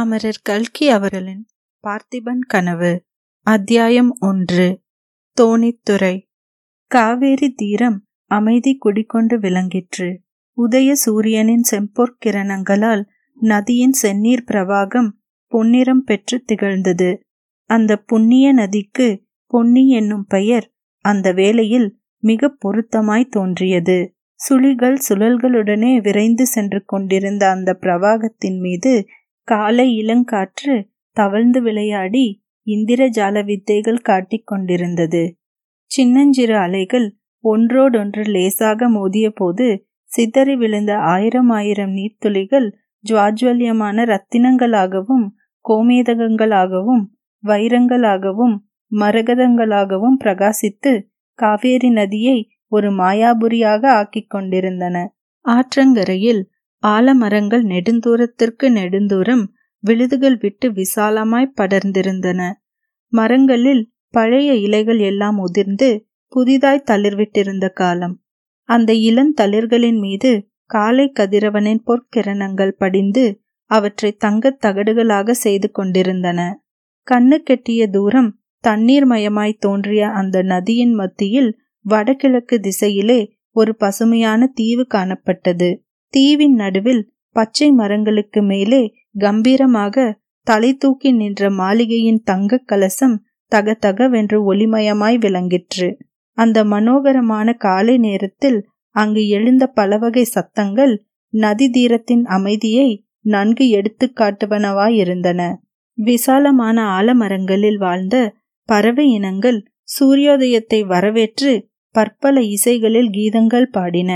அமரர் 0.00 0.40
கல்கி 0.42 0.88
அவர்களின் 0.88 1.46
பார்த்திபன் 1.84 2.38
கனவு 2.46 3.04
அத்தியாயம் 3.46 4.16
ஒன்று 4.20 4.80
தோணித்துறை. 5.40 6.14
காவேரி 6.86 7.50
தீரம் 7.50 8.04
அமைதி 8.30 8.76
குடிக்கொண்டு 8.76 9.38
விளங்கிற்று. 9.38 10.08
உதய 10.56 10.92
சூரியனின் 10.92 11.62
செம்பொற்கிரணங்களால் 11.70 13.02
நதியின் 13.40 13.94
செந்நீர் 14.02 14.46
பிரவாகம் 14.46 15.10
பொன்னிறம் 15.52 16.04
பெற்று 16.04 16.42
திகழ்ந்தது. 16.44 17.20
அந்த 17.70 17.96
புண்ணிய 17.96 18.52
நதிக்கு 18.52 19.08
பொன்னி 19.46 19.88
என்னும் 19.88 20.26
பெயர் 20.26 20.72
அந்த 21.04 21.32
வேளையில் 21.32 21.98
மிக 22.18 22.56
பொருத்தமாய் 22.64 23.28
தோன்றியது. 23.28 24.14
சுழிகள் 24.40 24.98
சுழல்களுடனே 25.08 26.02
விரைந்து 26.02 26.46
சென்று 26.46 26.82
கொண்டிருந்த 26.84 27.50
அந்த 27.50 27.78
பிரவாகத்தின் 27.80 28.58
மீது 28.58 29.06
காலை 29.50 29.86
இளங்காற்று 30.02 30.74
தவழ்ந்து 31.16 31.60
விளையாடி 31.62 32.26
இந்திரஜால 32.66 33.36
வித்தைகள் 33.44 34.00
காட்டிக் 34.00 34.46
கொண்டிருந்தது. 34.46 35.22
சின்னஞ்சிறு 35.90 36.56
அலைகள் 36.56 37.06
ஒன்றோடொன்று 37.44 38.22
லேசாக 38.26 38.88
மோதிய 38.88 39.26
போது 39.30 39.66
சிதறி 40.10 40.54
விழுந்த 40.56 40.92
ஆயிரம் 41.08 41.50
ஆயிரம் 41.50 41.92
நீர்த்துளிகள் 41.94 42.68
ஜுவாஜ்வல்யமான 43.04 44.04
ரத்தினங்களாகவும் 44.12 45.26
கோமேதகங்களாகவும் 45.64 47.04
வைரங்களாகவும் 47.44 48.56
மரகதங்களாகவும் 48.92 50.16
பிரகாசித்து 50.24 50.92
காவேரி 51.38 51.90
நதியை 51.90 52.38
ஒரு 52.72 52.88
மாயாபுரியாக 52.92 53.82
ஆக்கிக் 54.00 54.30
கொண்டிருந்தன. 54.30 54.96
ஆற்றங்கரையில் 55.44 56.42
ஆலமரங்கள் 56.86 57.62
நெடுந்தூரத்திற்கு 57.62 58.62
நெடுந்தூரம் 58.62 59.46
விழுதுகள் 59.78 60.36
விட்டு 60.36 60.72
விசாலமாய் 60.72 61.52
படர்ந்திருந்தன. 61.60 62.52
மரங்களில் 63.08 63.90
பழைய 64.10 64.54
இலைகள் 64.54 64.98
எல்லாம் 64.98 65.38
உதிர்ந்து 65.38 66.06
புதிதாய் 66.28 66.84
தளிர்விட்டிருந்த 66.90 67.68
காலம். 67.68 68.20
அந்த 68.62 68.92
இளந்தளிர்களின் 68.92 69.98
மீது 69.98 70.48
காலை 70.64 71.12
கதிரவனின் 71.20 71.82
பொற்கிரணங்கள் 71.86 72.70
படிந்து 72.70 73.40
அவற்றை 73.64 74.12
தங்கத் 74.12 74.64
தகடுகளாக 74.64 75.30
செய்து 75.30 75.70
கொண்டிருந்தன. 75.70 76.62
கண்ணு 77.10 77.36
கெட்டிய 77.50 77.90
தூரம் 77.90 78.38
தண்ணீர் 78.60 79.08
மயமாய் 79.08 79.58
தோன்றிய 79.58 80.08
அந்த 80.08 80.42
நதியின் 80.42 80.92
மத்தியில் 80.92 81.58
வடகிழக்கு 81.80 82.60
திசையிலே 82.60 83.32
ஒரு 83.50 83.76
பசுமையான 83.76 84.46
தீவு 84.46 84.86
காணப்பட்டது. 84.94 85.84
தீவின் 86.10 86.54
நடுவில் 86.54 87.02
பச்சை 87.36 87.70
மரங்களுக்கு 87.70 88.42
மேலே 88.42 88.82
கம்பீரமாக 89.18 90.18
தலை 90.46 90.70
தூக்கி 90.74 91.12
நின்ற 91.12 91.50
மாளிகையின் 91.50 92.22
தங்கக் 92.30 92.66
கலசம் 92.66 93.16
தகதகவென்று 93.52 94.38
ஒளிமயமாய் 94.52 95.18
விளங்கிற்று. 95.18 95.88
அந்த 96.38 96.64
மனோகரமான 96.64 97.56
காலை 97.56 97.98
நேரத்தில் 97.98 98.58
அங்கு 98.94 99.28
எழுந்த 99.28 99.66
பலவகை 99.66 100.24
சத்தங்கள் 100.24 100.94
நதி 101.32 101.70
தீரத்தின் 101.70 102.24
அமைதியை 102.26 102.88
நன்கு 103.24 103.68
எடுத்து 103.68 104.12
காட்டுவனவாயிருந்தன. 104.20 105.40
விசாலமான 105.98 106.76
ஆலமரங்களில் 106.98 107.78
வாழ்ந்த 107.78 108.16
பறவை 108.68 109.06
இனங்கள் 109.10 109.58
சூரியோதயத்தை 109.88 110.80
வரவேற்று 110.86 111.52
பற்பல 111.94 112.40
இசைகளில் 112.40 113.10
கீதங்கள் 113.10 113.68
பாடின. 113.70 114.10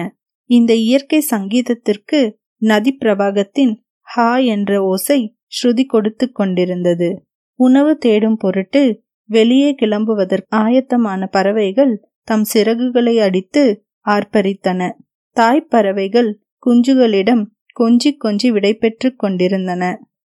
இந்த 0.50 0.74
இயற்கை 0.74 1.20
சங்கீதத்திற்கு 1.30 2.20
நதி 2.62 2.96
பிரவாகத்தின் 3.00 3.74
ஹா 4.06 4.36
என்ற 4.36 4.82
ஓசை 4.82 5.20
ஸ்ருதி 5.54 5.84
கொடுத்து 5.84 6.32
கொண்டிருந்தது. 6.32 7.08
உணவு 7.60 7.98
தேடும் 7.98 8.36
பொருட்டு 8.36 8.82
வெளியே 9.30 9.74
கிளம்புவதற்கு 9.82 10.54
ஆயத்தமான 10.56 11.26
பறவைகள் 11.26 11.94
தம் 12.22 12.44
சிறகுகளை 12.54 13.14
அடித்து 13.18 13.62
ஆர்ப்பரித்தன. 14.06 14.90
தாய்ப்பறவைகள் 15.36 16.30
குஞ்சுகளிடம் 16.66 17.44
கொஞ்சி 17.80 18.10
கொஞ்சி 18.24 18.48
விடைபெற்று 18.48 19.08
கொண்டிருந்தன. 19.16 19.82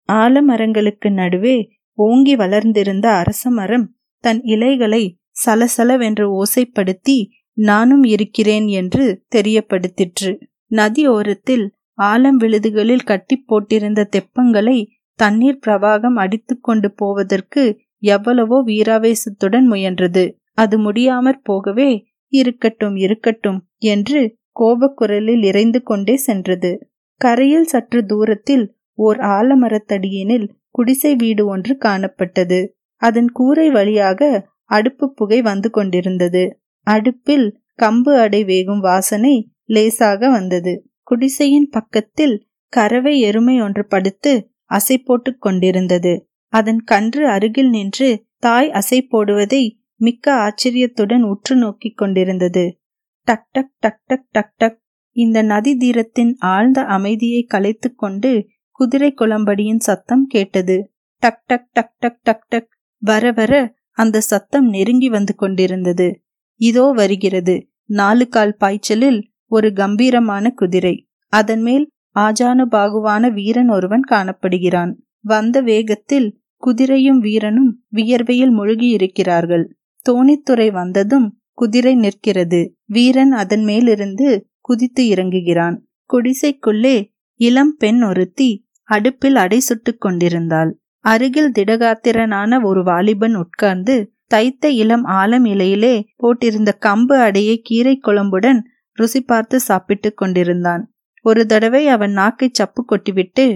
ஆலமரங்களுக்கு 0.08 1.10
நடுவே 1.10 1.56
ஓங்கி 1.98 2.36
வளர்ந்திருந்த 2.36 3.06
அரச 3.12 3.50
மரம் 3.50 3.86
தன் 4.24 4.40
இலைகளை 4.44 5.02
சலசலவென்று 5.44 6.26
ஓசைப்படுத்தி 6.32 7.16
நானும் 7.58 8.04
இருக்கிறேன் 8.04 8.66
என்று 8.66 9.24
தெரியப்படுத்திற்று. 9.36 10.30
நதி 10.66 11.08
ஓரத்தில் 11.08 11.64
ஆலம் 12.02 12.38
விழுதுகளில் 12.38 13.04
கட்டி 13.04 13.44
போட்டிருந்த 13.48 14.00
தெப்பங்களை 14.16 14.78
தண்ணீர் 15.18 15.62
பிரவாகம் 15.66 16.14
அடித்து 16.14 16.60
கொண்டு 16.60 16.88
போவதற்கு 16.92 17.80
எவ்வளவோ 17.98 18.62
வீராவேசத்துடன் 18.66 19.66
முயன்றது. 19.70 20.24
அது 20.52 20.78
முடியாமற் 20.78 21.42
போகவே 21.42 21.90
இருக்கட்டும் 22.32 22.96
இருக்கட்டும் 22.96 23.60
என்று 23.78 24.20
கோபக்குரலில் 24.60 25.44
இறைந்து 25.44 25.82
கொண்டே 25.82 26.16
சென்றது. 26.16 26.72
கரையில் 27.20 27.64
சற்று 27.64 28.00
தூரத்தில் 28.04 28.64
ஓர் 28.98 29.18
ஆலமரத்தடியினில் 29.18 30.46
குடிசை 30.70 31.12
வீடு 31.16 31.46
ஒன்று 31.46 31.78
காணப்பட்டது. 31.84 32.60
அதன் 33.02 33.30
கூரை 33.30 33.70
வழியாக 33.70 34.48
அடுப்பு 34.64 35.06
புகை 35.14 35.42
வந்து 35.42 35.70
கொண்டிருந்தது. 35.70 36.61
அடுப்பில் 36.82 37.60
கம்பு 37.82 38.16
அடை 38.16 38.44
வேகும் 38.44 38.80
வாசனை 38.80 39.50
லேசாக 39.64 40.30
வந்தது. 40.30 40.90
குடிசையின் 41.02 41.68
பக்கத்தில் 41.70 42.46
கறவை 42.68 43.20
எருமை 43.20 43.60
ஒன்று 43.60 43.86
படுத்து 43.86 44.50
அசை 44.70 44.96
போட்டுக் 45.04 45.40
கொண்டிருந்தது. 45.40 46.28
அதன் 46.46 46.80
கன்று 46.80 47.28
அருகில் 47.28 47.68
நின்று 47.68 48.24
தாய் 48.38 48.68
அசை 48.68 49.00
போடுவதை 49.10 49.70
மிக்க 49.96 50.34
ஆச்சரியத்துடன் 50.34 51.22
உற்று 51.22 51.56
நோக்கிக் 51.56 51.96
கொண்டிருந்தது. 51.96 52.78
டக் 53.24 53.48
டக் 53.50 53.72
டக் 53.78 54.00
டக் 54.06 54.30
டக் 54.30 54.54
டக். 54.56 54.78
இந்த 55.10 55.42
நதி 55.42 55.76
தீரத்தின் 55.76 56.36
ஆழ்ந்த 56.38 56.84
அமைதியை 56.84 57.42
கலைத்து 57.42 57.94
கொண்டு 57.94 58.46
குதிரை 58.70 59.14
குளம்படியின் 59.20 59.78
சத்தம் 59.78 60.26
கேட்டது. 60.26 60.92
டக் 61.18 61.46
டக் 61.46 61.72
டக் 61.72 61.98
டக் 61.98 62.22
டக் 62.22 62.48
டக். 62.48 62.68
வர 62.98 63.32
வர 63.32 63.74
அந்த 63.90 64.20
சத்தம் 64.20 64.68
நெருங்கி 64.68 65.08
வந்து 65.08 65.34
கொண்டிருந்தது. 65.34 66.22
இதோ 66.62 66.92
வருகிறது. 66.92 67.68
நாலு 67.84 68.28
கால் 68.28 68.56
பாய்ச்சலில் 68.56 69.28
ஒரு 69.46 69.72
கம்பீரமான 69.72 70.50
குதிரை. 70.50 71.06
அதன் 71.28 71.62
மேல் 71.62 71.90
ஆஜானுபாகுவான 72.14 73.32
வீரன் 73.32 73.68
ஒருவன் 73.68 74.02
காணப்படுகிறான். 74.10 74.94
வந்த 75.20 75.60
வேகத்தில் 75.60 76.40
குதிரையும் 76.66 77.18
வீரனும் 77.18 77.84
வியர்வையில் 77.92 78.50
மூழ்கியிருக்கிறார்கள். 78.50 79.64
தோணித்துறை 80.10 80.72
வந்ததும் 80.72 81.38
குதிரை 81.52 81.94
நிற்கிறது. 81.94 82.74
வீரன் 82.86 83.32
அதன் 83.32 83.64
மேலிருந்து 83.64 84.46
குதித்து 84.60 85.04
இறங்குகிறான். 85.04 85.76
குடிசைக்குள்ளே 86.12 87.12
இளம் 87.34 87.76
பெண் 87.78 88.02
ஒருத்தி 88.02 88.66
அடுப்பில் 88.82 89.36
அடை 89.36 89.58
சுட்டுக் 89.58 90.00
கொண்டிருந்தாள். 90.00 90.78
அருகில் 90.98 91.52
திடகாத்திரனான 91.58 92.64
ஒரு 92.64 92.84
வாலிபன் 92.84 93.34
உட்கார்ந்து 93.34 94.11
தைத்த 94.32 94.70
இளம் 94.82 95.04
ஆலம் 95.20 95.46
இலையிலே 95.52 95.94
போட்டிருந்த 96.22 96.70
கம்பு 96.86 97.16
அடையை 97.26 97.56
கீரை 97.68 97.94
குழம்புடன் 97.98 98.60
ருசி 98.98 99.20
பார்த்து 99.22 99.56
சாப்பிட்டு 99.60 100.08
கொண்டிருந்தான். 100.14 100.82
ஒரு 101.24 101.42
தடவை 101.46 101.82
அவன் 101.88 102.12
நாக்கை 102.12 102.48
சப்பு 102.52 102.80
கொட்டிவிட்டு 102.84 103.46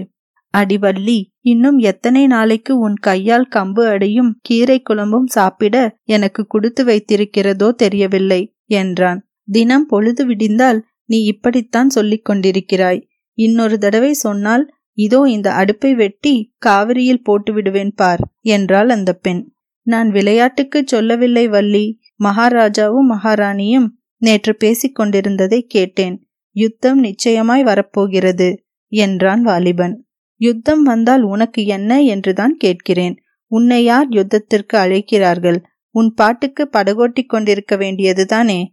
அடிவள்ளி 0.53 1.17
இன்னும் 1.51 1.79
எத்தனை 1.89 2.21
நாளைக்கு 2.27 2.73
உன் 2.79 2.97
கையால் 3.07 3.47
கம்பு 3.55 3.83
அடையும் 3.93 4.31
கீரை 4.41 4.77
குழம்பும் 4.81 5.27
சாப்பிட 5.27 5.75
எனக்கு 6.15 6.41
கொடுத்து 6.47 6.83
வைத்திருக்கிறதோ 6.85 7.67
தெரியவில்லை 7.75 8.41
என்றான். 8.79 9.19
தினம் 9.47 9.85
பொழுது 9.85 10.23
விடிந்தால் 10.25 10.79
நீ 11.09 11.17
இப்படித்தான் 11.23 11.89
சொல்லிக் 11.89 12.25
கொண்டிருக்கிறாய். 12.29 13.01
இன்னொரு 13.37 13.75
தடவை 13.77 14.13
சொன்னால் 14.25 14.65
இதோ 14.97 15.19
இந்த 15.27 15.49
அடுப்பை 15.53 15.91
வெட்டி 15.95 16.33
காவிரியில் 16.65 17.25
போட்டு 17.27 17.51
விடுவேன் 17.53 17.93
பார் 17.95 18.23
என்றாள் 18.55 18.89
அந்த 18.89 19.11
பெண். 19.25 19.41
நான் 19.87 20.09
விளையாட்டுக்கு 20.09 20.83
சொல்லவில்லை 20.85 21.47
வள்ளி. 21.47 21.99
மகாராஜாவும் 22.23 23.09
மகாராணியும் 23.09 23.87
நேற்று 24.17 24.55
பேசிக் 24.55 24.95
கொண்டிருந்ததை 24.95 25.61
கேட்டேன். 25.61 26.27
யுத்தம் 26.51 26.99
நிச்சயமாய் 26.99 27.63
வரப்போகிறது 27.63 28.63
என்றான் 28.87 29.41
வாலிபன். 29.41 30.05
யுத்தம் 30.35 30.83
வந்தால் 30.83 31.21
உனக்கு 31.21 31.65
என்ன 31.65 32.01
என்றுதான் 32.01 32.57
கேட்கிறேன். 32.57 33.15
உன்னை 33.47 33.83
யார் 33.83 34.09
யுத்தத்திற்கு 34.09 34.75
அழைக்கிறார்கள்? 34.75 35.61
உன் 35.89 36.13
பாட்டுக்கு 36.13 36.69
படகோட்டி 36.77 37.25
கொண்டிருக்க 37.25 37.75
வேண்டியதுதானே? 37.75 38.63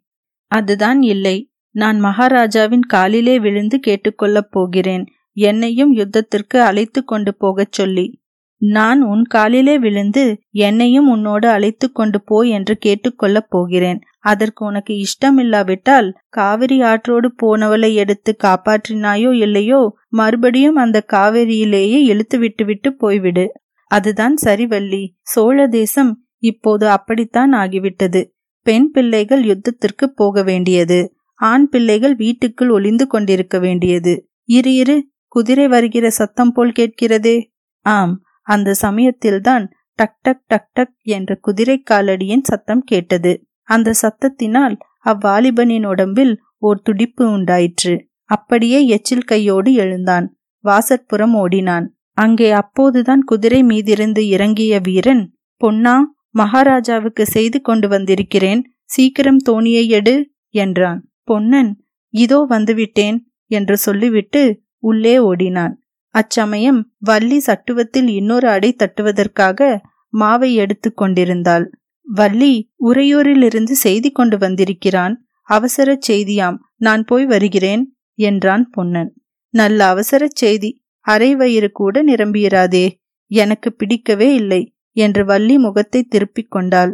அதுதான் 0.47 1.03
இல்லை. 1.03 1.51
நான் 1.71 2.01
மகாராஜாவின் 2.01 2.83
காலிலே 2.83 3.39
விழுந்து 3.39 3.81
கேட்டுக்கொள்ளப் 3.87 4.51
போகிறேன். 4.51 5.07
என்னையும் 5.33 5.97
யுத்தத்திற்கு 5.97 6.59
அழைத்து 6.59 7.05
கொண்டு 7.05 7.37
போகச் 7.37 7.73
சொல்லி. 7.73 8.23
நான் 8.59 9.03
உன் 9.03 9.23
காலிலே 9.25 9.79
விழுந்து 9.79 10.39
என்னையும் 10.51 11.09
உன்னோடு 11.09 11.49
அழைத்து 11.49 11.93
கொண்டு 11.93 12.23
போய் 12.25 12.51
என்று 12.51 12.79
கேட்டுக்கொள்ளப் 12.87 13.49
போகிறேன். 13.49 14.01
அதற்கு 14.21 14.65
உனக்கு 14.65 15.05
இஷ்டமில்லாவிட்டால் 15.05 16.15
காவிரி 16.29 16.83
ஆற்றோடு 16.83 17.35
போனவளை 17.43 17.95
எடுத்து 17.95 18.37
காப்பாற்றினாயோ 18.45 19.33
இல்லையோ 19.33 19.97
மறுபடியும் 20.09 20.75
அந்த 20.75 21.05
காவிரியிலேயே 21.13 21.99
இழுத்து 22.03 22.39
விட்டுவிட்டு 22.39 22.97
போய்விடு. 23.01 23.47
அதுதான் 23.87 24.37
சரிவல்லி. 24.45 25.09
சோழ 25.21 25.69
தேசம் 25.69 26.25
இப்போது 26.39 26.89
அப்படித்தான் 26.89 27.53
ஆகிவிட்டது. 27.53 28.31
பெண் 28.63 28.91
பிள்ளைகள் 28.91 29.43
யுத்தத்திற்கு 29.45 30.07
போக 30.15 30.43
வேண்டியது. 30.43 31.15
ஆண் 31.35 31.69
பிள்ளைகள் 31.69 32.17
வீட்டுக்குள் 32.17 32.71
ஒளிந்து 32.71 33.07
கொண்டிருக்க 33.07 33.59
வேண்டியது. 33.59 34.29
இரு 34.45 34.75
இரு 34.75 35.09
குதிரை 35.29 35.69
வருகிற 35.69 36.11
சத்தம் 36.11 36.53
போல் 36.53 36.73
கேட்கிறதே. 36.79 37.37
ஆம். 37.81 38.24
அந்த 38.47 38.75
சமயத்தில்தான் 38.75 39.65
டக் 39.99 40.19
டக் 40.23 40.45
டக் 40.47 40.71
டக் 40.73 40.95
என்ற 41.03 41.35
குதிரை 41.41 41.77
காலடியின் 41.91 42.43
சத்தம் 42.43 42.83
கேட்டது. 42.83 43.33
அந்த 43.63 43.95
சத்தத்தினால் 44.03 44.75
அவ்வாலிபனின் 45.05 45.87
உடம்பில் 45.87 46.35
ஓர் 46.59 46.81
துடிப்பு 46.83 47.25
உண்டாயிற்று. 47.31 47.95
அப்படியே 48.25 48.79
எச்சில் 48.87 49.25
கையோடு 49.25 49.73
எழுந்தான். 49.75 50.27
வாசற்புறம் 50.65 51.35
ஓடினான். 51.35 51.87
அங்கே 52.13 52.51
அப்போதுதான் 52.51 53.23
குதிரை 53.23 53.63
மீதிருந்து 53.63 54.19
இறங்கிய 54.19 54.75
வீரன் 54.81 55.25
பொன்னா 55.61 55.95
மகாராஜாவுக்கு 56.31 57.25
செய்து 57.27 57.61
கொண்டு 57.61 57.89
வந்திருக்கிறேன். 57.89 58.63
சீக்கிரம் 58.85 59.41
தோணியை 59.49 59.85
எடு 59.89 60.15
என்றான். 60.55 61.01
பொன்னன் 61.23 61.71
இதோ 62.15 62.39
வந்துவிட்டேன் 62.51 63.19
என்று 63.51 63.77
சொல்லிவிட்டு 63.77 64.43
உள்ளே 64.79 65.19
ஓடினான். 65.19 65.75
அச்சமயம் 66.15 66.81
வள்ளி 66.99 67.43
சட்டுவத்தில் 67.47 68.09
இன்னொரு 68.09 68.49
அடை 68.49 68.77
தட்டுவதற்காக 68.79 69.81
மாவை 70.21 70.53
எடுத்து 70.55 70.95
கொண்டிருந்தாள். 70.95 71.71
வள்ளி 72.07 72.73
உறையூரிலிருந்து 72.85 73.75
செய்தி 73.77 74.11
கொண்டு 74.11 74.39
வந்திருக்கிறான். 74.39 75.15
அவசர 75.43 75.99
செய்தியாம் 76.09 76.59
நான் 76.77 77.05
போய் 77.05 77.27
வருகிறேன் 77.27 77.97
என்றான் 78.15 78.71
பொன்னன். 78.71 79.11
நல்ல 79.55 79.87
அவசர 79.87 80.29
செய்தி. 80.33 80.71
அரை 81.07 81.35
வயிறு 81.35 81.71
கூட 81.71 82.03
நிரம்பியிராதே 82.05 82.87
எனக்கு 83.27 83.73
பிடிக்கவே 83.73 84.35
இல்லை 84.35 84.75
என்று 84.97 85.25
வள்ளி 85.25 85.59
முகத்தை 85.59 86.03
திருப்பிக் 86.03 86.51
கொண்டாள். 86.51 86.93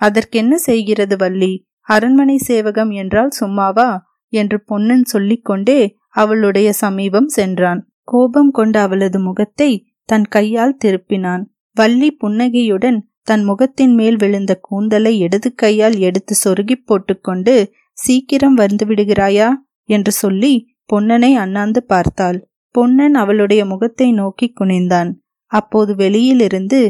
அதற்கென்ன 0.00 0.56
செய்கிறது 0.58 1.16
வள்ளி? 1.16 1.52
அரண்மனை 1.80 2.36
சேவகம் 2.36 2.90
என்றால் 2.90 3.30
சும்மாவா? 3.30 3.90
என்று 4.32 4.64
பொன்னன் 4.64 5.04
சொல்லிக்கொண்டே 5.04 5.80
அவளுடைய 6.08 6.72
சமீபம் 6.72 7.28
சென்றான். 7.28 7.80
கோபம் 8.12 8.50
கொண்ட 8.50 8.76
அவளது 8.80 9.18
முகத்தை 9.20 9.70
தன் 10.08 10.26
கையால் 10.28 10.78
திருப்பினான். 10.84 11.42
வள்ளி 11.76 12.08
புன்னகையுடன் 12.12 12.98
தன் 13.22 13.44
முகத்தின் 13.44 13.94
மேல் 13.94 14.16
விழுந்த 14.16 14.52
கூந்தலை 14.60 15.12
இடது 15.18 15.50
கையால் 15.54 15.96
எடுத்து 15.98 16.34
சொருகி 16.44 16.76
போட்டுக்கொண்டு 16.84 17.54
சீக்கிரம் 17.98 18.54
வந்து 18.54 18.84
விடுகிறாயா? 18.86 19.48
என்று 19.88 20.12
சொல்லி 20.12 20.52
பொன்னனை 20.92 21.30
அண்ணாந்து 21.34 21.80
பார்த்தாள். 21.84 22.38
பொன்னன் 22.74 23.14
அவளுடைய 23.14 23.62
முகத்தை 23.64 24.08
நோக்கி 24.12 24.46
குனிந்தான். 24.60 25.10
அப்போது 25.52 25.92
வெளியிலிருந்து 25.94 26.80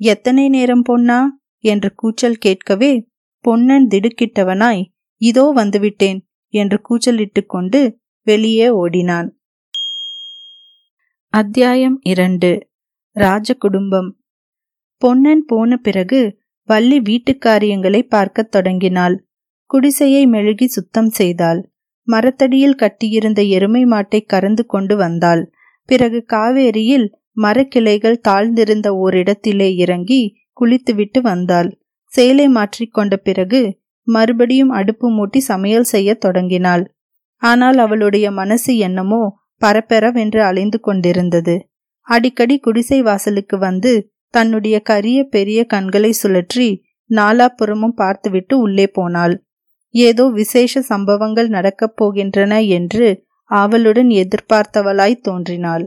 எத்தனை 0.00 0.44
நேரம் 0.48 0.82
பொன்னா? 0.82 1.18
என்று 1.64 1.88
கூச்சல் 1.94 2.38
கேட்கவே 2.38 2.92
பொன்னன் 3.44 3.86
திடுக்கிட்டவனாய் 3.86 4.82
இதோ 5.20 5.44
வந்துவிட்டேன் 5.56 6.20
என்று 6.54 6.76
கூச்சலிட்டு 6.80 7.42
கொண்டு 7.46 7.80
வெளியே 8.26 8.68
ஓடினான். 8.74 9.28
அத்தியாயம் 11.32 12.00
இரண்டு. 12.02 12.68
ராஜ 13.12 13.54
குடும்பம் 13.54 14.16
பொன்னன் 14.96 15.44
போன 15.46 15.76
பிறகு 15.76 16.38
வள்ளி 16.64 17.00
வீட்டுக்காரியங்களை 17.00 18.02
பார்க்கத் 18.02 18.50
தொடங்கினாள். 18.50 19.26
குடிசையை 19.66 20.26
மெழுகி 20.26 20.66
சுத்தம் 20.66 21.10
செய்தாள். 21.10 21.70
மரத்தடியில் 22.02 22.74
கட்டியிருந்த 22.74 23.42
எருமை 23.42 23.84
மாட்டை 23.84 24.26
கறந்து 24.26 24.66
கொண்டு 24.66 24.96
வந்தாள். 24.96 25.52
பிறகு 25.84 26.24
காவேரியில் 26.32 27.12
மரக்கிளைகள் 27.36 28.20
தாழ்ந்திருந்த 28.28 28.90
ஓரிடத்திலே 28.90 29.74
இறங்கி 29.74 30.36
குளித்துவிட்டு 30.52 31.22
வந்தாள். 31.22 31.80
சேலை 32.04 32.48
மாற்றிக்கொண்ட 32.48 33.16
பிறகு 33.16 33.78
மறுபடியும் 34.02 34.68
அடுப்பு 34.68 35.10
மூட்டி 35.10 35.36
சமையல் 35.36 35.82
செய்யத் 35.82 36.20
தொடங்கினாள். 36.20 36.94
ஆனால் 37.36 37.78
அவளுடைய 37.78 38.30
மனசு 38.30 38.76
என்னமோ 38.76 39.39
பரபரவென்று 39.60 40.40
அலைந்து 40.40 40.78
கொண்டிருந்தது. 40.80 41.56
அடிக்கடி 42.08 42.56
குடிசை 42.58 42.98
வாசலுக்கு 43.02 43.56
வந்து 43.58 43.92
தன்னுடைய 44.34 44.76
கரிய 44.80 45.18
பெரிய 45.24 45.60
கண்களை 45.64 46.10
சுழற்றி 46.22 46.68
நாலாபுறமும் 47.10 47.94
பார்த்துவிட்டு 47.94 48.54
உள்ளே 48.58 48.86
போனாள். 48.86 49.34
ஏதோ 49.94 50.24
விசேஷ 50.32 50.82
சம்பவங்கள் 50.82 51.48
நடக்கப் 51.48 51.96
போகின்றன 51.96 52.52
என்று 52.68 53.08
அவளுடன் 53.50 54.10
எதிர்பார்த்தவளாய் 54.14 55.22
தோன்றினாள். 55.22 55.84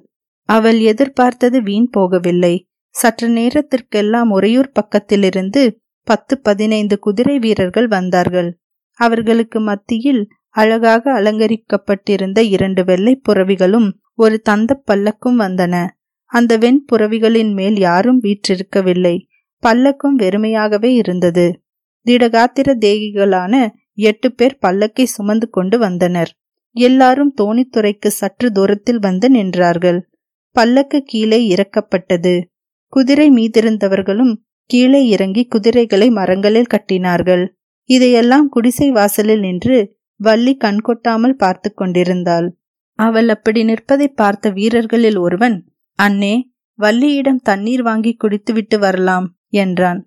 அவள் 0.50 0.80
எதிர்பார்த்தது 0.82 1.58
வீண் 1.62 1.90
போகவில்லை. 1.98 2.56
சற்று 2.96 3.28
நேரத்திற்கெல்லாம் 3.30 4.30
உறையூர் 4.30 4.72
பக்கத்திலிருந்து 4.72 5.62
பத்து 6.08 6.34
பதினைந்து 6.38 6.96
குதிரை 7.00 7.36
வீரர்கள் 7.40 7.88
வந்தார்கள். 7.88 8.50
அவர்களுக்கு 9.00 9.60
மத்தியில் 9.60 10.24
அழகாக 10.56 11.12
அலங்கரிக்கப்பட்டிருந்த 11.22 12.40
இரண்டு 12.42 12.84
வெள்ளை 12.84 13.22
புறவிகளும் 13.30 13.92
ஒரு 14.16 14.40
தந்த 14.40 14.84
பல்லக்கும் 14.92 15.40
வந்தன. 15.40 15.88
அந்த 16.26 16.58
வெண் 16.58 16.86
புறவிகளின் 16.92 17.54
மேல் 17.54 17.78
யாரும் 17.78 18.22
வீற்றிருக்கவில்லை. 18.24 19.18
பல்லக்கும் 19.64 20.18
வெறுமையாகவே 20.18 20.84
இருந்தது. 20.84 21.62
திடகாத்திர 22.06 22.76
தேகிகளான 22.86 23.70
எட்டு 23.94 24.32
பேர் 24.32 24.58
பல்லக்கை 24.62 25.04
சுமந்து 25.04 25.50
கொண்டு 25.50 25.78
வந்தனர். 25.78 26.32
எல்லாரும் 26.72 27.34
தோணித்துறைக்கு 27.42 28.08
சற்று 28.08 28.52
தூரத்தில் 28.52 29.00
வந்து 29.00 29.30
நின்றார்கள். 29.30 30.00
பல்லக்கு 30.52 31.02
கீழே 31.02 31.56
இறக்கப்பட்டது. 31.56 32.44
குதிரை 32.88 33.30
மீதிருந்தவர்களும் 33.30 34.34
கீழே 34.70 35.08
இறங்கி 35.08 35.46
குதிரைகளை 35.46 36.10
மரங்களில் 36.10 36.72
கட்டினார்கள். 36.74 37.48
இதையெல்லாம் 37.90 38.50
குடிசை 38.50 38.92
வாசலில் 38.92 39.40
நின்று 39.40 40.02
வள்ளி 40.20 40.58
கண்கொட்டாமல் 40.64 41.36
பார்த்து 41.38 41.74
கொண்டிருந்தாள். 41.74 42.48
அவள் 43.00 43.30
அப்படி 43.30 43.64
நிற்பதை 43.64 44.08
பார்த்த 44.08 44.50
வீரர்களில் 44.50 45.18
ஒருவன் 45.18 45.58
அண்ணே 46.00 46.36
வள்ளியிடம் 46.80 47.42
தண்ணீர் 47.44 47.82
வாங்கி 47.82 48.12
குடித்துவிட்டு 48.14 48.78
வரலாம் 48.80 49.28
என்றான். 49.54 50.00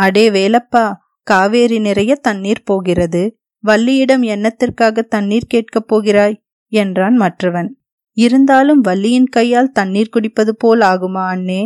அடே 0.00 0.30
வேலப்பா 0.30 0.84
காவேரி 1.26 1.78
நிறைய 1.78 2.12
தண்ணீர் 2.16 2.62
போகிறது 2.62 3.22
வள்ளியிடம் 3.64 4.24
எண்ணத்திற்காக 4.24 5.02
தண்ணீர் 5.02 5.46
கேட்கப் 5.46 5.88
போகிறாய்? 5.88 6.36
என்றான் 6.72 7.16
மற்றவன். 7.16 7.68
இருந்தாலும் 8.16 8.80
வள்ளியின் 8.80 9.26
கையால் 9.26 9.72
தண்ணீர் 9.72 10.08
குடிப்பது 10.08 10.52
போல் 10.56 10.80
ஆகுமா 10.80 11.24
அண்ணே? 11.34 11.62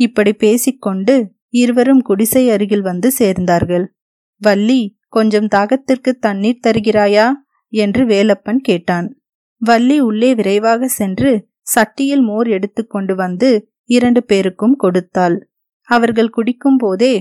இப்படி 0.00 0.32
பேசிக்கொண்டு 0.32 1.14
இருவரும் 1.54 2.02
குடிசை 2.02 2.50
அருகில் 2.50 2.82
வந்து 2.82 3.12
சேர்ந்தார்கள். 3.18 3.84
வள்ளி 4.42 4.80
கொஞ்சம் 5.14 5.48
தாகத்திற்கு 5.54 6.10
தண்ணீர் 6.20 6.62
தருகிறாயா? 6.66 7.26
என்று 7.68 8.06
வேலப்பன் 8.06 8.56
கேட்டான். 8.56 9.20
வள்ளி 9.62 10.00
உள்ளே 10.00 10.34
விரைவாக 10.34 10.88
சென்று 10.88 11.48
சட்டியில் 11.74 12.22
மோர் 12.22 12.48
எடுத்துக்கொண்டு 12.48 13.14
வந்து 13.14 13.50
இரண்டு 13.84 14.24
பேருக்கும் 14.24 14.76
கொடுத்தாள். 14.76 15.36
அவர்கள் 15.88 16.30
குடிக்கும் 16.30 16.76
போதே 16.76 17.14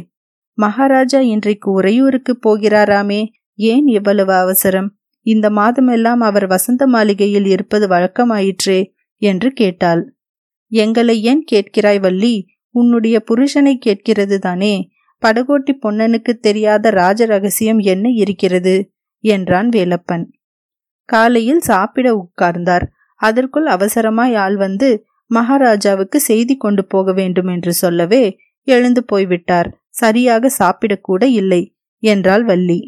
மகாராஜா 0.57 1.19
இன்றைக்கு 1.19 1.71
உறையூருக்கு 1.71 2.33
போகிறாராமே 2.45 3.21
ஏன் 3.55 3.85
இவ்வளவு 3.87 4.33
அவசரம்? 4.33 4.89
இந்த 5.25 5.49
மாதமெல்லாம் 5.49 6.19
அவர் 6.19 6.47
வசந்த 6.47 6.87
மாளிகையில் 6.87 7.45
இருப்பது 7.45 7.87
வழக்கமாயிற்றே? 7.87 8.79
என்று 9.21 9.51
கேட்டாள். 9.51 10.03
எங்களை 10.71 11.23
ஏன் 11.23 11.45
கேட்கிறாய் 11.51 11.99
வள்ளி? 11.99 12.35
உன்னுடைய 12.75 13.23
புருஷனை 13.29 13.73
கேட்கிறது 13.77 14.39
தானே 14.39 14.73
படகோட்டி 15.23 15.73
பொன்னனுக்கு 15.81 16.33
தெரியாத 16.39 16.89
ராஜ 16.89 17.25
ரகசியம் 17.25 17.79
என்ன 17.79 18.09
இருக்கிறது? 18.09 18.91
என்றான் 19.23 19.69
வேலப்பன். 19.69 20.25
காலையில் 21.09 21.59
சாப்பிட 21.59 22.07
உட்கார்ந்தார். 22.13 22.85
அதற்குள் 23.15 23.65
அவசரமாய் 23.65 24.35
ஆள் 24.35 24.55
வந்து 24.55 24.89
மகாராஜாவுக்கு 25.31 26.19
செய்தி 26.19 26.55
கொண்டு 26.55 26.85
போக 26.85 27.13
வேண்டும் 27.13 27.47
என்று 27.47 27.73
சொல்லவே 27.73 28.37
எழுந்து 28.67 29.01
போய்விட்டார். 29.03 29.69
சரியாக 29.89 30.51
சாப்பிடக்கூட 30.59 31.23
இல்லை 31.23 31.75
என்றாள் 32.03 32.43
வள்ளி. 32.43 32.79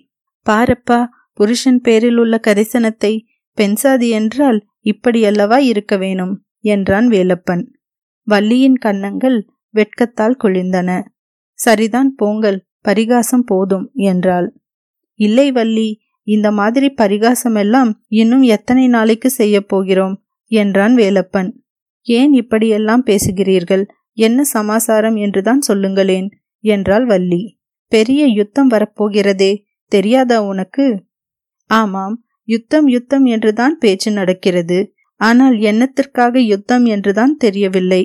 பாரப்பா 0.46 1.00
புருஷன் 1.34 1.82
பேரில் 1.82 2.18
உள்ள 2.18 2.39
கரிசனத்தை 2.48 3.13
பெண்சாதி 3.58 4.10
என்றால் 4.10 4.60
இப்படியல்லவா 4.86 5.58
இருக்க 5.58 5.98
வேணும்? 5.98 6.34
என்றான் 6.60 7.08
வேலப்பன். 7.10 7.63
வள்ளியின் 8.27 8.77
கன்னங்கள் 8.77 9.38
வெட்கத்தால் 9.74 10.38
குளிர்ந்தன. 10.44 10.89
சரிதான் 11.60 12.10
போங்கள் 12.16 12.58
பரிகாசம் 12.82 13.46
போதும் 13.46 13.92
என்றாள். 13.94 14.48
இல்லை 15.20 15.52
வள்ளி 15.52 15.90
இந்த 16.28 16.52
மாதிரி 16.52 16.88
பரிகாசமெல்லாம் 16.98 17.92
இன்னும் 18.08 18.42
எத்தனை 18.42 18.88
நாளைக்கு 18.88 19.30
செய்ய 19.30 19.62
போகிறோம் 19.62 20.16
என்றான் 20.52 20.96
வேலப்பன். 20.96 21.50
ஏன் 22.08 22.34
இப்படியெல்லாம் 22.34 23.04
பேசுகிறீர்கள் 23.06 23.84
என்ன 24.18 24.44
சமாசாரம் 24.44 25.16
என்றுதான் 25.16 25.62
சொல்லுங்களேன் 25.62 26.28
என்றாள் 26.64 27.06
வள்ளி. 27.06 27.42
பெரிய 27.92 28.22
யுத்தம் 28.28 28.70
வரப்போகிறதே 28.70 29.52
தெரியாதா 29.92 30.38
உனக்கு? 30.44 30.86
ஆமாம் 31.70 32.16
யுத்தம் 32.48 32.88
யுத்தம் 32.88 33.26
என்றுதான் 33.26 33.76
பேச்சு 33.78 34.12
நடக்கிறது 34.12 34.80
ஆனால் 35.22 35.56
என்னத்திற்காக 35.56 36.38
யுத்தம் 36.44 36.86
என்றுதான் 36.86 37.36
தெரியவில்லை. 37.38 38.04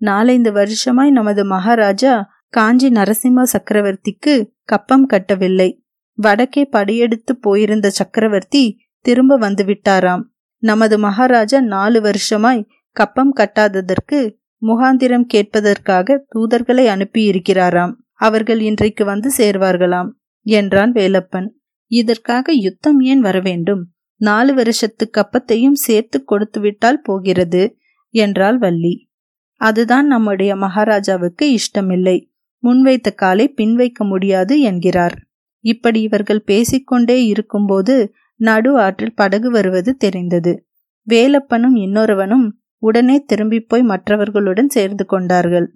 நாலைந்து 0.00 0.52
வருஷமாய் 0.52 1.10
நமது 1.10 1.44
மகாராஜா 1.44 2.14
காஞ்சி 2.48 2.88
நரசிம்ம 2.88 3.42
சக்கரவர்த்திக்கு 3.52 4.50
கப்பம் 4.64 5.06
கட்டவில்லை. 5.06 5.84
வடக்கே 6.14 6.64
படையெடுத்து 6.64 7.36
போயிருந்த 7.36 7.90
சக்கரவர்த்தி 7.90 8.78
திரும்ப 9.00 9.38
வந்துவிட்டாராம். 9.38 10.22
நமது 10.56 10.98
மகாராஜா 10.98 11.60
நாலு 11.60 12.00
வருஷமாய் 12.00 12.66
கப்பம் 12.90 13.34
கட்டாததற்கு 13.36 14.38
முகாந்திரம் 14.62 15.26
கேட்பதற்காக 15.34 16.18
தூதர்களை 16.34 16.84
அனுப்பியிருக்கிறாராம். 16.86 17.92
அவர்கள் 18.12 18.60
இன்றைக்கு 18.60 19.04
வந்து 19.04 19.32
சேர்வார்களாம் 19.36 20.08
என்றான் 20.42 20.92
வேலப்பன். 20.92 21.48
இதற்காக 21.86 22.52
யுத்தம் 22.52 23.00
ஏன் 23.00 23.20
வரவேண்டும்? 23.20 23.90
நாலு 24.20 24.54
வருஷத்து 24.54 25.10
கப்பத்தையும் 25.10 25.72
சேர்த்து 25.72 26.24
கொடுத்துவிட்டால் 26.24 27.00
போகிறது 27.02 27.76
என்றாள் 28.10 28.58
வள்ளி. 28.58 29.10
அதுதான் 29.60 30.06
நம்முடைய 30.06 30.56
மகாராஜாவுக்கு 30.56 31.44
இஷ்டமில்லை. 31.50 32.30
முன்வைத்த 32.66 33.14
காலை 33.14 33.54
பின்வைக்க 33.56 34.04
முடியாது 34.04 34.60
என்கிறார். 34.60 35.16
இப்படி 35.64 36.00
இவர்கள் 36.00 36.42
பேசிக்கொண்டே 36.42 37.24
இருக்கும்போது 37.24 38.12
நடு 38.40 38.78
ஆற்றில் 38.78 39.14
படகு 39.14 39.50
வருவது 39.50 39.96
தெரிந்தது. 39.96 40.52
வேலப்பனும் 41.06 41.76
இன்னொருவனும் 41.76 42.46
உடனே 42.78 43.16
திரும்பி 43.26 43.60
போய் 43.60 43.82
மற்றவர்களுடன் 43.82 44.68
சேர்ந்து 44.68 45.06
கொண்டார்கள். 45.06 45.66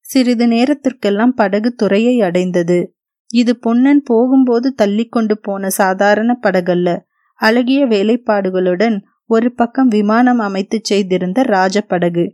சிறிது 0.00 0.46
நேரத்திற்கெல்லாம் 0.48 1.34
படகு 1.34 1.74
துறையை 1.74 2.20
அடைந்தது. 2.20 2.94
இது 3.30 3.58
பொன்னன் 3.58 4.02
போகும்போது 4.02 4.74
தள்ளிக்கொண்டு 4.82 5.32
போன 5.42 5.68
சாதாரண 5.68 6.38
படகல்ல. 6.42 6.88
அழகிய 7.40 7.86
வேலைப்பாடுகளுடன் 7.86 8.96
ஒரு 9.26 9.54
பக்கம் 9.54 9.88
விமானம் 9.88 10.38
அமைத்து 10.38 10.80
செய்திருந்த 10.82 11.42
ராஜபடகு 11.42 12.24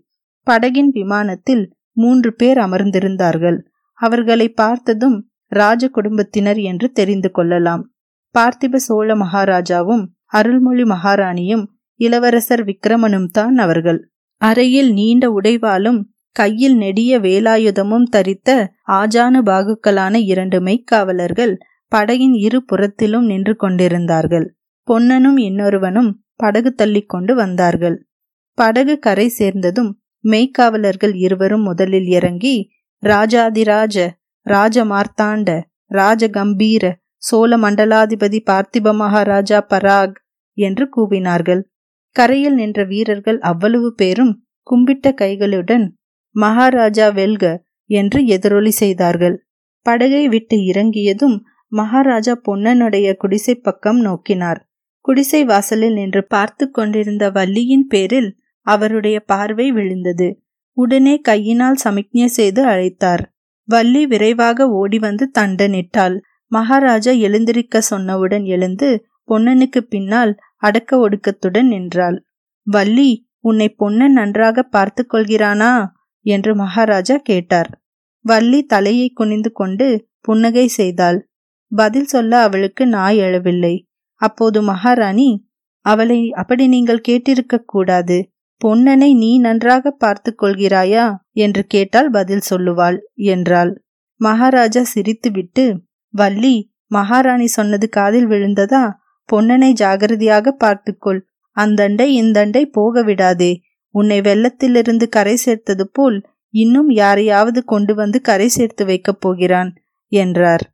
படகின் 0.46 0.90
விமானத்தில் 0.90 1.73
மூன்று 1.92 2.34
பேர் 2.34 2.58
அமர்ந்திருந்தார்கள். 2.58 3.58
அவர்களை 4.01 4.49
பார்த்ததும் 4.53 5.17
ராஜ 5.53 5.89
குடும்பத்தினர் 5.89 6.61
என்று 6.61 6.87
தெரிந்து 6.93 7.31
கொள்ளலாம். 7.31 7.83
பார்த்திப 8.35 8.77
சோழ 8.77 9.15
மகாராஜாவும் 9.15 10.05
அருள்மொழி 10.33 10.85
மகாராணியும் 10.85 11.65
இளவரசர் 12.01 12.65
விக்ரமனும் 12.65 13.29
தான் 13.31 13.59
அவர்கள். 13.59 14.01
அறையில் 14.41 14.91
நீண்ட 14.93 15.25
உடைவாலும் 15.31 16.01
கையில் 16.37 16.77
நெடிய 16.77 17.19
வேலாயுதமும் 17.19 18.07
தரித்த 18.17 18.51
ஆஜானு 18.93 19.41
பாகுக்களான 19.43 20.15
இரண்டு 20.25 20.59
மெய்க்காவலர்கள் 20.61 21.55
படகின் 21.93 22.35
இரு 22.37 22.59
புறத்திலும் 22.65 23.27
நின்று 23.27 23.55
கொண்டிருந்தார்கள். 23.57 24.47
பொன்னனும் 24.89 25.37
இன்னொருவனும் 25.39 26.11
படகு 26.35 26.71
தள்ளிக்கொண்டு 26.75 27.33
வந்தார்கள். 27.35 27.97
படகு 28.59 28.95
கரை 28.99 29.29
சேர்ந்ததும் 29.29 29.91
மெய்க்காவலர்கள் 30.25 31.15
இருவரும் 31.17 31.63
முதலில் 31.63 32.09
இறங்கி 32.09 32.55
ராஜாதிராஜ 33.04 33.96
ராஜ 34.46 34.84
மார்த்தாண்ட 34.84 35.49
ராஜ 35.87 36.28
கம்பீர 36.28 36.84
சோழ 37.16 37.56
மண்டலாதிபதி 37.56 38.40
பார்த்திப 38.50 38.92
மகாராஜா 38.92 39.58
பராக் 39.68 40.16
என்று 40.58 40.84
கூவினார்கள். 40.96 41.62
கரையில் 42.16 42.54
நின்ற 42.54 42.84
வீரர்கள் 42.84 43.38
அவ்வளவு 43.40 43.88
பேரும் 43.94 44.32
கும்பிட்ட 44.66 45.12
கைகளுடன் 45.20 45.87
மகாராஜா 46.37 47.08
வெல்க 47.08 47.44
என்று 47.90 48.26
எதிரொலி 48.26 48.70
செய்தார்கள். 48.70 49.37
படகை 49.87 50.28
விட்டு 50.28 50.56
இறங்கியதும் 50.64 51.37
மகாராஜா 51.73 52.34
பொன்னனுடைய 52.49 53.16
குடிசை 53.16 53.54
பக்கம் 53.54 54.00
நோக்கினார். 54.04 54.61
குடிசை 55.00 55.44
வாசலில் 55.44 55.92
நின்று 55.92 56.23
பார்த்து 56.26 56.64
கொண்டிருந்த 56.70 57.25
வள்ளியின் 57.30 57.87
பேரில் 57.87 58.30
அவருடைய 58.66 59.20
பார்வை 59.20 59.66
விழுந்தது. 59.73 60.28
உடனே 60.76 61.19
கையினால் 61.21 61.75
சமிக்ஞை 61.75 62.26
செய்து 62.26 62.64
அழைத்தார். 62.64 63.23
வள்ளி 63.64 64.07
விரைவாக 64.07 64.69
ஓடி 64.69 64.99
வந்து 64.99 65.31
தண்டனிட்டாள். 65.38 66.21
மகாராஜா 66.47 67.12
எழுந்திருக்க 67.12 67.83
சொன்னவுடன் 67.90 68.45
எழுந்து 68.45 69.07
பொன்னனுக்கு 69.28 69.78
பின்னால் 69.78 70.38
அடக்க 70.57 71.09
ஒடுக்கத்துடன் 71.09 71.66
நின்றாள். 71.66 72.25
வள்ளி 72.62 73.28
உன்னை 73.40 73.69
பொன்னன் 73.69 74.12
நன்றாக 74.12 74.62
பார்த்து 74.62 75.07
கொள்கிறானா? 75.12 75.87
என்று 76.21 76.54
மகாராஜா 76.54 77.16
கேட்டார். 77.16 77.71
வள்ளி 78.25 78.62
தலையை 78.62 79.11
குனிந்து 79.11 79.52
கொண்டு 79.52 80.09
புன்னகை 80.21 80.69
செய்தாள். 80.69 81.28
பதில் 81.73 82.04
சொல்ல 82.04 82.43
அவளுக்கு 82.43 82.87
நாய் 82.87 83.19
எழவில்லை. 83.19 83.75
அப்போது 84.21 84.62
மகாராணி 84.62 85.49
அவளை 85.87 86.33
அப்படி 86.33 86.69
நீங்கள் 86.69 87.04
கேட்டிருக்க 87.09 87.59
கூடாது. 87.64 88.34
பொன்னனை 88.64 89.09
நீ 89.14 89.38
நன்றாக 89.38 89.90
பார்த்து 89.90 90.30
கொள்கிறாயா 90.42 91.06
என்று 91.33 91.66
கேட்டால் 91.66 92.11
பதில் 92.11 92.47
சொல்லுவாள் 92.50 92.99
என்றாள். 93.14 93.73
மகாராஜா 94.21 94.83
சிரித்துவிட்டு 94.94 95.64
வள்ளி 96.14 96.54
மகாராணி 96.87 97.47
சொன்னது 97.47 97.88
காதில் 97.88 98.26
விழுந்ததா? 98.26 98.85
பொன்னனை 99.33 99.71
ஜாகிரதையாக 99.73 100.49
பார்த்துக்கொள். 100.49 101.21
அந்தண்டை 101.56 102.06
இந்தண்டை 102.23 102.62
போக 102.64 103.02
விடாதே 103.02 103.52
உன்னை 103.90 104.21
வெள்ளத்திலிருந்து 104.21 105.06
கரை 105.09 105.37
சேர்த்தது 105.37 105.90
போல் 105.90 106.18
இன்னும் 106.54 106.90
யாரையாவது 106.90 107.64
கொண்டு 107.64 107.94
வந்து 107.94 108.21
கரை 108.21 108.49
சேர்த்து 108.49 108.85
வைக்கப் 108.85 109.21
போகிறான் 109.21 109.71
என்றார். 110.12 110.64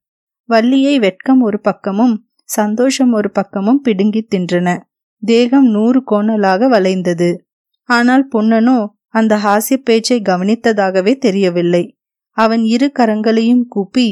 வள்ளியை 0.48 0.98
வெட்கம் 0.98 1.40
ஒரு 1.40 1.60
பக்கமும் 1.60 2.14
சந்தோஷம் 2.48 3.12
ஒரு 3.12 3.30
பக்கமும் 3.30 3.80
பிடுங்கி 3.80 4.26
தின்றன. 4.30 4.68
தேகம் 5.22 5.68
நூறு 5.70 6.00
கோணலாக 6.10 6.68
வளைந்தது. 6.68 7.30
ஆனால் 7.90 8.24
பொன்னனோ 8.32 8.78
அந்த 9.08 9.34
ஹாசிய 9.36 9.76
பேச்சை 9.84 10.18
கவனித்ததாகவே 10.20 11.18
தெரியவில்லை. 11.18 11.84
அவன் 12.36 12.64
இரு 12.64 12.92
கரங்களையும் 12.98 13.64
கூப்பி 13.68 14.08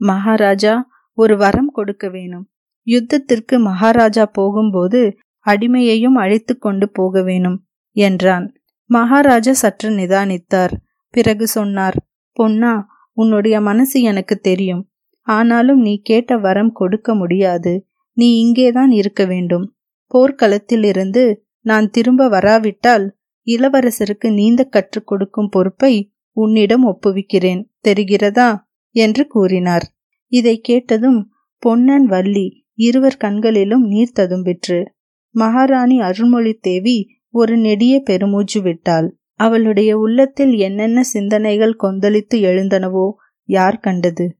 மகாராஜா 0.00 0.74
ஒரு 1.12 1.36
வரம் 1.36 1.70
கொடுக்க 1.72 2.08
வேணும். 2.08 2.44
யுத்தத்திற்கு 2.86 3.56
மகாராஜா 3.60 4.24
போகும்போது 4.32 5.00
அடிமையையும் 5.46 6.16
அழைத்து 6.16 6.58
கொண்டு 6.58 6.86
போக 6.90 7.22
வேணும் 7.22 7.58
என்றான். 7.96 8.46
மகாராஜா 8.90 9.52
சற்று 9.52 9.88
நிதானித்தார். 9.90 10.74
பிறகு 11.14 11.46
சொன்னார் 11.46 11.96
பொன்னா 12.32 12.72
உன்னுடைய 13.12 13.56
மனசு 13.60 13.98
எனக்கு 14.02 14.36
தெரியும். 14.40 14.82
ஆனாலும் 15.26 15.80
நீ 15.80 15.94
கேட்ட 16.00 16.32
வரம் 16.36 16.72
கொடுக்க 16.72 17.08
முடியாது. 17.14 17.72
நீ 18.16 18.28
இங்கேதான் 18.40 18.90
இருக்க 18.90 19.22
வேண்டும். 19.24 19.66
போர்க்களத்திலிருந்து 20.10 21.24
நான் 21.66 21.86
திரும்ப 21.90 22.28
வராவிட்டால் 22.28 23.06
இளவரசருக்கு 23.46 24.32
நீந்த 24.32 24.64
கற்றுக் 24.64 25.06
கொடுக்கும் 25.06 25.48
பொறுப்பை 25.48 26.12
உன்னிடம் 26.36 26.86
ஒப்புவிக்கிறேன். 26.86 27.64
தெரிகிறதா? 27.88 28.58
என்று 28.90 29.26
கூறினார். 29.26 29.92
இதை 30.32 30.60
கேட்டதும் 30.60 31.32
பொன்னன் 31.58 32.06
வள்ளி 32.06 32.66
இருவர் 32.74 33.16
கண்களிலும் 33.16 33.84
நீர் 33.86 34.12
ததும்பிற்று. 34.16 34.84
மகாராணி 35.30 36.00
அருள்மொழி 36.00 36.54
தேவி 36.54 37.08
ஒரு 37.30 37.56
நெடிய 37.56 38.00
பெருமூச்சு 38.00 38.62
விட்டாள். 38.62 39.16
அவளுடைய 39.34 39.98
உள்ளத்தில் 39.98 40.54
என்னென்ன 40.54 41.02
சிந்தனைகள் 41.02 41.76
கொந்தளித்து 41.82 42.34
எழுந்தனவோ 42.34 43.12
யார் 43.44 43.78
கண்டது? 43.78 44.38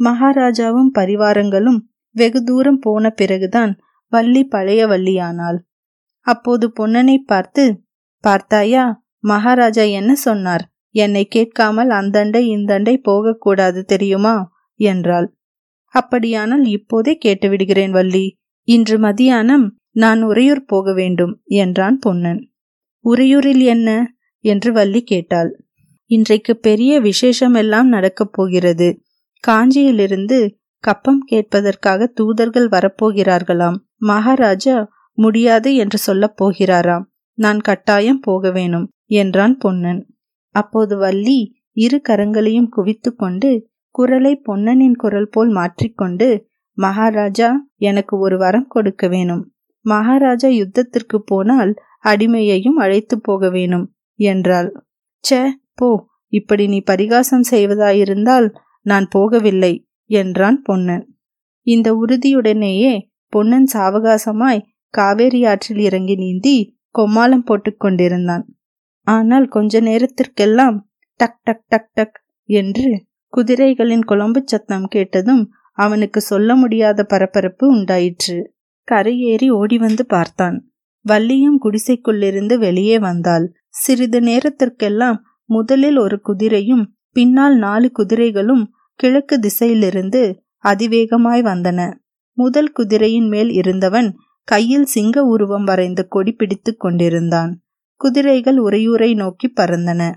மகாராஜாவும் 0.00 0.90
பரிவாரங்களும் 0.98 1.80
வெகு 2.10 2.44
தூரம் 2.44 2.78
போன 2.78 3.10
பிறகுதான் 3.10 3.78
வள்ளி 4.08 4.44
பழைய 4.44 4.86
வள்ளியானாள். 4.86 5.58
அப்போது 6.20 6.72
பொன்னனை 6.80 7.16
பார்த்து 7.26 7.82
பார்த்தாயா 8.20 9.02
மகாராஜா 9.18 9.82
என்ன 9.82 10.14
சொன்னார்? 10.14 10.70
என்னை 10.90 11.26
கேட்காமல் 11.26 11.88
அந்தண்டை 11.88 12.42
இந்தண்டை 12.56 12.96
போகக்கூடாது 12.96 13.84
தெரியுமா? 13.84 14.52
என்றாள். 14.74 15.34
அப்படியானால் 15.94 16.64
இப்போதே 16.64 17.18
கேட்டுவிடுகிறேன் 17.24 17.90
வள்ளி. 17.90 18.38
இன்று 18.62 18.98
மதியானம் 18.98 19.70
நான் 19.90 20.22
உறையூர் 20.22 20.64
போக 20.64 20.92
வேண்டும் 20.92 21.40
என்றான் 21.44 21.98
பொன்னன். 21.98 22.52
உறையூரில் 23.04 23.62
என்ன? 23.64 24.14
என்று 24.44 24.72
வள்ளி 24.72 25.02
கேட்டாள். 25.02 25.64
இன்றைக்கு 26.04 26.56
பெரிய 26.56 27.00
விசேஷமெல்லாம் 27.00 27.82
நடக்கப் 27.82 28.32
போகிறது. 28.32 29.02
காஞ்சியிலிருந்து 29.46 30.54
கப்பம் 30.78 31.26
கேட்பதற்காக 31.30 32.06
தூதர்கள் 32.06 32.68
வரப்போகிறார்களாம். 32.68 33.76
மகாராஜா 33.96 34.88
முடியாது 35.12 35.74
என்று 35.74 35.98
சொல்லப் 35.98 36.44
போகிறாராம். 36.44 37.04
நான் 37.40 37.60
கட்டாயம் 37.60 38.20
போக 38.20 38.50
வேணும் 38.50 38.86
என்றான் 39.14 39.54
பொன்னன். 39.56 40.00
அப்போது 40.54 40.94
வள்ளி 40.96 41.38
இரு 41.76 41.98
கரங்களையும் 42.08 42.68
குவித்து 42.68 43.10
கொண்டு 43.14 43.50
குரலை 43.94 44.32
பொன்னனின் 44.48 44.96
குரல் 44.96 45.30
போல் 45.30 45.50
மாற்றிக்கொண்டு 45.50 46.28
மகாராஜா 46.78 47.48
எனக்கு 47.80 48.14
ஒரு 48.18 48.36
வரம் 48.38 48.68
கொடுக்க 48.68 49.04
வேணும். 49.08 49.42
மகாராஜா 49.84 50.48
யுத்தத்திற்கு 50.52 51.18
போனால் 51.24 51.72
அடிமையையும் 52.04 52.78
அழைத்து 52.78 53.16
போக 53.20 53.50
வேணும் 53.50 53.86
என்றாள். 54.18 54.70
சே 55.24 55.40
போ 55.74 55.88
இப்படி 56.32 56.64
நீ 56.66 56.78
பரிகாசம் 56.82 57.46
செய்வதாயிருந்தால் 57.50 58.48
நான் 58.86 59.06
போகவில்லை 59.14 59.72
என்றான் 60.10 60.58
பொன்னன். 60.62 61.04
இந்த 61.66 61.88
உறுதியுடனேயே 61.94 62.92
பொன்னன் 63.32 63.68
சாவகாசமாய் 63.72 64.64
காவேரி 64.94 65.40
ஆற்றில் 65.44 65.82
இறங்கி 65.88 66.14
நீந்தி 66.14 66.56
கொம்மாளம் 66.94 67.44
போட்டுக் 67.44 67.80
கொண்டிருந்தான். 67.80 68.44
ஆனால் 69.06 69.46
கொஞ்ச 69.48 69.80
நேரத்திற்கெல்லாம் 69.80 70.76
டக் 71.20 71.40
டக் 71.42 71.64
டக் 71.68 71.90
டக் 71.94 72.18
என்று 72.48 72.90
குதிரைகளின் 73.32 74.04
குழம்பு 74.04 74.40
சத்தம் 74.44 74.86
கேட்டதும் 74.86 75.42
அவனுக்கு 75.78 76.20
சொல்ல 76.20 76.54
முடியாத 76.54 77.04
பரபரப்பு 77.04 77.66
உண்டாயிற்று. 77.68 78.38
கரையேறி 78.88 79.48
ஓடி 79.50 79.78
வந்து 79.78 80.06
பார்த்தான். 80.06 80.56
வள்ளியும் 81.04 81.58
குடிசைக்குள்ளிருந்து 81.64 82.54
வெளியே 82.58 82.98
வந்தாள். 82.98 83.46
சிறிது 83.68 84.20
நேரத்திற்கெல்லாம் 84.20 85.18
முதலில் 85.50 85.96
ஒரு 85.96 86.16
குதிரையும் 86.28 86.84
பின்னால் 87.12 87.56
நாலு 87.56 87.88
குதிரைகளும் 87.92 88.64
கிழக்கு 89.00 89.36
திசையிலிருந்து 89.38 90.22
அதிவேகமாய் 90.64 91.42
வந்தன. 91.42 91.80
முதல் 92.38 92.72
குதிரையின் 92.72 93.28
மேல் 93.28 93.50
இருந்தவன் 93.50 94.08
கையில் 94.50 94.84
சிங்க 94.84 95.22
உருவம் 95.22 95.64
வரைந்த 95.64 96.04
கொடி 96.04 96.32
பிடித்துக் 96.32 96.80
கொண்டிருந்தான். 96.80 97.62
குதிரைகள் 97.96 98.56
உரையூரை 98.56 99.14
நோக்கி 99.14 99.52
பறந்தன. 99.56 100.14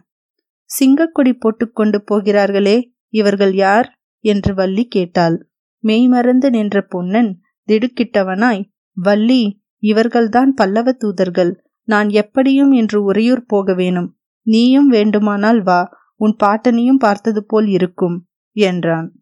சிங்கக்கொடி 0.65 1.33
போட்டுக்கொண்டு 1.33 2.03
போகிறார்களே 2.03 2.91
இவர்கள் 3.09 3.53
யார்? 3.53 3.99
என்று 4.19 4.53
வள்ளி 4.53 4.87
கேட்டாள். 4.87 5.49
மெய்மறந்து 5.79 6.49
நின்ற 6.49 6.81
பொன்னன் 6.81 7.39
திடுக்கிட்டவனாய் 7.67 8.69
வள்ளி 8.93 9.61
இவர்கள்தான் 9.81 10.47
பல்லவ 10.55 10.91
தூதர்கள். 10.91 11.63
நான் 11.83 12.09
எப்படியும் 12.09 12.71
இன்று 12.71 13.03
உறையூர் 13.03 13.45
போக 13.45 13.73
வேணும். 13.73 14.17
நீயும் 14.41 14.87
வேண்டுமானால் 14.87 15.63
வா 15.63 15.89
உன் 16.15 16.35
பாட்டனையும் 16.43 16.99
பார்த்தது 16.99 17.45
போல் 17.45 17.67
இருக்கும் 17.67 18.27
என்றான். 18.51 19.21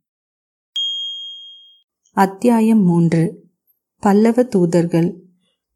அத்தியாயம் 2.13 2.83
மூன்று. 2.83 3.40
பல்லவ 4.01 4.43
தூதர்கள். 4.43 5.09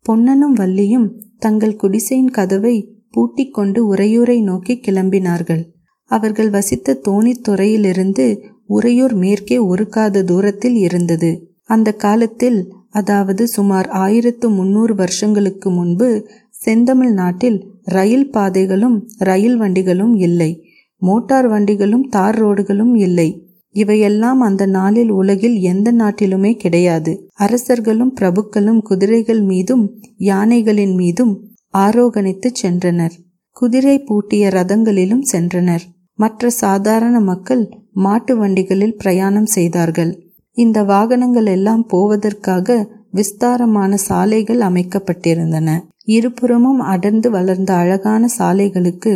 பொன்னனும் 0.06 0.56
வள்ளியும் 0.56 1.08
தங்கள் 1.40 1.76
குடிசையின் 1.76 2.32
கதவை 2.32 2.76
பூட்டிக்கொண்டு 3.12 3.94
உறையூரை 3.94 4.44
நோக்கி 4.44 4.74
கிளம்பினார்கள். 4.88 5.64
அவர்கள் 6.12 6.50
வசித்த 6.50 7.00
தோணித்துறையிலிருந்து 7.08 8.26
உறையூர் 8.68 9.14
மேற்கே 9.14 9.58
ஒரு 9.58 9.88
காத 9.88 10.24
தூரத்தில் 10.24 10.76
இருந்தது. 10.76 11.32
அந்த 11.66 11.90
காலத்தில் 11.94 12.60
அதாவது 12.90 13.48
சுமார் 13.48 13.88
ஆயிரத்து 13.88 14.50
முன்னூறு 14.50 14.96
வருஷங்களுக்கு 14.96 15.70
முன்பு 15.70 16.10
செந்தமிழ் 16.50 17.14
நாட்டில் 17.14 17.58
ரயில் 17.84 18.30
பாதைகளும் 18.32 18.98
ரயில் 19.18 19.58
வண்டிகளும் 19.58 20.16
இல்லை. 20.18 20.52
மோட்டார் 21.02 21.48
வண்டிகளும் 21.48 22.06
தார் 22.10 22.38
ரோடுகளும் 22.44 22.94
இல்லை. 22.98 23.30
இவையெல்லாம் 23.76 24.40
அந்த 24.40 24.66
நாளில் 24.66 25.10
உலகில் 25.10 25.58
எந்த 25.60 25.94
நாட்டிலுமே 25.94 26.52
கிடையாது. 26.56 27.30
அரசர்களும் 27.34 28.14
பிரபுக்களும் 28.22 28.82
குதிரைகள் 28.82 29.42
மீதும் 29.42 29.86
யானைகளின் 30.18 30.94
மீதும் 30.94 31.34
ஆரோகணித்து 31.78 32.50
சென்றனர். 32.62 33.16
குதிரை 33.52 34.00
பூட்டிய 34.00 34.48
ரதங்களிலும் 34.48 35.24
சென்றனர். 35.32 35.86
மற்ற 36.16 36.50
சாதாரண 36.50 37.20
மக்கள் 37.20 37.70
மாட்டு 37.92 38.38
வண்டிகளில் 38.38 38.98
பிரயாணம் 38.98 39.46
செய்தார்கள். 39.46 40.12
இந்த 40.52 40.84
வாகனங்கள் 40.84 41.46
எல்லாம் 41.46 41.86
போவதற்காக 41.86 42.88
விஸ்தாரமான 43.12 43.98
சாலைகள் 43.98 44.60
அமைக்கப்பட்டிருந்தன. 44.60 45.70
இருபுறமும் 46.06 46.80
அடர்ந்து 46.80 47.32
வளர்ந்த 47.32 47.74
அழகான 47.74 48.28
சாலைகளுக்கு 48.38 49.14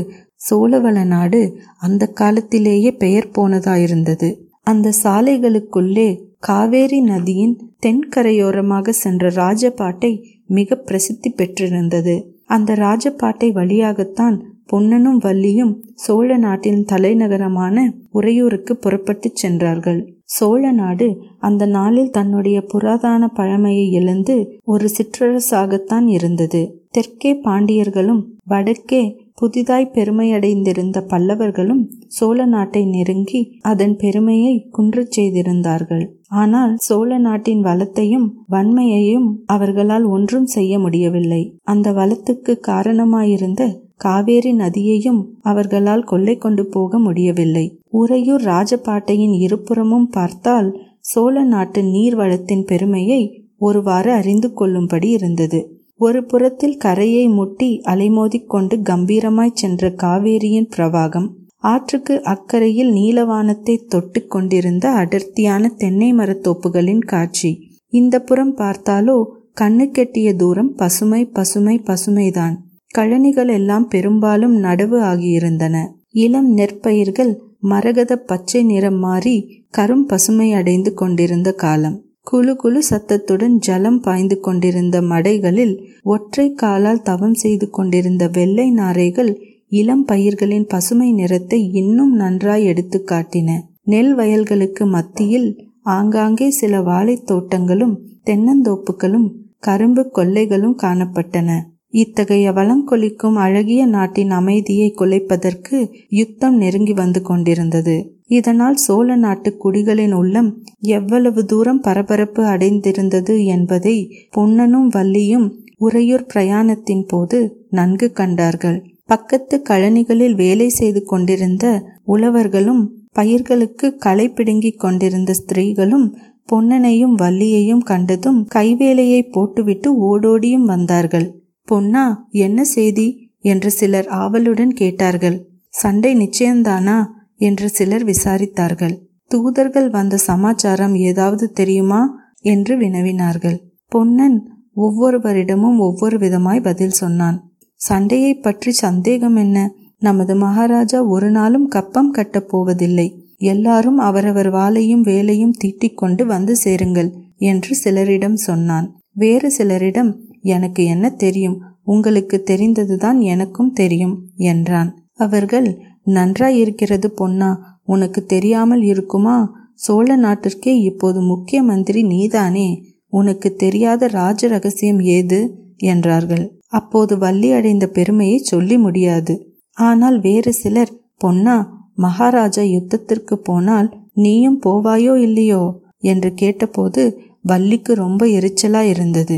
சோழவள 0.50 0.98
நாடு 1.06 1.42
அந்த 1.80 2.04
காலத்திலேயே 2.20 2.92
பெயர் 2.92 3.32
போனதாயிருந்தது. 3.38 4.30
அந்த 4.72 4.92
சாலைகளுக்குள்ளே 5.04 6.22
காவேரி 6.40 7.02
நதியின் 7.02 7.72
தென்கரையோரமாக 7.86 8.90
சென்ற 8.90 9.30
ராஜபாட்டை 9.30 10.24
மிக 10.46 10.76
பிரசித்தி 10.76 11.30
பெற்றிருந்தது. 11.30 12.36
அந்த 12.46 12.74
ராஜபாட்டை 12.74 13.52
வழியாகத்தான் 13.52 14.54
பொன்னனும் 14.66 15.20
வள்ளியும் 15.20 15.76
சோழ 15.94 16.38
நாட்டின் 16.38 16.86
தலைநகரமான 16.92 17.92
உறையூருக்கு 18.12 18.78
புறப்பட்டுச் 18.78 19.36
சென்றார்கள். 19.36 20.14
சோழ 20.24 20.72
நாடு 20.72 21.18
அந்த 21.40 21.66
நாளில் 21.66 22.12
தன்னுடைய 22.12 22.64
புராதான 22.74 23.28
பழமையை 23.28 23.92
இழந்து 23.92 24.60
ஒரு 24.64 24.90
சிற்றரசாகத்தான் 24.98 26.08
இருந்தது. 26.08 26.84
தெற்கே 26.92 27.42
பாண்டியர்களும் 27.44 28.24
வடக்கே 28.46 29.19
புதிதாய் 29.42 29.92
பெருமையடைந்திருந்த 29.94 30.98
பல்லவர்களும் 31.08 31.84
சோழ 32.08 32.46
நாட்டை 32.46 32.86
நெருங்கி 32.86 33.60
அதன் 33.62 33.96
பெருமையை 33.96 34.70
குன்றச் 34.78 35.12
செய்திருந்தார்கள். 35.12 36.04
ஆனால் 36.28 36.74
சோழ 36.78 37.18
நாட்டின் 37.18 37.62
வளத்தையும் 37.62 38.34
வன்மையையும் 38.48 39.30
அவர்களால் 39.46 40.04
ஒன்றும் 40.04 40.46
செய்ய 40.46 40.80
முடியவில்லை. 40.80 41.60
அந்த 41.64 41.92
வளத்துக்கு 41.92 42.56
காரணமாயிருந்த 42.68 43.64
காவேரி 43.96 44.54
நதியையும் 44.54 45.22
அவர்களால் 45.42 46.04
கொள்ளை 46.04 46.38
கொண்டு 46.38 46.66
போக 46.66 47.00
முடியவில்லை. 47.00 47.66
உறையூர் 47.90 48.42
ராஜபாட்டையின் 48.42 49.36
இருபுறமும் 49.40 50.08
பார்த்தால் 50.10 50.70
சோழ 51.00 51.44
நாட்டு 51.44 51.84
நீர் 51.84 52.16
வளத்தின் 52.16 52.66
பெருமையை 52.66 53.22
ஒருவாறு 53.58 54.12
அறிந்து 54.12 54.54
கொள்ளும்படி 54.54 55.10
இருந்தது. 55.10 55.60
ஒரு 56.00 56.26
புறத்தில் 56.26 56.78
கரையை 56.78 57.28
முட்டி 57.28 57.82
அலைமோதிக்கொண்டு 57.86 58.76
கம்பீரமாய் 58.90 59.54
சென்ற 59.54 59.90
காவேரியின் 59.90 60.70
பிரவாகம் 60.78 61.30
ஆற்றுக்கு 61.64 62.16
அக்கறையில் 62.24 62.92
நீலவானத்தை 62.92 63.76
தொட்டு 63.88 64.28
கொண்டிருந்த 64.28 64.86
அடர்த்தியான 64.92 65.72
தென்னை 65.78 66.14
மரத்தோப்புகளின் 66.14 67.04
காட்சி. 67.06 67.52
இந்த 67.90 68.16
புறம் 68.20 68.56
பார்த்தாலோ 68.58 69.18
கண்ணு 69.62 69.86
கெட்டிய 69.92 70.30
தூரம் 70.36 70.72
பசுமை 70.76 71.22
பசுமை 71.26 71.76
பசுமைதான். 71.84 72.56
கழனிகள் 72.96 73.52
எல்லாம் 73.52 73.88
பெரும்பாலும் 73.88 74.56
நடவு 74.64 74.98
ஆகியிருந்தன. 75.12 75.76
இளம் 76.18 76.58
நெற்பயிர்கள் 76.58 77.34
மரகத 77.62 78.16
பச்சை 78.16 78.64
நிறம் 78.64 79.00
மாறி 79.00 79.38
கரும் 79.78 80.06
பசுமை 80.08 80.54
அடைந்து 80.54 80.94
கொண்டிருந்த 80.94 81.52
காலம். 81.54 81.98
குழு 82.28 82.56
குழு 82.56 82.84
சத்தத்துடன் 82.84 83.58
ஜலம் 83.58 84.00
பாய்ந்து 84.00 84.40
கொண்டிருந்த 84.40 85.02
மடைகளில் 85.02 85.74
ஒற்றை 86.04 86.54
காலால் 86.54 87.02
தவம் 87.02 87.34
செய்து 87.34 87.70
கொண்டிருந்த 87.70 88.28
வெள்ளை 88.28 88.72
நாரைகள் 88.72 89.32
இளம் 89.72 90.06
பயிர்களின் 90.06 90.66
பசுமை 90.66 91.14
நிறத்தை 91.14 91.70
இன்னும் 91.74 92.14
நன்றாய் 92.14 92.64
எடுத்து 92.64 93.04
காட்டின. 93.06 93.50
நெல் 93.84 94.16
வயல்களுக்கு 94.16 94.86
மத்தியில் 94.86 95.50
ஆங்காங்கே 95.88 96.50
சில 96.50 96.82
வாழைத் 96.82 97.26
தோட்டங்களும் 97.26 97.96
தென்னந்தோப்புகளும் 98.26 99.28
கரும்பு 99.60 100.12
கொள்ளைகளும் 100.12 100.78
காணப்பட்டன. 100.84 101.50
இத்தகைய 101.94 102.52
வளங்கொலிக்கும் 102.52 103.36
அழகிய 103.36 103.86
நாட்டின் 103.86 104.32
அமைதியை 104.32 104.94
குலைப்பதற்கு 104.98 105.78
யுத்தம் 106.10 106.58
நெருங்கி 106.58 106.94
வந்து 106.94 107.22
கொண்டிருந்தது. 107.22 107.96
இதனால் 108.30 108.76
சோழ 108.76 109.16
நாட்டு 109.16 109.50
குடிகளின் 109.64 110.14
உள்ளம் 110.14 110.50
எவ்வளவு 110.80 111.42
தூரம் 111.46 111.82
பரபரப்பு 111.82 112.44
அடைந்திருந்தது 112.44 113.36
என்பதை 113.46 113.96
பொன்னனும் 114.32 114.90
வள்ளியும் 114.90 115.48
உறையூர் 115.78 116.26
பிரயாணத்தின் 116.34 117.04
போது 117.08 117.38
நன்கு 117.70 118.08
கண்டார்கள். 118.12 118.80
பக்கத்து 119.06 119.56
கழனிகளில் 119.70 120.36
வேலை 120.36 120.70
செய்து 120.70 121.02
கொண்டிருந்த 121.04 121.66
உழவர்களும் 122.08 122.84
பயிர்களுக்கு 123.12 123.88
களை 123.96 124.26
பிடுங்கிக் 124.30 124.80
கொண்டிருந்த 124.80 125.32
ஸ்திரீகளும் 125.34 126.08
பொன்னனையும் 126.52 127.16
வள்ளியையும் 127.16 127.84
கண்டதும் 127.84 128.40
கைவேலையை 128.56 129.22
போட்டுவிட்டு 129.32 129.90
ஓடோடியும் 130.10 130.68
வந்தார்கள். 130.74 131.28
பொன்னா 131.68 132.04
என்ன 132.30 132.60
செய்தி 132.64 133.08
என்று 133.42 133.72
சிலர் 133.72 134.08
ஆவலுடன் 134.22 134.74
கேட்டார்கள். 134.74 135.38
சண்டை 135.74 136.12
நிச்சயம்தானா? 136.16 136.98
என்று 137.40 137.70
சிலர் 137.70 138.06
விசாரித்தார்கள். 138.06 138.96
தூதர்கள் 139.32 139.90
வந்த 139.90 140.18
சமாச்சாரம் 140.18 140.96
ஏதாவது 141.10 141.46
தெரியுமா? 141.52 142.02
என்று 142.42 142.74
வினவினார்கள். 142.80 143.58
பொன்னன் 143.88 144.38
ஒவ்வொருவரிடமும் 144.76 145.80
ஒவ்வொரு 145.80 146.18
விதமாய் 146.18 146.64
பதில் 146.64 146.98
சொன்னான். 147.02 147.38
சண்டையை 147.80 148.34
பற்றி 148.36 148.72
சந்தேகம் 148.72 149.36
என்ன? 149.36 149.58
நமது 150.00 150.36
மகாராஜா 150.36 151.00
ஒரு 151.04 151.32
நாளும் 151.32 151.68
கப்பம் 151.68 152.12
கட்டப் 152.12 152.50
போவதில்லை. 152.50 153.08
எல்லாரும் 153.42 153.98
அவரவர் 153.98 154.50
வாளையும் 154.52 155.02
வேலையும் 155.02 155.58
தீட்டிக் 155.58 155.98
கொண்டு 155.98 156.26
வந்து 156.26 156.56
சேருங்கள் 156.56 157.10
என்று 157.42 157.72
சிலரிடம் 157.84 158.38
சொன்னான். 158.48 158.88
வேறு 159.14 159.50
சிலரிடம் 159.58 160.12
எனக்கு 160.42 160.82
என்ன 160.86 161.10
தெரியும்? 161.10 161.58
உங்களுக்கு 161.84 162.38
தெரிந்ததுதான் 162.44 163.20
எனக்கும் 163.20 163.72
தெரியும் 163.72 164.16
என்றான். 164.36 164.90
அவர்கள் 165.18 165.70
நன்றாய் 166.04 166.58
இருக்கிறது 166.60 167.12
பொன்னா 167.12 167.80
உனக்கு 167.84 168.26
தெரியாமல் 168.26 168.82
இருக்குமா? 168.82 169.52
சோழ 169.74 170.18
நாட்டிற்கே 170.18 170.74
இப்போது 170.82 171.22
முக்கிய 171.22 171.64
மந்திரி 171.64 172.04
நீதானே? 172.04 172.84
உனக்கு 173.10 173.56
தெரியாத 173.56 174.08
ராஜ 174.08 174.48
ரகசியம் 174.48 175.00
ஏது? 175.00 175.40
என்றார்கள். 175.78 176.60
அப்போது 176.68 177.18
வள்ளி 177.18 177.52
அடைந்த 177.52 177.88
பெருமையை 177.88 178.38
சொல்லி 178.38 178.78
முடியாது. 178.78 179.34
ஆனால் 179.74 180.22
வேறு 180.22 180.54
சிலர் 180.54 180.94
பொன்னா 181.18 181.56
மகாராஜா 181.96 182.62
யுத்தத்திற்கு 182.62 183.34
போனால் 183.34 183.90
நீயும் 184.14 184.62
போவாயோ 184.66 185.16
இல்லையோ? 185.18 185.80
என்று 186.02 186.34
கேட்டபோது 186.34 187.20
வள்ளிக்கு 187.42 187.94
ரொம்ப 187.94 188.26
எரிச்சலா 188.26 188.80
இருந்தது 188.80 189.38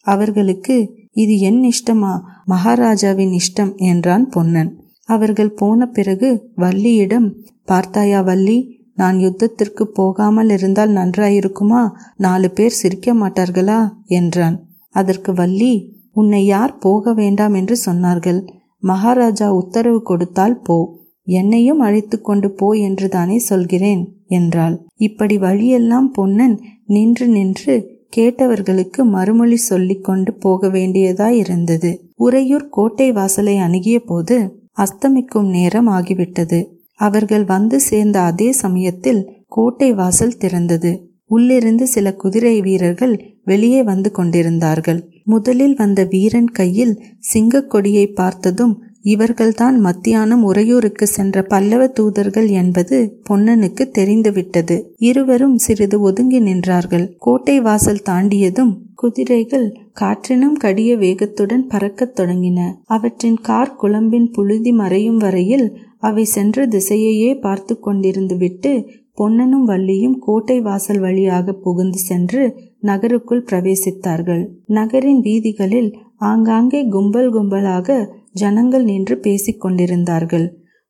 அவர்களுக்கு 0.00 0.74
இது 1.12 1.38
என் 1.38 1.62
இஷ்டமா? 1.62 2.20
மகாராஜாவின் 2.44 3.38
இஷ்டம் 3.38 3.76
என்றான் 3.76 4.28
பொன்னன். 4.28 4.70
அவர்கள் 5.08 5.52
போன 5.52 5.86
பிறகு 5.86 6.52
வள்ளியிடம் 6.56 7.28
பார்த்தாயா 7.64 8.20
வள்ளி 8.20 8.74
நான் 8.94 9.16
யுத்தத்திற்கு 9.16 9.82
போகாமல் 9.82 10.48
இருந்தால் 10.48 10.90
நன்றாயிருக்குமா? 10.90 11.90
நாலு 12.16 12.50
பேர் 12.50 12.70
சிரிக்க 12.70 13.14
மாட்டார்களா? 13.14 13.88
என்றான். 14.06 14.66
அதற்கு 14.90 15.32
வள்ளி 15.32 15.72
உன்னை 16.12 16.46
யார் 16.46 16.78
போக 16.78 17.12
வேண்டாம் 17.12 17.54
என்று 17.54 17.76
சொன்னார்கள். 17.86 18.46
மகாராஜா 18.78 19.54
உத்தரவு 19.54 20.02
கொடுத்தால் 20.02 20.60
போ. 20.60 20.98
என்னையும் 21.24 21.80
அழைத்து 21.80 22.20
கொண்டு 22.20 22.50
போ 22.50 22.72
என்று 22.72 23.08
தானே 23.08 23.38
சொல்கிறேன் 23.38 24.24
என்றாள். 24.26 24.86
இப்படி 24.96 25.38
வழியெல்லாம் 25.38 26.10
பொன்னன் 26.12 26.60
நின்று 26.86 27.26
நின்று 27.26 27.74
கேட்டவர்களுக்கு 28.16 29.02
மறுமொழி 29.02 29.56
சொல்லிக் 29.56 30.04
கொண்டு 30.04 30.34
போக 30.34 30.68
வேண்டியதாயிருந்தது. 30.68 31.96
உறையூர் 32.14 32.68
கோட்டை 32.68 33.12
வாசலை 33.12 33.56
அணுகிய 33.56 34.00
போது 34.00 34.55
அஸ்தமிக்கும் 34.76 35.48
நேரம் 35.48 35.88
ஆகிவிட்டது. 35.88 36.66
அவர்கள் 36.94 37.44
வந்து 37.44 37.80
சேர்ந்த 37.80 38.20
அதே 38.20 38.52
சமயத்தில் 38.52 39.44
கோட்டை 39.48 39.92
வாசல் 39.92 40.36
திறந்தது. 40.40 41.02
உள்ளிருந்து 41.24 41.86
சில 41.86 42.14
குதிரை 42.14 42.60
வீரர்கள் 42.60 43.36
வெளியே 43.44 43.82
வந்து 43.82 44.10
கொண்டிருந்தார்கள். 44.10 45.10
முதலில் 45.24 45.76
வந்த 45.76 46.04
வீரன் 46.04 46.50
கையில் 46.50 47.02
சிங்கக் 47.34 47.70
கொடியை 47.70 48.06
பார்த்ததும் 48.06 48.85
இவர்கள்தான் 49.06 49.76
மத்தியானம் 49.78 50.42
உறையூருக்கு 50.42 51.06
சென்ற 51.06 51.42
பல்லவ 51.42 51.82
தூதர்கள் 51.88 52.48
என்பது 52.60 52.96
பொன்னனுக்கு 53.28 53.84
தெரிந்துவிட்டது. 53.88 54.76
இருவரும் 55.08 55.56
சிறிது 55.58 56.00
ஒதுங்கி 56.00 56.40
நின்றார்கள். 56.40 57.06
கோட்டை 57.18 57.60
வாசல் 57.60 58.06
தாண்டியதும் 58.08 58.72
குதிரைகள் 58.94 59.66
காற்றினும் 60.00 60.56
கடிய 60.58 60.90
வேகத்துடன் 60.96 61.64
பறக்கத் 61.68 62.14
தொடங்கின. 62.20 62.58
அவற்றின் 62.86 63.38
கார் 63.40 63.74
குழம்பின் 63.74 64.30
புழுதி 64.30 64.72
மறையும் 64.72 65.16
வரையில் 65.16 65.66
அவை 65.98 66.24
சென்ற 66.24 66.66
திசையையே 66.66 67.40
பார்த்து 67.40 67.74
கொண்டிருந்து 67.86 68.36
விட்டு 68.36 68.72
பொன்னனும் 69.14 69.68
வள்ளியும் 69.68 70.16
கோட்டை 70.18 70.60
வாசல் 70.60 70.98
வழியாக 70.98 71.52
புகுந்து 71.64 71.98
சென்று 71.98 72.42
நகருக்குள் 72.80 73.46
பிரவேசித்தார்கள். 73.50 74.42
நகரின் 74.66 75.20
வீதிகளில் 75.20 75.90
ஆங்காங்கே 76.18 76.80
கும்பல் 76.88 77.30
கும்பலாக 77.34 77.88
ஜனங்கள் 78.36 78.84
நின்று 78.84 79.18
பேசிக் 79.18 79.60
கொண்டிருந்தார்கள் 79.60 80.46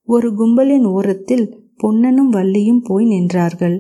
ஒரு 0.09 0.29
கும்பலின் 0.31 0.87
ஓரத்தில் 0.87 1.47
பொன்னனும் 1.77 2.33
வள்ளியும் 2.33 2.83
போய் 2.85 3.07
நின்றார்கள். 3.07 3.77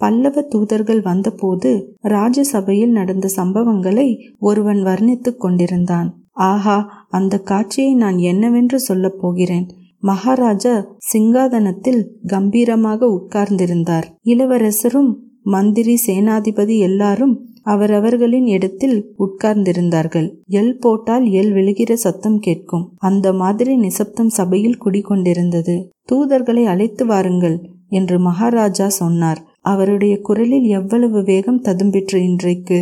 பல்லவ 0.00 0.42
தூதர்கள் 0.42 1.00
வந்தபோது 1.00 1.70
ராஜசபையில் 2.04 2.90
நடந்த 2.90 3.26
சம்பவங்களை 3.36 4.08
ஒருவன் 4.38 4.80
வர்ணித்துக் 4.82 5.40
கொண்டிருந்தான். 5.40 6.08
ஆஹா 6.46 7.06
அந்த 7.10 7.34
காட்சியை 7.40 7.92
நான் 7.94 8.18
என்னவென்று 8.18 8.78
சொல்லப் 8.80 9.18
போகிறேன்? 9.20 9.66
மகாராஜா 10.00 10.74
சிங்காதனத்தில் 11.12 12.02
கம்பீரமாக 12.26 13.08
உட்கார்ந்திருந்தார். 13.16 14.06
இளவரசரும் 14.22 15.10
மந்திரி 15.46 15.94
சேனாதிபதி 16.06 16.76
எல்லாரும் 16.78 17.34
அவரவர்களின் 17.66 18.46
இடத்தில் 18.46 18.96
உட்கார்ந்திருந்தார்கள். 19.18 20.28
எல் 20.50 20.74
போட்டால் 20.78 21.24
எல் 21.24 21.52
விழுகிற 21.52 21.92
சத்தம் 21.92 22.38
கேட்கும். 22.38 22.84
அந்த 22.96 23.32
மாதிரி 23.32 23.76
நிசப்தம் 23.76 24.28
சபையில் 24.28 24.78
குடிகொண்டிருந்தது. 24.84 25.76
தூதர்களை 26.12 26.64
அழைத்து 26.64 27.06
வாருங்கள் 27.06 27.56
என்று 27.88 28.18
மகாராஜா 28.18 28.88
சொன்னார். 28.88 29.40
அவருடைய 29.60 30.20
குரலில் 30.20 30.66
எவ்வளவு 30.70 31.22
வேகம் 31.22 31.62
ததும்பிற்று 31.62 32.20
இன்றைக்கு. 32.22 32.80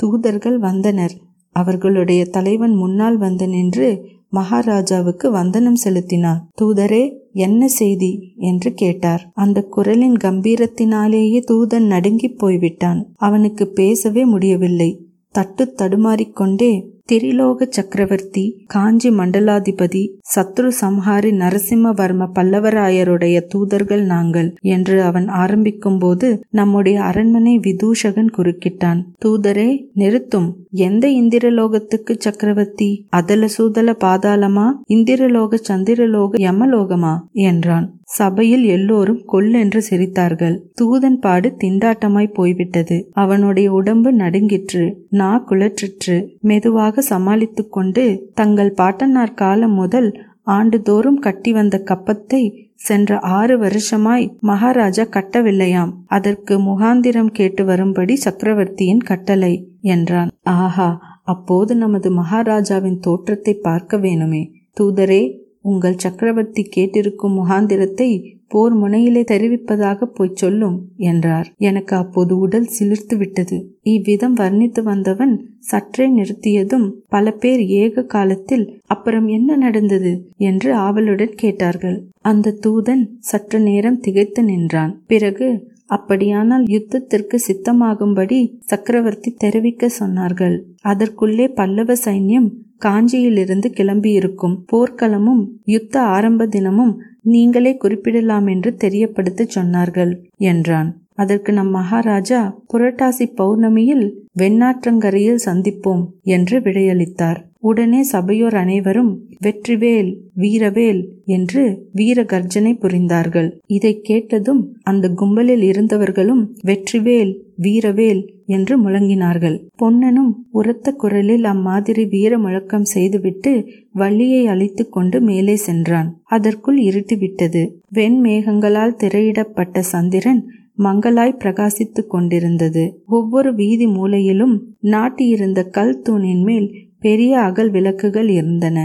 தூதர்கள் 0.00 0.58
வந்தனர். 0.58 1.14
அவர்களுடைய 1.56 2.24
தலைவன் 2.24 2.74
முன்னால் 2.74 3.16
வந்து 3.16 3.46
நின்று 3.48 3.88
மகாராஜாவுக்கு 4.30 5.30
வந்தனம் 5.30 5.74
செலுத்தினார் 5.74 6.40
தூதரே 6.60 7.02
என்ன 7.32 7.68
செய்தி? 7.68 8.32
என்று 8.36 8.72
கேட்டார். 8.72 9.30
அந்த 9.34 9.62
குரலின் 9.62 10.14
கம்பீரத்தினாலேயே 10.14 11.42
தூதன் 11.50 11.86
நடுங்கிப் 11.86 12.38
போய்விட்டான். 12.38 13.12
அவனுக்கு 13.16 13.68
பேசவே 13.68 14.24
முடியவில்லை. 14.24 15.06
தட்டு 15.30 15.74
தடுமாறிக்கொண்டே 15.78 16.86
திரிலோக 17.08 17.66
சக்கரவர்த்தி 17.68 18.64
காஞ்சி 18.66 19.10
மண்டலாதிபதி 19.10 20.02
சத்ரு 20.34 20.70
சம்ஹாரி 20.80 21.30
நரசிம்மவர்ம 21.32 22.26
பல்லவராயருடைய 22.34 23.40
தூதர்கள் 23.46 24.04
நாங்கள் 24.04 24.54
என்று 24.60 25.02
அவன் 25.02 25.28
ஆரம்பிக்கும் 25.28 25.98
போது 25.98 26.28
நம்முடைய 26.50 27.02
அரண்மனை 27.02 27.58
விதூஷகன் 27.58 28.30
குறுக்கிட்டான். 28.36 29.00
தூதரே 29.24 29.68
நிறுத்தும். 29.94 30.48
எந்த 30.70 31.08
இந்திரலோகத்துக்கு 31.08 32.14
சக்கரவர்த்தி? 32.18 32.90
அதல 33.10 33.48
சூதல 33.58 33.94
பாதாளமா? 34.04 34.66
இந்திரலோக 34.88 35.58
சந்திரலோக 35.68 36.30
யமலோகமா? 36.38 37.14
என்றான். 37.32 37.88
சபையில் 38.04 38.64
எல்லோரும் 38.64 39.20
கொல்லென்று 39.32 39.80
சிரித்தார்கள். 39.90 40.56
தூதன் 40.82 41.18
பாடு 41.20 41.56
திண்டாட்டமாய் 41.64 42.34
போய்விட்டது. 42.34 42.96
அவனுடைய 43.12 43.72
உடம்பு 43.72 44.12
நடுங்கிற்று. 44.12 45.06
நா 45.10 45.44
குளற்றிற்று. 45.50 46.16
மெதுவாக 46.40 46.91
சமாளித்து 47.00 47.68
கொண்டு 47.68 48.30
தங்கள் 48.34 48.72
பாட்டனார் 48.72 49.34
காலம் 49.34 49.72
முதல் 49.72 50.24
ஆண்டுதோறும் 50.42 51.18
கட்டி 51.18 51.52
வந்த 51.52 51.82
கப்பத்தை 51.84 52.70
சென்ற 52.74 53.18
ஆறு 53.18 53.58
வருஷமாய் 53.58 54.36
மகாராஜா 54.40 55.02
கட்டவில்லையாம். 55.02 55.92
அதற்கு 56.06 56.58
முகாந்திரம் 56.58 57.30
கேட்டு 57.32 57.64
வரும்படி 57.64 58.16
சக்கரவர்த்தியின் 58.16 59.00
கட்டளை 59.00 59.68
என்றான். 59.80 60.30
ஆஹா 60.42 61.20
அப்போது 61.22 61.76
நமது 61.76 62.10
மகாராஜாவின் 62.10 62.98
தோற்றத்தை 62.98 63.54
பார்க்க 63.54 63.96
வேணுமே. 63.96 64.50
தூதரே 64.80 65.41
உங்கள் 65.62 65.96
சக்கரவர்த்தி 65.96 66.62
கேட்டிருக்கும் 66.76 67.36
முகாந்திரத்தை 67.38 68.10
போர் 68.48 68.74
முனையிலே 68.76 69.20
தெரிவிப்பதாக 69.30 70.04
போய் 70.06 70.30
சொல்லும் 70.34 70.76
என்றார். 70.96 71.46
எனக்கு 71.58 71.94
அப்போது 71.96 72.32
உடல் 72.38 72.68
சிலிர்த்து 72.78 73.14
விட்டது. 73.16 73.56
இவ்விதம் 73.82 74.36
வர்ணித்து 74.36 74.82
வந்தவன் 74.82 75.34
சற்றே 75.58 76.06
நிறுத்தியதும் 76.08 76.86
பல 77.08 77.32
பேர் 77.32 77.62
ஏக 77.82 78.04
காலத்தில் 78.04 78.66
அப்புறம் 78.86 79.28
என்ன 79.28 79.56
நடந்தது 79.56 80.12
என்று 80.36 80.70
ஆவலுடன் 80.74 81.34
கேட்டார்கள். 81.34 81.98
அந்த 82.20 82.56
தூதன் 82.66 83.04
சற்று 83.20 83.60
நேரம் 83.60 84.00
திகைத்து 84.00 84.42
நின்றான். 84.42 84.92
பிறகு 85.06 85.48
அப்படியானால் 85.96 86.64
யுத்தத்திற்கு 86.74 87.36
சித்தமாகும்படி 87.46 88.40
சக்கரவர்த்தி 88.70 89.30
தெரிவிக்க 89.44 89.90
சொன்னார்கள். 90.00 90.56
அதற்குள்ளே 90.82 91.46
பல்லவ 91.60 91.94
சைன்யம் 92.04 92.48
காஞ்சியிலிருந்து 92.84 93.68
கிளம்பியிருக்கும். 93.78 94.56
போர்க்களமும் 94.72 95.42
யுத்த 95.74 95.94
ஆரம்ப 96.14 96.46
தினமும் 96.46 96.94
நீங்களே 97.24 97.72
குறிப்பிடலாம் 97.76 98.46
என்று 98.46 98.70
தெரியப்படுத்த 98.76 99.46
சொன்னார்கள் 99.56 100.12
என்றான். 100.50 100.90
அதற்கு 101.14 101.50
நம் 101.52 101.70
மகாராஜா 101.70 102.40
புரட்டாசி 102.72 103.26
பௌர்ணமியில் 103.40 104.06
வெண்ணாற்றங்கரையில் 104.38 105.44
சந்திப்போம் 105.46 106.04
என்று 106.36 106.56
விடையளித்தார். 106.60 107.40
உடனே 107.62 108.02
சபையோர் 108.02 108.54
அனைவரும் 108.54 109.10
வெற்றிவேல் 109.44 110.10
வீரவேல் 110.36 111.00
என்று 111.26 111.62
வீர 111.92 112.24
கர்ஜனை 112.24 112.72
புரிந்தார்கள். 112.80 113.48
இதை 113.66 114.00
கேட்டதும் 114.00 114.62
அந்த 114.82 115.08
கும்பலில் 115.08 115.62
இருந்தவர்களும் 115.62 116.42
வெற்றிவேல் 116.64 117.32
வீரவேல் 117.56 118.22
என்று 118.46 118.74
முழங்கினார்கள். 118.84 119.56
பொன்னனும் 119.76 120.32
உரத்த 120.50 120.92
குரலில் 120.92 121.44
அம்மாதிரி 121.44 122.06
வீர 122.06 122.38
முழக்கம் 122.38 122.84
செய்துவிட்டு 122.84 123.52
வள்ளியை 123.92 124.46
அழைத்து 124.46 124.88
கொண்டு 124.88 125.20
மேலே 125.20 125.56
சென்றான். 125.56 126.10
அதற்குள் 126.22 126.80
இருட்டிவிட்டது. 126.82 127.62
வெண்மேகங்களால் 127.94 128.98
திரையிடப்பட்ட 128.98 129.82
சந்திரன் 129.82 130.42
மங்களாய் 130.78 131.40
பிரகாசித்துக் 131.42 132.08
கொண்டிருந்தது. 132.08 132.84
ஒவ்வொரு 133.06 133.50
வீதி 133.54 133.86
மூலையிலும் 133.86 134.54
நாட்டியிருந்த 134.80 135.60
கல் 135.70 136.00
தூணின் 136.02 136.42
மேல் 136.42 136.68
பெரிய 137.02 137.40
அகல் 137.40 137.70
விளக்குகள் 137.70 138.28
இருந்தன. 138.28 138.78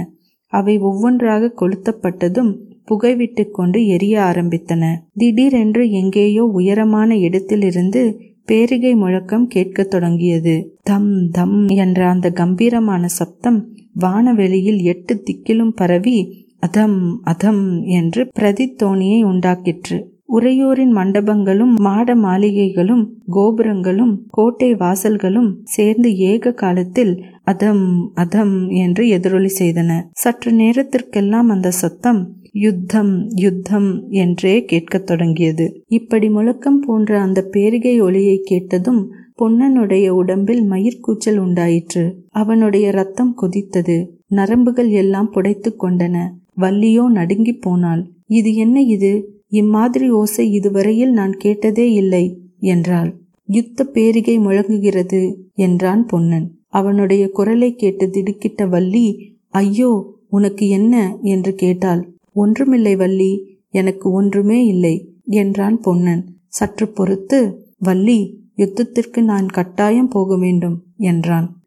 அவை 0.54 0.76
ஒவ்வொன்றாக 0.80 1.54
கொளுத்தப்பட்டதும் 1.62 2.52
புகைவிட்டு 2.86 3.44
கொண்டு 3.52 3.80
எரிய 3.88 4.20
ஆரம்பித்தன. 4.22 4.84
திடீரென்று 5.14 5.84
எங்கேயோ 5.92 6.44
உயரமான 6.44 7.18
இடத்திலிருந்து 7.18 8.02
பேரிகை 8.46 8.96
முழக்கம் 8.96 9.48
கேட்கத் 9.48 9.90
தொடங்கியது. 9.90 10.56
தம் 10.84 11.30
தம் 11.30 11.68
என்ற 11.68 12.08
அந்த 12.08 12.32
கம்பீரமான 12.32 13.08
சப்தம் 13.08 13.60
வானவெளியில் 13.94 14.82
எட்டு 14.82 15.14
திக்கிலும் 15.24 15.74
பரவி 15.76 16.18
அதம் 16.60 17.20
அதம் 17.24 17.64
என்று 17.82 18.22
பிரதித்தோணியை 18.40 19.20
உண்டாக்கிற்று. 19.24 19.98
உறையூரின் 20.34 20.90
மண்டபங்களும் 20.90 21.76
மாட 21.78 22.16
மாளிகைகளும் 22.16 23.08
கோபுரங்களும் 23.30 24.26
கோட்டை 24.30 24.76
வாசல்களும் 24.76 25.56
சேர்ந்து 25.64 26.18
ஏக 26.18 26.52
காலத்தில் 26.52 27.24
அதம் 27.44 28.12
அதம் 28.14 28.68
என்று 28.68 29.08
எதிரொலி 29.08 29.54
செய்தன. 29.60 30.04
சற்று 30.12 30.52
நேரத்திற்கெல்லாம் 30.52 31.50
அந்த 31.50 31.72
சத்தம் 31.72 32.36
யுத்தம் 32.52 33.30
யுத்தம் 33.36 34.08
என்றே 34.10 34.66
கேட்கத் 34.66 35.06
தொடங்கியது. 35.06 35.84
இப்படி 35.88 36.30
முழக்கம் 36.30 36.80
போன்ற 36.80 37.20
அந்த 37.20 37.42
பேரிகை 37.42 38.02
ஒளியை 38.02 38.42
கேட்டதும் 38.44 39.12
பொன்னனுடைய 39.40 40.10
உடம்பில் 40.10 40.70
மயிர்கூச்சல் 40.70 41.38
உண்டாயிற்று. 41.38 42.16
அவனுடைய 42.30 42.92
ரத்தம் 42.92 43.36
கொதித்தது. 43.42 44.08
நரம்புகள் 44.28 44.90
எல்லாம் 44.90 45.32
புடைத்து 45.34 45.76
கொண்டன. 45.80 46.16
வள்ளியோ 46.58 47.06
நடுங்கி 47.08 47.54
போனாள். 47.54 48.10
இது 48.26 48.54
என்ன 48.56 48.82
இது? 48.82 49.37
இம்மாதிரி 49.48 50.10
ஓசை 50.10 50.52
இதுவரையில் 50.52 51.12
நான் 51.12 51.34
கேட்டதே 51.34 51.92
இல்லை 51.92 52.42
என்றாள். 52.60 53.18
யுத்த 53.46 53.84
பேரிகை 53.84 54.40
முழங்குகிறது 54.40 55.50
என்றான் 55.54 56.06
பொன்னன். 56.06 56.60
அவனுடைய 56.68 57.30
குரலை 57.30 57.76
கேட்டு 57.76 58.08
திடுக்கிட்ட 58.08 58.70
வள்ளி 58.70 59.36
ஐயோ 59.50 60.20
உனக்கு 60.30 60.68
என்ன? 60.68 61.18
என்று 61.22 61.56
கேட்டாள். 61.56 62.14
ஒன்றுமில்லை 62.34 62.96
வள்ளி 62.96 63.58
எனக்கு 63.70 64.12
ஒன்றுமே 64.12 64.66
இல்லை 64.66 65.16
என்றான் 65.26 65.80
பொன்னன். 65.80 66.36
சற்று 66.48 66.88
பொறுத்து 66.88 67.70
வள்ளி 67.78 68.50
யுத்தத்திற்கு 68.58 69.22
நான் 69.22 69.48
கட்டாயம் 69.48 70.08
போக 70.08 70.38
வேண்டும் 70.38 70.84
என்றான். 70.98 71.62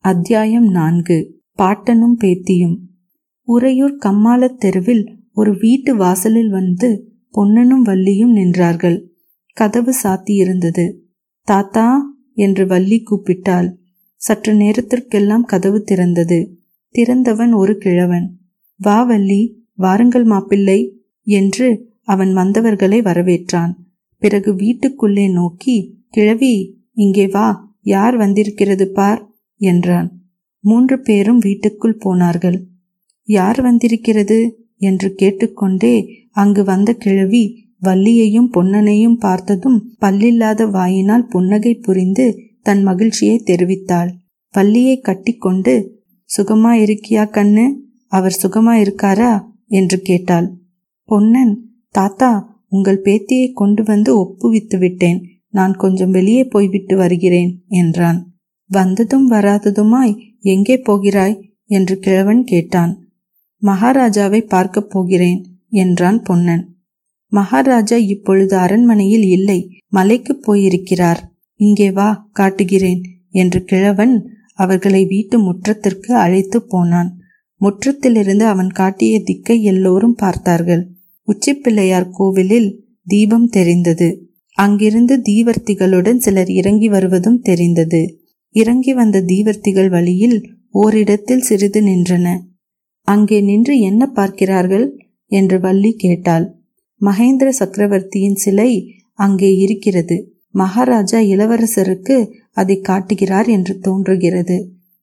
அத்தியாயம் 0.00 0.68
நான்கு. 0.68 1.40
பாட்டனும் 1.58 2.16
பேத்தியும். 2.20 2.76
உறையூர் 3.42 3.98
கம்மாளத் 4.06 4.58
தெருவில் 4.58 5.17
ஒரு 5.38 5.52
வீட்டு 5.58 5.90
வாசலில் 5.96 6.50
வந்து 6.50 6.88
பொன்னனும் 7.34 7.84
வள்ளியும் 7.84 8.34
நின்றார்கள். 8.36 8.98
கதவு 9.56 9.92
சாத்தியிருந்தது. 10.02 10.84
தாத்தா 11.48 11.86
என்று 12.34 12.64
வள்ளி 12.66 12.98
கூப்பிட்டாள். 13.02 13.68
சற்று 14.20 14.52
நேரத்திற்கெல்லாம் 14.54 15.44
கதவு 15.44 15.78
திறந்தது. 15.90 16.38
திறந்தவன் 16.94 17.52
ஒரு 17.54 17.74
கிழவன். 17.78 18.26
வா 18.80 18.98
வள்ளி 19.02 19.42
வாருங்கள் 19.74 20.24
மாப்பிள்ளை 20.24 20.78
என்று 21.26 21.68
அவன் 22.06 22.32
வந்தவர்களை 22.32 22.98
வரவேற்றான். 23.00 23.72
பிறகு 24.22 24.50
வீட்டுக்குள்ளே 24.54 25.26
நோக்கி 25.30 25.76
கிழவி 26.10 26.54
இங்கே 26.96 27.26
வா 27.26 27.48
யார் 27.86 28.16
வந்திருக்கிறது 28.16 28.86
பார் 28.92 29.20
என்றான். 29.60 30.08
மூன்று 30.64 30.96
பேரும் 31.00 31.38
வீட்டுக்குள் 31.38 32.00
போனார்கள். 32.00 32.58
யார் 33.28 33.60
வந்திருக்கிறது? 33.60 34.38
என்று 34.78 35.14
கேட்டுக்கொண்டே 35.14 36.08
அங்கு 36.30 36.64
வந்த 36.64 36.92
கிழவி 36.92 37.66
வள்ளியையும் 37.80 38.52
பொன்னனையும் 38.52 39.18
பார்த்ததும் 39.18 39.94
பல்லில்லாத 40.00 40.70
வாயினால் 40.70 41.26
புன்னகை 41.26 41.74
புரிந்து 41.74 42.26
தன் 42.62 42.82
மகிழ்ச்சியை 42.82 43.42
தெரிவித்தாள். 43.44 44.08
வள்ளியை 44.50 45.00
கட்டிக்கொண்டு 45.00 45.74
சுகமா 46.30 46.72
இருக்கியா 46.84 47.24
கண்ணு? 47.30 47.72
அவர் 48.06 48.38
சுகமா 48.42 48.74
இருக்காரா? 48.74 49.32
என்று 49.66 50.00
கேட்டாள். 50.00 50.48
பொன்னன் 51.04 51.52
தாத்தா 51.88 52.30
உங்கள் 52.68 53.02
பேத்தியை 53.04 53.52
கொண்டு 53.52 53.82
வந்து 53.82 54.10
ஒப்புவித்து 54.22 54.78
விட்டேன். 54.78 55.20
நான் 55.48 55.74
கொஞ்சம் 55.74 56.10
வெளியே 56.10 56.44
போய்விட்டு 56.44 56.96
வருகிறேன் 56.96 57.64
என்றான். 57.68 58.18
வந்ததும் 58.70 59.30
வராததுமாய் 59.30 60.14
எங்கே 60.40 60.76
போகிறாய்? 60.78 61.36
என்று 61.66 61.98
கிழவன் 61.98 62.44
கேட்டான். 62.44 63.07
மகாராஜாவை 63.62 64.40
பார்க்கப் 64.46 64.90
போகிறேன் 64.90 65.44
என்றான் 65.68 66.22
பொன்னன். 66.22 66.76
மகாராஜா 67.28 67.96
இப்பொழுது 67.96 68.56
அரண்மனையில் 68.56 69.22
இல்லை 69.22 69.82
மலைக்கு 69.88 70.36
போயிருக்கிறார். 70.36 71.20
இங்கே 71.56 71.90
வா 71.90 72.28
காட்டுகிறேன் 72.32 73.02
என்று 73.30 73.64
கிழவன் 73.64 74.28
அவர்களை 74.54 75.06
வீட்டு 75.06 75.38
முற்றத்திற்கு 75.38 76.14
அழைத்து 76.14 76.62
போனான். 76.62 77.16
முற்றத்திலிருந்து 77.60 78.46
அவன் 78.46 78.70
காட்டிய 78.70 79.20
திக்கை 79.20 79.62
எல்லோரும் 79.62 80.14
பார்த்தார்கள். 80.14 80.88
உச்சிப்பிள்ளையார் 81.28 82.08
கோவிலில் 82.10 82.84
தீபம் 83.04 83.48
தெரிந்தது. 83.48 84.28
அங்கிருந்து 84.52 85.22
தீவர்த்திகளுடன் 85.28 86.16
சிலர் 86.16 86.50
இறங்கி 86.50 86.88
வருவதும் 86.88 87.40
தெரிந்தது. 87.40 88.18
இறங்கி 88.50 88.94
வந்த 88.94 89.20
தீவர்த்திகள் 89.20 89.88
வழியில் 89.88 90.54
ஓரிடத்தில் 90.70 91.40
சிறிது 91.40 91.80
நின்றன. 91.80 92.36
அங்கே 93.08 93.38
நின்று 93.40 93.74
என்ன 93.80 94.02
பார்க்கிறார்கள்? 94.08 94.86
என்று 95.30 95.56
வள்ளி 95.60 95.92
கேட்டாள். 95.94 96.46
மகேந்திர 97.00 97.48
சக்கரவர்த்தியின் 97.48 98.34
சிலை 98.34 98.70
அங்கே 99.18 99.50
இருக்கிறது. 99.54 100.16
மகாராஜா 100.54 101.18
இளவரசருக்கு 101.32 102.16
அதை 102.52 102.76
காட்டுகிறார் 102.80 103.48
என்று 103.48 103.74
தோன்றுகிறது 103.78 104.56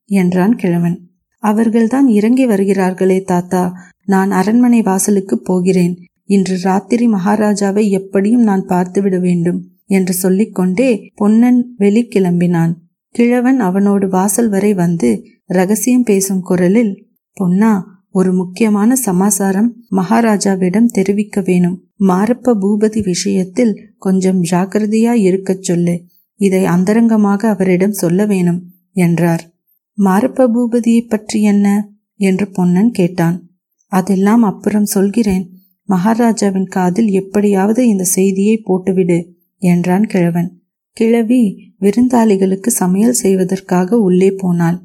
என்றான் 0.09 0.55
கிழவன். 0.55 0.97
அவர்கள்தான் 1.43 2.07
இறங்கி 2.07 2.45
வருகிறார்களே 2.47 3.19
தாத்தா 3.23 3.63
நான் 4.05 4.31
அரண்மனை 4.31 4.81
வாசலுக்கு 4.81 5.35
போகிறேன். 5.39 5.95
இன்று 6.29 6.55
ராத்திரி 6.61 7.05
மகாராஜாவை 7.07 7.83
எப்படியும் 7.89 8.43
நான் 8.43 8.65
பார்த்துவிட 8.65 9.17
வேண்டும் 9.19 9.59
என்று 9.87 10.13
சொல்லிக்கொண்டே 10.13 10.89
பொன்னன் 11.15 11.59
வெளி 11.77 12.03
கிளம்பினான். 12.07 12.73
கிழவன் 13.15 13.59
அவனோடு 13.59 14.05
வாசல் 14.07 14.49
வரை 14.49 14.71
வந்து 14.73 15.09
ரகசியம் 15.49 16.03
பேசும் 16.03 16.41
குரலில் 16.41 16.93
பொன்னா 17.37 17.71
ஒரு 18.17 18.33
முக்கியமான 18.33 18.95
சமாசாரம் 18.95 19.75
மகாராஜாவிடம் 19.91 20.85
தெரிவிக்க 20.85 21.41
வேணும். 21.41 21.83
மாரப்ப 21.99 22.53
பூபதி 22.61 23.03
விஷயத்தில் 23.03 23.93
கொஞ்சம் 23.97 24.43
ஜாக்கிரதையா 24.43 25.11
இருக்கச் 25.11 25.63
சொல்லு. 25.63 26.03
இதை 26.35 26.65
அந்தரங்கமாக 26.65 27.49
அவரிடம் 27.49 27.91
சொல்ல 27.91 28.25
வேணும் 28.25 28.71
என்றார். 28.93 29.53
மாரப்ப 29.97 30.47
பூபதியை 30.47 31.07
பற்றி 31.07 31.41
என்ன? 31.41 31.89
என்று 32.15 32.47
பொன்னன் 32.47 32.91
கேட்டான். 32.91 33.49
அதெல்லாம் 33.87 34.43
அப்புறம் 34.43 34.85
சொல்கிறேன். 34.85 35.51
மகாராஜாவின் 35.83 36.67
காதில் 36.67 37.07
எப்படியாவது 37.07 37.87
இந்த 37.87 38.03
செய்தியை 38.03 38.63
போட்டுவிடு 38.65 39.31
என்றான் 39.57 40.05
கிழவன். 40.05 40.61
கிழவி 40.91 41.73
விருந்தாளிகளுக்கு 41.81 42.67
சமையல் 42.67 43.13
செய்வதற்காக 43.13 43.97
உள்ளே 43.97 44.31
போனாள். 44.31 44.83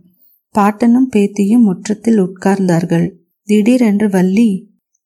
பாட்டனும் 0.55 1.11
பேத்தியும் 1.13 1.63
முற்றத்தில் 1.63 2.23
உட்கார்ந்தார்கள். 2.23 3.20
திடீரென்று 3.51 4.07
வள்ளி 4.09 4.49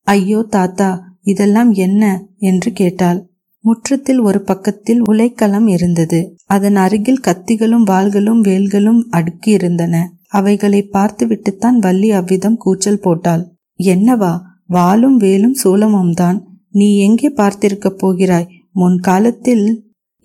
ஐயோ 0.07 0.39
தாத்தா 0.49 0.89
இதெல்லாம் 1.23 1.71
என்ன? 1.71 2.03
என்று 2.39 2.69
கேட்டாள். 2.71 3.19
முற்றத்தில் 3.63 4.19
ஒரு 4.19 4.39
பக்கத்தில் 4.41 5.01
உலைக்களம் 5.01 5.67
இருந்தது. 5.67 6.19
அதன் 6.45 6.75
அருகில் 6.75 7.23
கத்திகளும் 7.27 7.85
வாள்களும் 7.85 8.41
வேல்களும் 8.41 8.99
அடுக்கி 9.09 9.51
இருந்தன 9.51 9.95
அவைகளை 10.29 10.81
பார்த்துவிட்டுத்தான் 10.87 11.77
வள்ளி 11.77 12.11
அவ்விதம் 12.11 12.57
கூச்சல் 12.57 13.01
போட்டாள். 13.01 13.43
என்னவா 13.79 14.33
வாளும் 14.67 15.17
வேலும் 15.17 15.57
சூலமும் 15.63 16.13
தான் 16.13 16.37
நீ 16.71 16.87
எங்கே 16.97 17.29
பார்த்திருக்கப் 17.35 17.97
போகிறாய்? 17.97 18.47
முன் 18.71 18.99
காலத்தில் 18.99 19.65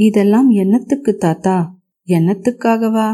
இதெல்லாம் 0.00 0.50
என்னத்துக்கு 0.50 1.12
தாத்தா? 1.16 1.56
என்னத்துக்காகவா? 2.08 3.08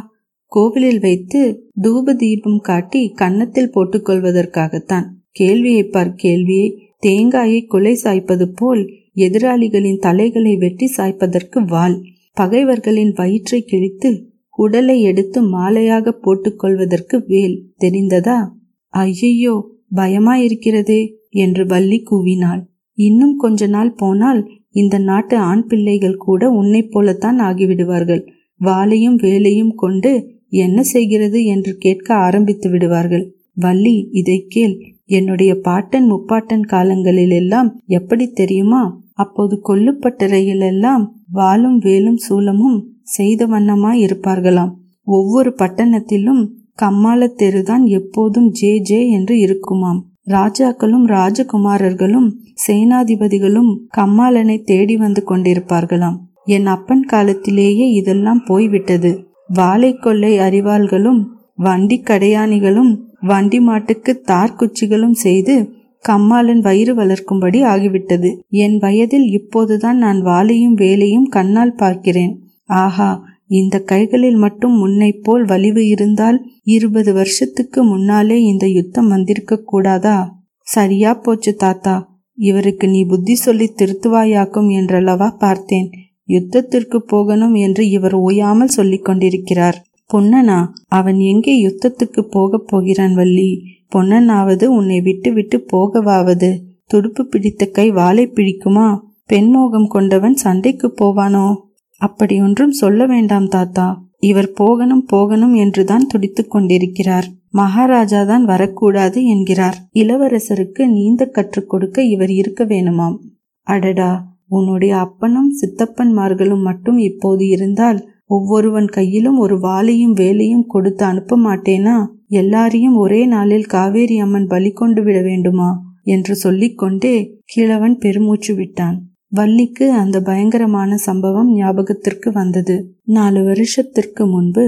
கோவிலில் 0.47 1.01
வைத்து 1.01 1.71
தூப 1.83 2.15
தீபம் 2.15 2.59
காட்டி 2.59 3.09
கன்னத்தில் 3.09 3.71
போட்டுக்கொள்வதற்காகத்தான். 3.75 5.05
கேள்வியை 5.31 5.85
பார் 5.85 6.13
கேள்வியை. 6.13 6.89
தேங்காயை 6.99 7.65
கொலை 7.65 7.95
சாய்ப்பது 7.95 8.53
போல் 8.55 8.91
எதிராளிகளின் 9.17 9.99
தலைகளை 9.99 10.57
வெட்டி 10.57 10.93
சாய்ப்பதற்கு 10.97 11.67
வாள். 11.67 12.03
பகைவர்களின் 12.35 13.13
வயிற்றை 13.13 13.63
கிழித்து 13.63 14.27
உடலை 14.51 15.03
எடுத்து 15.03 15.43
மாலையாக 15.43 16.13
போட்டுக்கொள்வதற்கு 16.23 17.23
வேல். 17.27 17.67
தெரிந்ததா? 17.81 18.49
ஐயையோ 18.89 19.71
பயமாயிருக்கிறதே 19.97 21.13
என்று 21.29 21.67
வள்ளி 21.67 22.03
கூவினாள். 22.11 22.63
இன்னும் 22.93 23.37
கொஞ்ச 23.37 23.67
நாள் 23.67 23.93
போனால் 23.93 24.51
இந்த 24.71 24.99
நாட்டு 24.99 25.37
ஆண் 25.37 25.67
பிள்ளைகள் 25.67 26.17
கூட 26.17 26.49
உன்னைப் 26.51 26.91
போலத்தான் 26.91 27.39
ஆகிவிடுவார்கள். 27.39 28.27
வாளையும் 28.65 29.17
வேலையும் 29.17 29.75
கொண்டு 29.75 30.36
என்ன 30.49 30.83
செய்கிறது 30.83 31.45
என்று 31.45 31.77
கேட்க 31.77 32.15
ஆரம்பித்து 32.15 32.71
விடுவார்கள். 32.71 33.35
வள்ளி 33.55 34.09
இதை 34.13 34.47
கேள். 34.49 34.95
என்னுடைய 35.05 35.55
பாட்டன் 35.55 36.13
முப்பாட்டன் 36.13 36.67
காலங்களிலெல்லாம் 36.67 37.81
எப்படி 37.87 38.29
தெரியுமா? 38.29 39.01
அப்போது 39.13 39.61
கொல்லுப்பட்டறையிலெல்லாம் 39.69 41.09
வாளும் 41.33 41.79
வேலும் 41.79 42.17
சூலமும் 42.17 42.87
செய்த 43.03 43.47
வண்ணமாய் 43.47 44.05
இருப்பார்களாம். 44.05 44.71
ஒவ்வொரு 45.05 45.55
பட்டணத்திலும் 45.59 46.49
கம்மாள 46.75 47.33
தெருதான் 47.39 47.85
எப்போதும் 47.85 48.51
ஜே 48.51 48.79
ஜே 48.79 49.11
என்று 49.11 49.39
இருக்குமாம். 49.39 50.07
ராஜாக்களும் 50.27 51.07
ராஜகுமாரர்களும் 51.07 52.33
சேனாதிபதிகளும் 52.67 53.79
கம்மாளனை 53.97 54.65
தேடி 54.65 54.97
வந்து 54.97 55.25
கொண்டிருப்பார்களாம். 55.27 56.17
என் 56.45 56.67
அப்பன் 56.67 57.05
காலத்திலேயே 57.05 57.91
இதெல்லாம் 57.91 58.43
போய்விட்டது. 58.47 59.26
வாழை 59.49 59.95
கொள்ளை 59.95 60.39
அறிவாள்களும் 60.39 61.25
வண்டி 61.55 62.03
கடையாணிகளும் 62.05 62.99
வண்டி 63.21 63.61
மாட்டுக்கு 63.61 64.23
தார்குச்சிகளும் 64.27 65.13
செய்து 65.13 65.71
கம்மாளன் 66.09 66.59
வயிறு 66.59 66.95
வளர்க்கும்படி 66.95 67.63
ஆகிவிட்டது. 67.63 68.41
என் 68.49 68.79
வயதில் 68.79 69.25
இப்போதுதான் 69.25 69.97
நான் 69.97 70.25
வாளையும் 70.25 70.75
வேலையும் 70.75 71.25
கண்ணால் 71.25 71.75
பார்க்கிறேன். 71.75 72.43
ஆஹா 72.65 73.23
இந்த 73.47 73.81
கைகளில் 73.81 74.37
மட்டும் 74.37 74.87
முன்னை 74.87 75.21
போல் 75.23 75.45
வலிவு 75.45 75.89
இருந்தால் 75.89 76.45
இருபது 76.63 77.13
வருஷத்துக்கு 77.13 77.85
முன்னாலே 77.85 78.43
இந்த 78.43 78.69
யுத்தம் 78.69 79.09
வந்திருக்க 79.09 79.57
கூடாதா? 79.57 80.35
சரியா 80.61 81.15
போச்சு 81.15 81.55
தாத்தா. 81.55 82.15
இவருக்கு 82.35 82.89
நீ 82.89 83.05
புத்தி 83.05 83.35
சொல்லி 83.35 83.73
திருத்துவாயாக்கும் 83.77 84.71
என்றல்லவா 84.71 85.37
பார்த்தேன். 85.39 85.91
யுத்தத்திற்கு 86.29 86.97
போகணும் 86.97 87.55
என்று 87.55 87.89
இவர் 87.89 88.15
ஓயாமல் 88.15 88.69
சொல்லிக் 88.69 89.05
கொண்டிருக்கிறார். 89.05 89.83
பொன்னனா 90.15 90.69
அவன் 90.89 91.19
எங்கே 91.19 91.67
யுத்தத்துக்கு 91.67 92.21
போகப் 92.21 92.67
போகிறான் 92.67 93.15
வள்ளி? 93.15 93.63
பொன்னனாவது 93.95 94.65
உன்னை 94.65 95.01
விட்டு 95.01 95.33
விட்டு 95.33 95.67
போகவாவது? 95.73 96.59
துடுப்பு 96.87 97.27
பிடித்த 97.27 97.67
கை 97.67 97.91
வாளை 97.91 98.27
பிடிக்குமா? 98.27 98.99
பெண்மோகம் 99.27 99.87
கொண்டவன் 99.87 100.35
சண்டைக்கு 100.35 100.95
போவானோ? 101.01 101.57
அப்படி 101.99 102.41
ஒன்றும் 102.41 102.73
சொல்ல 102.73 103.07
வேண்டாம் 103.07 103.49
தாத்தா. 103.49 104.05
இவர் 104.19 104.53
போகணும் 104.53 105.05
போகணும் 105.05 105.55
என்றுதான் 105.55 106.07
துடித்துக் 106.07 106.51
கொண்டிருக்கிறார். 106.51 107.27
மகாராஜா 107.51 108.25
தான் 108.25 108.45
வரக்கூடாது 108.45 109.25
என்கிறார். 109.25 109.77
இளவரசருக்கு 109.95 110.87
நீந்த 110.87 111.27
கற்றுக் 111.27 111.69
கொடுக்க 111.69 112.03
இவர் 112.03 112.31
இருக்க 112.31 112.65
வேணுமாம். 112.65 113.17
அடடா! 113.63 114.36
உன்னுடைய 114.49 114.97
அப்பனும் 114.97 115.51
சித்தப்பன்மார்களும் 115.61 116.63
மட்டும் 116.63 116.99
இப்போது 116.99 117.49
இருந்தால் 117.49 118.09
ஒவ்வொருவன் 118.27 118.87
கையிலும் 118.87 119.39
ஒரு 119.39 119.57
வாளையும் 119.57 120.13
வேலையும் 120.13 120.67
கொடுத்து 120.67 121.05
அனுப்ப 121.05 121.39
மாட்டேனா? 121.39 122.07
எல்லாரையும் 122.29 122.97
ஒரே 122.97 123.27
நாளில் 123.27 123.67
காவேரி 123.67 124.19
அம்மன் 124.19 124.47
பலி 124.47 124.71
கொண்டு 124.71 125.03
விட 125.03 125.21
வேண்டுமா? 125.21 125.83
என்று 126.03 126.35
சொல்லிக்கொண்டே 126.35 127.15
கிழவன் 127.45 127.99
பெருமூச்சு 127.99 128.55
விட்டான். 128.55 129.03
வள்ளிக்கு 129.29 129.93
அந்த 129.93 130.21
பயங்கரமான 130.21 130.97
சம்பவம் 130.97 131.53
ஞாபகத்திற்கு 131.53 132.33
வந்தது. 132.33 132.77
நாலு 133.03 133.45
வருஷத்திற்கு 133.45 134.27
முன்பு 134.27 134.65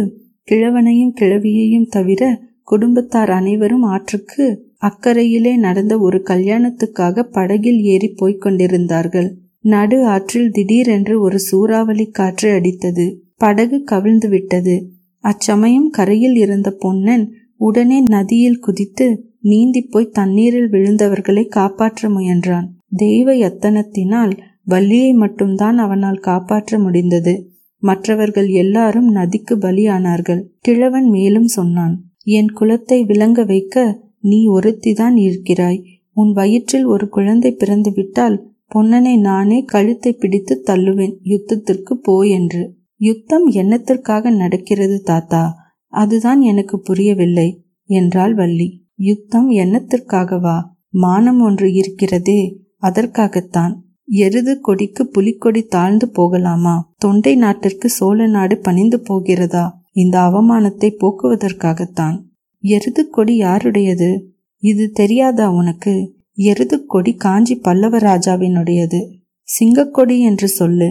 கிழவனையும் 0.48 1.14
கிழவியையும் 1.20 1.88
தவிர 1.88 2.22
குடும்பத்தார் 2.62 3.30
அனைவரும் 3.30 3.82
ஆற்றுக்கு 3.82 4.66
அக்கறையிலே 4.82 5.56
நடந்த 5.56 5.98
ஒரு 5.98 6.22
கல்யாணத்துக்காக 6.24 7.22
படகில் 7.22 7.80
ஏறி 7.82 8.08
போய்க் 8.08 8.40
கொண்டிருந்தார்கள். 8.40 9.28
நடு 9.70 10.07
ஆற்றில் 10.07 10.50
திடீரென்று 10.50 11.20
ஒரு 11.20 11.38
சூறாவளி 11.38 12.07
காற்று 12.11 12.48
அடித்தது. 12.59 13.07
படகு 13.37 13.85
கவிழ்ந்து 13.85 14.28
விட்டது 14.28 14.90
அச்சமயம் 15.24 15.90
கரையில் 15.90 16.37
இருந்த 16.37 16.70
பொன்னன் 16.70 17.33
உடனே 17.57 18.00
நதியில் 18.00 18.59
குதித்து 18.59 19.07
நீந்தி 19.40 19.83
போய் 19.83 20.12
தண்ணீரில் 20.12 20.70
விழுந்தவர்களை 20.70 21.48
காப்பாற்ற 21.48 22.09
முயன்றான். 22.09 22.66
தெய்வ 22.96 23.33
யத்தனத்தினால் 23.35 24.33
வள்ளியை 24.64 25.12
மட்டும்தான் 25.12 25.78
அவனால் 25.78 26.18
காப்பாற்ற 26.18 26.78
முடிந்தது. 26.78 27.35
மற்றவர்கள் 27.83 28.48
எல்லாரும் 28.48 29.09
நதிக்கு 29.09 29.57
பலியானார்கள். 29.57 30.42
கிழவன் 30.61 31.09
மேலும் 31.09 31.46
சொன்னான் 31.46 31.94
என் 32.22 32.50
குலத்தை 32.61 32.98
விளங்க 33.07 33.44
வைக்க 33.44 33.76
நீ 34.20 34.40
ஒருத்திதான் 34.48 35.16
இருக்கிறாய். 35.16 35.81
உன் 36.12 36.33
வயிற்றில் 36.33 36.85
ஒரு 36.85 37.09
குழந்தை 37.09 37.50
பிறந்துவிட்டால் 37.59 38.37
பொன்னனை 38.74 39.20
நானே 39.20 39.62
கழுத்தை 39.62 40.12
பிடித்து 40.12 40.62
தள்ளுவேன் 40.66 41.14
யுத்தத்திற்கு 41.24 41.92
போ 41.92 42.20
என்று. 42.20 42.74
யுத்தம் 42.96 43.50
என்னத்திற்காக 43.50 44.31
நடக்கிறது 44.31 45.02
தாத்தா? 45.02 45.54
அதுதான் 45.87 46.40
எனக்கு 46.40 46.81
புரியவில்லை 46.81 47.64
என்றாள் 47.85 48.35
வள்ளி. 48.35 48.85
யுத்தம் 48.94 49.50
என்னத்திற்காகவா? 49.50 50.62
மானம் 50.90 51.40
ஒன்று 51.40 51.72
இருக்கிறதே 51.72 52.61
அதற்காகத்தான். 52.76 53.83
எருது 54.07 54.61
கொடிக்கு 54.61 55.07
புலிக்கொடி 55.07 55.62
தாழ்ந்து 55.62 56.11
போகலாமா? 56.11 56.92
தொண்டை 56.96 57.37
நாட்டிற்கு 57.37 57.88
சோழ 57.88 58.26
நாடு 58.26 58.59
பணிந்து 58.59 59.00
போகிறதா? 59.00 59.81
இந்த 59.92 60.18
அவமானத்தை 60.18 60.90
போக்குவதற்காகத்தான். 60.96 62.16
எருது 62.64 63.09
கொடி 63.09 63.37
யாருடையது? 63.37 64.24
இது 64.62 64.90
தெரியாதா 64.90 65.50
உனக்கு? 65.50 66.17
எருதுக்கொடி 66.38 67.12
காஞ்சி 67.16 67.55
பல்லவ 67.57 67.98
ராஜாவினுடையது 67.98 69.01
சிங்கக்கொடி 69.48 70.16
என்று 70.20 70.48
சொல்லு. 70.48 70.88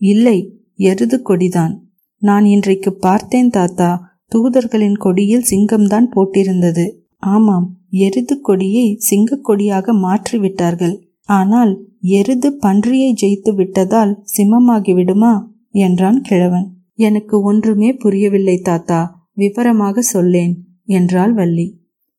இல்லை 0.00 0.38
எருது 0.80 1.16
கொடிதான். 1.22 1.74
நான் 2.22 2.44
இன்றைக்கு 2.44 2.90
பார்த்தேன் 2.96 3.50
தாத்தா 3.50 3.90
தூதர்களின் 4.32 4.96
கொடியில் 4.96 5.48
சிங்கம்தான் 5.50 6.06
போட்டிருந்தது. 6.14 6.86
ஆமாம் 7.34 7.66
எருது 7.98 8.34
கொடியை 8.40 8.86
சிங்கக்கொடியாக 9.10 9.92
மாற்றிவிட்டார்கள். 10.04 10.96
ஆனால் 11.28 11.72
எருது 12.18 12.48
பன்றியை 12.62 13.10
ஜெயித்து 13.22 13.52
விட்டதால் 13.54 14.12
சிம்மமாகி 14.36 14.92
விடுமா 14.94 15.34
என்றான் 15.70 16.20
கிழவன். 16.20 16.68
எனக்கு 16.98 17.36
ஒன்றுமே 17.40 17.90
புரியவில்லை 17.92 18.56
தாத்தா 18.60 19.00
விவரமாக 19.32 20.02
சொல்லேன் 20.02 20.54
என்றாள் 20.88 21.34
வள்ளி. 21.34 21.66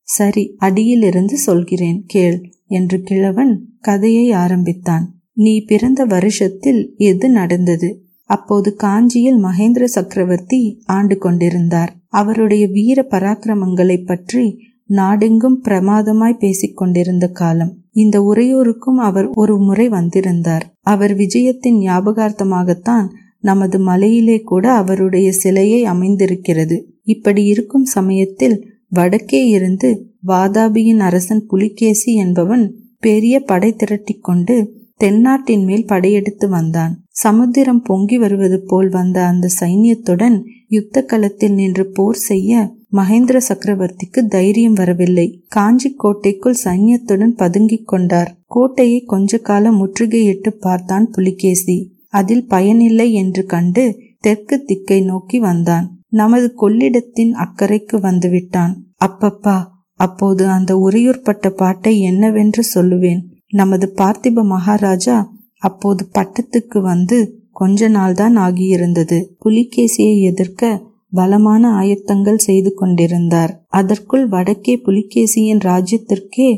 சரி 0.07 0.43
அடியிலிருந்து 0.57 1.37
சொல்கிறேன் 1.37 1.99
கேள். 2.07 2.37
என்று 2.67 3.01
கிழவன் 3.01 3.65
கதையை 3.79 4.31
ஆரம்பித்தான். 4.31 5.15
நீ 5.33 5.61
பிறந்த 5.61 6.05
வருஷத்தில் 6.05 6.93
எது 6.97 7.29
நடந்தது? 7.29 8.01
அப்போது 8.23 8.75
காஞ்சியில் 8.75 9.43
மகேந்திர 9.43 9.83
சக்கரவர்த்தி 9.83 10.81
ஆண்டு 10.85 11.17
கொண்டிருந்தார். 11.17 11.95
அவருடைய 12.07 12.67
வீர 12.67 13.07
பராக்கிரமங்களை 13.11 14.05
பற்றி 14.05 14.59
நாடெங்கும் 14.85 15.63
பிரமாதமாய் 15.63 16.37
பேசிக் 16.37 16.77
கொண்டிருந்த 16.77 17.27
காலம். 17.27 17.77
இந்த 17.91 18.21
உரையோருக்கும் 18.21 18.97
அவர் 18.97 19.27
ஒரு 19.27 19.57
முறை 19.57 19.89
வந்திருந்தார். 19.89 20.73
அவர் 20.81 21.15
விஜயத்தின் 21.15 21.79
ஞாபகார்த்தமாகத்தான் 21.79 23.07
நமது 23.39 23.79
மலையிலே 23.79 24.39
கூட 24.39 24.71
அவருடைய 24.71 25.31
சிலையை 25.31 25.85
அமைந்திருக்கிறது. 25.85 26.87
இப்படி 27.01 27.43
இருக்கும் 27.43 27.85
சமயத்தில் 27.85 28.76
வடக்கே 28.87 29.47
இருந்து 29.47 30.11
வாதாபியின் 30.27 30.99
அரசன் 30.99 31.45
புலிகேசி 31.45 32.13
என்பவன் 32.13 32.75
பெரிய 32.99 33.39
படை 33.39 33.73
திரட்டி 33.73 34.13
கொண்டு 34.13 34.85
தென்னாட்டின் 34.97 35.63
மேல் 35.63 35.85
படையெடுத்து 35.85 36.49
வந்தான். 36.49 37.03
சமுத்திரம் 37.09 37.81
பொங்கி 37.81 38.17
வருவது 38.17 38.63
போல் 38.67 38.89
வந்த 38.89 39.25
அந்த 39.25 39.49
சைன்யத்துடன் 39.59 40.43
யுத்த 40.67 41.01
களத்தில் 41.01 41.53
நின்று 41.53 41.91
போர் 41.91 42.15
செய்ய 42.15 42.75
மகேந்திர 42.93 43.41
சக்கரவர்த்திக்கு 43.49 44.27
தைரியம் 44.27 44.73
வரவில்லை. 44.73 45.43
காஞ்சி 45.47 45.93
கோட்டைக்குள் 45.93 46.55
சைன்யத்துடன் 46.63 47.35
பதுங்கிக் 47.35 47.87
கொண்டார். 47.87 48.37
கோட்டையை 48.45 49.03
கொஞ்ச 49.03 49.37
காலம் 49.37 49.87
முற்றுகையிட்டு 49.87 50.49
பார்த்தான் 50.49 51.09
புலிகேசி. 51.09 51.95
அதில் 52.09 52.47
பயனில்லை 52.47 53.13
என்று 53.13 53.45
கண்டு 53.45 53.99
தெற்கு 54.19 54.63
திக்கை 54.67 55.03
நோக்கி 55.03 55.39
வந்தான். 55.39 55.96
நமது 56.19 56.47
கொள்ளிடத்தின் 56.61 57.33
அக்கறைக்கு 57.43 57.95
வந்துவிட்டான். 58.07 58.73
அப்பப்பா 59.05 59.57
அப்போது 59.99 60.43
அந்த 60.47 60.71
உரையூர்பட்ட 60.85 61.47
பாட்டை 61.53 61.93
என்னவென்று 62.01 62.63
சொல்லுவேன். 62.73 63.21
நமது 63.53 63.85
பார்த்திப 63.95 64.43
மகாராஜா 64.45 65.17
அப்போது 65.61 66.03
பட்டத்துக்கு 66.17 66.79
வந்து 66.81 67.17
கொஞ்ச 67.51 67.89
நாள்தான் 67.89 68.35
ஆகியிருந்தது. 68.37 69.17
புலிகேசியை 69.45 70.15
எதிர்க்க 70.21 70.63
பலமான 71.11 71.63
ஆயத்தங்கள் 71.79 72.45
செய்து 72.47 72.71
கொண்டிருந்தார். 72.73 73.51
அதற்குள் 73.79 74.25
வடக்கே 74.27 74.73
புலிகேசியின் 74.85 75.61
ராஜ்யத்திற்கே 75.69 76.49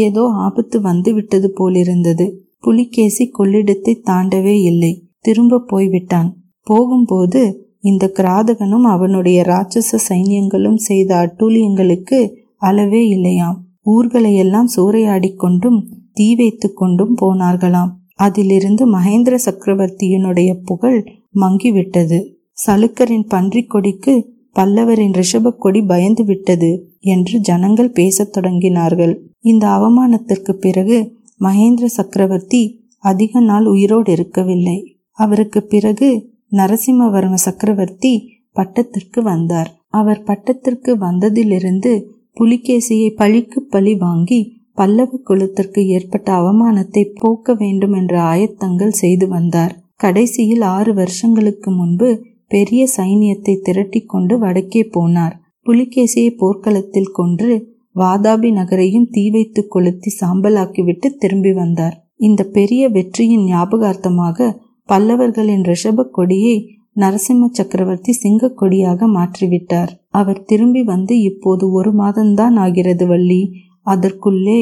ஏதோ 0.00 0.22
ஆபத்து 0.46 0.76
வந்து 0.80 1.10
விட்டது 1.14 1.48
போலிருந்தது. 1.52 2.26
புலிகேசி 2.60 3.24
கொள்ளிடத்தை 3.38 3.94
தாண்டவே 4.08 4.56
இல்லை. 4.62 4.92
திரும்ப 5.20 5.64
போய்விட்டான். 5.66 6.30
போகும்போது 6.66 7.42
இந்த 7.86 8.12
கிராதகனும் 8.14 8.86
அவனுடைய 8.94 9.42
ராட்சச 9.42 9.98
சைன்யங்களும் 10.08 10.80
செய்த 10.88 11.10
அட்டூழியங்களுக்கு 11.16 12.18
அளவே 12.56 13.08
இல்லையாம். 13.08 13.58
ஊர்களையெல்லாம் 13.86 14.72
சூறையாடி 14.76 15.30
கொண்டும் 15.34 15.78
தீ 16.12 16.34
வைத்து 16.34 16.72
கொண்டும் 16.72 17.14
போனார்களாம். 17.22 17.90
அதிலிருந்து 18.14 18.84
மகேந்திர 18.92 19.34
சக்கரவர்த்தியினுடைய 19.44 20.50
புகழ் 20.64 21.00
மங்கிவிட்டது. 21.34 22.18
சலுக்கரின் 22.66 23.26
பன்றிக் 23.28 23.70
கொடிக்கு 23.70 24.14
பல்லவரின் 24.54 25.16
ரிஷப 25.20 25.50
கொடி 25.58 25.82
பயந்து 25.82 26.24
விட்டது 26.24 26.70
என்று 27.00 27.38
ஜனங்கள் 27.38 27.90
பேசத் 27.90 28.36
தொடங்கினார்கள். 28.36 29.14
இந்த 29.40 29.66
அவமானத்திற்கு 29.66 30.52
பிறகு 30.52 30.98
மகேந்திர 31.40 31.84
சக்கரவர்த்தி 31.84 32.62
அதிக 32.98 33.40
நாள் 33.40 33.66
உயிரோடு 33.66 34.12
இருக்கவில்லை. 34.12 34.78
அவருக்கு 35.12 35.60
பிறகு 35.62 36.08
நரசிம்மவர்ம 36.52 37.38
சக்கரவர்த்தி 37.46 38.12
பட்டத்திற்கு 38.56 39.20
வந்தார். 39.22 39.70
அவர் 39.90 40.20
பட்டத்திற்கு 40.22 40.92
வந்ததிலிருந்து 40.96 41.92
புலிகேசியை 42.36 43.10
பழிக்கு 43.14 43.60
பழி 43.74 43.94
வாங்கி 43.94 44.40
பல்லவ 44.74 45.18
குலத்திற்கு 45.24 45.80
ஏற்பட்ட 45.86 46.28
அவமானத்தை 46.32 47.02
போக்க 47.20 47.54
வேண்டும் 47.54 47.92
என்ற 47.92 48.14
ஆயத்தங்கள் 48.32 48.98
செய்து 49.02 49.26
வந்தார். 49.28 49.72
கடைசியில் 49.96 50.64
ஆறு 50.76 50.92
வருஷங்களுக்கு 50.94 51.70
முன்பு 51.70 52.08
பெரிய 52.48 52.82
சைனியத்தை 52.96 53.54
திரட்டி 53.62 54.00
கொண்டு 54.04 54.34
வடக்கே 54.38 54.82
போனார். 54.96 55.34
புலிகேசியை 55.66 56.30
போர்க்களத்தில் 56.36 57.10
கொன்று 57.10 57.52
வாதாபி 57.96 58.50
நகரையும் 58.52 59.08
தீ 59.10 59.24
வைத்து 59.30 59.60
கொளுத்தி 59.68 60.10
சாம்பலாக்கிவிட்டு 60.20 61.08
திரும்பி 61.18 61.52
வந்தார். 61.52 61.96
இந்த 62.18 62.42
பெரிய 62.56 62.82
வெற்றியின் 62.88 63.44
ஞாபகார்த்தமாக 63.44 64.48
பல்லவர்களின் 64.88 65.62
ரிஷப 65.62 66.10
கொடியை 66.10 66.56
நரசிம்ம 66.96 67.48
சக்கரவர்த்தி 67.50 68.12
சிங்கக்கொடியாக 68.22 69.06
மாற்றிவிட்டார். 69.08 69.90
அவர் 70.10 70.44
திரும்பி 70.44 70.82
வந்து 70.82 71.20
இப்போது 71.20 71.70
ஒரு 71.70 71.90
மாதம்தான் 71.92 72.56
ஆகிறது 72.56 73.06
வள்ளி. 73.06 73.42
அதற்குள்ளே 73.82 74.60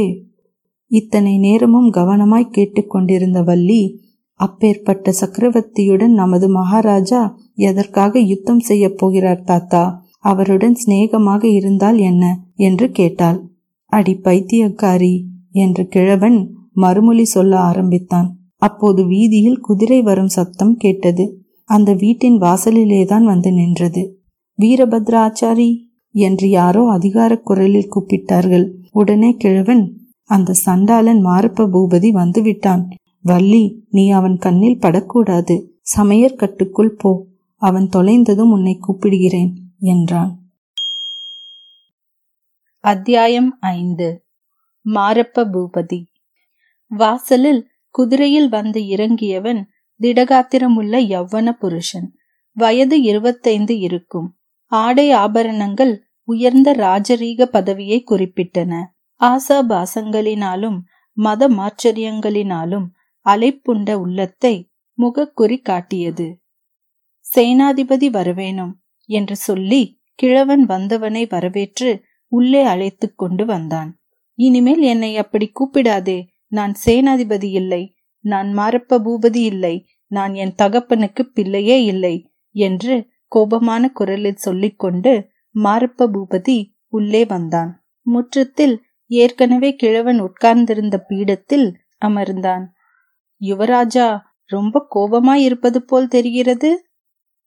இத்தனை 0.91 1.39
நேரமும் 1.39 1.91
கவனமாய் 1.91 2.53
கேட்டுக்கொண்டிருந்த 2.53 3.43
வள்ளி 3.43 3.83
அப்பேற்பட்ட 4.41 5.12
சக்கரவர்த்தியுடன் 5.20 6.14
நமது 6.14 6.49
மகாராஜா 6.49 7.20
எதற்காக 7.55 8.18
யுத்தம் 8.20 8.61
செய்ய 8.61 8.95
போகிறார் 8.95 9.43
தாத்தா? 9.43 9.85
அவருடன் 10.20 10.75
சிநேகமாக 10.75 11.47
இருந்தால் 11.49 11.99
என்ன? 11.99 12.25
என்று 12.57 12.91
கேட்டாள். 12.91 13.39
அடி 13.93 14.14
பைத்தியக்காரி! 14.25 15.14
என்று 15.53 15.89
கிழவன் 15.89 16.39
மறுமொழி 16.75 17.25
சொல்ல 17.25 17.59
ஆரம்பித்தான். 17.61 18.29
அப்போது 18.65 19.07
வீதியில் 19.07 19.61
குதிரை 19.61 20.03
வரும் 20.03 20.29
சத்தம் 20.29 20.77
கேட்டது. 20.77 21.25
அந்த 21.65 21.93
வீட்டின் 21.93 22.39
வாசலிலேதான் 22.39 23.25
வந்து 23.25 23.53
நின்றது. 23.53 24.03
வீரபத்ராச்சாரி 24.59 25.71
என்று 26.12 26.49
யாரோ 26.49 26.91
அதிகார 26.91 27.37
குரலில் 27.39 27.93
கூப்பிட்டார்கள். 27.93 28.67
உடனே 28.93 29.35
கிழவன். 29.37 29.85
அந்த 30.25 30.53
சண்டாளன் 30.53 31.25
மாரப்ப 31.25 31.69
பூபதி 31.73 32.11
வந்துவிட்டான். 32.12 32.85
வள்ளி 33.23 33.87
நீ 33.91 34.11
அவன் 34.11 34.37
கண்ணில் 34.37 34.81
படக்கூடாது. 34.81 35.81
சமையற்கட்டுக்குள் 35.97 36.95
போ. 36.99 37.27
அவன் 37.57 37.89
தொலைந்ததும் 37.89 38.51
உன்னை 38.51 38.79
கூப்பிடுகிறேன் 38.81 39.53
என்றான். 39.79 40.39
அத்தியாயம் 42.81 43.57
ஐந்து. 43.61 44.25
மாரப்ப 44.95 45.45
பூபதி. 45.53 46.05
வாசலில் 46.89 47.62
குதிரையில் 47.95 48.49
வந்து 48.49 48.80
இறங்கியவன் 48.95 49.61
திடகாத்திரமுள்ள 50.01 50.95
யவ்வன 51.14 51.49
புருஷன். 51.53 52.09
வயது 52.57 52.97
இருபத்தைந்து 53.03 53.74
இருக்கும். 53.78 54.28
ஆடை 54.72 55.07
ஆபரணங்கள் 55.16 55.95
உயர்ந்த 56.28 56.68
ராஜரீக 56.74 57.45
பதவியை 57.47 57.99
குறிப்பிட்டன. 58.11 58.72
ஆசாபாசங்களினாலும் 59.20 60.78
மத 61.16 61.49
மாச்சரியங்களினாலும் 61.49 62.86
அலைப்புண்ட 63.26 63.92
உள்ளத்தை 63.95 64.55
முகக்குறி 64.99 65.59
காட்டியது. 65.61 66.26
சேனாதிபதி 67.26 68.09
வரவேணும் 68.16 68.72
என்று 69.09 69.36
சொல்லி 69.36 69.82
கிழவன் 70.18 70.64
வந்தவனை 70.66 71.22
வரவேற்று 71.28 71.90
உள்ளே 72.32 72.62
அழைத்து 72.62 73.07
கொண்டு 73.14 73.45
வந்தான். 73.45 73.90
இனிமேல் 74.38 74.82
என்னை 74.92 75.11
அப்படி 75.16 75.47
கூப்பிடாதே 75.53 76.18
நான் 76.55 76.75
சேனாதிபதி 76.87 77.51
இல்லை. 77.51 77.83
நான் 78.21 78.59
மாரப்ப 78.59 78.95
பூபதி 78.99 79.43
இல்லை. 79.45 79.87
நான் 80.07 80.35
என் 80.35 80.55
தகப்பனுக்கு 80.63 81.23
பிள்ளையே 81.23 81.85
இல்லை 81.85 82.31
என்று 82.51 83.07
கோபமான 83.37 83.93
குரலில் 83.93 84.37
சொல்லிக்கொண்டு 84.37 85.13
மாரப்ப 85.55 86.07
பூபதி 86.07 86.59
உள்ளே 86.89 87.25
வந்தான். 87.25 87.85
முற்றத்தில் 88.03 88.83
ஏற்கனவே 89.07 89.75
கிழவன் 89.75 90.21
உட்கார்ந்திருந்த 90.21 91.05
பீடத்தில் 91.09 91.67
அமர்ந்தான். 92.07 92.65
யுவராஜா 93.41 94.21
ரொம்ப 94.45 94.87
கோபமாய் 94.95 95.43
இருப்பது 95.43 95.83
போல் 95.83 96.09
தெரிகிறது. 96.09 96.87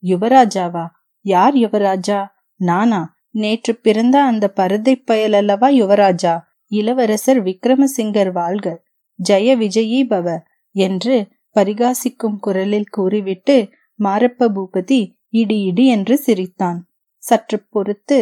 யுவராஜாவா? 0.03 0.86
யார் 1.22 1.55
யுவராஜா? 1.55 2.20
நானா? 2.55 3.01
நேற்று 3.32 3.76
பிறந்த 3.76 4.24
அந்த 4.24 4.53
பரதை 4.55 4.95
பயல் 5.05 5.34
அல்லவா 5.34 5.70
யுவராஜா? 5.70 6.34
இளவரசர் 6.68 7.43
விக்ரமசிங்கர் 7.43 8.32
வாழ்க. 8.32 8.86
ஜெய 9.20 9.55
விஜயீ 9.57 9.99
பவ 10.07 10.28
என்று 10.76 11.15
பரிகாசிக்கும் 11.55 12.38
குரலில் 12.39 12.89
கூறிவிட்டு 12.89 13.55
மாரப்ப 13.99 14.49
பூபதி 14.49 14.99
இடி 15.30 15.57
இடி 15.61 15.86
என்று 15.88 16.18
சிரித்தான். 16.18 16.80
சற்று 17.24 17.57
பொறுத்து 17.70 18.20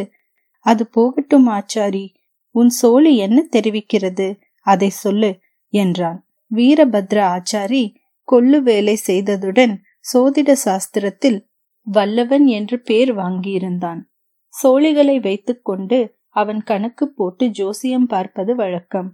அது 0.60 0.84
போகட்டும் 0.88 1.48
ஆச்சாரி 1.48 2.06
உன் 2.52 2.70
சோழி 2.70 3.12
என்ன 3.18 3.40
தெரிவிக்கிறது? 3.52 4.28
அதை 4.66 4.90
சொல்லு 4.90 5.32
என்றான். 5.74 6.20
வீரபத்ர 6.52 7.18
ஆச்சாரி 7.36 7.84
கொள்ளு 8.28 8.58
வேலை 8.62 8.96
செய்ததுடன் 9.08 9.74
சோதிட 10.14 10.52
சாஸ்திரத்தில் 10.66 11.40
வல்லவன் 11.88 12.46
என்று 12.46 12.78
பேர் 12.80 13.12
வாங்கியிருந்தான். 13.16 14.02
சோழிகளை 14.54 15.18
வைத்துக்கொண்டு 15.20 16.00
அவன் 16.30 16.62
கணக்கு 16.64 17.06
போட்டு 17.10 17.46
ஜோசியம் 17.50 18.08
பார்ப்பது 18.08 18.56
வழக்கம். 18.56 19.10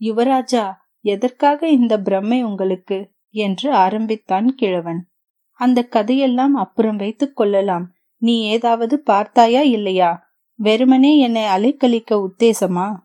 யுவராஜா 0.00 0.72
எதற்காக 1.00 1.68
இந்த 1.68 1.98
பிரம்மை 1.98 2.42
உங்களுக்கு? 2.42 3.10
என்று 3.30 3.72
ஆரம்பித்தான் 3.72 4.54
கிழவன். 4.54 5.06
அந்த 5.52 5.84
கதையெல்லாம் 5.84 6.54
அப்புறம் 6.54 6.96
வைத்துக் 6.96 7.36
கொள்ளலாம். 7.36 7.92
நீ 8.16 8.42
ஏதாவது 8.42 9.00
பார்த்தாயா 9.00 9.60
இல்லையா? 9.60 10.32
வெறுமனே 10.54 11.18
என்னை 11.18 11.42
அலைக்கழிக்க 11.42 12.26
உத்தேசமா? 12.26 12.96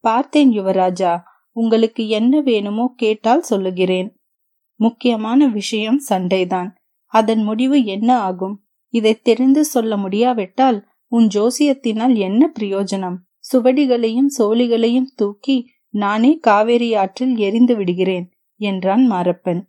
பார்த்தேன் 0.00 0.50
யுவராஜா. 0.50 1.20
உங்களுக்கு 1.52 2.08
என்ன 2.08 2.40
வேணுமோ 2.40 2.92
கேட்டால் 2.96 3.42
சொல்லுகிறேன். 3.42 4.16
முக்கியமான 4.74 5.46
விஷயம் 5.46 5.98
சண்டைதான். 5.98 6.74
அதன் 7.04 7.42
முடிவு 7.42 7.84
என்ன 7.84 8.18
ஆகும்? 8.18 8.64
இதை 8.88 9.20
தெரிந்து 9.20 9.64
சொல்ல 9.64 9.96
முடியாவிட்டால் 9.96 10.86
உன் 11.06 11.26
ஜோசியத்தினால் 11.34 12.16
என்ன 12.16 12.52
பிரயோஜனம்? 12.60 13.16
சுவடிகளையும் 13.52 14.26
சோழிகளையும் 14.38 15.14
தூக்கி 15.16 15.70
நானே 15.94 16.38
காவேரி 16.38 16.94
ஆற்றில் 16.94 17.36
எரிந்து 17.36 17.76
விடுகிறேன் 17.76 18.26
என்றான் 18.60 19.10
மாரப்பன். 19.10 19.60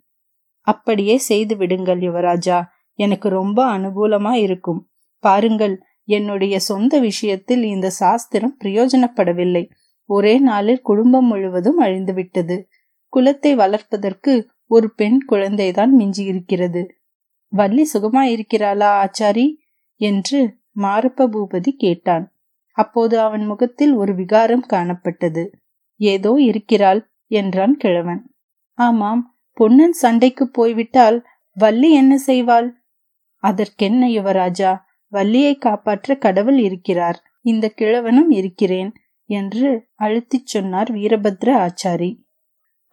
அப்படியே 0.61 1.17
செய்து 1.17 1.57
விடுங்கள் 1.57 1.99
யுவராஜா 1.99 2.57
எனக்கு 2.99 3.29
ரொம்ப 3.29 3.77
அனுகூலமா 3.77 4.33
இருக்கும். 4.33 4.89
பாருங்கள் 5.19 5.75
என்னுடைய 6.07 6.59
சொந்த 6.59 6.99
விஷயத்தில் 6.99 7.63
இந்த 7.63 7.89
சாஸ்திரம் 7.89 8.57
பிரயோஜனப்படவில்லை. 8.63 9.63
ஒரே 10.09 10.39
நாளில் 10.39 10.81
குடும்பம் 10.81 11.25
முழுவதும் 11.25 11.79
அழிந்துவிட்டது 11.81 12.57
குலத்தை 13.13 13.51
வளர்ப்பதற்கு 13.53 14.33
ஒரு 14.67 14.93
பெண் 14.93 15.19
குழந்தைதான் 15.29 15.91
மிஞ்சியிருக்கிறது. 15.99 16.87
வள்ளி 17.47 17.89
சுகமாயிருக்கிறாளா 17.93 18.89
ஆச்சாரி? 19.03 19.47
என்று 20.01 20.39
மாரப்ப 20.77 21.27
பூபதி 21.27 21.71
கேட்டான். 21.77 22.25
அப்போது 22.77 23.19
அவன் 23.19 23.45
முகத்தில் 23.45 23.93
ஒரு 23.93 24.15
விகாரம் 24.15 24.65
காணப்பட்டது. 24.69 25.43
ஏதோ 25.99 26.31
இருக்கிறாள் 26.39 27.01
என்றான் 27.31 27.75
கிழவன். 27.77 28.21
ஆமாம் 28.79 29.21
பொன்னன் 29.57 29.91
சண்டைக்கு 29.91 30.45
போய்விட்டால் 30.47 31.17
வள்ளி 31.57 31.89
என்ன 31.91 32.13
செய்வாள்? 32.27 32.67
அதற்கென்ன 33.43 34.07
யுவராஜா 34.07 34.71
வள்ளியை 35.11 35.53
காப்பாற்ற 35.57 36.15
கடவுள் 36.15 36.57
இருக்கிறார் 36.57 37.17
இந்த 37.41 37.65
கிழவனும் 37.77 38.31
இருக்கிறேன் 38.31 38.91
என்று 39.29 39.69
அழுத்திச் 39.95 40.45
சொன்னார் 40.45 40.89
வீரபத்ர 40.91 41.49
ஆச்சாரி. 41.57 42.11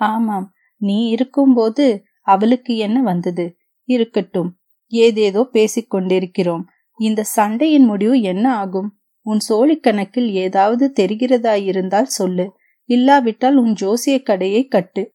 ஆமாம் 0.00 0.46
நீ 0.80 0.98
இருக்கும்போது 1.08 1.86
அவளுக்கு 2.20 2.76
என்ன 2.76 2.98
வந்தது? 3.02 3.46
இருக்கட்டும் 3.88 4.50
ஏதேதோ 4.92 5.42
பேசிக் 5.52 5.90
கொண்டிருக்கிறோம். 5.90 6.64
இந்த 6.98 7.20
சண்டையின் 7.36 7.84
முடிவு 7.84 8.20
என்ன 8.20 8.56
ஆகும்? 8.56 8.88
உன் 9.26 9.38
சோழி 9.38 9.76
கணக்கில் 9.76 10.30
ஏதாவது 10.34 10.84
தெரிகிறதாயிருந்தால் 11.00 12.10
சொல்லு. 12.10 12.46
இல்லாவிட்டால் 12.84 13.56
உன் 13.56 13.74
ஜோசிய 13.80 14.22
கடையை 14.22 14.66
கட்டு. 14.66 15.14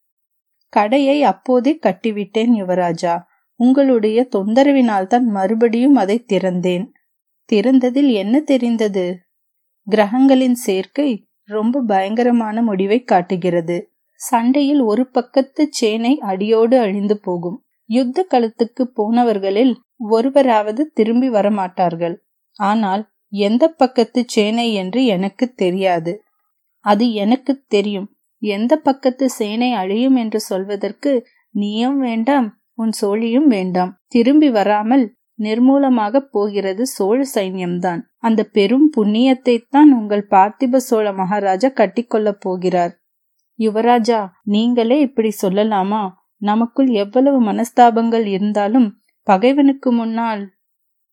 கடையை 0.68 1.22
அப்போதே 1.22 1.78
கட்டிவிட்டேன் 1.86 2.52
யுவராஜா. 2.60 3.20
உங்களுடைய 3.60 4.28
தொந்தரவினால்தான் 4.36 5.22
மறுபடியும் 5.22 5.94
அதை 5.94 6.24
திறந்தேன். 6.32 6.86
திறந்ததில் 7.52 8.12
என்ன 8.12 8.40
தெரிந்தது? 8.40 9.18
கிரகங்களின் 9.86 10.54
சேர்க்கை 10.54 11.26
ரொம்ப 11.42 11.80
பயங்கரமான 11.80 12.62
முடிவை 12.62 13.04
காட்டுகிறது. 13.04 13.92
சண்டையில் 14.14 14.80
ஒரு 14.80 15.10
பக்கத்து 15.10 15.68
சேனை 15.70 16.18
அடியோடு 16.18 16.78
அழிந்து 16.78 17.20
போகும். 17.20 17.64
யுத்த 17.84 18.26
களத்துக்கு 18.30 18.84
போனவர்களில் 18.96 19.74
ஒருவராவது 19.98 20.90
திரும்பி 20.94 21.30
வரமாட்டார்கள். 21.30 22.16
ஆனால் 22.52 23.08
எந்த 23.28 23.68
பக்கத்து 23.68 24.24
சேனை 24.26 24.74
என்று 24.74 25.04
எனக்கு 25.04 25.52
தெரியாது. 25.52 26.22
அது 26.88 27.04
எனக்கு 27.14 27.52
தெரியும். 27.68 28.08
எந்த 28.42 28.72
பக்கத்து 28.78 29.26
சேனை 29.30 29.70
அழியும் 29.72 30.16
என்று 30.16 30.40
சொல்வதற்கு 30.40 31.12
நீயும் 31.54 31.98
வேண்டாம் 31.98 32.48
உன் 32.74 32.92
சோழியும் 33.00 33.48
வேண்டாம். 33.48 33.92
திரும்பி 34.06 34.48
வராமல் 34.50 35.04
நிர்மூலமாக 35.38 36.20
போகிறது 36.30 36.82
சோழ 36.86 37.18
சைன்யம்தான். 37.34 38.00
அந்த 38.18 38.40
பெரும் 38.56 38.86
புண்ணியத்தை 38.96 39.56
தான் 39.70 39.90
உங்கள் 39.92 40.24
பார்த்திப 40.30 40.80
சோழ 40.88 41.06
மகாராஜா 41.12 41.68
கட்டிக்கொள்ளப் 41.80 42.40
போகிறார். 42.40 42.94
யுவராஜா 43.58 44.20
நீங்களே 44.46 44.98
இப்படி 45.00 45.30
சொல்லலாமா? 45.42 46.02
நமக்குள் 46.42 46.90
எவ்வளவு 46.94 47.38
மனஸ்தாபங்கள் 47.42 48.26
இருந்தாலும் 48.26 48.88
பகைவனுக்கு 49.26 49.88
முன்னால் 49.92 50.42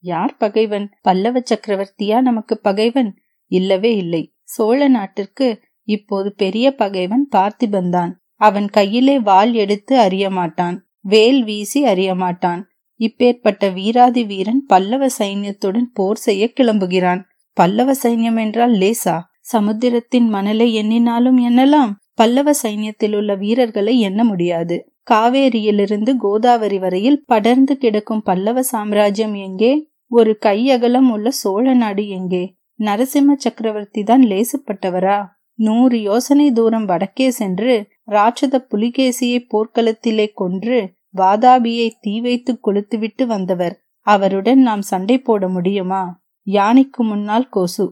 யார் 0.03 0.33
பகைவன்? 0.37 0.85
பல்லவ 1.01 1.41
சக்கரவர்த்தியா 1.51 2.17
நமக்கு 2.21 2.55
பகைவன்? 2.59 3.11
இல்லவே 3.51 3.91
இல்லை. 3.95 4.23
சோழ 4.45 4.87
நாட்டிற்கு 4.87 5.47
இப்போது 5.87 6.33
பெரிய 6.33 6.75
பகைவன் 6.75 7.27
பார்த்திபந்தான் 7.35 8.11
அவன் 8.37 8.67
கையிலே 8.69 9.19
வாள் 9.19 9.53
எடுத்து 9.53 9.97
அறியமாட்டான். 9.97 10.77
வேல் 11.01 11.43
வீசி 11.43 11.83
அறியமாட்டான். 11.83 12.61
இப்பேற்பட்ட 12.99 13.73
வீராதி 13.73 14.23
வீரன் 14.23 14.65
பல்லவ 14.67 15.07
சைன்யத்துடன் 15.19 15.87
போர் 15.93 16.17
செய்ய 16.17 16.51
கிளம்புகிறான். 16.53 17.21
பல்லவ 17.53 17.93
சைன்யம் 18.03 18.39
என்றால் 18.39 18.73
லேசா? 18.73 19.19
சமுத்திரத்தின் 19.39 20.27
மணலை 20.27 20.67
எண்ணினாலும் 20.81 21.39
எண்ணலாம். 21.49 21.91
பல்லவ 22.13 22.51
சைன்யத்தில் 22.63 23.15
உள்ள 23.15 23.35
வீரர்களை 23.35 23.99
எண்ண 23.99 24.23
முடியாது. 24.23 24.89
காவேரியிலிருந்து 25.11 26.11
கோதாவரி 26.17 26.79
வரையில் 26.79 27.23
படர்ந்து 27.25 27.77
கிடக்கும் 27.77 28.21
பல்லவ 28.21 28.63
சாம்ராஜ்யம் 28.63 29.33
எங்கே? 29.33 29.73
ஒரு 30.07 30.37
கையகலம் 30.45 31.09
உள்ள 31.09 31.29
சோழ 31.29 31.73
நாடு 31.73 32.07
எங்கே? 32.07 32.43
நரசிம்ம 32.79 33.35
சக்கரவர்த்தி 33.37 34.03
தான் 34.03 34.23
லேசுப்பட்டவரா? 34.23 35.19
நூறு 35.55 36.01
யோசனை 36.01 36.51
தூரம் 36.51 36.85
வடக்கே 36.85 37.29
சென்று 37.29 37.87
ராட்சத 38.07 38.67
புலிகேசியை 38.71 39.47
போர்க்களத்திலே 39.51 40.31
கொன்று 40.33 40.93
வாதாபியை 41.17 41.91
தீ 42.01 42.21
வைத்து 42.21 42.59
கொளுத்துவிட்டு 42.63 43.25
வந்தவர். 43.25 43.85
அவருடன் 43.99 44.59
நாம் 44.59 44.81
சண்டை 44.81 45.17
போட 45.19 45.47
முடியுமா? 45.47 46.23
யானைக்கு 46.43 47.03
முன்னால் 47.03 47.49
கோசு. 47.53 47.91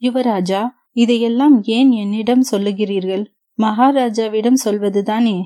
யுவராஜா 0.00 0.68
இதையெல்லாம் 0.92 1.62
ஏன் 1.62 1.90
என்னிடம் 1.90 2.44
சொல்லுகிறீர்கள்? 2.50 3.26
மகாராஜாவிடம் 3.58 4.60
சொல்வதுதானே. 4.64 5.42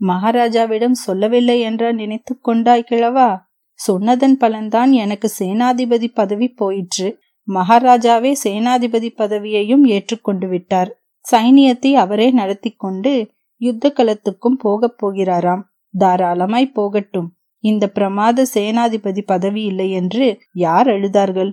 மகாராஜாவிடம் 0.00 0.90
சொல்லவில்லை 0.90 1.60
என்றா 1.60 1.92
நினைத்து 1.92 2.38
கொண்டாய் 2.38 2.88
கிழவா? 2.90 3.40
சொன்னதன் 3.72 4.36
பலன்தான் 4.40 4.90
எனக்கு 4.90 5.32
சேனாதிபதி 5.38 6.08
பதவி 6.14 6.48
போயிற்று. 6.48 7.22
மகாராஜாவே 7.48 8.32
சேனாதிபதி 8.44 9.08
பதவியையும் 9.16 9.84
ஏற்றுக்கொண்டு 9.84 10.48
விட்டார். 10.48 10.90
சைனியத்தை 11.32 11.92
அவரே 11.92 12.30
நடத்தி 12.30 12.70
கொண்டு 12.70 13.30
யுத்த 13.56 13.92
களத்துக்கும் 13.96 14.58
போகப் 14.58 14.98
போகிறாராம். 15.02 15.62
தாராளமாய் 15.98 16.66
போகட்டும். 16.66 17.28
இந்த 17.58 17.88
பிரமாத 17.88 18.46
சேனாதிபதி 18.54 19.22
பதவி 19.26 19.62
இல்லை 19.62 19.90
என்று 19.90 20.40
யார் 20.52 20.86
எழுதார்கள் 20.86 21.52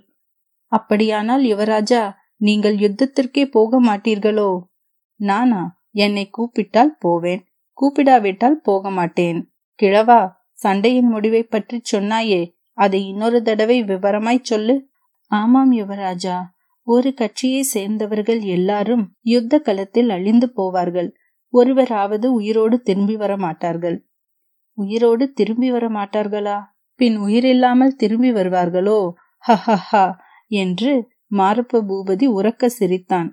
அப்படியானால் 0.66 1.44
யுவராஜா 1.44 2.12
நீங்கள் 2.38 2.76
யுத்தத்திற்கே 2.76 3.44
போக 3.46 3.82
மாட்டீர்களோ? 3.82 4.60
நானா 5.16 5.62
என்னை 5.92 6.30
கூப்பிட்டால் 6.30 6.96
போவேன். 7.00 7.42
கூப்பிடாவிட்டால் 7.78 8.58
போக 8.64 8.90
மாட்டேன். 8.90 9.40
கிழவா 9.80 10.22
சண்டையின் 10.52 11.10
முடிவை 11.10 11.44
பற்றி 11.44 11.82
சொன்னாயே 11.92 12.42
அதை 12.74 13.08
இன்னொரு 13.08 13.42
தடவை 13.42 13.84
விவரமாய் 13.84 14.40
சொல்லு. 14.42 14.76
ஆமாம் 15.32 15.72
யுவராஜா. 15.72 16.38
ஒரு 16.88 17.10
கட்சியை 17.14 17.62
சேர்ந்தவர்கள் 17.64 18.42
எல்லாரும் 18.56 19.04
யுத்த 19.24 19.60
களத்தில் 19.60 20.10
அழிந்து 20.10 20.48
போவார்கள். 20.58 21.10
ஒருவராவது 21.54 22.28
உயிரோடு 22.34 22.82
திரும்பி 22.82 23.16
வர 23.16 23.38
மாட்டார்கள். 23.38 23.98
உயிரோடு 24.78 25.26
திரும்பி 25.34 25.70
வர 25.72 25.86
மாட்டார்களா? 25.90 26.58
பின் 27.00 27.18
உயிரில்லாமல் 27.18 27.98
திரும்பி 27.98 28.32
வருவார்களோ? 28.32 29.00
ஹஹஹா 29.44 30.06
என்று 30.52 30.92
மாரப்ப 31.38 31.82
பூபதி 31.90 32.26
உறக்க 32.30 32.66
சிரித்தான். 32.70 33.30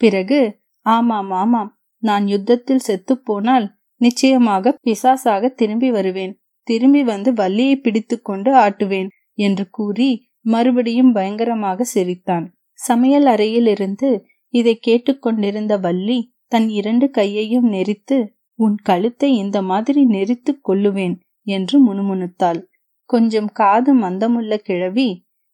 பிறகு 0.00 0.40
ஆமாம் 0.86 1.30
ஆமாம் 1.30 1.70
நான் 2.02 2.24
யுத்தத்தில் 2.26 2.86
செத்துப்போனால் 2.86 3.66
நிச்சயமாக 4.00 4.74
பிசாசாக 4.86 5.50
திரும்பி 5.54 5.90
வருவேன். 5.90 6.32
திரும்பி 6.66 7.02
வந்து 7.02 7.30
வள்ளியை 7.32 7.76
பிடித்துக்கொண்டு 7.76 8.50
ஆட்டுவேன் 8.54 9.08
என்று 9.38 9.64
கூறி 9.70 10.10
மறுபடியும் 10.44 11.12
பயங்கரமாக 11.12 11.84
சிரித்தான். 11.84 12.54
சமையல் 12.72 13.26
அறையிலிருந்து 13.26 14.26
இதை 14.48 14.78
கேட்டுக்கொண்டிருந்த 14.78 15.78
வள்ளி 15.78 16.32
தன் 16.46 16.68
இரண்டு 16.68 17.10
கையையும் 17.10 17.72
நெரித்து 17.72 18.32
உன் 18.54 18.76
கழுத்தை 18.82 19.36
இந்த 19.36 19.62
மாதிரி 19.62 20.04
நெரித்து 20.04 20.52
கொள்ளுவேன் 20.68 21.16
என்று 21.42 21.76
முணுமுணுத்தாள். 21.86 22.60
கொஞ்சம் 23.04 23.50
காது 23.52 23.96
மந்தமுள்ள 23.96 24.56
கிழவி 24.56 25.08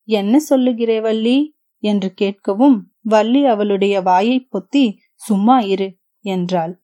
என்ன 0.05 0.41
சொல்லுகிறே 0.51 1.01
வள்ளி? 1.01 1.59
என்று 1.83 2.15
கேட்கவும் 2.21 2.79
வள்ளி 3.03 3.45
அவளுடைய 3.45 4.01
வாயை 4.01 4.49
பொத்தி 4.53 4.85
சும்மா 5.15 5.61
இரு 5.61 5.89
என்றாள். 6.25 6.75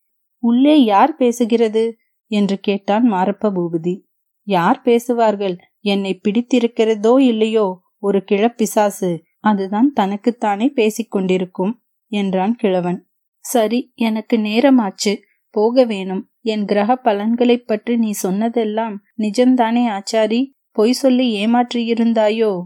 உள்ளே 0.43 0.85
யார் 0.85 1.17
பேசுகிறது? 1.19 1.93
என்று 2.31 2.57
கேட்டான் 2.59 3.13
மாரப்ப 3.13 3.51
பூபதி. 3.51 3.95
யார் 4.47 4.83
பேசுவார்கள்? 4.83 5.57
என்னை 5.81 6.21
பிடித்திருக்கிறதோ 6.25 7.19
இல்லையோ? 7.21 7.67
ஒரு 7.99 8.25
கிழப்பிசாசு 8.31 9.21
அதுதான் 9.41 9.93
தனக்குத்தானே 9.93 10.73
பேசிக்கொண்டிருக்கும் 10.77 11.73
என்றான் 12.07 12.57
கிழவன். 12.57 13.09
சரி 13.39 13.93
எனக்கு 13.95 14.37
நேரமாச்சு 14.37 15.17
போக 15.51 15.85
வேணும் 15.85 16.31
என் 16.41 16.65
கிரக 16.65 17.01
பலன்களைப் 17.05 17.67
பற்றி 17.67 17.97
நீ 17.97 18.11
சொன்னதெல்லாம் 18.11 19.03
நிஜம்தானே 19.19 19.87
ஆச்சாரி 19.89 20.51
பொய் 20.71 20.93
சொல்லி 20.93 21.47
ஏமாற்றியிருந்தாயோ? 21.47 22.63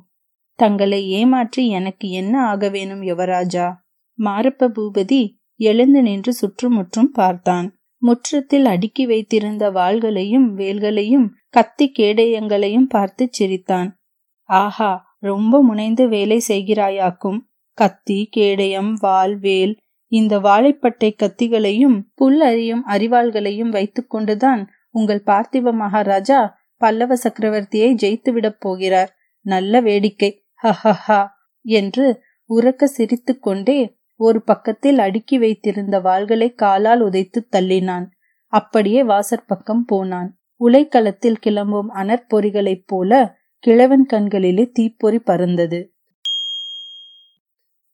தங்களை 0.54 1.08
ஏமாற்றி 1.08 1.68
எனக்கு 1.68 2.10
என்ன 2.10 2.46
ஆக 2.46 2.68
வேணும் 2.68 3.02
யுவராஜா? 3.02 3.72
மாரப்ப 4.18 4.68
பூபதி 4.68 5.32
எழுந்து 5.54 6.02
நின்று 6.02 6.32
சுற்றுமுற்றும் 6.32 7.10
பார்த்தான். 7.10 7.78
முற்றத்தில் 7.96 8.64
அடுக்கி 8.64 9.06
வைத்திருந்த 9.06 9.70
வாள்களையும் 9.70 10.52
வேல்களையும் 10.52 11.34
கத்தி 11.48 11.92
கேடயங்களையும் 11.98 12.88
பார்த்து 12.88 13.28
சிரித்தான். 13.30 14.00
ஆஹா 14.42 15.09
ரொம்ப 15.20 15.62
முனைந்து 15.62 16.08
வேலை 16.08 16.42
செய்கிறாயாக்கும். 16.48 17.38
கத்தி 17.72 18.28
கேடயம் 18.30 18.92
வாள் 19.00 19.38
வேல் 19.38 19.76
இந்த 20.06 20.38
வாழைப்பட்டை 20.38 21.14
கத்திகளையும் 21.14 22.02
புல் 22.14 22.40
அறியும் 22.40 22.86
அறிவாள்களையும் 22.86 23.70
வைத்துக்கொண்டுதான் 23.70 24.66
உங்கள் 24.90 25.22
பார்த்திவ 25.26 25.72
மகாராஜா 25.72 26.58
பல்லவ 26.76 27.14
சக்கரவர்த்தியை 27.14 27.94
ஜெயித்துவிடப் 28.02 28.60
போகிறார். 28.60 29.10
நல்ல 29.40 29.80
வேடிக்கை. 29.80 30.44
ஹஹஹா 30.62 31.26
என்று 31.62 32.22
உறக்க 32.50 32.84
சிரித்து 32.84 33.38
கொண்டே 33.38 33.96
ஒரு 34.16 34.42
பக்கத்தில் 34.42 34.98
அடுக்கி 34.98 35.38
வைத்திருந்த 35.38 36.00
வாள்களை 36.00 36.54
காலால் 36.54 37.02
உதைத்து 37.04 37.40
தள்ளினான். 37.56 38.06
அப்படியே 38.46 39.02
வாசற்பக்கம் 39.02 39.84
போனான். 39.86 40.38
உலைக்களத்தில் 40.60 41.40
கிளம்பும் 41.40 41.94
அனற்பொறிகளைப் 41.94 42.82
போல 42.86 43.38
கிழவன் 43.62 44.06
கண்களிலே 44.06 44.70
தீப்பொறி 44.72 45.18
பறந்தது. 45.18 45.90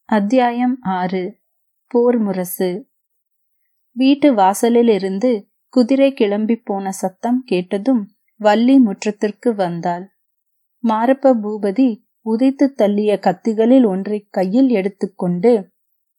அத்தியாயம் 0.04 0.78
ஆறு. 0.80 1.38
போர் 1.86 2.18
முரசு. 2.18 2.88
வீட்டு 3.92 4.34
வாசலில் 4.34 4.88
இருந்து 4.88 5.48
குதிரை 5.68 6.12
கிளம்பி 6.12 6.56
போன 6.56 6.90
சத்தம் 6.90 7.42
கேட்டதும் 7.44 8.08
வள்ளி 8.36 8.78
முற்றத்திற்கு 8.78 9.54
வந்தாள். 9.54 10.10
மாரப்ப 10.88 11.34
பூபதி 11.42 12.00
உதைத்து 12.22 12.74
தள்ளிய 12.78 13.18
கத்திகளில் 13.18 13.86
ஒன்றை 13.86 14.26
கையில் 14.30 14.68
எடுத்துக்கொண்டு 14.68 15.70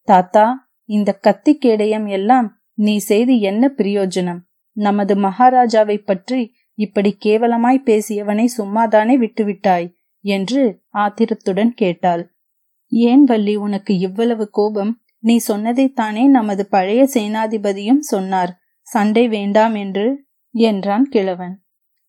தாத்தா 0.01 0.75
இந்த 0.85 1.13
கத்தி 1.13 1.57
கேடயம் 1.57 2.07
எல்லாம் 2.07 2.61
நீ 2.73 2.97
செய்து 2.97 3.39
என்ன 3.39 3.73
பிரயோஜனம்? 3.77 4.39
நமது 4.71 5.15
மகாராஜாவை 5.15 5.97
பற்றி 6.05 6.53
இப்படி 6.77 7.17
கேவலமாய் 7.25 7.85
பேசியவனை 7.85 8.45
சும்மாதானே 8.57 9.15
விட்டுவிட்டாய்? 9.17 9.87
என்று 10.21 10.61
ஆத்திரத்துடன் 10.89 11.73
கேட்டாள். 11.73 12.23
ஏன் 12.91 13.23
வள்ளி 13.23 13.55
உனக்கு 13.55 13.97
இவ்வளவு 13.97 14.49
கோபம்? 14.49 15.01
நீ 15.19 15.35
சொன்னதைத்தானே 15.47 16.27
நமது 16.27 16.67
பழைய 16.67 17.09
சேனாதிபதியும் 17.13 18.03
சொன்னார். 18.05 18.51
சண்டை 18.81 19.27
வேண்டாம் 19.27 19.75
என்று 19.75 20.25
என்றான் 20.51 21.07
கிழவன். 21.09 21.55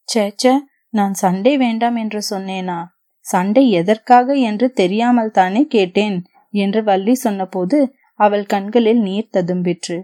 சேச்ச 0.09 0.53
நான் 0.91 1.15
சண்டை 1.15 1.57
வேண்டாம் 1.57 1.97
என்று 1.97 2.21
சொன்னேனா? 2.31 2.85
சண்டை 3.21 3.71
எதற்காக 3.71 4.35
என்று 4.35 4.73
தெரியாமல் 4.73 5.31
தானே 5.31 5.67
கேட்டேன் 5.67 6.19
என்று 6.55 6.83
வள்ளி 6.83 7.15
சொன்னபோது 7.15 7.79
அவள் 8.21 8.47
கண்களில் 8.47 9.01
நீர் 9.01 9.33
ததும்பிற்று. 9.33 9.99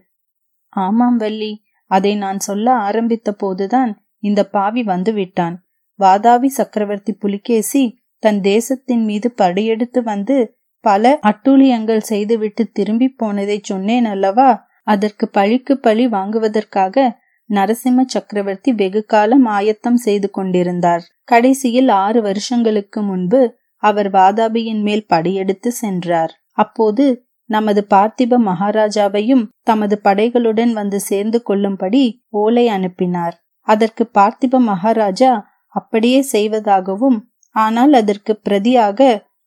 ஆமாம் 0.68 1.16
வள்ளி 1.16 1.52
அதை 1.90 2.12
நான் 2.16 2.38
சொல்ல 2.38 2.66
ஆரம்பித்த 2.72 3.32
போதுதான் 3.32 3.92
இந்த 4.24 4.40
பாவி 4.46 4.82
வந்து 4.82 5.12
விட்டான் 5.12 5.56
வாதாவி 5.98 6.48
சக்கரவர்த்தி 6.58 7.12
புலிகேசி 7.14 7.82
தன் 8.22 8.40
தேசத்தின் 8.40 9.04
மீது 9.04 9.28
படையெடுத்து 9.32 10.00
வந்து 10.02 10.36
பல 10.84 11.10
அட்டூழியங்கள் 11.22 12.08
செய்துவிட்டு 12.10 12.62
திரும்பி 12.72 13.08
போனதை 13.20 13.58
சொன்னேன் 13.62 14.04
அல்லவா? 14.04 14.50
அதற்கு 14.84 15.24
பழிக்கு 15.28 15.74
பழி 15.76 16.04
வாங்குவதற்காக 16.06 17.04
நரசிம்ம 17.50 18.02
சக்கரவர்த்தி 18.06 18.70
வெகு 18.72 19.02
காலம் 19.04 19.46
ஆயத்தம் 19.46 19.96
செய்து 19.96 20.28
கொண்டிருந்தார். 20.30 21.04
கடைசியில் 21.24 21.90
ஆறு 22.04 22.20
வருஷங்களுக்கு 22.22 23.00
முன்பு 23.02 23.40
அவர் 23.82 24.10
வாதாபியின் 24.10 24.82
மேல் 24.82 25.04
படையெடுத்து 25.06 25.70
சென்றார். 25.82 26.32
அப்போது 26.58 27.04
நமது 27.50 27.80
பார்த்திப 27.94 28.38
மகாராஜாவையும் 28.48 29.44
தமது 29.62 29.96
படைகளுடன் 30.04 30.72
வந்து 30.72 30.98
சேர்ந்து 31.00 31.38
கொள்ளும்படி 31.42 32.04
ஓலை 32.34 32.66
அனுப்பினார். 32.68 33.36
அதற்கு 33.68 34.04
பார்த்திப 34.18 34.60
மகாராஜா 34.64 35.32
அப்படியே 35.74 36.20
செய்வதாகவும் 36.34 37.18
ஆனால் 37.56 37.92
அதற்கு 37.92 38.32
பிரதியாக 38.46 39.00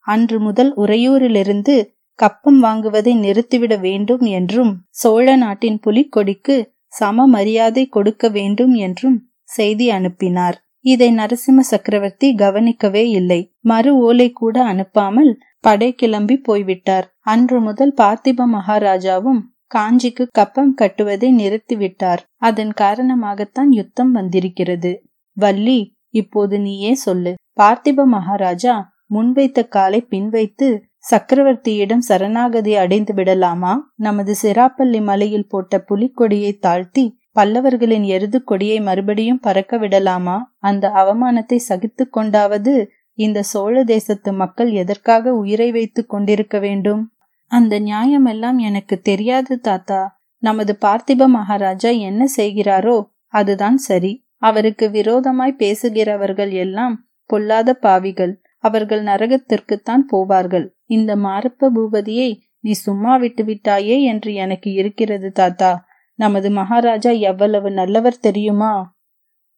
அன்று 0.07 0.37
முதல் 0.39 0.71
உறையூரிலிருந்து 0.75 1.75
கப்பம் 2.19 2.59
வாங்குவதை 2.63 3.13
நிறுத்திவிட 3.17 3.73
வேண்டும் 3.79 4.23
என்றும் 4.37 4.71
சோழ 5.01 5.35
நாட்டின் 5.35 5.79
புலிக்கொடிக்கு 5.85 6.55
சம 6.93 7.25
மரியாதை 7.27 7.83
கொடுக்க 7.87 8.29
வேண்டும் 8.29 8.73
என்றும் 8.77 9.17
செய்தி 9.49 9.87
அனுப்பினார். 9.89 10.57
இதை 10.85 11.09
நரசிம்ம 11.11 11.63
சக்கரவர்த்தி 11.69 12.27
கவனிக்கவே 12.35 13.03
இல்லை. 13.19 13.39
மறு 13.61 13.91
ஓலை 13.99 14.27
கூட 14.31 14.55
அனுப்பாமல் 14.63 15.31
படை 15.59 15.89
கிளம்பி 15.93 16.35
போய்விட்டார். 16.39 17.05
அன்று 17.23 17.57
முதல் 17.59 17.93
பார்த்திப 17.97 18.47
மகாராஜாவும் 18.53 19.41
காஞ்சிக்கு 19.75 20.27
கப்பம் 20.31 20.75
கட்டுவதை 20.81 21.29
நிறுத்திவிட்டார். 21.33 22.17
அதன் 22.35 22.73
காரணமாகத்தான் 22.81 23.69
யுத்தம் 23.69 24.11
வந்திருக்கிறது. 24.11 25.01
வள்ளி 25.33 25.95
இப்போது 26.09 26.59
நீயே 26.59 26.93
சொல்லு. 26.93 27.33
பார்த்திப 27.59 28.05
மகாராஜா 28.05 28.95
முன்வைத்த 29.13 29.67
காலை 29.67 30.07
பின்வைத்து 30.09 30.81
சக்கரவர்த்தியிடம் 31.11 31.97
சரணாகதி 31.97 32.75
அடைந்து 32.75 33.13
விடலாமா? 33.13 33.91
நமது 33.95 34.35
சிராப்பள்ளி 34.41 35.01
மலையில் 35.03 35.47
போட்ட 35.47 35.83
புலிக்கொடியை 35.89 36.57
தாழ்த்தி 36.59 37.19
பல்லவர்களின் 37.39 38.03
எருது 38.03 38.43
கொடியை 38.43 38.79
மறுபடியும் 38.81 39.39
பறக்க 39.39 39.77
விடலாமா? 39.77 40.53
அந்த 40.57 40.87
அவமானத்தை 40.87 41.59
சகித்து 41.69 42.09
கொண்டாவது 42.09 42.89
இந்த 43.13 43.43
சோழ 43.43 43.83
தேசத்து 43.83 44.33
மக்கள் 44.33 44.71
எதற்காக 44.71 45.33
உயிரை 45.33 45.71
வைத்துக் 45.71 46.09
கொண்டிருக்க 46.09 46.59
வேண்டும்? 46.59 47.11
அந்த 47.51 47.79
நியாயமெல்லாம் 47.79 48.57
எனக்கு 48.57 49.01
தெரியாது 49.01 49.59
தாத்தா. 49.59 50.01
நமது 50.43 50.77
பார்த்திப 50.81 51.27
மகாராஜா 51.27 51.89
என்ன 51.89 52.25
செய்கிறாரோ 52.37 52.97
அதுதான் 53.27 53.77
சரி. 53.77 54.25
அவருக்கு 54.37 54.89
விரோதமாய் 54.89 55.53
பேசுகிறவர்கள் 55.53 56.51
எல்லாம் 56.51 56.95
பொல்லாத 57.29 57.73
பாவிகள். 57.73 58.41
அவர்கள் 58.57 59.03
நரகத்திற்குத்தான் 59.03 60.03
போவார்கள். 60.11 60.67
இந்த 60.85 61.15
மாரப்ப 61.15 61.69
பூபதியை 61.75 62.29
நீ 62.59 62.71
சும்மா 62.71 63.17
விட்டு 63.17 63.43
விட்டாயே 63.43 64.01
என்று 64.01 64.33
எனக்கு 64.33 64.71
இருக்கிறது 64.71 65.31
தாத்தா. 65.31 65.85
நமது 66.19 66.51
மகாராஜா 66.51 67.09
எவ்வளவு 67.09 67.71
நல்லவர் 67.71 68.19
தெரியுமா? 68.19 68.95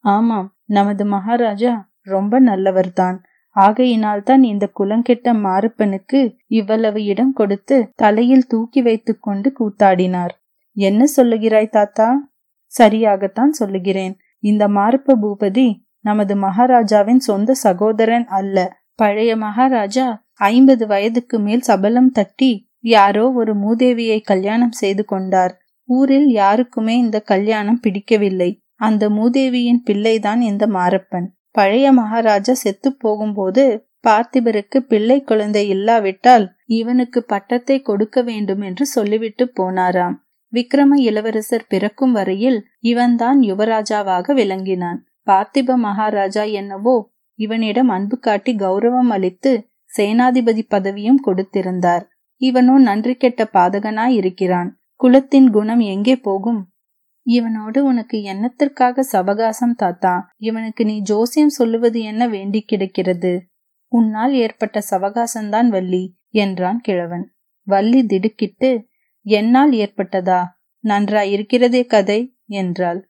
ஆமாம் 0.04 0.48
நமது 0.64 1.04
மகாராஜா 1.04 1.72
ரொம்ப 2.02 2.40
நல்லவர்தான். 2.40 3.16
ஆகையினால்தான் 3.56 4.42
இந்த 4.42 4.70
குலங்கெட்ட 4.80 5.32
மாரப்பனுக்கு 5.32 6.36
இவ்வளவு 6.46 7.04
இடம் 7.04 7.32
கொடுத்து 7.32 7.92
தலையில் 7.96 8.46
தூக்கி 8.46 8.82
வைத்துக் 8.82 9.22
கொண்டு 9.22 9.52
கூத்தாடினார். 9.60 10.34
என்ன 10.72 11.04
சொல்லுகிறாய் 11.16 11.68
தாத்தா? 11.68 12.30
சரியாகத்தான் 12.78 13.48
சொல்லுகிறேன். 13.48 14.16
இந்த 14.38 14.68
மாரப்ப 14.68 15.16
பூபதி 15.22 15.74
நமது 16.00 16.36
மகாராஜாவின் 16.36 17.18
சொந்த 17.18 17.54
சகோதரன் 17.54 18.26
அல்ல. 18.26 18.76
பழைய 18.94 19.36
மகாராஜா 19.36 20.22
ஐம்பது 20.32 20.86
வயதுக்கு 20.86 21.38
மேல் 21.38 21.60
சபலம் 21.60 22.10
தட்டி 22.10 22.68
யாரோ 22.80 23.32
ஒரு 23.32 23.52
மூதேவியை 23.56 24.20
கல்யாணம் 24.22 24.72
செய்து 24.72 25.04
கொண்டார். 25.04 25.58
ஊரில் 25.84 26.26
யாருக்குமே 26.26 26.96
இந்த 26.96 27.20
கல்யாணம் 27.20 27.80
பிடிக்கவில்லை. 27.80 28.60
அந்த 28.74 29.08
மூதேவியின் 29.08 29.82
பிள்ளைதான் 29.84 30.40
இந்த 30.40 30.66
மாரப்பன். 30.66 31.28
பழைய 31.54 31.86
மகாராஜா 31.92 32.54
செத்து 32.54 32.88
போகும்போது 32.94 33.64
பார்த்திபருக்கு 34.06 34.78
பிள்ளை 34.90 35.16
குழந்தை 35.22 35.62
இல்லாவிட்டால் 35.68 36.44
இவனுக்கு 36.64 37.20
பட்டத்தை 37.22 37.76
கொடுக்க 37.80 38.22
வேண்டும் 38.22 38.60
என்று 38.60 38.84
சொல்லிவிட்டு 38.86 39.44
போனாராம். 39.60 40.16
விக்ரம 40.52 40.92
இளவரசர் 41.00 41.66
பிறக்கும் 41.68 42.12
வரையில் 42.12 42.58
இவன்தான் 42.80 43.40
யுவராஜாவாக 43.40 44.34
விளங்கினான். 44.34 45.00
பார்த்திப 45.26 45.76
மகாராஜா 45.78 46.44
என்னவோ 46.52 46.96
இவனிடம் 47.38 47.88
அன்பு 47.88 48.16
காட்டி 48.18 48.52
கௌரவம் 48.54 49.10
அளித்து 49.10 49.52
சேனாதிபதி 49.90 50.62
பதவியும் 50.68 51.20
கொடுத்திருந்தார். 51.26 52.04
இவனோ 52.40 52.74
நன்றி 52.78 53.14
கெட்ட 53.14 53.42
பாதகனாய் 53.52 54.14
இருக்கிறான். 54.14 54.70
குலத்தின் 55.00 55.48
குணம் 55.50 55.82
எங்கே 55.94 56.16
போகும்? 56.16 56.60
இவனோடு 57.30 57.78
உனக்கு 57.78 58.18
என்னத்திற்காக 58.18 59.02
சவகாசம் 59.12 59.74
தாத்தா? 59.76 60.32
இவனுக்கு 60.36 60.84
நீ 60.84 61.00
ஜோசியம் 61.00 61.48
சொல்லுவது 61.48 62.02
என்ன 62.02 62.28
வேண்டி 62.28 62.60
கிடக்கிறது? 62.62 63.32
உன்னால் 63.92 64.34
ஏற்பட்ட 64.34 64.82
சவகாசம்தான் 64.90 65.68
வள்ளி 65.68 66.16
என்றான் 66.28 66.80
கிழவன். 66.80 67.26
வள்ளி 67.66 68.06
திடுக்கிட்டு 68.06 68.70
என்னால் 69.26 69.72
ஏற்பட்டதா? 69.72 70.40
நன்றா 70.84 71.22
இருக்கிறதே 71.26 71.84
கதை 71.84 72.36
என்றாள். 72.44 73.00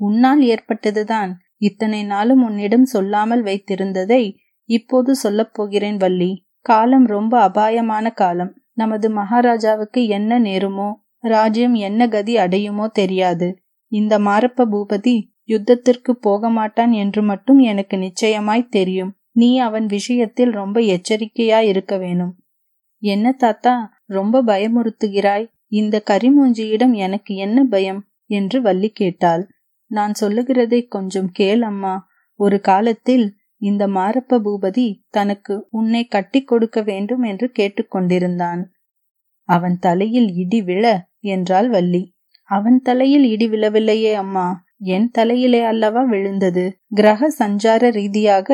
உன்னால் 0.00 0.40
ஏற்பட்டதுதான். 0.40 1.32
இத்தனை 1.56 2.04
நாளும் 2.04 2.42
உன்னிடம் 2.42 2.84
சொல்லாமல் 2.84 3.42
வைத்திருந்ததை 3.42 4.22
இப்போது 4.68 5.14
சொல்லப்போகிறேன் 5.22 5.96
வள்ளி. 5.96 6.32
காலம் 6.60 7.06
ரொம்ப 7.06 7.40
அபாயமான 7.40 8.10
காலம். 8.10 8.52
நமது 8.72 9.10
மகாராஜாவுக்கு 9.10 10.06
என்ன 10.06 10.38
நேருமோ 10.40 10.88
ராஜ்யம் 11.24 11.74
என்ன 11.74 12.08
கதி 12.08 12.34
அடையுமோ 12.36 12.86
தெரியாது. 12.92 13.48
இந்த 13.92 14.14
மாரப்ப 14.18 14.66
பூபதி 14.70 15.16
யுத்தத்திற்கு 15.48 16.12
போக 16.20 16.48
மாட்டான் 16.48 16.92
என்று 16.92 17.22
மட்டும் 17.22 17.58
எனக்கு 17.62 17.96
நிச்சயமாய் 17.98 18.68
தெரியும். 18.68 19.12
நீ 19.32 19.58
அவன் 19.58 19.86
விஷயத்தில் 19.86 20.52
ரொம்ப 20.52 20.80
எச்சரிக்கையா 20.80 21.60
இருக்க 21.62 21.94
வேணும். 21.96 22.32
என்ன 23.02 23.32
தாத்தா 23.32 23.74
ரொம்ப 24.06 24.42
பயமுறுத்துகிறாய்? 24.42 25.46
இந்த 25.72 26.02
கரிமூஞ்சியிடம் 26.10 26.94
எனக்கு 26.96 27.32
என்ன 27.36 27.64
பயம்? 27.64 28.00
என்று 28.30 28.58
வள்ளி 28.62 28.90
கேட்டாள். 28.90 29.42
நான் 29.90 30.14
சொல்லுகிறதை 30.14 30.80
கொஞ்சம் 30.86 31.30
கேள் 31.30 31.62
அம்மா. 31.62 31.94
ஒரு 32.40 32.60
காலத்தில் 32.60 33.26
இந்த 33.62 33.84
மாரப்ப 33.88 34.38
பூபதி 34.38 34.86
தனக்கு 35.10 35.54
உன்னை 35.70 36.02
கட்டி 36.04 36.40
கொடுக்க 36.42 36.78
வேண்டும் 36.82 37.22
என்று 37.22 37.46
கேட்டுக்கொண்டிருந்தான் 37.58 38.62
அவன் 39.48 39.76
தலையில் 39.78 40.30
இடி 40.34 40.60
விழ 40.62 40.84
என்றாள் 41.26 41.68
வள்ளி. 41.68 42.02
அவன் 42.48 42.78
தலையில் 42.80 43.24
இடி 43.24 43.46
விழவில்லையே 43.48 44.12
அம்மா. 44.12 44.46
என் 44.94 45.10
தலையிலே 45.10 45.60
அல்லவா 45.62 46.02
விழுந்தது? 46.02 46.64
கிரக 46.88 47.28
சஞ்சார 47.38 47.90
ரீதியாக 47.90 48.48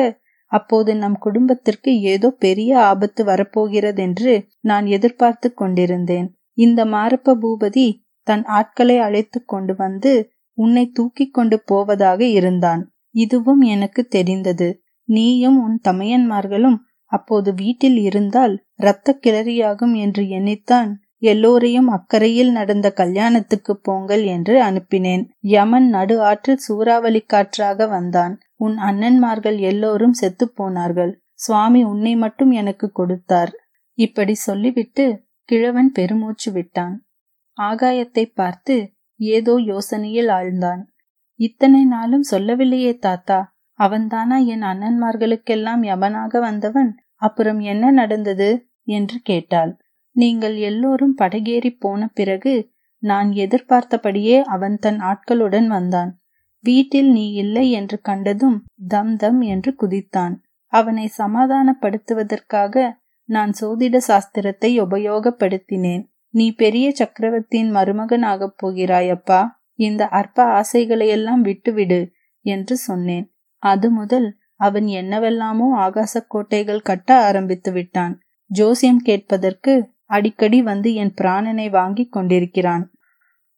அப்போது 0.51 0.91
நம் 0.95 1.17
குடும்பத்திற்கு 1.17 1.91
ஏதோ 2.03 2.29
பெரிய 2.39 2.71
ஆபத்து 2.81 3.21
வரப்போகிறதென்று 3.25 4.33
நான் 4.61 4.85
எதிர்பார்த்து 4.85 5.53
கொண்டிருந்தேன். 5.53 6.27
இந்த 6.53 6.85
மாரப்ப 6.85 7.35
பூபதி 7.41 7.87
தன் 8.27 8.43
ஆட்களை 8.45 8.97
அழைத்து 8.97 9.39
கொண்டு 9.45 9.73
வந்து 9.75 10.11
உன்னை 10.57 10.85
தூக்கி 10.87 11.25
கொண்டு 11.27 11.57
போவதாக 11.63 12.21
இருந்தான். 12.29 12.81
இதுவும் 13.15 13.61
எனக்கு 13.61 14.01
தெரிந்தது. 14.07 14.67
நீயும் 15.09 15.57
உன் 15.63 15.77
தமையன்மார்களும் 15.83 16.77
அப்போது 17.11 17.53
வீட்டில் 17.53 17.97
இருந்தால் 17.97 18.53
இரத்த 18.75 19.17
கிளறியாகும் 19.25 19.95
என்று 19.95 20.23
எண்ணித்தான் 20.23 20.91
எல்லோரையும் 21.21 21.87
அக்கறையில் 21.87 22.51
நடந்த 22.51 22.91
கல்யாணத்துக்கு 22.91 23.77
போங்கள் 23.77 24.23
என்று 24.23 24.63
அனுப்பினேன். 24.63 25.29
யமன் 25.39 25.89
நடு 25.89 26.21
ஆற்றில் 26.21 26.57
சூறாவளி 26.57 27.21
காற்றாக 27.21 27.87
வந்தான். 27.87 28.39
உன் 28.55 28.77
அண்ணன்மார்கள் 28.77 29.59
எல்லோரும் 29.59 30.13
செத்து 30.13 30.51
போனார்கள். 30.51 31.21
சுவாமி 31.33 31.83
உன்னை 31.83 32.15
மட்டும் 32.15 32.51
எனக்கு 32.51 32.91
கொடுத்தார். 32.91 33.51
இப்படி 33.93 34.33
சொல்லிவிட்டு 34.33 35.23
கிழவன் 35.43 35.91
பெருமூச்சு 35.91 36.51
விட்டான். 36.51 37.05
ஆகாயத்தை 37.57 38.25
பார்த்து 38.33 38.93
ஏதோ 39.15 39.53
யோசனையில் 39.57 40.29
ஆழ்ந்தான். 40.29 40.81
இத்தனை 41.35 41.85
நாளும் 41.85 42.21
சொல்லவில்லையே 42.21 42.97
தாத்தா. 42.97 43.55
அவன்தானா 43.79 44.45
என் 44.45 44.61
அண்ணன்மார்களுக்கெல்லாம் 44.61 45.81
யமனாக 45.83 46.39
வந்தவன்? 46.39 46.95
அப்புறம் 47.15 47.59
என்ன 47.59 47.91
நடந்தது? 47.91 48.49
என்று 48.83 49.17
கேட்டாள். 49.23 49.80
நீங்கள் 50.15 50.55
எல்லோரும் 50.55 51.15
படகேறி 51.21 51.71
போன 51.79 52.07
பிறகு 52.13 52.53
நான் 53.03 53.31
எதிர்பார்த்தபடியே 53.31 54.41
அவன் 54.45 54.75
தன் 54.79 54.99
ஆட்களுடன் 55.01 55.67
வந்தான். 55.67 56.11
வீட்டில் 56.63 57.09
நீ 57.11 57.31
இல்லை 57.33 57.71
என்று 57.71 57.97
கண்டதும் 58.01 58.57
தம் 58.87 59.15
தம் 59.15 59.41
என்று 59.41 59.75
குதித்தான். 59.81 60.33
அவனை 60.73 61.05
சமாதானப்படுத்துவதற்காக 61.17 62.83
நான் 63.29 63.51
சோதிட 63.61 63.97
சாஸ்திரத்தை 64.07 64.69
உபயோகப்படுத்தினேன். 64.81 66.03
நீ 66.29 66.45
பெரிய 66.51 66.91
சக்கரவர்த்தியின் 66.91 67.71
மருமகனாகப் 67.75 68.57
போகிறாயப்பா. 68.63 69.41
இந்த 69.73 70.07
அற்ப 70.07 70.61
ஆசைகளையெல்லாம் 70.61 71.41
விட்டுவிடு 71.41 72.01
என்று 72.45 72.75
சொன்னேன். 72.77 73.25
அது 73.63 73.91
முதல் 73.91 74.27
அவன் 74.55 74.87
என்னவெல்லாமோ 74.87 75.67
ஆகாச 75.87 76.13
கோட்டைகள் 76.27 76.81
கட்ட 76.81 77.09
ஆரம்பித்து 77.21 77.71
விட்டான். 77.71 78.13
ஜோசியம் 78.51 78.99
கேட்பதற்கு 78.99 79.73
அடிக்கடி 80.11 80.59
வந்து 80.61 80.89
என் 80.93 81.13
பிராணனை 81.21 81.67
வாங்கி 81.69 82.05
கொண்டிருக்கிறான். 82.07 82.85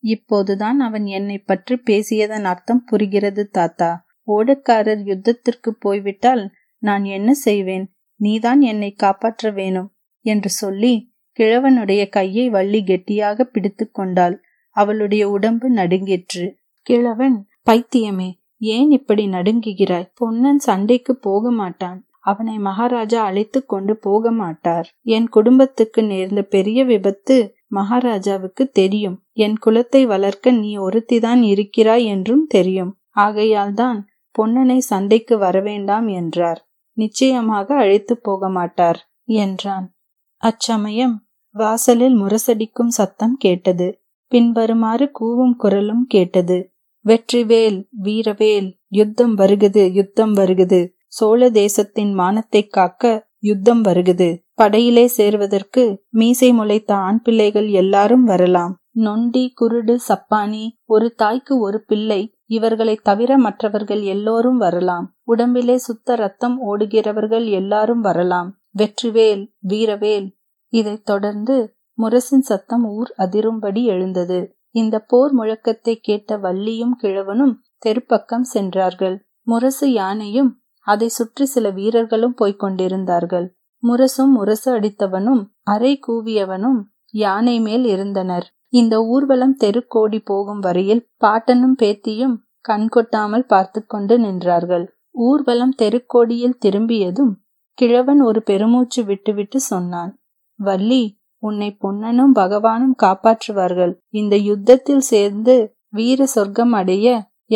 இப்போதுதான் 0.04 0.80
அவன் 0.80 1.06
என்னை 1.18 1.38
பற்றி 1.40 1.76
பேசியதன் 1.90 2.44
அர்த்தம் 2.44 2.84
புரிகிறது 2.84 3.44
தாத்தா. 3.50 3.92
ஓடக்காரர் 4.28 5.02
யுத்தத்திற்கு 5.12 5.72
போய்விட்டால் 5.80 6.44
நான் 6.84 7.04
என்ன 7.18 7.30
செய்வேன்? 7.46 7.86
நீதான் 8.20 8.62
என்னை 8.62 8.92
காப்பாற்ற 8.94 9.52
வேணும் 9.52 9.90
என்று 10.26 10.50
சொல்லி 10.50 10.94
கிழவனுடைய 11.40 12.02
கையை 12.10 12.46
வள்ளி 12.50 12.82
கெட்டியாக 12.84 13.44
பிடித்து 13.44 13.86
கொண்டாள். 13.92 14.36
அவளுடைய 14.76 15.24
உடம்பு 15.30 15.68
நடுங்கிற்று. 15.72 16.46
கிழவன் 16.88 17.38
பைத்தியமே 17.68 18.30
ஏன் 18.58 18.90
இப்படி 18.92 19.24
நடுங்குகிறாய்? 19.28 20.10
பொன்னன் 20.14 20.62
சண்டைக்கு 20.68 21.14
போக 21.18 21.52
மாட்டான். 21.52 22.00
அவனை 22.24 22.60
மகாராஜா 22.60 23.24
அழைத்து 23.24 23.66
கொண்டு 23.66 23.98
போக 23.98 24.32
மாட்டார். 24.32 24.88
என் 25.02 25.30
குடும்பத்துக்கு 25.30 26.04
நேர்ந்த 26.04 26.42
பெரிய 26.42 26.86
விபத்து 26.86 27.56
மகாராஜாவுக்கு 27.68 28.70
தெரியும். 28.70 29.24
என் 29.34 29.58
குலத்தை 29.66 30.06
வளர்க்க 30.08 30.52
நீ 30.52 30.78
ஒருத்திதான் 30.78 31.42
இருக்கிறாய் 31.42 32.06
என்றும் 32.06 32.46
தெரியும். 32.48 33.00
ஆகையால் 33.10 33.74
தான் 33.74 34.08
பொன்னனை 34.40 34.78
சண்டைக்கு 34.78 35.38
வரவேண்டாம் 35.38 36.14
என்றார். 36.14 36.68
நிச்சயமாக 36.94 37.76
அழைத்து 37.76 38.18
போக 38.18 38.50
மாட்டார் 38.50 39.00
என்றான். 39.26 39.94
அச்சமயம் 40.38 41.16
வாசலில் 41.56 42.16
முரசடிக்கும் 42.22 42.88
சத்தம் 42.88 43.36
கேட்டது. 43.38 43.88
பின்வருமாறு 44.28 45.12
கூவும் 45.20 45.56
குரலும் 45.56 46.06
கேட்டது. 46.08 46.58
வெற்றிவேல் 47.06 47.80
வீரவேல் 48.04 48.70
யுத்தம் 48.88 49.38
வருகுது 49.38 49.92
யுத்தம் 49.92 50.34
வருகுது. 50.36 50.93
சோழ 51.16 51.50
தேசத்தின் 51.50 52.14
மானத்தை 52.14 52.68
காக்க 52.68 53.28
யுத்தம் 53.40 53.84
வருகுது. 53.84 54.38
படையிலே 54.54 55.08
சேர்வதற்கு 55.08 56.04
மீசை 56.10 56.54
முளைத்த 56.54 56.96
ஆண் 56.96 57.22
பிள்ளைகள் 57.22 57.68
எல்லாரும் 57.70 58.24
வரலாம். 58.24 58.78
நொண்டி 58.92 59.54
குருடு 59.62 59.98
சப்பானி 60.08 60.70
ஒரு 60.86 61.14
தாய்க்கு 61.14 61.60
ஒரு 61.60 61.84
பிள்ளை 61.84 62.34
இவர்களை 62.46 62.96
தவிர 62.96 63.38
மற்றவர்கள் 63.38 64.02
எல்லோரும் 64.02 64.58
வரலாம். 64.58 65.16
உடம்பிலே 65.24 65.78
சுத்த 65.78 66.16
ரத்தம் 66.16 66.58
ஓடுகிறவர்கள் 66.62 67.46
எல்லாரும் 67.50 68.02
வரலாம். 68.02 68.60
வெற்றிவேல் 68.78 69.46
வீரவேல். 69.68 70.28
இதைத் 70.74 71.06
தொடர்ந்து 71.06 71.76
முரசின் 71.98 72.48
சத்தம் 72.52 72.84
ஊர் 72.84 73.14
அதிரும்படி 73.18 73.84
எழுந்தது. 73.84 74.56
இந்த 74.70 75.00
போர் 75.00 75.34
முழக்கத்தை 75.34 75.96
கேட்ட 76.02 76.38
வள்ளியும் 76.38 76.98
கிழவனும் 77.02 77.56
தெருப்பக்கம் 77.86 78.50
சென்றார்கள். 78.56 79.28
முரசு 79.42 79.92
யானையும் 79.92 80.63
அதை 80.88 81.08
சுற்றி 81.10 81.46
சில 81.46 81.66
வீரர்களும் 81.72 82.38
போய்க் 82.40 82.62
கொண்டிருந்தார்கள் 82.64 83.48
முரசும் 83.84 84.34
முரசு 84.38 84.70
அடித்தவனும் 84.72 85.42
அரை 85.64 85.94
கூவியவனும் 86.08 86.80
யானை 87.14 87.56
மேல் 87.60 87.86
இருந்தனர். 87.86 88.46
இந்த 88.74 88.96
ஊர்வலம் 89.06 89.56
தெருக்கோடி 89.56 90.20
போகும் 90.24 90.60
வரையில் 90.60 91.04
பாட்டனும் 91.18 91.76
பேத்தியும் 91.82 92.36
கண் 92.62 92.88
கொட்டாமல் 92.88 93.46
பார்த்து 93.46 93.80
கொண்டு 93.86 94.16
நின்றார்கள். 94.18 94.86
ஊர்வலம் 95.26 95.76
தெருக்கோடியில் 95.82 96.60
திரும்பியதும் 96.60 97.34
கிழவன் 97.78 98.22
ஒரு 98.22 98.40
பெருமூச்சு 98.44 99.02
விட்டுவிட்டு 99.04 99.60
சொன்னான் 99.64 100.12
வள்ளி 100.60 101.04
உன்னை 101.44 101.70
பொன்னனும் 101.80 102.34
பகவானும் 102.36 102.96
காப்பாற்றுவார்கள். 103.04 103.94
இந்த 104.14 104.36
யுத்தத்தில் 104.50 105.06
சேர்ந்து 105.12 105.56
வீர 105.90 106.26
சொர்க்கம் 106.26 106.74
அடைய 106.74 107.08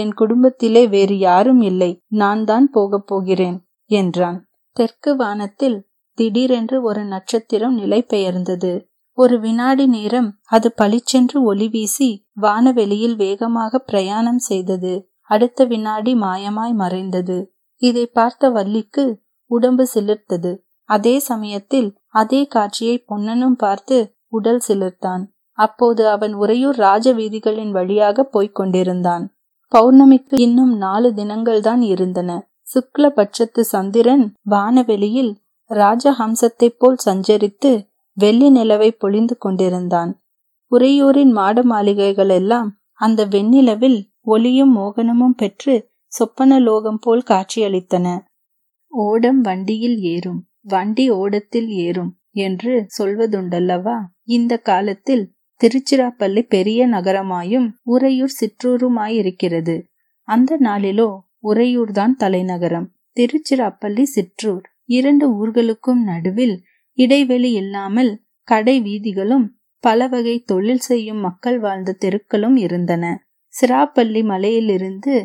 என் 0.02 0.14
குடும்பத்திலே 0.14 0.84
வேறு 0.88 1.16
யாரும் 1.18 1.62
இல்லை. 1.62 1.92
நான் 2.22 2.44
தான் 2.44 2.68
போகப் 2.70 3.08
போகிறேன் 3.08 3.58
என்றான். 3.90 4.40
தெற்கு 4.78 5.12
வானத்தில் 5.16 5.78
திடீரென்று 6.18 6.78
ஒரு 6.82 7.02
நட்சத்திரம் 7.06 7.76
நிலை 7.76 8.00
பெயர்ந்தது. 8.04 8.72
ஒரு 9.18 9.36
வினாடி 9.40 9.86
நேரம் 9.88 10.30
அது 10.46 10.68
பளிச்சென்று 10.72 11.38
ஒளி 11.44 11.68
வீசி 11.68 12.10
வானவெளியில் 12.42 13.16
வேகமாக 13.16 13.80
பிரயாணம் 13.80 14.42
செய்தது. 14.48 14.94
அடுத்த 15.30 15.66
வினாடி 15.66 16.14
மாயமாய் 16.16 16.74
மறைந்தது. 16.74 17.38
இதை 17.82 18.06
பார்த்த 18.18 18.50
வள்ளிக்கு 18.50 19.06
உடம்பு 19.52 19.86
சிலிர்த்தது. 19.94 20.52
அதே 20.90 21.16
சமயத்தில் 21.20 21.90
அதே 22.14 22.42
காட்சியை 22.46 22.98
பொன்னனும் 23.10 23.58
பார்த்து 23.58 23.98
உடல் 24.28 24.62
சிலிர்த்தான். 24.68 25.24
அப்போது 25.58 26.04
அவன் 26.10 26.34
உறையூர் 26.34 26.78
ராஜ 26.78 27.14
வீதிகளின் 27.14 27.72
வழியாக 27.72 28.24
போய்க் 28.34 28.56
கொண்டிருந்தான். 28.56 29.26
பௌர்ணமிக்கு 29.76 30.36
இன்னும் 30.40 30.78
நாலு 30.78 31.14
தினங்கள் 31.14 31.62
தான் 31.62 31.82
இருந்தன. 31.82 32.50
சுக்ல 32.68 33.06
பட்சத்து 33.10 33.60
சந்திரன் 33.60 34.34
வானவெளியில் 34.50 35.34
ராஜஹம்சத்தைப் 35.70 36.78
போல் 36.78 36.98
சஞ்சரித்து 37.06 37.72
வெள்ளி 38.18 38.50
நிலவை 38.50 38.90
பொழிந்து 38.98 39.38
கொண்டிருந்தான். 39.38 40.12
உறையூரின் 40.72 41.32
மாட 41.32 41.64
மாளிகைகள் 41.64 42.30
எல்லாம் 42.30 42.70
அந்த 42.94 43.26
வெண்ணிலவில் 43.26 44.00
ஒளியும் 44.22 44.78
மோகனமும் 44.78 45.38
பெற்று 45.38 45.76
சொப்பன 46.08 46.60
லோகம் 46.60 47.00
போல் 47.02 47.24
காட்சியளித்தன. 47.28 48.08
ஓடம் 48.88 49.42
வண்டியில் 49.42 49.98
ஏறும் 49.98 50.42
வண்டி 50.62 51.12
ஓடத்தில் 51.12 51.70
ஏறும் 51.86 52.12
என்று 52.32 52.88
சொல்வதுண்டல்லவா? 52.98 53.98
இந்த 54.24 54.58
காலத்தில் 54.58 55.37
திருச்சிராப்பள்ளி 55.62 56.42
பெரிய 56.48 56.88
நகரமாயும் 56.88 57.68
உறையூர் 57.84 58.36
சிற்றூருமாயிருக்கிறது. 58.40 59.76
அந்த 60.28 60.58
நாளிலோ 60.64 61.10
உறையூர்தான் 61.44 62.16
தலைநகரம். 62.16 62.88
திருச்சிராப்பள்ளி 63.18 64.04
சிற்றூர். 64.04 64.66
இரண்டு 64.90 65.26
ஊர்களுக்கும் 65.38 66.02
நடுவில் 66.04 66.64
இடைவெளி 66.98 67.52
இல்லாமல் 67.52 68.12
கடை 68.48 68.82
வீதிகளும் 68.82 69.48
பல 69.84 70.08
வகை 70.08 70.36
தொழில் 70.42 70.80
செய்யும் 70.80 71.18
மக்கள் 71.18 71.60
வாழ்ந்த 71.60 71.98
தெருக்களும் 72.00 72.56
இருந்தன. 72.56 73.04
சிராப்பள்ளி 73.54 74.24
மலையிலிருந்து 74.24 75.16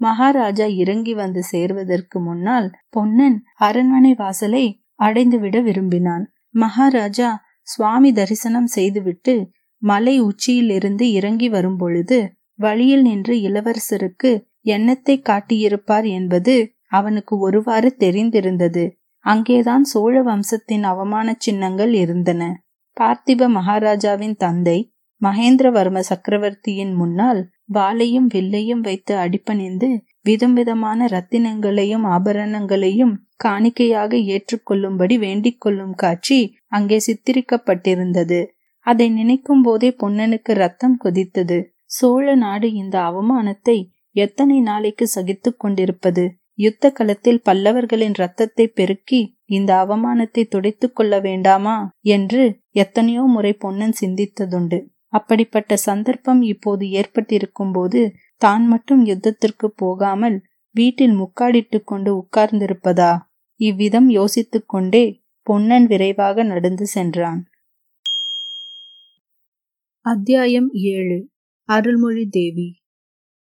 மகாராஜா 0.00 0.64
இறங்கி 0.64 1.14
வந்து 1.14 1.42
சேர்வதற்கு 1.42 2.20
முன்னால் 2.20 2.68
பொன்னன் 2.88 3.42
அரண்மனை 3.54 4.14
வாசலை 4.14 4.64
அடைந்துவிட 4.98 5.62
விரும்பினான். 5.62 6.24
மகாராஜா 6.50 7.30
சுவாமி 7.62 8.12
தரிசனம் 8.12 8.66
செய்துவிட்டு 8.66 9.34
மலை 9.82 10.14
உச்சியிலிருந்து 10.20 11.04
இறங்கி 11.12 11.48
வரும்பொழுது 11.48 12.18
வழியில் 12.58 13.02
நின்று 13.02 13.34
இளவரசருக்கு 13.40 14.30
எண்ணத்தை 14.66 15.14
காட்டியிருப்பார் 15.28 16.06
என்பது 16.10 16.54
அவனுக்கு 16.88 17.34
ஒருவாறு 17.38 17.88
தெரிந்திருந்தது. 18.00 18.84
அங்கேதான் 19.24 19.84
சோழ 19.84 20.14
வம்சத்தின் 20.22 20.84
அவமான 20.84 21.34
சின்னங்கள் 21.38 21.92
இருந்தன. 21.94 22.42
பார்த்திப 22.96 23.48
மகாராஜாவின் 23.48 24.36
தந்தை 24.36 24.78
மகேந்திரவர்ம 25.22 25.98
சக்கரவர்த்தியின் 26.02 26.94
முன்னால் 26.94 27.40
வாளையும் 27.74 28.26
வில்லையும் 28.34 28.80
வைத்து 28.80 29.14
அடிப்பணிந்து 29.16 29.88
விதம் 30.20 30.52
விதமான 30.52 31.06
ரத்தினங்களையும் 31.06 32.04
ஆபரணங்களையும் 32.06 33.14
காணிக்கையாக 33.36 34.18
ஏற்றுக்கொள்ளும்படி 34.32 35.16
வேண்டிக் 35.18 35.60
கொள்ளும் 35.60 35.94
காட்சி 35.94 36.38
அங்கே 36.68 36.98
சித்தரிக்கப்பட்டிருந்தது. 37.06 38.40
அதை 38.86 39.06
நினைக்கும் 39.10 39.62
போதே 39.62 39.90
பொன்னனுக்கு 40.02 40.52
ரத்தம் 40.54 40.96
கொதித்தது. 41.04 41.58
சோழ 41.84 42.34
நாடு 42.34 42.68
இந்த 42.72 42.96
அவமானத்தை 43.00 43.76
எத்தனை 44.16 44.56
நாளைக்கு 44.60 45.04
சகித்துக் 45.08 45.60
கொண்டிருப்பது? 45.60 46.24
யுத்த 46.54 46.90
களத்தில் 46.90 47.40
பல்லவர்களின் 47.44 48.14
ரத்தத்தை 48.14 48.66
பெருக்கி 48.68 49.20
இந்த 49.46 49.70
அவமானத்தை 49.84 50.42
துடைத்துக் 50.48 50.96
கொள்ள 50.96 51.20
வேண்டாமா? 51.20 51.76
என்று 52.14 52.42
எத்தனையோ 52.74 53.22
முறை 53.26 53.52
பொன்னன் 53.54 53.94
சிந்தித்ததுண்டு. 54.00 54.78
அப்படிப்பட்ட 55.08 55.72
சந்தர்ப்பம் 55.76 56.42
இப்போது 56.42 56.84
ஏற்பட்டிருக்கும் 56.90 57.72
போது 57.72 58.00
தான் 58.36 58.64
மட்டும் 58.66 59.02
யுத்தத்திற்கு 59.06 59.68
போகாமல் 59.74 60.36
வீட்டில் 60.74 61.16
முக்காடிட்டு 61.18 61.78
கொண்டு 61.84 62.10
உட்கார்ந்திருப்பதா? 62.20 63.12
இவ்விதம் 63.60 64.08
யோசித்துக் 64.10 64.68
கொண்டே 64.68 65.04
பொன்னன் 65.46 65.86
விரைவாக 65.86 66.42
நடந்து 66.42 66.86
சென்றான். 66.86 67.40
அத்தியாயம் 70.04 70.68
ஏழு. 70.72 71.28
அருள்மொழி 71.64 72.26
தேவி. 72.26 72.74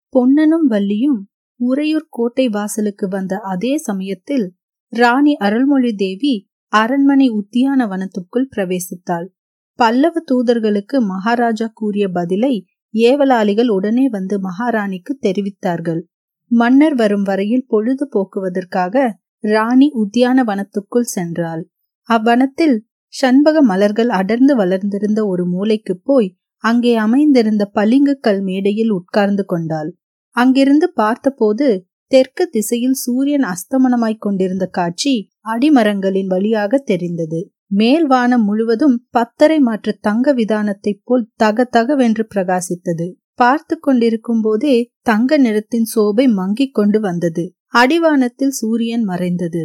பொன்னனும் 0.08 0.66
வள்ளியும் 0.68 1.20
உறையூர் 1.56 2.06
கோட்டை 2.08 2.48
வாசலுக்கு 2.48 3.08
வந்த 3.08 3.36
அதே 3.36 3.76
சமயத்தில் 3.76 4.54
ராணி 4.88 5.36
அருள்மொழி 5.36 5.94
தேவி 5.94 6.50
அரண்மனை 6.68 7.30
உத்தியான 7.30 7.86
வனத்துக்குள் 7.86 8.48
பிரவேசித்தாள். 8.56 9.26
பல்லவ 9.74 10.24
தூதர்களுக்கு 10.32 10.98
மகாராஜா 11.00 11.70
கூறிய 11.74 12.08
பதிலை 12.08 12.66
ஏவலாளிகள் 12.94 13.68
உடனே 13.68 14.08
வந்து 14.08 14.40
மகாராணிக்கு 14.42 15.18
தெரிவித்தார்கள். 15.22 16.02
மன்னர் 16.46 16.94
வரும் 16.94 17.22
வரையில் 17.22 17.64
பொழுது 17.68 18.08
போக்குவதற்காக 18.08 19.18
ராணி 19.38 19.90
உத்தியான 19.94 20.44
வனத்துக்குள் 20.44 21.10
சென்றாள். 21.14 21.62
அவ்வனத்தில் 22.08 22.76
சண்பக 23.12 23.62
மலர்கள் 23.62 24.08
அடர்ந்து 24.08 24.56
வளர்ந்திருந்த 24.56 25.26
ஒரு 25.26 25.44
மூலைக்கு 25.46 25.94
போய் 26.04 26.28
அங்கே 26.64 26.96
அமைந்திருந்த 26.96 27.64
பளிங்கு 27.64 28.18
கல் 28.18 28.42
மேடையில் 28.42 28.90
உட்கார்ந்து 28.90 29.44
கொண்டாள். 29.44 29.90
அங்கிருந்து 30.36 30.92
பார்த்தபோது 30.92 31.66
தெற்கு 32.06 32.44
திசையில் 32.50 32.92
சூரியன் 32.92 33.44
அஸ்தமனமாய்க் 33.44 34.18
கொண்டிருந்த 34.18 34.66
காட்சி 34.66 35.14
அடிமரங்களின் 35.44 36.26
வழியாக 36.26 36.78
தெரிந்தது. 36.78 37.40
மேல் 37.66 38.06
வானம் 38.06 38.44
முழுவதும் 38.44 38.96
பத்தரை 39.10 39.58
மாற்று 39.58 39.92
தங்க 40.00 40.34
விதானத்தைப் 40.34 41.02
போல் 41.04 41.28
தக 41.36 41.64
தகவென்று 41.64 42.24
பிரகாசித்தது. 42.34 43.06
பார்த்து 43.34 43.74
கொண்டிருக்கும் 43.78 44.40
போதே 44.40 44.74
தங்க 45.00 45.38
நிறத்தின் 45.38 45.86
சோபை 45.94 46.26
மங்கிக் 46.32 46.74
கொண்டு 46.74 47.00
வந்தது. 47.00 47.44
அடிவானத்தில் 47.74 48.54
சூரியன் 48.58 49.02
மறைந்தது. 49.02 49.62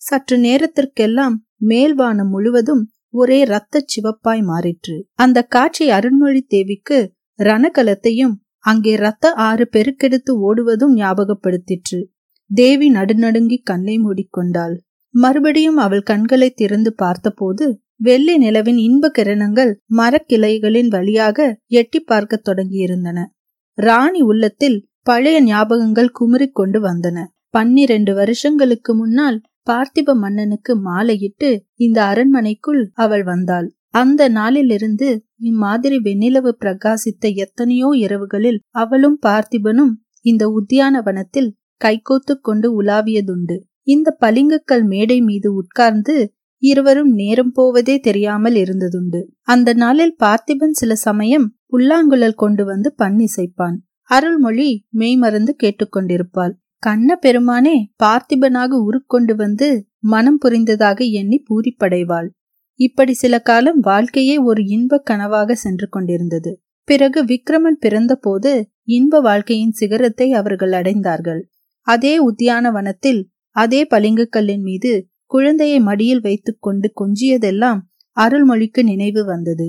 சற்று 0.00 0.36
நேரத்திற்கெல்லாம் 0.38 1.36
மேல்வானம் 1.68 2.30
முழுவதும் 2.34 2.82
ஒரே 3.14 3.38
இரத்த 3.38 3.84
சிவப்பாய் 3.92 4.42
மாறிற்று. 4.42 4.94
அந்த 5.14 5.38
காட்சி 5.42 5.90
அருண்மொழி 5.90 6.40
தேவிக்கு 6.46 6.98
ரணகலத்தையும் 7.38 8.34
அங்கே 8.64 8.96
ரத்த 8.96 9.32
ஆறு 9.32 9.68
பெருக்கெடுத்து 9.72 10.32
ஓடுவதும் 10.48 10.94
ஞாபகப்படுத்திற்று. 10.96 11.98
தேவி 12.50 12.88
நடுநடுங்கி 12.92 13.58
கண்ணை 13.62 13.96
மூடிக்கொண்டாள். 13.98 14.74
மறுபடியும் 15.14 15.76
அவள் 15.76 16.02
கண்களை 16.02 16.48
திறந்து 16.50 16.90
பார்த்தபோது 16.94 17.66
வெள்ளி 17.96 18.34
நிலவின் 18.38 18.80
இன்ப 18.80 19.10
கிரணங்கள் 19.18 19.72
மரக்கிளைகளின் 19.96 20.88
வழியாக 20.88 21.38
எட்டி 21.72 22.00
பார்க்க 22.00 22.42
தொடங்கியிருந்தன. 22.48 23.18
ராணி 23.78 24.20
உள்ளத்தில் 24.20 24.78
பழைய 25.02 25.36
ஞாபகங்கள் 25.44 26.14
குமுறிக் 26.18 26.52
கொண்டு 26.52 26.78
வந்தன. 26.80 27.18
பன்னிரண்டு 27.48 28.12
வருஷங்களுக்கு 28.14 28.92
முன்னால் 28.94 29.38
பார்த்திப 29.66 30.14
மன்னனுக்கு 30.14 30.72
மாலையிட்டு 30.86 31.48
இந்த 31.76 31.98
அரண்மனைக்குள் 32.04 32.82
அவள் 32.94 33.22
வந்தாள். 33.22 33.68
அந்த 33.90 34.22
நாளிலிருந்து 34.28 35.08
இம்மாதிரி 35.40 35.96
வெண்ணிலவு 35.98 36.50
பிரகாசித்த 36.60 37.32
எத்தனையோ 37.36 37.88
இரவுகளில் 38.00 38.60
அவளும் 38.74 39.18
பார்த்திபனும் 39.26 39.92
இந்த 40.20 40.44
உத்தியானவனத்தில் 40.50 41.50
கைகோத்து 41.80 42.34
கொண்டு 42.40 42.68
உலாவியதுண்டு. 42.82 43.56
இந்த 43.84 44.08
பளிங்குக்கல் 44.20 44.84
மேடை 44.84 45.18
மீது 45.20 45.48
உட்கார்ந்து 45.54 46.16
இருவரும் 46.62 47.12
நேரம் 47.12 47.52
போவதே 47.52 47.94
தெரியாமல் 48.00 48.54
இருந்ததுண்டு. 48.54 49.20
அந்த 49.42 49.70
நாளில் 49.74 50.16
பார்த்திபன் 50.18 50.70
சில 50.70 50.94
சமயம் 51.06 51.46
புல்லாங்குழல் 51.66 52.40
கொண்டு 52.42 52.64
வந்து 52.64 52.88
பண்ணிசைப்பான் 52.98 53.76
அருள்மொழி 54.10 54.68
மெய்மறந்து 54.90 55.52
கேட்டுக்கொண்டிருப்பாள். 55.62 56.54
கண்ண 56.82 57.18
பெருமானே 57.22 57.76
பார்த்திபனாக 58.04 58.72
உருக்கொண்டு 58.80 59.34
வந்து 59.34 59.88
மனம் 59.98 60.38
புரிந்ததாக 60.38 61.04
எண்ணி 61.04 61.44
பூரிப்படைவாள். 61.48 62.28
இப்படி 62.74 63.12
சில 63.12 63.38
காலம் 63.38 63.80
வாழ்க்கையே 63.80 64.36
ஒரு 64.38 64.66
இன்பக் 64.66 65.10
கனவாக 65.10 65.52
சென்று 65.52 65.88
கொண்டிருந்தது. 65.88 66.62
பிறகு 66.84 67.24
விக்ரமன் 67.24 67.78
பிறந்தபோது 67.80 68.70
இன்ப 68.84 69.20
வாழ்க்கையின் 69.20 69.70
சிகரத்தை 69.70 70.32
அவர்கள் 70.32 70.72
அடைந்தார்கள். 70.72 71.42
அதே 71.80 72.14
உத்தியான 72.30 72.70
வனத்தில் 72.70 73.30
அதே 73.50 73.86
பளிங்குக்கல்லின் 73.90 74.60
மீது 74.60 75.08
குழந்தையை 75.26 75.80
மடியில் 75.80 76.20
வைத்துக் 76.20 76.62
கொண்டு 76.62 76.92
கொஞ்சியதெல்லாம் 77.00 77.80
அருள்மொழிக்கு 78.16 78.82
நினைவு 78.82 79.24
வந்தது. 79.24 79.68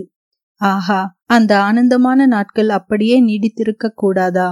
ஆஹா 0.55 1.01
அந்த 1.25 1.59
ஆனந்தமான 1.61 2.25
நாட்கள் 2.25 2.69
அப்படியே 2.69 3.21
நீடித்திருக்க 3.23 3.87
கூடாதா? 3.95 4.49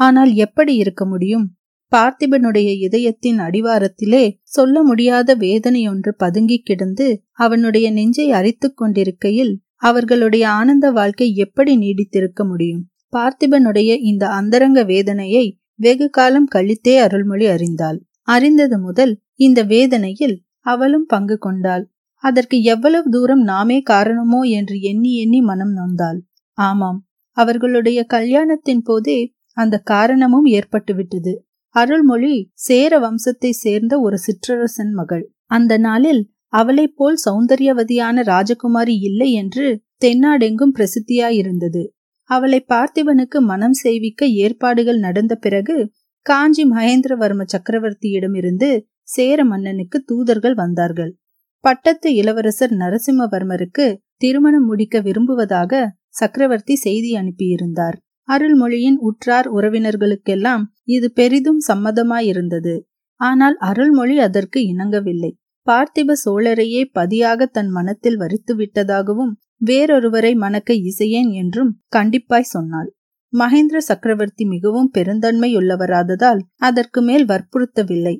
ஆனால் 0.00 0.32
எப்படி 0.34 0.74
இருக்க 0.74 1.06
முடியும்? 1.06 1.55
பார்த்திபனுடைய 1.92 2.68
இதயத்தின் 2.86 3.38
அடிவாரத்திலே 3.38 4.24
சொல்ல 4.42 4.82
முடியாத 4.82 5.36
வேதனையொன்று 5.36 6.08
பதுங்கிக் 6.16 6.64
கிடந்து 6.64 7.06
அவனுடைய 7.32 7.90
நெஞ்சை 7.90 8.30
அரித்துக் 8.30 8.76
கொண்டிருக்கையில் 8.76 9.54
அவர்களுடைய 9.74 10.48
ஆனந்த 10.48 10.90
வாழ்க்கை 10.90 11.34
எப்படி 11.34 11.72
நீடித்திருக்க 11.78 12.44
முடியும்? 12.46 12.82
பார்த்திபனுடைய 13.12 13.90
இந்த 14.00 14.24
அந்தரங்க 14.28 14.84
வேதனையை 14.84 15.46
வெகு 15.74 16.10
காலம் 16.10 16.48
கழித்தே 16.54 16.94
அருள்மொழி 16.98 17.46
அறிந்தாள். 17.46 17.98
அறிந்தது 18.28 18.78
முதல் 18.78 19.12
இந்த 19.34 19.60
வேதனையில் 19.64 20.36
அவளும் 20.60 21.06
பங்கு 21.06 21.38
கொண்டாள். 21.38 21.84
அதற்கு 22.24 22.62
எவ்வளவு 22.62 23.08
தூரம் 23.10 23.42
நாமே 23.42 23.78
காரணமோ 23.80 24.40
என்று 24.42 24.80
எண்ணி 24.80 25.12
எண்ணி 25.16 25.40
மனம் 25.40 25.74
நொந்தாள். 25.76 26.18
ஆமாம் 26.58 27.00
அவர்களுடைய 27.36 28.06
கல்யாணத்தின் 28.08 28.82
போதே 28.84 29.18
அந்த 29.56 29.78
காரணமும் 29.84 30.46
ஏற்பட்டுவிட்டது. 30.46 31.34
அருள்மொழி 31.76 32.34
சேர 32.66 32.98
வம்சத்தை 32.98 33.50
சேர்ந்த 33.50 33.94
ஒரு 34.00 34.18
சிற்றரசன் 34.18 34.92
மகள். 34.92 35.24
அந்த 35.46 35.72
நாளில் 35.78 36.22
அவளைப் 36.52 36.96
போல் 36.96 37.18
சௌந்தரியவதியான 37.24 38.22
ராஜகுமாரி 38.22 38.94
இல்லை 39.00 39.32
என்று 39.32 39.66
தென்னாடெங்கும் 40.04 40.74
பிரசித்தியாயிருந்தது. 40.76 41.82
அவளை 42.30 42.60
பார்த்திபனுக்கு 42.68 43.38
மனம் 43.42 43.72
செய்விக்க 43.72 44.26
ஏற்பாடுகள் 44.26 44.98
நடந்த 44.98 45.34
பிறகு 45.34 45.76
காஞ்சி 46.26 46.64
மகேந்திரவர்ம 46.70 47.42
சக்கரவர்த்தியிடமிருந்து 47.44 48.70
சேர 49.08 49.38
மன்னனுக்கு 49.44 49.98
தூதர்கள் 50.04 50.54
வந்தார்கள். 50.54 51.12
பட்டத்து 51.64 52.08
இளவரசர் 52.14 52.74
நரசிம்மவர்மருக்கு 52.76 53.86
திருமணம் 54.16 54.66
முடிக்க 54.66 55.00
விரும்புவதாக 55.00 55.72
சக்கரவர்த்தி 56.08 56.74
செய்தி 56.76 57.10
அனுப்பியிருந்தார். 57.16 57.96
அருள்மொழியின் 58.28 58.98
உற்றார் 58.98 59.48
உறவினர்களுக்கெல்லாம் 59.48 60.64
இது 60.84 61.12
பெரிதும் 61.12 61.60
சம்மதமாயிருந்தது. 61.68 62.74
ஆனால் 63.20 63.56
அருள்மொழி 63.60 64.16
அதற்கு 64.18 64.60
இணங்கவில்லை. 64.66 65.32
பார்த்திப 65.66 66.16
சோழரையே 66.24 66.82
பதியாக 66.92 67.46
தன் 67.46 67.68
மனத்தில் 67.68 68.16
வரித்து 68.16 68.52
விட்டதாகவும் 68.56 69.32
வேறொருவரை 69.64 70.32
மணக்க 70.34 70.70
இசையேன் 70.74 71.30
என்றும் 71.32 71.72
கண்டிப்பாய் 71.96 72.52
சொன்னாள். 72.52 72.90
மகேந்திர 73.32 73.78
சக்கரவர்த்தி 73.80 74.44
மிகவும் 74.44 74.90
பெருந்தன்மையுள்ளவராததால் 74.94 76.40
அதற்கு 76.58 77.00
மேல் 77.02 77.24
வற்புறுத்தவில்லை. 77.26 78.14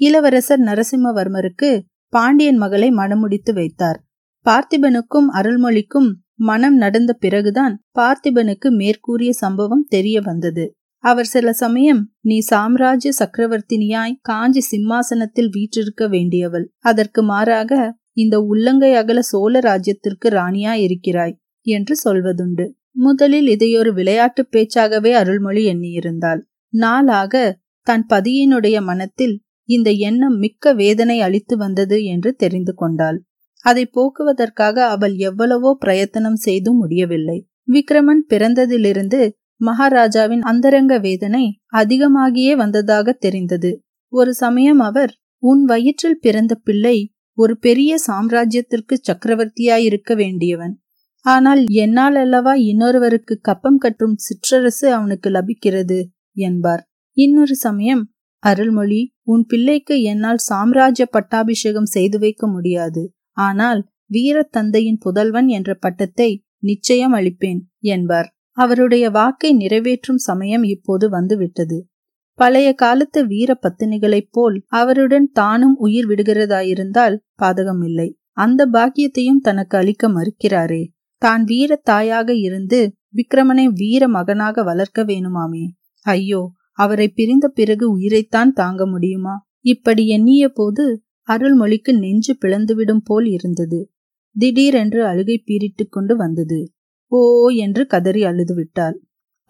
இளவரசர் 0.00 0.62
நரசிம்மவர்மருக்கு 0.62 1.70
பாண்டியன் 2.12 2.56
மகளை 2.56 2.88
மணமுடித்து 2.90 3.52
வைத்தார். 3.52 3.98
பார்த்திபனுக்கும் 4.46 5.28
அருள்மொழிக்கும் 5.34 6.08
மனம் 6.38 6.76
நடந்த 6.76 7.12
பிறகுதான் 7.14 7.74
பார்த்திபனுக்கு 7.98 8.68
மேற்கூறிய 8.70 9.32
சம்பவம் 9.32 9.84
தெரிய 9.88 10.20
வந்தது. 10.20 10.64
அவர் 11.04 11.24
சில 11.24 11.52
சமயம் 11.52 12.02
நீ 12.20 12.36
சாம்ராஜ்ய 12.38 13.10
சக்கரவர்த்தினியாய் 13.18 14.18
காஞ்சி 14.20 14.60
சிம்மாசனத்தில் 14.60 15.50
வீற்றிருக்க 15.50 16.08
வேண்டியவள். 16.08 16.66
அதற்கு 16.80 17.22
மாறாக 17.22 17.72
இந்த 18.12 18.36
உள்ளங்கை 18.40 18.92
அகல 18.94 19.20
சோழ 19.22 19.60
ராஜ்யத்திற்கு 19.60 20.28
ராணியாய் 20.28 20.82
இருக்கிறாய் 20.82 21.34
என்று 21.66 21.94
சொல்வதுண்டு. 22.04 22.66
முதலில் 22.96 23.48
இதையொரு 23.48 23.92
விளையாட்டு 23.92 24.42
பேச்சாகவே 24.52 25.12
அருள்மொழி 25.12 25.62
எண்ணியிருந்தாள். 25.66 26.40
நாளாக 26.72 27.34
தன் 27.86 28.04
பதியினுடைய 28.08 28.76
மனத்தில் 28.82 29.34
இந்த 29.68 29.90
எண்ணம் 29.90 30.36
மிக்க 30.36 30.72
வேதனை 30.74 31.20
அளித்து 31.20 31.56
வந்தது 31.56 32.04
என்று 32.04 32.30
தெரிந்து 32.34 32.74
கொண்டாள். 32.74 33.18
அதை 33.64 33.84
போக்குவதற்காக 33.86 34.76
அவள் 34.86 35.14
எவ்வளவோ 35.20 35.70
பிரயத்தனம் 35.80 36.38
செய்தும் 36.38 36.76
முடியவில்லை. 36.76 37.38
விக்ரமன் 37.72 38.22
பிறந்ததிலிருந்து 38.28 39.20
மகாராஜாவின் 39.60 40.42
அந்தரங்க 40.42 40.94
வேதனை 40.98 41.44
அதிகமாகியே 41.74 42.54
வந்ததாக 42.56 43.12
தெரிந்தது. 43.18 43.70
ஒரு 44.12 44.32
சமயம் 44.34 44.80
அவர் 44.80 45.12
உன் 45.42 45.62
வயிற்றில் 45.64 46.20
பிறந்த 46.20 46.54
பிள்ளை 46.54 46.96
ஒரு 47.38 47.54
பெரிய 47.58 47.92
சாம்ராஜ்யத்திற்கு 48.06 48.94
சக்கரவர்த்தியாயிருக்க 49.00 50.12
வேண்டியவன். 50.14 50.74
ஆனால் 51.24 51.62
என்னால் 51.74 52.16
அல்லவா 52.16 52.52
இன்னொருவருக்கு 52.62 53.34
கப்பம் 53.40 53.78
கட்டும் 53.78 54.16
சிற்றரசு 54.26 54.86
அவனுக்கு 54.88 55.28
லபிக்கிறது? 55.30 55.98
என்பார். 56.36 56.82
இன்னொரு 57.16 57.54
சமயம் 57.56 58.02
அருள்மொழி 58.42 59.02
உன் 59.22 59.44
பிள்ளைக்கு 59.46 59.96
என்னால் 60.02 60.40
சாம்ராஜ்ய 60.44 61.04
பட்டாபிஷேகம் 61.06 61.92
செய்து 61.94 62.18
வைக்க 62.18 62.46
முடியாது. 62.46 63.02
ஆனால் 63.36 63.80
வீரத்தந்தையின் 64.10 65.00
புதல்வன் 65.00 65.46
என்ற 65.48 65.74
பட்டத்தை 65.74 66.44
நிச்சயம் 66.58 67.12
அளிப்பேன் 67.12 67.60
என்பார். 67.78 68.28
அவருடைய 68.50 69.10
வாக்கை 69.10 69.52
நிறைவேற்றும் 69.52 70.16
சமயம் 70.18 70.62
இப்போது 70.62 71.08
வந்துவிட்டது. 71.08 71.78
பழைய 72.32 72.72
காலத்து 72.72 73.26
வீர 73.26 73.58
பத்தினிகளைப் 73.62 74.30
போல் 74.30 74.56
அவருடன் 74.66 75.30
தானும் 75.32 75.76
உயிர் 75.76 76.08
விடுகிறதாயிருந்தால் 76.08 77.16
பாதகமில்லை. 77.42 78.08
அந்த 78.30 78.66
பாக்கியத்தையும் 78.66 79.42
தனக்கு 79.42 79.78
அளிக்க 79.78 80.08
மறுக்கிறாரே. 80.08 80.82
தான் 81.18 81.44
வீர 81.44 81.80
தாயாக 81.82 82.34
இருந்து 82.34 82.80
விக்ரமனை 83.14 83.64
வீர 83.72 84.08
மகனாக 84.08 84.62
வளர்க்க 84.62 85.04
வேணுமாமே? 85.04 85.64
ஐயோ 86.06 86.42
அவரை 86.72 87.08
பிரிந்த 87.08 87.48
பிறகு 87.48 87.90
உயிரைத்தான் 87.90 88.52
தாங்க 88.52 88.86
முடியுமா? 88.86 89.34
இப்படி 89.60 90.06
எண்ணிய 90.06 90.48
போது 90.48 90.84
அருள்மொழிக்கு 91.28 91.92
நெஞ்சு 91.98 92.32
பிளந்துவிடும் 92.40 93.04
போல் 93.04 93.26
இருந்தது. 93.26 93.80
திடீரென்று 94.36 95.06
அழுகை 95.06 95.42
பீரிட்டு 95.46 95.84
கொண்டு 95.88 96.16
வந்தது. 96.16 96.60
ஓ 97.12 97.48
என்று 97.48 97.86
கதறி 97.86 98.24
அழுது 98.24 98.54
விட்டாள் 98.54 98.96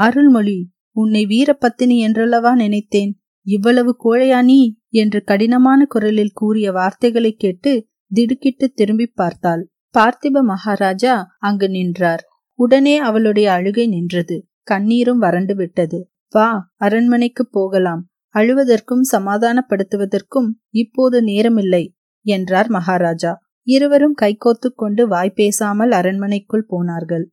அருள்மொழி 0.01 0.59
உன்னை 0.93 1.27
வீரப்பத்தினி 1.27 1.97
என்றல்லவா 1.99 2.55
நினைத்தேன்? 2.55 3.13
இவ்வளவு 3.47 3.93
கோழையா 4.05 4.43
நீ? 4.43 4.61
என்று 4.89 5.25
கடினமான 5.25 5.87
குரலில் 5.87 6.33
கூறிய 6.33 6.73
வார்த்தைகளை 6.73 7.33
கேட்டு 7.35 7.73
திடுக்கிட்டு 8.15 8.73
திரும்பி 8.73 9.07
பார்த்தாள். 9.07 9.63
பார்த்திப 9.99 10.43
மகாராஜா 10.43 11.15
அங்கு 11.39 11.69
நின்றார். 11.69 12.23
உடனே 12.59 12.97
அவளுடைய 12.99 13.53
அழுகை 13.53 13.87
நின்றது. 13.87 14.37
கண்ணீரும் 14.71 15.19
வறண்டு 15.19 15.55
விட்டது. 15.55 15.99
வா 16.31 16.49
அரண்மனைக்கு 16.77 17.49
போகலாம். 17.51 18.03
அழுவதற்கும் 18.35 19.05
சமாதானப்படுத்துவதற்கும் 19.13 20.49
இப்போது 20.75 21.17
நேரமில்லை 21.23 21.85
என்றார் 22.27 22.69
மகாராஜா. 22.69 23.33
இருவரும் 23.67 24.17
கைகோத்து 24.23 24.69
கொண்டு 24.75 25.03
வாய் 25.07 25.35
பேசாமல் 25.35 25.91
அரண்மனைக்குள் 25.91 26.67
போனார்கள். 26.67 27.25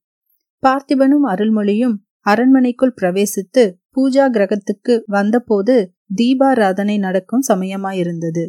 பார்த்திபனும் 0.64 1.26
அருள்மொழியும் 1.26 1.96
அரண்மனைக்குள் 2.26 2.98
பிரவேசித்து 3.02 3.64
பூஜா 3.96 4.26
கிரகத்துக்கு 4.30 4.94
வந்தபோது 5.06 5.76
தீபாராதனை 6.16 6.96
நடக்கும் 6.98 7.46
சமயமாயிருந்தது. 7.48 8.44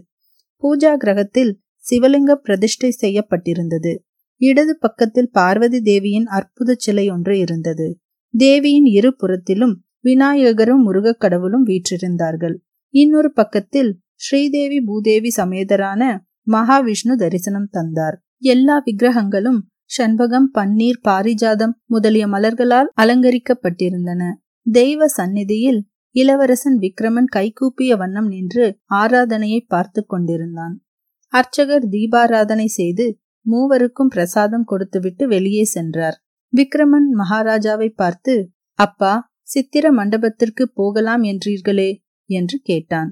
பூஜா 0.62 0.92
கிரகத்தில் 0.96 1.52
சிவலிங்க 1.84 2.32
பிரதிஷ்டை 2.38 2.90
செய்யப்பட்டிருந்தது. 3.00 3.92
இடது 4.40 4.74
பக்கத்தில் 4.78 5.30
பார்வதி 5.30 5.78
தேவியின் 5.80 6.28
அற்புத 6.30 6.74
சிலை 6.78 7.06
ஒன்று 7.10 7.34
இருந்தது. 7.38 7.86
தேவியின் 8.34 8.88
இரு 8.90 9.10
புறத்திலும் 9.16 9.74
விநாயகரும் 10.04 10.82
முருகக் 10.82 11.20
கடவுளும் 11.20 11.66
வீற்றிருந்தார்கள். 11.66 12.54
இன்னொரு 12.88 13.32
பக்கத்தில் 13.32 14.00
ஸ்ரீதேவி 14.14 14.80
பூதேவி 14.80 15.28
சமேதரான 15.36 16.18
மகாவிஷ்ணு 16.52 17.14
தரிசனம் 17.16 17.68
தந்தார். 17.70 18.22
எல்லா 18.38 18.82
விக்கிரகங்களும் 18.84 19.58
சண்பகம் 19.98 20.48
பன்னீர் 20.54 21.00
பாரிஜாதம் 21.08 21.72
முதலிய 21.84 22.26
மலர்களால் 22.26 22.92
அலங்கரிக்கப்பட்டிருந்தன. 23.00 24.32
தெய்வ 24.70 25.08
சந்நிதியில் 25.08 25.88
இளவரசன் 26.10 26.78
விக்ரமன் 26.78 27.24
கைகூப்பிய 27.36 27.96
வண்ணம் 27.96 28.26
நின்று 28.26 28.78
ஆராதனையை 28.94 29.64
பார்த்து 29.66 30.04
கொண்டிருந்தான். 30.06 30.82
அர்ச்சகர் 31.28 31.88
தீபாராதனை 31.88 32.64
செய்து 32.64 33.18
மூவருக்கும் 33.50 34.08
பிரசாதம் 34.08 34.64
கொடுத்துவிட்டு 34.64 35.28
வெளியே 35.28 35.64
சென்றார். 35.64 36.22
விக்ரமன் 36.56 37.08
மகாராஜாவை 37.18 37.88
பார்த்து 37.88 38.50
அப்பா 38.74 39.31
சித்திர 39.52 39.86
மண்டபத்திற்கு 39.92 40.64
போகலாம் 40.74 41.22
என்றீர்களே 41.22 41.90
என்று 42.30 42.56
கேட்டான். 42.62 43.10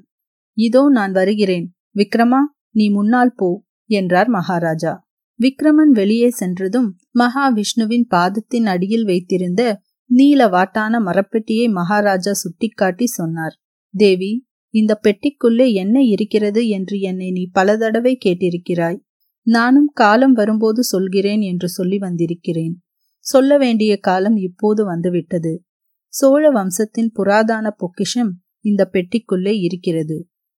இதோ 0.59 0.83
நான் 0.89 1.13
வருகிறேன். 1.13 1.67
விக்ரமா 1.95 2.41
நீ 2.71 2.85
முன்னால் 2.91 3.37
போ 3.37 3.49
என்றார் 3.91 4.29
மகாராஜா. 4.29 4.93
விக்ரமன் 5.41 5.93
வெளியே 5.93 6.29
சென்றதும் 6.31 6.89
மகாவிஷ்ணுவின் 7.19 8.07
பாதத்தின் 8.09 8.67
அடியில் 8.67 9.05
வைத்திருந்த 9.05 9.63
நீல 10.11 10.47
வாட்டான 10.49 10.95
மரப்பெட்டியை 11.01 11.67
மகாராஜா 11.71 12.33
சுட்டிக்காட்டி 12.33 13.07
சொன்னார். 13.11 13.55
தேவி 13.95 14.33
இந்த 14.75 14.93
பெட்டிக்குள்ளே 15.05 15.67
என்ன 15.75 15.97
இருக்கிறது 16.05 16.63
என்று 16.69 16.97
என்னை 17.01 17.29
நீ 17.31 17.45
பல 17.53 17.77
தடவை 17.77 18.13
கேட்டிருக்கிறாய். 18.25 18.99
நானும் 19.47 19.91
காலம் 19.93 20.33
வரும்போது 20.33 20.81
சொல்கிறேன் 20.85 21.43
என்று 21.43 21.69
சொல்லி 21.69 21.99
வந்திருக்கிறேன். 21.99 22.75
சொல்ல 23.27 23.59
வேண்டிய 23.59 23.93
காலம் 24.01 24.37
இப்போது 24.37 24.83
வந்துவிட்டது. 24.85 25.53
சோழ 26.13 26.45
வம்சத்தின் 26.51 27.11
புராதான 27.19 27.67
பொக்கிஷம் 27.77 28.31
இந்த 28.65 28.83
பெட்டிக்குள்ளே 28.93 29.53
இருக்கிறது. 29.61 30.17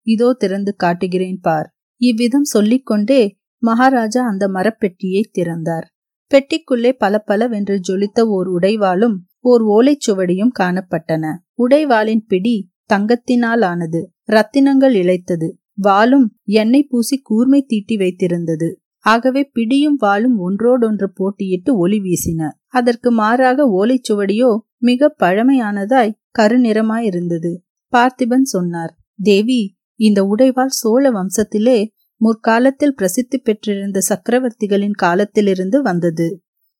இதோ 0.07 0.27
திறந்து 0.33 0.71
காட்டுகிறேன் 0.75 1.39
பார். 1.41 1.67
இவ்விதம் 2.01 2.43
சொல்லிக்கொண்டே 2.43 3.21
மகாராஜா 3.63 4.21
அந்த 4.27 4.45
மரப்பெட்டியை 4.47 5.21
திறந்தார். 5.31 5.85
பெட்டிக்குள்ளே 6.31 6.91
பல 6.97 7.13
பலவென்று 7.19 7.75
ஜொலித்த 7.87 8.19
ஓர் 8.27 8.49
உடைவாளும் 8.49 9.17
ஓர் 9.39 9.63
ஓலைச்சுவடியும் 9.67 10.53
காணப்பட்டன. 10.59 11.25
உடைவாளின் 11.57 12.23
பிடி 12.27 12.55
தங்கத்தினால் 12.89 13.63
ஆனது 13.63 14.01
ரத்தினங்கள் 14.31 14.95
இழைத்தது 14.95 15.49
வாளும் 15.81 16.27
எண்ணெய் 16.43 16.89
பூசி 16.89 17.17
கூர்மை 17.21 17.61
தீட்டி 17.67 17.95
வைத்திருந்தது. 17.97 18.69
ஆகவே 19.05 19.41
பிடியும் 19.53 19.99
வாளும் 20.01 20.35
ஒன்றோடொன்று 20.37 21.07
போட்டியிட்டு 21.19 21.71
ஒளி 21.75 21.99
வீசின. 21.99 22.49
அதற்கு 22.73 23.09
மாறாக 23.11 23.65
ஓலைச்சுவடியோ 23.79 24.49
மிக 24.81 25.09
பழமையானதாய் 25.19 26.17
கருநிறமாயிருந்தது. 26.39 27.51
பார்த்திபன் 27.93 28.47
சொன்னார் 28.47 28.93
தேவி 29.19 29.61
இந்த 29.99 30.19
உடைவாள் 30.23 30.73
சோழ 30.73 31.03
வம்சத்திலே 31.11 31.79
முற்காலத்தில் 32.21 32.95
பிரசித்தி 32.95 33.37
பெற்றிருந்த 33.37 33.99
சக்கரவர்த்திகளின் 34.09 34.95
காலத்திலிருந்து 34.95 35.77
வந்தது. 35.81 36.27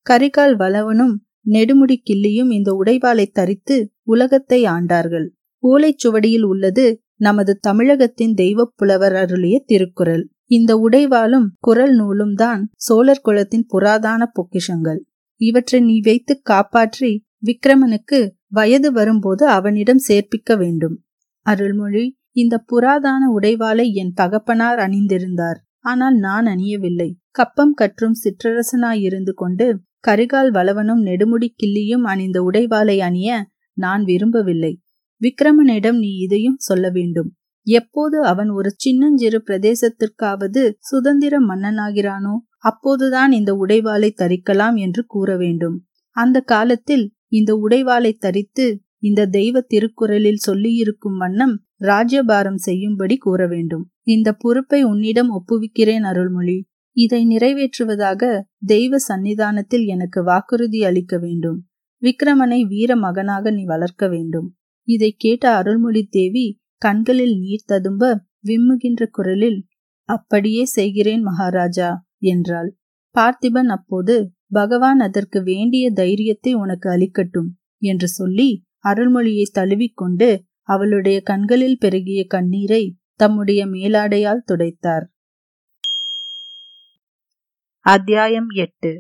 கரிகால் 0.06 0.56
வளவனும் 0.56 1.16
நெடுமுடி 1.52 1.95
கிள்ளியும் 2.10 2.52
இந்த 2.52 2.70
உடைவாளை 2.74 3.26
தரித்து 3.32 3.78
உலகத்தை 4.04 4.60
ஆண்டார்கள். 4.66 5.28
ஓலைச்சுவடியில் 5.64 6.45
உள்ளது 6.45 6.86
நமது 7.18 7.54
தமிழகத்தின் 7.60 8.34
தெய்வ 8.34 8.66
புலவர் 8.76 9.16
அருளிய 9.16 9.56
திருக்குறள். 9.66 10.24
இந்த 10.47 10.72
உடைவாலும் 10.78 11.47
குரல் 11.60 11.95
நூலும் 11.95 12.36
தான் 12.36 12.62
சோழர் 12.78 13.24
குலத்தின் 13.24 13.66
புராதான 13.74 14.22
பொக்கிஷங்கள். 14.34 15.02
இவற்றை 15.41 15.80
நீ 15.82 15.95
வைத்து 15.99 16.34
காப்பாற்றி 16.43 17.12
விக்ரமனுக்கு 17.44 18.20
வயது 18.48 18.92
வரும்போது 18.92 19.48
அவனிடம் 19.48 20.02
சேர்ப்பிக்க 20.08 20.58
வேண்டும். 20.58 20.96
அருள்மொழி 21.46 22.06
இந்த 22.32 22.56
புராதான 22.72 23.22
உடைவாளை 23.39 23.86
என் 23.94 24.14
தகப்பனார் 24.14 24.80
அணிந்திருந்தார். 24.80 25.60
ஆனால் 25.80 26.18
நான் 26.18 26.46
அணியவில்லை. 26.46 27.10
கப்பம் 27.32 27.74
கற்றும் 27.74 28.18
சிற்றரசனாயிருந்து 28.24 29.34
கொண்டு 29.34 29.68
கரிகால் 30.08 30.52
வளவனும் 30.52 31.02
நெடுமுடி 31.06 31.48
கிள்ளியும் 31.64 32.04
அணிந்த 32.04 32.38
உடைவாளை 32.42 32.98
அணிய 33.00 33.30
நான் 33.78 34.04
விரும்பவில்லை. 34.04 34.74
விக்ரமனிடம் 35.22 35.98
நீ 35.98 36.12
இதையும் 36.18 36.60
சொல்ல 36.60 36.86
வேண்டும். 36.89 37.30
எப்போது 37.68 38.18
அவன் 38.24 38.50
ஒரு 38.50 38.70
சின்னஞ்சிறு 38.76 39.39
பிரதேசத்திற்காவது 39.48 40.62
சுதந்திர 40.80 41.39
மன்னனாகிறானோ 41.39 42.36
அப்போதுதான் 42.58 43.32
இந்த 43.32 43.52
உடைவாளை 43.54 44.10
தரிக்கலாம் 44.22 44.76
என்று 44.76 45.06
கூற 45.06 45.38
வேண்டும். 45.38 45.78
அந்த 46.16 46.38
காலத்தில் 46.39 47.06
இந்த 47.32 47.52
உடைவாளை 47.64 48.12
தரித்து 48.18 48.66
இந்த 49.00 49.22
தெய்வ 49.30 49.62
திருக்குறளில் 49.68 50.44
சொல்லியிருக்கும் 50.48 51.18
வண்ணம் 51.18 51.56
ராஜ்யபாரம் 51.82 52.60
செய்யும்படி 52.60 53.16
கூற 53.18 53.42
வேண்டும் 53.48 53.86
இந்த 54.06 54.30
பொறுப்பை 54.34 54.82
உன்னிடம் 54.84 55.32
ஒப்புவிக்கிறேன் 55.32 56.06
அருள்மொழி. 56.06 56.58
இதை 56.98 57.22
நிறைவேற்றுவதாக 57.26 58.22
தெய்வ 58.66 58.98
சன்னிதானத்தில் 59.08 59.86
எனக்கு 59.86 60.20
வாக்குறுதி 60.24 60.80
அளிக்க 60.84 61.18
வேண்டும். 61.18 61.60
விக்ரமனை 62.02 62.60
வீர 62.68 62.92
மகனாக 62.96 63.52
நீ 63.52 63.64
வளர்க்க 63.64 64.04
வேண்டும். 64.08 64.48
இதை 64.88 65.12
கேட்ட 65.18 65.46
அருள்மொழி 65.56 66.04
தேவி 66.10 66.46
கண்களில் 66.82 67.36
நீர் 67.40 67.68
ததும்ப 67.68 68.04
விம்முகின்ற 68.48 69.02
குரலில் 69.12 69.60
அப்படியே 70.10 70.64
செய்கிறேன் 70.66 71.22
மகாராஜா 71.22 71.90
என்றாள். 72.26 72.70
பார்த்திபன் 73.16 73.70
அப்போது 73.70 74.16
பகவான் 74.52 74.99
அதற்கு 74.99 75.43
வேண்டிய 75.43 75.91
தைரியத்தை 75.91 76.54
உனக்கு 76.54 76.89
அளிக்கட்டும் 76.89 77.49
என்று 77.78 78.08
சொல்லி 78.08 78.49
அருள்மொழியை 78.84 79.45
தழுவிக்கொண்டு 79.54 80.43
அவளுடைய 80.64 81.22
கண்களில் 81.22 81.78
பெருகிய 81.78 82.26
கண்ணீரை 82.28 82.84
தம்முடைய 83.16 83.66
மேலாடையால் 83.66 84.45
துடைத்தார். 84.52 85.06
அத்தியாயம் 87.86 88.49
எட்டு. 88.49 88.91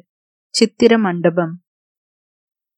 சித்திர 0.55 0.97
மண்டபம். 0.97 1.53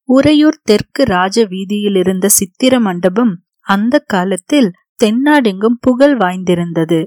உறையூர் 0.09 0.59
தெற்கு 0.63 1.03
ராஜ 1.03 1.45
வீதியில் 1.45 1.95
இருந்த 1.95 2.27
சித்திர 2.29 2.79
மண்டபம் 2.79 3.33
அந்த 3.65 3.99
காலத்தில் 3.99 4.71
தென்னாடெங்கும் 5.03 5.77
புகழ் 5.79 6.15
வாய்ந்திருந்தது. 6.17 6.99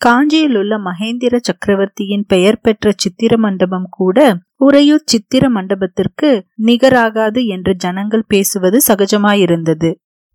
காஞ்சியில் 0.00 0.56
உள்ள 0.56 0.74
மகேந்திர 0.78 1.36
சக்கரவர்த்தியின் 1.40 2.24
பெயர் 2.26 2.60
பெற்ற 2.60 2.92
சித்திர 2.96 3.36
மண்டபம் 3.36 3.88
கூட 3.90 4.18
உறையூர் 4.60 5.04
சித்திர 5.04 5.44
மண்டபத்திற்கு 5.48 6.30
நிகராகாது 6.66 7.40
என்று 7.46 7.72
ஜனங்கள் 7.74 8.28
பேசுவது 8.28 8.78
சகஜமாயிருந்தது. 8.88 9.90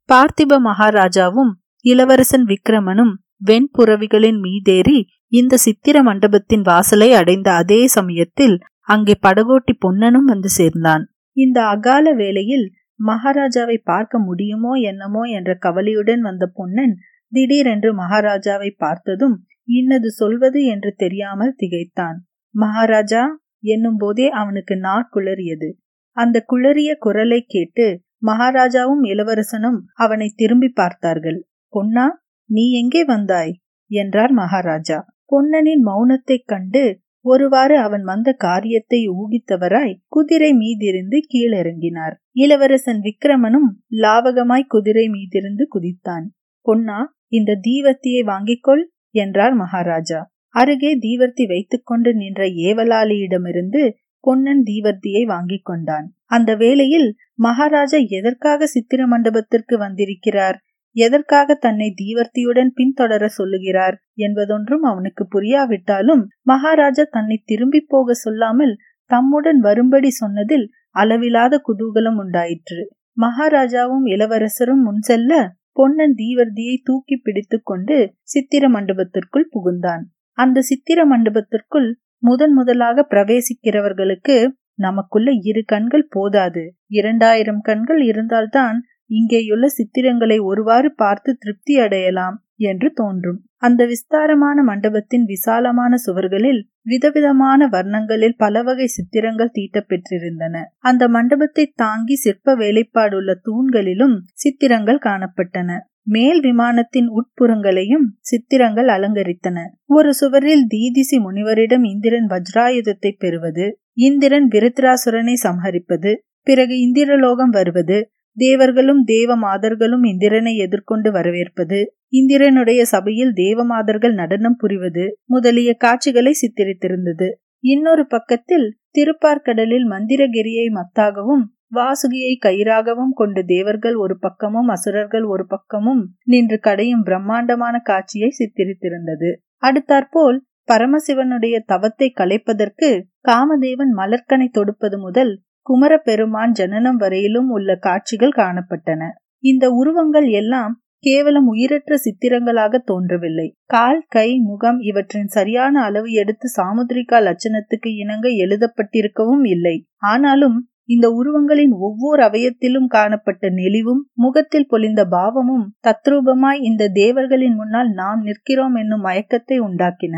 பார்த்திப 0.10 0.60
மகாராஜாவும் 0.60 1.52
இளவரசன் 1.86 2.46
விக்ரமனும் 2.46 3.14
வெண்புறவிகளின் 3.46 4.40
மீதேறி 4.42 5.00
இந்த 5.32 5.58
சித்திர 5.58 5.98
மண்டபத்தின் 6.04 6.62
வாசலை 6.62 7.10
அடைந்த 7.14 7.50
அதே 7.52 7.82
சமயத்தில் 7.88 8.56
அங்கே 8.86 9.16
படகோட்டி 9.22 9.74
பொன்னனும் 9.80 10.24
வந்து 10.24 10.50
சேர்ந்தான். 10.50 11.04
இந்த 11.38 11.60
அகால 11.66 12.14
வேளையில் 12.14 12.66
மகாராஜாவை 13.00 13.78
பார்க்க 13.84 14.20
முடியுமோ 14.20 14.74
என்னமோ 14.82 15.22
என்ற 15.30 15.52
கவலையுடன் 15.56 16.22
வந்த 16.22 16.46
பொன்னன் 16.54 16.94
திடீரென்று 17.32 17.90
மகாராஜாவை 17.94 18.70
பார்த்ததும் 18.78 19.38
இன்னது 19.72 20.10
சொல்வது? 20.12 20.60
என்று 20.66 20.92
தெரியாமல் 20.96 21.58
திகைத்தான். 21.58 22.18
மகாராஜா 22.56 23.24
என்னும் 23.64 23.98
போதே 23.98 24.30
அவனுக்கு 24.30 24.76
நாக்குளறியது 24.76 25.70
அந்த 26.18 26.46
குளறிய 26.52 26.96
குரலை 26.98 27.44
கேட்டு 27.48 28.02
மகாராஜாவும் 28.26 29.04
இளவரசனும் 29.04 29.80
அவனை 29.94 30.34
திரும்பி 30.36 30.70
பார்த்தார்கள். 30.70 31.48
பொன்னா 31.68 32.24
நீ 32.50 32.72
எங்கே 32.72 33.04
வந்தாய்? 33.04 33.54
என்றார் 33.92 34.32
மகாராஜா. 34.32 35.06
பொன்னனின் 35.32 35.84
மௌனத்தைக் 35.86 36.46
கண்டு 36.46 37.00
ஒருவாறு 37.26 37.78
அவன் 37.78 38.04
வந்த 38.04 38.32
காரியத்தை 38.32 39.10
ஊகித்தவராய் 39.10 39.96
குதிரை 40.08 40.52
மீதிருந்து 40.54 41.18
கீழிறங்கினார். 41.34 42.16
இளவரசன் 42.32 43.02
விக்ரமனும் 43.02 43.70
லாவகமாய் 43.92 44.66
குதிரை 44.68 45.06
மீதிருந்து 45.08 45.64
குதித்தான். 45.76 46.26
பொன்னா 46.62 47.00
இந்த 47.28 47.60
தீவத்தியை 47.68 48.22
வாங்கிக்கொள் 48.26 48.84
என்றார் 49.10 49.54
மகாராஜா. 49.54 50.32
அருகே 50.56 50.92
தீவர்த்தி 51.00 51.44
வைத்துக்கொண்டு 51.48 52.14
நின்ற 52.14 52.42
ஏவலாளியிடமிருந்து 52.46 53.82
பொன்னன் 54.24 54.64
தீவர்த்தியை 54.64 55.24
வாங்கிக் 55.26 55.66
கொண்டான். 55.66 56.08
அந்த 56.26 56.56
வேளையில் 56.56 57.08
மகாராஜா 57.36 57.98
எதற்காக 58.10 58.66
சித்திர 58.66 59.08
மண்டபத்திற்கு 59.08 59.78
வந்திருக்கிறார்? 59.78 60.58
எதற்காக 60.96 61.56
தன்னை 61.56 61.94
தீவர்த்தியுடன் 62.02 62.72
பின்தொடர 62.76 63.26
சொல்லுகிறார் 63.26 63.96
என்பதொன்றும் 64.16 64.82
அவனுக்கு 64.82 65.24
புரியாவிட்டாலும் 65.26 66.24
மகாராஜா 66.42 67.04
தன்னை 67.10 67.42
திரும்பி 67.46 67.82
போக 67.88 68.14
சொல்லாமல் 68.14 68.74
தம்முடன் 69.12 69.60
வரும்படி 69.60 70.10
சொன்னதில் 70.10 70.66
அளவிலாத 70.92 71.54
குதூகலம் 71.68 72.18
உண்டாயிற்று. 72.18 72.82
மகாராஜாவும் 73.22 74.06
இளவரசரும் 74.06 74.82
முன் 74.82 75.02
செல்ல 75.02 75.32
பொன்னன் 75.72 76.16
தீவர்த்தியை 76.18 76.76
தூக்கி 76.84 77.16
பிடித்துக்கொண்டு 77.16 77.98
சித்திர 78.22 78.70
மண்டபத்திற்குள் 78.70 79.52
புகுந்தான். 79.52 80.04
அந்த 80.38 80.62
சித்திர 80.62 81.00
மண்டபத்திற்குள் 81.06 81.90
முதன் 82.24 82.54
முதலாக 82.54 83.08
பிரவேசிக்கிறவர்களுக்கு 83.10 84.50
நமக்குள்ள 84.76 85.32
இரு 85.32 85.64
கண்கள் 85.66 86.08
போதாது. 86.10 86.64
இரண்டாயிரம் 86.88 87.62
கண்கள் 87.62 88.02
இருந்தால்தான் 88.02 88.78
இங்கேயுள்ள 89.10 89.66
சித்திரங்களை 89.78 90.42
ஒருவாறு 90.42 90.90
பார்த்து 90.96 91.38
திருப்தி 91.38 91.80
அடையலாம் 91.80 92.38
என்று 92.56 92.94
தோன்றும். 92.94 93.40
அந்த 93.58 93.86
விஸ்தாரமான 93.86 94.64
மண்டபத்தின் 94.64 95.24
விசாலமான 95.24 95.96
சுவர்களில் 96.06 96.62
விதவிதமான 96.82 97.68
வர்ணங்களில் 97.68 98.38
பல 98.38 98.64
வகை 98.64 98.88
சித்திரங்கள் 98.88 99.52
தீட்டப்பெற்றிருந்தன. 99.54 100.64
அந்த 100.80 101.08
மண்டபத்தை 101.08 101.66
தாங்கி 101.76 102.16
சிற்ப 102.16 102.56
வேலைப்பாடுள்ள 102.56 103.34
தூண்களிலும் 103.44 104.16
சித்திரங்கள் 104.34 104.98
காணப்பட்டன. 104.98 105.80
மேல் 106.08 106.40
விமானத்தின் 106.40 107.10
உட்புறங்களையும் 107.10 108.06
சித்திரங்கள் 108.20 108.88
அலங்கரித்தன. 108.88 109.58
ஒரு 109.86 110.14
சுவரில் 110.14 110.66
தீதிசி 110.74 111.18
முனிவரிடம் 111.18 111.84
இந்திரன் 111.84 112.28
வஜ்ராயுதத்தை 112.28 113.12
பெறுவது 113.18 113.66
இந்திரன் 114.02 114.48
விருத்ராசுரனை 114.48 115.36
சம்ஹரிப்பது 115.44 116.12
பிறகு 116.48 116.76
இந்திரலோகம் 116.76 117.50
வருவது 117.50 117.98
தேவர்களும் 118.38 119.02
தேவமாதர்களும் 119.08 120.04
இந்திரனை 120.04 120.54
எதிர்கொண்டு 120.58 121.12
வரவேற்பது 121.12 121.80
இந்திரனுடைய 122.10 122.82
சபையில் 122.84 123.34
தேவமாதர்கள் 123.36 124.14
நடனம் 124.14 124.56
புரிவது 124.56 125.06
முதலிய 125.26 125.74
காட்சிகளை 125.74 126.34
சித்தரித்திருந்தது. 126.42 127.28
இன்னொரு 127.64 128.08
பக்கத்தில் 128.08 128.68
திருப்பார்கடலில் 128.92 129.88
மந்திரகிரியை 129.90 130.68
மத்தாகவும் 130.74 131.44
வாசுகியை 131.72 132.34
கயிறாகவும் 132.46 133.14
கொண்டு 133.14 133.46
தேவர்கள் 133.46 133.96
ஒரு 133.96 134.20
பக்கமும் 134.20 134.68
அசுரர்கள் 134.68 135.24
ஒரு 135.24 135.46
பக்கமும் 135.46 136.02
நின்று 136.24 136.60
கடையும் 136.60 137.04
பிரம்மாண்டமான 137.04 137.80
காட்சியை 137.80 138.30
சித்தரித்திருந்தது. 138.40 139.30
அடுத்தாற்போல் 139.58 140.40
பரமசிவனுடைய 140.72 141.56
தவத்தை 141.66 142.14
கலைப்பதற்கு 142.20 142.90
காமதேவன் 143.28 143.94
மலர்கனை 143.98 144.48
தொடுப்பது 144.52 144.98
முதல் 145.00 145.34
குமர 145.62 145.98
பெருமான் 145.98 146.52
ஜனனம் 146.52 146.96
வரையிலும் 146.96 147.50
உள்ள 147.50 147.76
காட்சிகள் 147.76 148.38
காணப்பட்டன. 148.38 149.02
இந்த 149.44 149.72
உருவங்கள் 149.72 150.28
எல்லாம் 150.32 150.74
கேவலம் 151.00 151.48
உயிரற்ற 151.48 151.94
சித்திரங்களாக 151.98 152.78
தோன்றவில்லை. 152.78 153.46
கால் 153.66 154.02
கை 154.08 154.40
முகம் 154.40 154.80
இவற்றின் 154.80 155.28
சரியான 155.28 155.82
அளவு 155.82 156.12
எடுத்து 156.12 156.48
சாமுத்திரிகா 156.58 157.20
லட்சணத்துக்கு 157.20 157.90
இணங்க 157.96 158.28
எழுதப்பட்டிருக்கவும் 158.44 159.46
இல்லை. 159.46 159.76
ஆனாலும் 160.04 160.58
இந்த 160.94 161.06
உருவங்களின் 161.12 161.74
ஒவ்வொரு 161.80 162.22
அவயத்திலும் 162.24 162.88
காணப்பட்ட 162.88 163.50
நெளிவும் 163.50 164.02
முகத்தில் 164.14 164.68
பொலிந்த 164.68 165.02
பாவமும் 165.06 165.66
தத்ரூபமாய் 165.88 166.62
இந்த 166.62 166.90
தேவர்களின் 166.94 167.56
முன்னால் 167.56 167.90
நாம் 167.92 168.22
நிற்கிறோம் 168.22 168.76
என்னும் 168.76 169.06
மயக்கத்தை 169.06 169.58
உண்டாக்கின. 169.60 170.16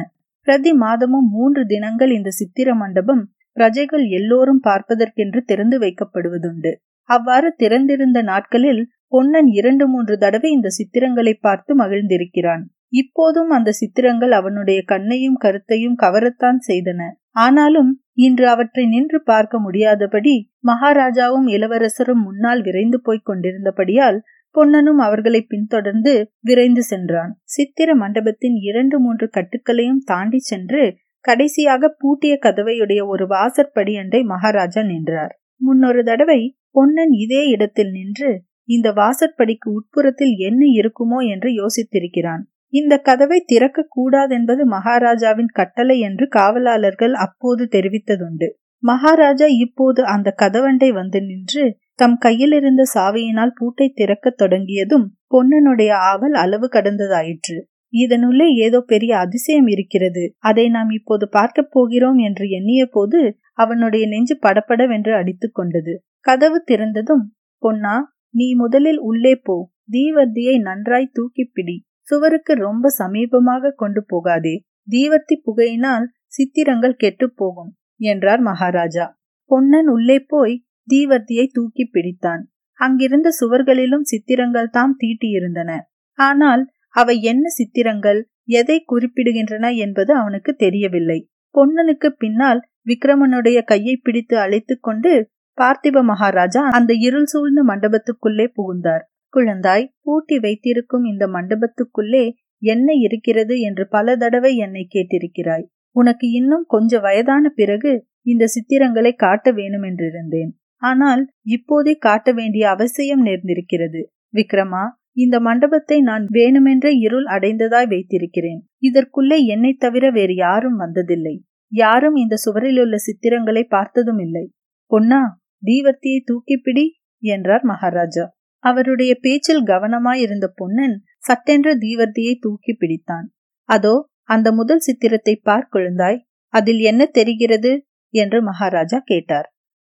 பிரதி 0.47 0.71
மாதமும் 0.73 1.27
மூன்று 1.29 1.61
தினங்கள் 1.65 2.11
இந்த 2.11 2.29
சித்திர 2.29 2.69
மண்டபம் 2.75 3.23
பிரஜைகள் 3.57 4.05
எல்லோரும் 4.09 4.61
பார்ப்பதற்கென்று 4.63 5.39
திறந்து 5.45 5.77
வைக்கப்படுவதுண்டு. 5.79 6.71
அவ்வாறு 7.09 7.49
திறந்திருந்த 7.57 8.19
நாட்களில் 8.21 8.81
பொன்னன் 9.07 9.49
இரண்டு 9.51 9.85
மூன்று 9.87 10.15
தடவை 10.17 10.49
இந்த 10.51 10.69
சித்திரங்களை 10.77 11.33
பார்த்து 11.39 11.71
மகிழ்ந்திருக்கிறான். 11.75 12.63
இப்போதும் 12.93 13.49
அந்த 13.49 13.69
சித்திரங்கள் 13.71 14.31
அவனுடைய 14.31 14.79
கண்ணையும் 14.85 15.37
கருத்தையும் 15.37 15.99
கவரத்தான் 16.01 16.59
செய்தன. 16.67 17.01
ஆனாலும் 17.35 17.91
இன்று 18.13 18.49
அவற்றை 18.49 18.85
நின்று 18.85 19.23
பார்க்க 19.23 19.59
முடியாதபடி 19.59 20.51
மகாராஜாவும் 20.67 21.47
இளவரசரும் 21.47 22.21
முன்னால் 22.23 22.61
விரைந்து 22.61 23.01
போய்க் 23.01 23.25
கொண்டிருந்தபடியால் 23.25 24.19
பொன்னனும் 24.55 24.97
அவர்களை 24.97 25.41
பின்தொடர்ந்து 25.41 26.31
விரைந்து 26.39 26.83
சென்றான். 26.83 27.31
சித்திர 27.43 27.95
மண்டபத்தின் 27.95 28.55
இரண்டு 28.55 28.99
மூன்று 28.99 29.29
கட்டுக்களையும் 29.33 30.03
தாண்டி 30.05 30.39
சென்று 30.39 30.95
கடைசியாக 31.25 31.95
பூட்டிய 31.99 32.39
கதவையுடைய 32.41 33.07
ஒரு 33.07 33.27
வாசற்படி 33.27 33.97
அண்டை 33.97 34.23
மகாராஜா 34.23 34.81
நின்றார். 34.83 35.39
முன்னொரு 35.55 36.03
தடவை 36.03 36.57
பொன்னன் 36.71 37.11
இதே 37.11 37.47
இடத்தில் 37.47 37.91
நின்று 37.91 38.31
இந்த 38.65 38.91
வாசற்படிக்கு 38.91 39.67
உட்புறத்தில் 39.71 40.35
என்ன 40.37 40.65
இருக்குமோ? 40.73 41.29
என்று 41.29 41.49
யோசித்திருக்கிறான். 41.49 42.43
இந்த 42.73 42.97
கதவை 42.97 43.43
திறக்க 43.45 43.87
கூடாதென்பது 43.87 44.65
மகாராஜாவின் 44.65 45.51
கட்டளை 45.53 45.99
என்று 45.99 46.27
காவலாளர்கள் 46.35 47.13
அப்போது 47.13 47.67
தெரிவித்ததுண்டு. 47.71 48.47
மகாராஜா 48.83 49.45
இப்போது 49.45 50.05
அந்த 50.05 50.35
கதவண்டை 50.41 50.89
வந்து 50.93 51.19
நின்று 51.21 51.77
தம் 51.93 52.17
கையில் 52.17 52.51
இருந்த 52.51 52.83
சாவியினால் 52.93 53.53
பூட்டை 53.55 53.87
திறக்கத் 53.89 54.37
தொடங்கியதும் 54.37 55.05
பொன்னனுடைய 55.31 55.91
ஆவல் 55.91 56.33
அளவு 56.33 56.69
கடந்ததாயிற்று. 56.71 57.57
இதனுள்ளே 57.93 58.47
ஏதோ 58.55 58.79
பெரிய 58.79 59.17
அதிசயம் 59.17 59.67
இருக்கிறது. 59.67 60.23
அதை 60.39 60.69
நாம் 60.69 60.89
இப்போது 60.89 61.29
பார்க்கப் 61.29 61.71
போகிறோம் 61.71 62.17
என்று 62.17 62.49
எண்ணிய 62.49 62.83
போது 62.91 63.19
அவனுடைய 63.53 64.07
நெஞ்சு 64.07 64.35
படப்படவென்று 64.41 65.13
அடித்துக் 65.13 65.55
கொண்டது. 65.55 65.93
கதவு 66.19 66.63
திறந்ததும் 66.71 67.25
பொன்னா 67.63 67.95
நீ 68.33 68.53
முதலில் 68.53 68.99
உள்ளே 68.99 69.35
போ. 69.43 69.57
தீவர்த்தியை 69.91 70.55
நன்றாய் 70.59 71.13
தூக்கிப்பிடி 71.15 71.75
சுவருக்கு 72.07 72.53
ரொம்ப 72.53 72.91
சமீபமாக 72.99 73.73
கொண்டு 73.75 74.01
போகாதே. 74.05 74.55
தீவர்த்தி 74.91 75.35
புகையினால் 75.45 76.05
சித்திரங்கள் 76.25 76.95
கெட்டு 76.95 77.27
போகும் 77.31 77.71
என்றார் 78.01 78.41
மகாராஜா. 78.41 79.05
பொன்னன் 79.51 79.87
உள்ளே 79.87 80.17
போய் 80.27 80.55
தீவர்த்தியை 80.87 81.45
தூக்கி 81.47 81.89
பிடித்தான். 81.93 82.41
அங்கிருந்த 82.79 83.29
சுவர்களிலும் 83.39 84.01
சித்திரங்கள் 84.01 84.69
தாம் 84.69 84.95
தீட்டியிருந்தன. 84.99 85.71
ஆனால் 86.19 86.63
அவை 86.89 87.15
என்ன 87.21 87.45
சித்திரங்கள் 87.49 88.19
எதை 88.51 88.77
குறிப்பிடுகின்றன 88.91 89.65
என்பது 89.75 90.11
அவனுக்கு 90.15 90.51
தெரியவில்லை. 90.55 91.19
பொன்னனுக்கு 91.55 92.09
பின்னால் 92.17 92.61
விக்ரமனுடைய 92.87 93.57
கையை 93.63 93.95
பிடித்து 93.95 94.35
அழைத்து 94.37 94.75
கொண்டு 94.79 95.11
பார்த்திப 95.57 96.01
மகாராஜா 96.03 96.61
அந்த 96.69 96.91
இருள் 97.07 97.25
சூழ்ந்த 97.25 97.61
மண்டபத்துக்குள்ளே 97.63 98.45
புகுந்தார். 98.53 99.03
குழந்தாய் 99.33 99.85
பூட்டி 100.01 100.35
வைத்திருக்கும் 100.39 101.03
இந்த 101.03 101.25
மண்டபத்துக்குள்ளே 101.27 102.25
என்ன 102.63 102.89
இருக்கிறது 103.05 103.55
என்று 103.59 103.83
பல 103.87 104.15
தடவை 104.15 104.51
என்னை 104.55 104.83
கேட்டிருக்கிறாய். 104.89 105.65
உனக்கு 105.95 106.25
இன்னும் 106.31 106.65
கொஞ்ச 106.67 106.99
வயதான 106.99 107.49
பிறகு 107.49 107.91
இந்த 108.21 108.43
சித்திரங்களை 108.47 109.11
காட்ட 109.15 109.51
வேணுமென்றிருந்தேன். 109.51 110.51
ஆனால் 110.81 111.23
இப்போதே 111.47 111.93
காட்ட 111.97 112.31
வேண்டிய 112.31 112.63
அவசியம் 112.69 113.23
நேர்ந்திருக்கிறது. 113.25 114.01
விக்ரமா 114.33 114.83
இந்த 115.13 115.35
மண்டபத்தை 115.39 115.97
நான் 116.01 116.23
வேணுமென்றே 116.33 116.91
இருள் 116.97 117.25
அடைந்ததாய் 117.25 117.89
வைத்திருக்கிறேன். 117.89 118.61
இதற்குள்ளே 118.79 119.37
என்னை 119.45 119.71
தவிர 119.75 120.05
வேறு 120.11 120.35
யாரும் 120.35 120.79
வந்ததில்லை. 120.79 121.35
யாரும் 121.71 122.15
இந்த 122.15 122.35
சுவரில் 122.35 122.79
உள்ள 122.79 122.95
சித்திரங்களை 123.07 123.63
பார்த்ததும் 123.67 124.19
இல்லை 124.19 124.45
பொன்னா 124.91 125.21
தீவர்த்தியை 125.63 126.19
தூக்கிப்பிடி 126.29 126.85
என்றார் 127.23 127.63
மகாராஜா. 127.63 128.25
அவருடைய 128.63 129.11
பேச்சில் 129.21 129.63
கவனமாயிருந்த 129.63 130.47
பொன்னன் 130.55 130.95
சட்டென்ற 131.23 131.69
தீவர்த்தியை 131.75 132.33
தூக்கி 132.39 132.73
பிடித்தான். 132.73 133.27
அதோ 133.69 133.95
அந்த 134.23 134.47
முதல் 134.51 134.79
சித்திரத்தை 134.79 135.33
பார் 135.41 135.71
குழந்தாய் 135.71 136.19
அதில் 136.53 136.81
என்ன 136.81 137.03
தெரிகிறது? 137.11 137.73
என்று 138.13 138.39
மகாராஜா 138.41 138.97
கேட்டார். 139.05 139.47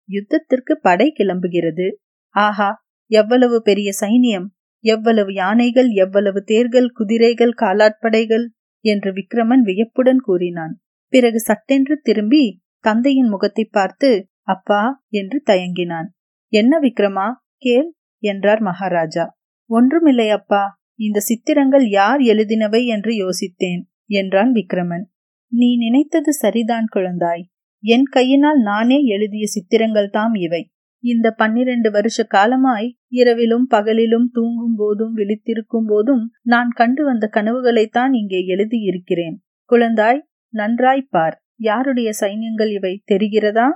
யுத்தத்திற்கு 0.09 0.73
படை 0.81 1.07
கிளம்புகிறது. 1.17 1.87
ஆஹா 2.35 2.69
எவ்வளவு 3.11 3.57
பெரிய 3.61 3.89
சைனியம் 4.01 4.47
எவ்வளவு 4.83 5.31
யானைகள் 5.33 5.89
எவ்வளவு 5.95 6.39
தேர்கள் 6.43 6.87
குதிரைகள் 6.89 7.53
காலாட்படைகள் 7.61 8.45
என்று 8.85 9.09
விக்ரமன் 9.11 9.63
வியப்புடன் 9.63 10.21
கூறினான். 10.21 10.73
பிறகு 11.13 11.39
சட்டென்று 11.39 11.95
திரும்பி 12.01 12.43
தந்தையின் 12.83 13.29
முகத்தை 13.29 13.65
பார்த்து 13.71 14.09
அப்பா 14.43 14.81
என்று 15.11 15.37
தயங்கினான். 15.45 16.07
என்ன 16.53 16.73
விக்ரமா 16.79 17.27
கேள் 17.57 17.89
என்றார் 18.23 18.61
மகாராஜா. 18.61 19.25
ஒன்றுமில்லை 19.69 20.29
அப்பா 20.29 20.63
இந்த 20.99 21.19
சித்திரங்கள் 21.19 21.85
யார் 21.89 22.21
எழுதினவை 22.21 22.81
என்று 22.85 23.11
யோசித்தேன் 23.11 23.81
என்றான் 24.05 24.51
விக்ரமன். 24.51 25.05
நீ 25.51 25.77
நினைத்தது 25.77 26.33
சரிதான் 26.33 26.87
குழந்தாய். 26.95 27.43
என் 27.83 28.03
கையினால் 28.03 28.59
நானே 28.61 29.03
எழுதிய 29.05 29.45
சித்திரங்கள் 29.45 30.09
தாம் 30.09 30.33
இவை. 30.33 30.71
இந்த 31.03 31.31
பன்னிரண்டு 31.31 31.91
வருஷ 31.91 32.25
காலமாய் 32.29 32.89
இரவிலும் 33.07 33.67
பகலிலும் 33.71 34.25
தூங்கும் 34.31 34.75
போதும் 34.77 35.13
விழித்திருக்கும் 35.17 35.87
போதும் 35.87 36.23
நான் 36.41 36.71
கண்டு 36.75 37.03
வந்த 37.03 37.29
கனவுகளைத்தான் 37.33 38.13
இங்கே 38.13 38.41
எழுதியிருக்கிறேன். 38.45 39.37
குழந்தாய் 39.69 40.19
நன்றாய் 40.53 41.07
பார். 41.09 41.37
யாருடைய 41.55 42.09
சைன்யங்கள் 42.19 42.71
இவை 42.73 43.03
தெரிகிறதா? 43.11 43.67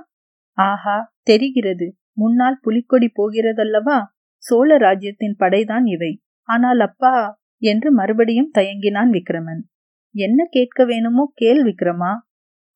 ஆஹா 0.58 1.14
தெரிகிறது. 1.22 1.86
முன்னால் 2.12 2.58
புலிக்கொடி 2.62 3.08
போகிறதல்லவா? 3.16 3.98
சோழ 4.44 4.76
ராஜ்யத்தின் 4.76 5.36
படைதான் 5.36 5.86
இவை. 5.86 6.12
ஆனால் 6.48 6.80
அப்பா 6.80 7.14
என்று 7.62 7.88
மறுபடியும் 7.92 8.52
தயங்கினான் 8.54 9.10
விக்ரமன். 9.10 9.62
என்ன 10.14 10.40
கேட்க 10.50 10.84
வேணுமோ 10.84 11.24
கேள் 11.34 11.62
விக்ரமா. 11.64 12.12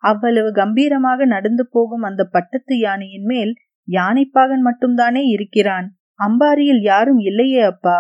அவ்வளவு 0.03 0.51
கம்பீரமாக 0.53 1.27
நடந்து 1.27 1.65
போகும் 1.67 2.03
அந்த 2.03 2.23
பட்டத்து 2.25 2.75
யானையின் 2.79 3.27
மேல் 3.27 3.53
யானைப்பாகன் 3.89 4.65
மட்டும்தானே 4.67 5.23
இருக்கிறான். 5.27 5.87
அம்பாரியில் 6.21 6.83
யாரும் 6.83 7.21
இல்லையே 7.21 7.61
அப்பா. 7.63 7.99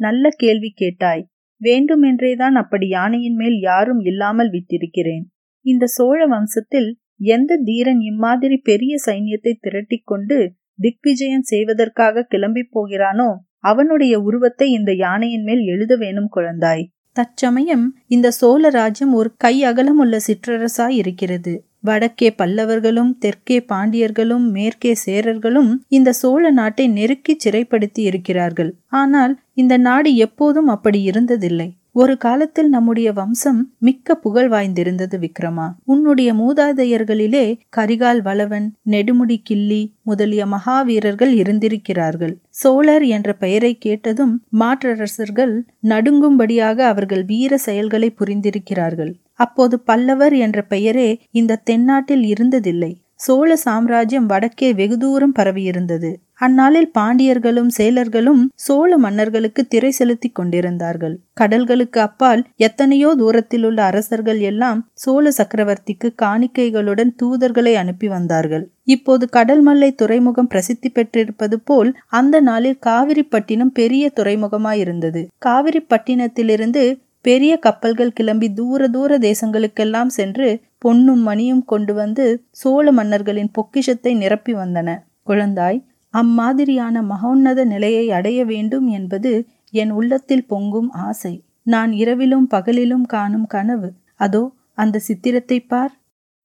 நல்ல 0.00 0.28
கேள்வி 0.36 0.70
கேட்டாய். 0.74 1.24
வேண்டுமென்றேதான் 1.60 2.56
அப்படி 2.56 2.86
யானையின் 2.88 3.36
மேல் 3.36 3.58
யாரும் 3.60 4.00
இல்லாமல் 4.00 4.50
விட்டிருக்கிறேன். 4.50 5.24
இந்த 5.66 5.84
சோழ 5.86 6.18
வம்சத்தில் 6.26 6.90
எந்த 7.26 7.52
தீரன் 7.64 8.02
இம்மாதிரி 8.02 8.56
பெரிய 8.62 8.94
சைன்யத்தை 9.06 9.52
திரட்டிக் 9.60 10.06
கொண்டு 10.06 10.38
திக்விஜயம் 10.78 11.46
செய்வதற்காக 11.50 12.26
கிளம்பி 12.28 12.62
போகிறானோ 12.74 13.30
அவனுடைய 13.60 14.14
உருவத்தை 14.20 14.66
இந்த 14.70 14.90
யானையின் 14.96 15.42
மேல் 15.42 15.62
எழுத 15.66 15.92
வேணும் 15.96 16.32
குழந்தாய். 16.36 16.84
தற்சமயம் 17.16 17.86
இந்த 18.06 18.28
சோழ 18.30 18.68
ராஜ்யம் 18.70 19.12
ஒரு 19.12 19.30
கை 19.36 19.54
அகலமுள்ள 19.64 20.16
சிற்றரசாய் 20.26 20.96
இருக்கிறது. 20.96 21.54
வடக்கே 21.80 22.28
பல்லவர்களும் 22.38 23.10
தெற்கே 23.18 23.56
பாண்டியர்களும் 23.68 24.46
மேற்கே 24.50 24.92
சேரர்களும் 25.04 25.70
இந்த 25.88 26.12
சோழ 26.12 26.50
நாட்டை 26.50 26.86
நெருக்கி 26.88 27.34
சிறைப்படுத்தி 27.44 28.02
இருக்கிறார்கள். 28.02 28.70
ஆனால் 28.92 29.34
இந்த 29.54 29.74
நாடு 29.78 30.12
எப்போதும் 30.16 30.66
அப்படி 30.66 31.00
இருந்ததில்லை. 31.10 31.68
ஒரு 31.98 32.16
காலத்தில் 32.16 32.68
நம்முடைய 32.68 33.12
வம்சம் 33.12 33.72
மிக்க 33.78 34.14
புகழ் 34.14 34.50
வாய்ந்திருந்தது 34.52 35.16
விக்ரமா. 35.20 35.68
உன்னுடைய 35.84 36.34
மூதாதையர்களிலே 36.34 37.58
கரிகால் 37.76 38.20
வளவன் 38.22 38.74
நெடுமுடி 38.90 39.36
கிள்ளி 39.42 39.92
முதலிய 40.02 40.46
மகாவீரர்கள் 40.46 41.32
இருந்திருக்கிறார்கள். 41.32 42.34
சோழர் 42.48 43.04
என்ற 43.04 43.32
பெயரை 43.32 43.78
கேட்டதும் 43.78 44.42
மாற்றரசர்கள் 44.48 45.64
நடுங்கும்படியாக 45.82 46.78
அவர்கள் 46.78 47.24
வீர 47.24 47.56
செயல்களை 47.56 48.14
புரிந்திருக்கிறார்கள். 48.18 49.12
அப்போது 49.34 49.80
பல்லவர் 49.80 50.36
என்ற 50.36 50.62
பெயரே 50.62 51.10
இந்த 51.30 51.56
தென்னாட்டில் 51.56 52.32
இருந்ததில்லை. 52.32 52.92
சோழ 53.14 53.56
சாம்ராஜ்யம் 53.56 54.26
வடக்கே 54.26 54.74
வெகு 54.74 54.98
தூரம் 54.98 55.34
பரவியிருந்தது. 55.38 56.12
அந்நாளில் 56.40 56.88
பாண்டியர்களும் 56.98 57.70
சேலர்களும் 57.76 58.42
சோழ 58.64 58.90
மன்னர்களுக்கு 59.04 59.62
திரை 59.66 59.90
செலுத்தி 59.90 60.28
கொண்டிருந்தார்கள். 60.30 61.14
கடல்களுக்கு 61.40 61.98
அப்பால் 61.98 62.42
எத்தனையோ 62.66 63.10
தூரத்தில் 63.14 63.64
உள்ள 63.64 63.78
அரசர்கள் 63.84 64.40
எல்லாம் 64.50 64.80
சோழ 64.94 65.32
சக்கரவர்த்திக்கு 65.38 66.10
காணிக்கைகளுடன் 66.24 67.12
தூதர்களை 67.22 67.72
அனுப்பி 67.74 68.08
வந்தார்கள். 68.08 68.64
இப்போது 68.86 69.24
கடல் 69.28 69.62
மல்லை 69.62 69.90
துறைமுகம் 69.94 70.48
பிரசித்தி 70.48 70.90
பெற்றிருப்பது 70.90 71.56
போல் 71.60 71.90
அந்த 72.10 72.36
நாளில் 72.40 72.78
காவிரிப்பட்டினம் 72.86 73.72
பெரிய 73.72 74.12
துறைமுகமாயிருந்தது 74.20 75.22
காவிரிப்பட்டினத்திலிருந்து 75.48 76.84
பெரிய 77.24 77.52
கப்பல்கள் 77.58 78.16
கிளம்பி 78.18 78.48
தூர 78.52 78.88
தூர 78.88 79.12
தேசங்களுக்கெல்லாம் 79.18 80.10
சென்று 80.18 80.48
பொன்னும் 80.78 81.22
மணியும் 81.22 81.64
கொண்டு 81.64 81.92
வந்து 81.94 82.24
சோழ 82.60 82.92
மன்னர்களின் 82.92 83.52
பொக்கிஷத்தை 83.52 84.12
நிரப்பி 84.14 84.52
வந்தன. 84.54 84.88
குழந்தாய் 85.22 85.78
அம்மாதிரியான 86.20 87.02
மகோன்னத 87.02 87.60
நிலையை 87.64 88.06
அடைய 88.10 88.40
வேண்டும் 88.44 88.88
என்பது 88.88 89.32
என் 89.74 89.90
உள்ளத்தில் 89.90 90.48
பொங்கும் 90.48 90.90
ஆசை. 91.06 91.34
நான் 91.66 91.92
இரவிலும் 91.92 92.48
பகலிலும் 92.50 93.06
காணும் 93.06 93.46
கனவு. 93.46 93.88
அதோ 94.16 94.42
அந்த 94.74 94.96
சித்திரத்தை 94.98 95.58
பார். 95.62 95.94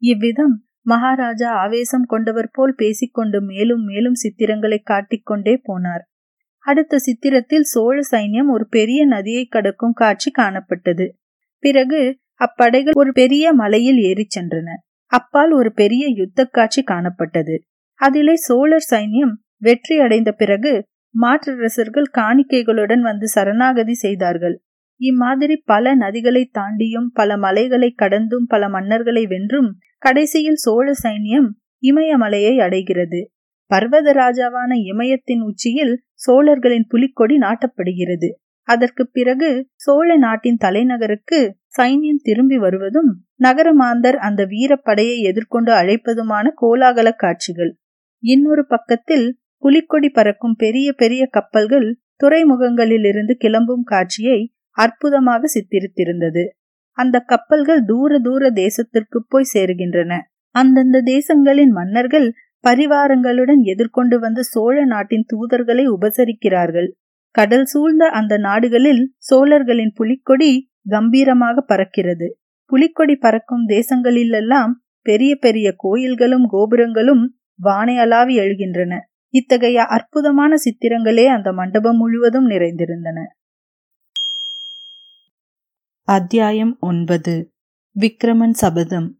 இவ்விதம் 0.01 0.55
மகாராஜா 0.81 1.49
ஆவேசம் 1.55 2.05
கொண்டவர் 2.05 2.49
போல் 2.51 2.73
பேசிக்கொண்டு 2.75 3.39
மேலும் 3.41 3.83
மேலும் 3.83 4.17
சித்திரங்களை 4.23 4.79
காட்டிக்கொண்டே 4.83 5.53
போனார். 5.67 6.03
அடுத்த 6.65 6.99
சித்திரத்தில் 7.05 7.67
சோழ 7.73 7.97
சைன்யம் 8.11 8.49
ஒரு 8.49 8.65
பெரிய 8.67 9.01
நதியை 9.05 9.43
கடக்கும் 9.45 9.93
காட்சி 9.93 10.29
காணப்பட்டது. 10.37 11.05
பிறகு 11.63 12.01
அப்படைகள் 12.41 12.97
ஒரு 13.01 13.11
பெரிய 13.11 13.45
மலையில் 13.53 13.99
ஏறிச் 14.01 14.35
சென்றன. 14.37 14.69
அப்பால் 15.11 15.51
ஒரு 15.51 15.71
பெரிய 15.73 16.03
யுத்த 16.19 16.45
காட்சி 16.49 16.81
காணப்பட்டது. 16.83 17.55
அதிலே 17.99 18.35
சோழர் 18.47 18.87
சைன்யம் 18.89 19.33
வெற்றி 19.61 19.99
அடைந்த 19.99 20.31
பிறகு 20.31 20.89
மாற்றரசர்கள் 21.15 22.09
காணிக்கைகளுடன் 22.17 22.99
வந்து 22.99 23.27
சரணாகதி 23.27 23.93
செய்தார்கள். 23.93 24.55
இம்மாதிரி 24.95 25.55
பல 25.65 25.95
நதிகளை 25.95 26.51
தாண்டியும் 26.59 27.07
பல 27.13 27.37
மலைகளை 27.37 27.89
கடந்தும் 27.91 28.45
பல 28.47 28.67
மன்னர்களை 28.67 29.27
வென்றும் 29.27 29.69
கடைசியில் 29.97 30.55
சோழ 30.55 30.91
சைன்யம் 31.03 31.49
இமயமலையை 31.83 32.57
அடைகிறது. 32.57 33.31
பர்வத 33.71 34.07
ராஜாவான 34.13 34.71
இமயத்தின் 34.83 35.41
உச்சியில் 35.41 35.93
சோழர்களின் 36.13 36.87
புலிக்கொடி 36.87 37.37
நாட்டப்படுகிறது. 37.37 38.29
அதற்கு 38.67 39.03
பிறகு 39.07 39.49
சோழ 39.73 40.17
நாட்டின் 40.17 40.57
தலைநகருக்கு 40.57 41.39
சைன்யம் 41.77 42.23
திரும்பி 42.23 42.57
வருவதும் 42.57 43.11
நகரமாந்தர் 43.43 44.17
அந்த 44.19 44.41
வீரப்படையை 44.45 45.17
எதிர்கொண்டு 45.21 45.71
அழைப்பதுமான 45.71 46.47
கோலாகல 46.61 47.09
காட்சிகள். 47.15 47.71
இன்னொரு 48.23 48.63
பக்கத்தில் 48.65 49.25
புலிக்கொடி 49.61 50.09
பறக்கும் 50.09 50.55
பெரிய 50.55 50.93
பெரிய 50.93 51.27
கப்பல்கள் 51.31 51.87
துறைமுகங்களிலிருந்து 52.23 53.33
கிளம்பும் 53.33 53.83
காட்சியை 53.83 54.39
அற்புதமாக 54.77 55.43
சித்திரித்திருந்தது. 55.47 56.43
அந்த 56.97 57.19
கப்பல்கள் 57.19 57.81
தூர 57.83 58.19
தூர 58.19 58.49
தேசத்திற்கு 58.53 59.19
போய் 59.27 59.51
சேருகின்றன. 59.53 60.11
அந்தந்த 60.55 60.97
தேசங்களின் 61.05 61.71
மன்னர்கள் 61.71 62.27
பரிவாரங்களுடன் 62.67 63.61
எதிர்கொண்டு 63.63 64.19
வந்த 64.19 64.41
சோழ 64.41 64.85
நாட்டின் 64.85 65.25
தூதர்களை 65.33 65.85
உபசரிக்கிறார்கள். 65.87 66.89
கடல் 67.35 67.65
சூழ்ந்த 67.65 68.05
அந்த 68.09 68.37
நாடுகளில் 68.37 69.03
சோழர்களின் 69.17 69.93
புலிக்கொடி 69.93 70.51
கம்பீரமாக 70.89 71.63
பறக்கிறது. 71.67 72.27
புலிக்கொடி 72.71 73.15
பறக்கும் 73.15 73.65
தேசங்களிலெல்லாம் 73.67 74.73
பெரிய 75.05 75.35
பெரிய 75.35 75.67
கோயில்களும் 75.77 76.45
கோபுரங்களும் 76.47 77.23
வானை 77.59 77.95
அளாவி 77.97 78.35
எழுகின்றன. 78.37 78.93
இத்தகைய 79.33 79.85
அற்புதமான 79.85 80.55
சித்திரங்களே 80.55 81.25
அந்த 81.25 81.53
மண்டபம் 81.53 81.97
முழுவதும் 81.97 82.49
நிறைந்திருந்தன. 82.49 83.19
அத்தியாயம் 86.03 86.77
ஒன்பது. 86.79 87.53
விக்ரமன் 87.99 88.51
சபதம். 88.51 89.19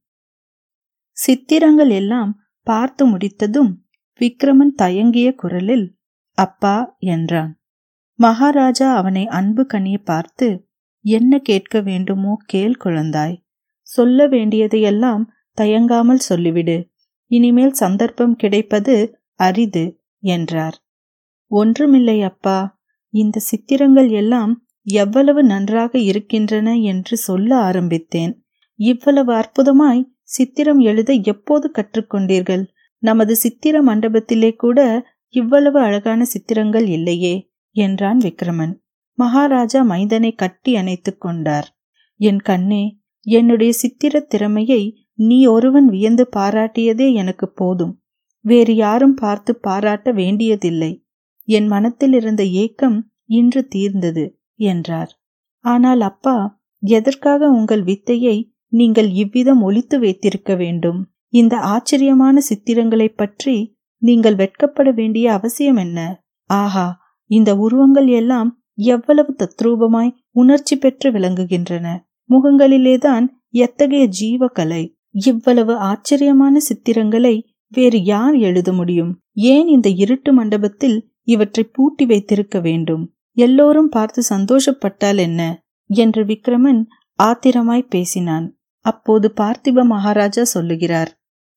சித்திரங்கள் 1.12 1.90
எல்லாம் 1.90 2.42
பார்த்து 2.64 3.06
முடித்ததும் 3.08 3.72
விக்ரமன் 4.22 4.74
தயங்கிய 4.78 5.36
குரலில் 5.36 5.98
அப்பா 6.32 6.96
என்றான். 6.98 7.52
மகாராஜா 8.16 8.96
அவனை 8.96 9.28
அன்பு 9.28 9.66
கனிய 9.74 9.98
பார்த்து 10.04 10.48
என்ன 11.06 11.40
கேட்க 11.40 11.82
வேண்டுமோ 11.82 12.38
கேள் 12.46 12.76
குழந்தாய். 12.84 13.36
சொல்ல 13.82 14.28
வேண்டியதையெல்லாம் 14.28 15.24
தயங்காமல் 15.58 16.26
சொல்லிவிடு. 16.30 16.78
இனிமேல் 17.28 17.72
சந்தர்ப்பம் 17.72 18.36
கிடைப்பது 18.36 18.96
அரிது. 19.36 20.01
என்றார். 20.22 20.84
ஒன்றுமில்லை 21.48 22.22
அப்பா. 22.22 22.80
இந்த 23.10 23.40
சித்திரங்கள் 23.40 24.10
எல்லாம் 24.10 24.66
எவ்வளவு 24.84 25.44
நன்றாக 25.44 26.00
இருக்கின்றன 26.00 26.76
என்று 26.76 27.18
சொல்ல 27.18 27.56
ஆரம்பித்தேன். 27.56 28.44
இவ்வளவு 28.76 29.34
அற்புதமாய் 29.34 30.04
சித்திரம் 30.22 30.80
எழுத 30.80 31.14
எப்போது 31.14 31.72
கற்றுக்கொண்டீர்கள்? 31.78 32.68
நமது 32.98 33.36
சித்திர 33.36 33.84
மண்டபத்திலே 33.84 34.56
கூட 34.56 35.08
இவ்வளவு 35.28 35.80
அழகான 35.80 36.26
சித்திரங்கள் 36.26 36.88
இல்லையே? 36.88 37.52
என்றான் 37.72 38.18
விக்ரமன். 38.18 38.74
மகாராஜா 39.14 39.84
மைந்தனை 39.84 40.36
கட்டி 40.36 40.76
அணைத்துக் 40.76 41.22
கொண்டார். 41.22 41.78
என் 42.16 42.40
கண்ணே 42.40 43.00
என்னுடைய 43.20 43.74
சித்திர 43.74 44.20
திறமையை 44.20 45.08
நீ 45.14 45.46
ஒருவன் 45.46 45.86
வியந்து 45.86 46.30
பாராட்டியதே 46.36 47.14
எனக்கு 47.14 47.52
போதும். 47.52 48.01
வேறு 48.42 48.76
யாரும் 48.76 49.14
பார்த்து 49.14 49.56
பாராட்ட 49.56 50.12
வேண்டியதில்லை. 50.12 51.06
என் 51.44 51.68
மனத்தில் 51.68 52.14
இருந்த 52.14 52.44
ஏக்கம் 52.46 53.12
இன்று 53.26 53.68
தீர்ந்தது 53.68 54.40
என்றார். 54.56 55.20
ஆனால் 55.60 56.02
அப்பா 56.02 56.62
எதற்காக 56.80 57.50
உங்கள் 57.50 57.84
வித்தையை 57.84 58.54
நீங்கள் 58.68 59.10
இவ்விதம் 59.10 59.62
ஒழித்து 59.62 60.00
வைத்திருக்க 60.00 60.56
வேண்டும்? 60.56 61.10
இந்த 61.30 61.58
ஆச்சரியமான 61.58 62.40
சித்திரங்களைப் 62.40 63.18
பற்றி 63.18 63.78
நீங்கள் 63.98 64.36
வெட்கப்பட 64.36 64.94
வேண்டிய 64.94 65.32
அவசியம் 65.32 65.76
என்ன? 65.76 66.24
ஆஹா 66.44 67.00
இந்த 67.26 67.56
உருவங்கள் 67.56 68.08
எல்லாம் 68.08 68.62
எவ்வளவு 68.74 69.36
தத்ரூபமாய் 69.38 70.12
உணர்ச்சி 70.32 70.78
பெற்று 70.78 71.12
விளங்குகின்றன. 71.12 71.98
முகங்களிலேதான் 72.30 73.28
எத்தகைய 73.50 74.10
ஜீவகலை 74.22 75.00
இவ்வளவு 75.10 75.76
ஆச்சரியமான 75.76 76.58
சித்திரங்களை 76.60 77.51
வேறு 77.72 78.00
யார் 78.04 78.36
எழுத 78.40 78.70
முடியும்? 78.74 79.12
ஏன் 79.34 79.68
இந்த 79.68 79.90
இருட்டு 79.90 80.34
மண்டபத்தில் 80.34 80.98
இவற்றை 81.24 81.64
பூட்டி 81.72 82.06
வைத்திருக்க 82.06 82.60
வேண்டும்? 82.60 83.04
எல்லோரும் 83.38 83.90
பார்த்து 83.90 84.22
சந்தோஷப்பட்டால் 84.30 85.18
என்ன? 85.18 85.42
என்று 85.90 86.22
விக்ரமன் 86.26 86.82
ஆத்திரமாய் 87.20 87.90
பேசினான். 87.90 88.48
அப்போது 88.86 89.28
பார்த்திப 89.42 89.84
மகாராஜா 89.86 90.44
சொல்லுகிறார் 90.44 91.12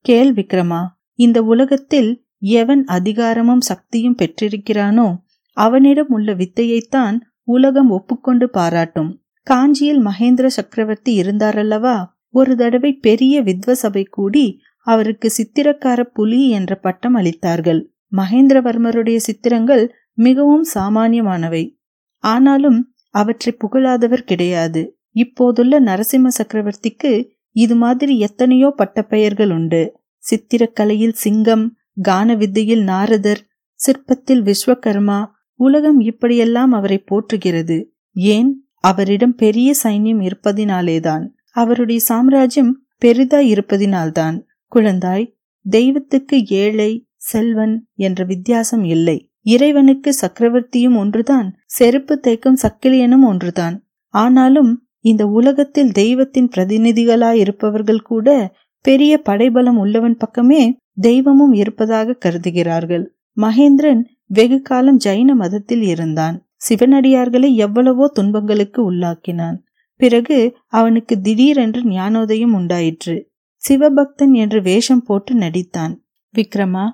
கேள் 0.05 0.33
விக்ரமா 0.35 0.83
இந்த 1.19 1.39
உலகத்தில் 1.43 2.11
எவன் 2.55 2.83
அதிகாரமும் 2.87 3.61
சக்தியும் 3.61 4.17
பெற்றிருக்கிறானோ 4.19 5.09
அவனிடம் 5.57 6.09
உள்ள 6.09 6.29
வித்தையைத்தான் 6.35 7.17
உலகம் 7.49 7.91
ஒப்புக்கொண்டு 7.91 8.47
பாராட்டும். 8.51 9.11
காஞ்சியில் 9.47 10.03
மகேந்திர 10.07 10.47
சக்கரவர்த்தி 10.47 11.13
இருந்தாரல்லவா? 11.21 11.97
ஒரு 12.31 12.53
தடவை 12.57 12.93
பெரிய 12.99 13.43
வித்வசபை 13.43 14.05
கூடி 14.11 14.47
அவருக்கு 14.85 15.33
சித்திரக்கார 15.37 16.03
புலி 16.03 16.49
என்ற 16.49 16.75
பட்டம் 16.75 17.17
அளித்தார்கள். 17.17 17.87
மகேந்திரவர்மருடைய 18.17 19.17
சித்திரங்கள் 19.17 19.95
மிகவும் 20.15 20.65
சாமானியமானவை. 20.75 21.79
ஆனாலும் 22.19 22.95
அவற்றை 23.11 23.57
புகழாதவர் 23.57 24.25
கிடையாது. 24.25 24.99
இப்போதுள்ள 25.11 25.81
நரசிம்ம 25.81 26.29
சக்கரவர்த்திக்கு 26.43 27.29
இது 27.51 27.75
மாதிரி 27.75 28.19
எத்தனையோ 28.19 28.73
பட்டப்பெயர்கள் 28.77 29.51
உண்டு. 29.51 30.01
சித்திரக்கலையில் 30.31 31.13
சிங்கம் 31.13 31.77
கான 32.03 32.35
வித்தையில் 32.35 32.83
நாரதர் 32.83 33.47
சிற்பத்தில் 33.75 34.43
விஸ்வகர்மா 34.43 35.27
உலகம் 35.55 36.01
இப்படியெல்லாம் 36.01 36.73
அவரை 36.73 37.05
போற்றுகிறது. 37.11 37.85
ஏன்? 38.13 38.69
அவரிடம் 38.81 39.35
பெரிய 39.35 39.75
சைன்யம் 39.83 40.31
இருப்பதினாலேதான். 40.31 41.29
அவருடைய 41.53 42.01
சாம்ராஜ்யம் 42.01 42.83
பெரிதாய் 43.05 43.53
இருப்பதினால்தான். 43.53 44.43
குழந்தாய் 44.75 45.33
தெய்வத்துக்கு 45.65 46.47
ஏழை 46.47 47.07
செல்வன் 47.17 47.87
என்ற 47.95 48.25
வித்தியாசம் 48.25 48.85
இல்லை. 48.85 49.31
இறைவனுக்கு 49.43 50.15
சக்கரவர்த்தியும் 50.21 50.97
ஒன்றுதான் 50.97 51.57
செருப்பு 51.67 52.21
தேய்க்கும் 52.27 52.63
சக்கிலியனும் 52.63 53.25
ஒன்றுதான். 53.25 53.87
ஆனாலும் 54.09 54.87
இந்த 55.01 55.27
உலகத்தில் 55.27 55.93
தெய்வத்தின் 55.93 56.49
பிரதிநிதிகளாயிருப்பவர்கள் 56.57 58.01
கூட 58.01 58.55
பெரிய 58.81 59.19
படைபலம் 59.19 59.79
உள்ளவன் 59.79 60.17
பக்கமே 60.17 60.77
தெய்வமும் 60.95 61.53
இருப்பதாக 61.53 62.19
கருதுகிறார்கள். 62.25 63.05
மகேந்திரன் 63.41 64.03
வெகு 64.27 64.63
காலம் 64.63 64.99
ஜைன 65.05 65.35
மதத்தில் 65.35 65.83
இருந்தான். 65.83 66.47
சிவனடியார்களை 66.69 67.55
எவ்வளவோ 67.55 68.09
துன்பங்களுக்கு 68.09 68.93
உள்ளாக்கினான். 68.93 69.57
பிறகு 69.97 70.57
அவனுக்கு 70.67 71.21
திடீரென்று 71.21 71.83
ஞானோதயம் 71.83 72.53
உண்டாயிற்று. 72.55 73.33
சிவபக்தன் 73.65 74.33
என்று 74.33 74.63
வேஷம் 74.63 75.03
போட்டு 75.03 75.35
நடித்தான். 75.35 75.95
விக்ரமா 76.35 76.85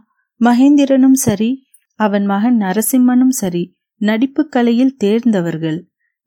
மகேந்திரனும் 0.40 1.18
சரி 1.18 1.50
அவன் 2.00 2.24
மகன் 2.24 2.58
நரசிம்மனும் 2.60 3.34
சரி 3.40 3.62
நடிப்பு 4.00 4.42
கலையில் 4.48 4.96
தேர்ந்தவர்கள் 5.04 5.78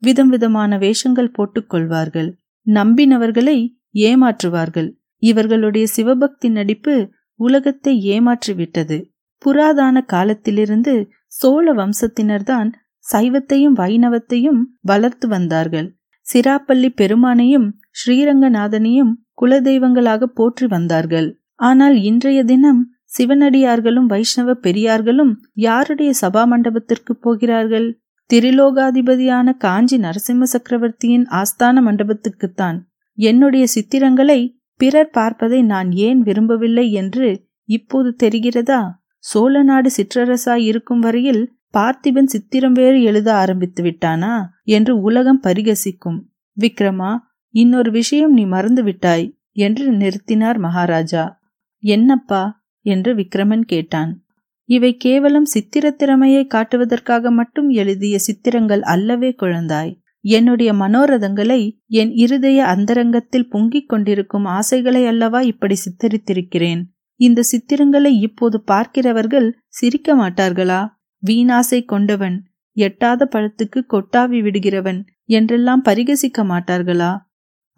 விதம் 0.02 0.28
விதமான 0.28 0.78
வேஷங்கள் 0.78 1.34
போட்டுக்கொள்வார்கள் 1.36 2.30
நம்பினவர்களை 2.66 3.58
ஏமாற்றுவார்கள். 3.98 4.88
இவர்களுடைய 5.22 5.86
சிவபக்தி 5.86 6.48
நடிப்பு 6.48 6.94
உலகத்தை 7.40 7.94
ஏமாற்றிவிட்டது. 8.10 8.98
புராதான 9.42 10.04
காலத்திலிருந்து 10.04 10.94
சோழ 11.26 11.74
வம்சத்தினர்தான் 11.74 12.70
சைவத்தையும் 13.12 13.76
வைணவத்தையும் 13.76 14.60
வளர்த்து 14.80 15.28
வந்தார்கள். 15.28 15.88
சிராப்பள்ளி 16.26 16.90
பெருமானையும் 17.00 17.68
ஸ்ரீரங்கநாதனையும் 17.94 19.12
குலதெய்வங்களாக 19.42 20.28
போற்றி 20.38 20.66
வந்தார்கள். 20.66 21.28
ஆனால் 21.60 21.96
இன்றைய 22.02 22.40
தினம் 22.44 22.80
சிவனடியார்களும் 23.16 24.08
வைஷ்ணவ 24.12 24.54
பெரியார்களும் 24.62 25.32
யாருடைய 25.56 26.10
சபா 26.20 26.42
மண்டபத்திற்கு 26.46 27.12
போகிறார்கள்? 27.16 27.88
திரிலோகாதிபதியான 28.30 29.48
காஞ்சி 29.56 29.96
நரசிம்ம 29.98 30.46
சக்கரவர்த்தியின் 30.52 31.26
ஆஸ்தான 31.32 31.82
மண்டபத்துக்குத்தான் 31.82 32.78
என்னுடைய 33.18 33.64
சித்திரங்களை 33.66 34.40
பிறர் 34.80 35.10
பார்ப்பதை 35.10 35.60
நான் 35.62 35.90
ஏன் 36.06 36.20
விரும்பவில்லை 36.22 36.86
என்று 36.92 37.28
இப்போது 37.68 38.10
தெரிகிறதா? 38.22 38.80
சோழ 39.24 39.62
நாடு 39.62 39.90
சிற்றரசாய் 39.96 40.64
இருக்கும் 40.64 40.98
வரையில் 40.98 41.42
பார்த்திபன் 41.74 42.30
சித்திரம் 42.32 42.72
வேறு 42.72 42.98
எழுத 43.02 43.28
ஆரம்பித்து 43.34 43.82
விட்டானா 43.82 44.34
என்று 44.76 44.92
உலகம் 45.00 45.40
பரிகசிக்கும். 45.42 46.18
விக்ரமா 46.56 47.12
இன்னொரு 47.54 47.90
விஷயம் 47.90 48.32
நீ 48.32 48.44
மறந்து 48.44 48.82
விட்டாய் 48.82 49.26
என்று 49.52 49.84
நிறுத்தினார் 49.92 50.58
மகாராஜா. 50.58 51.40
என்னப்பா? 51.82 52.42
என்று 52.86 53.14
விக்ரமன் 53.14 53.60
கேட்டான். 53.60 54.24
இவை 54.68 54.96
கேவலம் 54.96 55.44
சித்திர 55.44 55.90
திறமையை 55.90 56.46
காட்டுவதற்காக 56.54 57.30
மட்டும் 57.30 57.68
எழுதிய 57.68 58.18
சித்திரங்கள் 58.18 58.82
அல்லவே 58.82 59.34
குழந்தாய். 59.42 59.92
என்னுடைய 60.20 60.72
மனோரதங்களை 60.72 61.60
என் 61.86 62.12
இருதய 62.14 62.66
அந்தரங்கத்தில் 62.66 63.48
பொங்கிக் 63.48 63.88
கொண்டிருக்கும் 63.88 64.44
ஆசைகளை 64.44 65.06
அல்லவா 65.06 65.40
இப்படி 65.40 65.76
சித்தரித்திருக்கிறேன்? 65.84 66.82
இந்த 67.20 67.42
சித்திரங்களை 67.52 68.12
இப்போது 68.20 68.62
பார்க்கிறவர்கள் 68.62 69.48
சிரிக்க 69.68 70.16
மாட்டார்களா? 70.16 70.88
வீணாசை 71.22 71.84
கொண்டவன் 71.84 72.38
எட்டாத 72.76 73.28
பழத்துக்கு 73.32 73.80
கொட்டாவி 73.88 74.40
விடுகிறவன் 74.40 75.00
என்றெல்லாம் 75.24 75.84
பரிகசிக்க 75.84 76.42
மாட்டார்களா? 76.42 77.12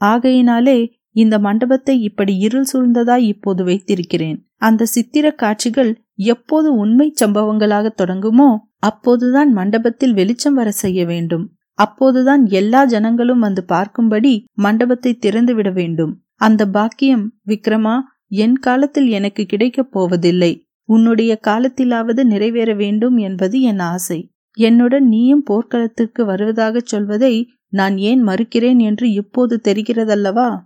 ஆகையினாலே 0.00 0.78
இந்த 1.10 1.38
மண்டபத்தை 1.38 2.00
இப்படி 2.00 2.36
இருள் 2.36 2.66
சூழ்ந்ததாய் 2.72 3.24
இப்போது 3.24 3.64
வைத்திருக்கிறேன். 3.64 4.38
அந்த 4.56 4.84
சித்திர 4.84 5.30
காட்சிகள் 5.30 5.92
எப்போது 6.14 6.74
உண்மை 6.74 7.14
சம்பவங்களாக 7.20 7.86
தொடங்குமோ 8.02 8.56
அப்போதுதான் 8.78 9.52
மண்டபத்தில் 9.52 10.14
வெளிச்சம் 10.14 10.54
வர 10.54 10.70
செய்ய 10.70 11.06
வேண்டும். 11.06 11.44
அப்போதுதான் 11.72 12.46
எல்லா 12.46 12.84
ஜனங்களும் 12.84 13.38
வந்து 13.38 13.64
பார்க்கும்படி 13.68 14.44
மண்டபத்தை 14.54 15.18
திறந்துவிட 15.20 15.72
வேண்டும். 15.72 16.22
அந்த 16.34 16.66
பாக்கியம் 16.66 17.32
விக்ரமா 17.46 17.96
என் 18.26 18.56
காலத்தில் 18.56 19.08
எனக்கு 19.08 19.46
கிடைக்கப் 19.46 19.92
போவதில்லை. 19.92 20.52
உன்னுடைய 20.88 21.38
காலத்திலாவது 21.46 22.22
நிறைவேற 22.24 22.74
வேண்டும் 22.74 23.16
என்பது 23.16 23.60
என் 23.60 23.78
ஆசை. 23.78 24.30
என்னுடன் 24.58 25.06
நீயும் 25.08 25.42
போர்க்களத்திற்கு 25.42 26.24
வருவதாகச் 26.24 26.86
சொல்வதை 26.86 27.34
நான் 27.68 27.98
ஏன் 27.98 28.26
மறுக்கிறேன் 28.26 28.78
என்று 28.78 29.12
இப்போது 29.12 29.60
தெரிகிறதல்லவா? 29.64 30.58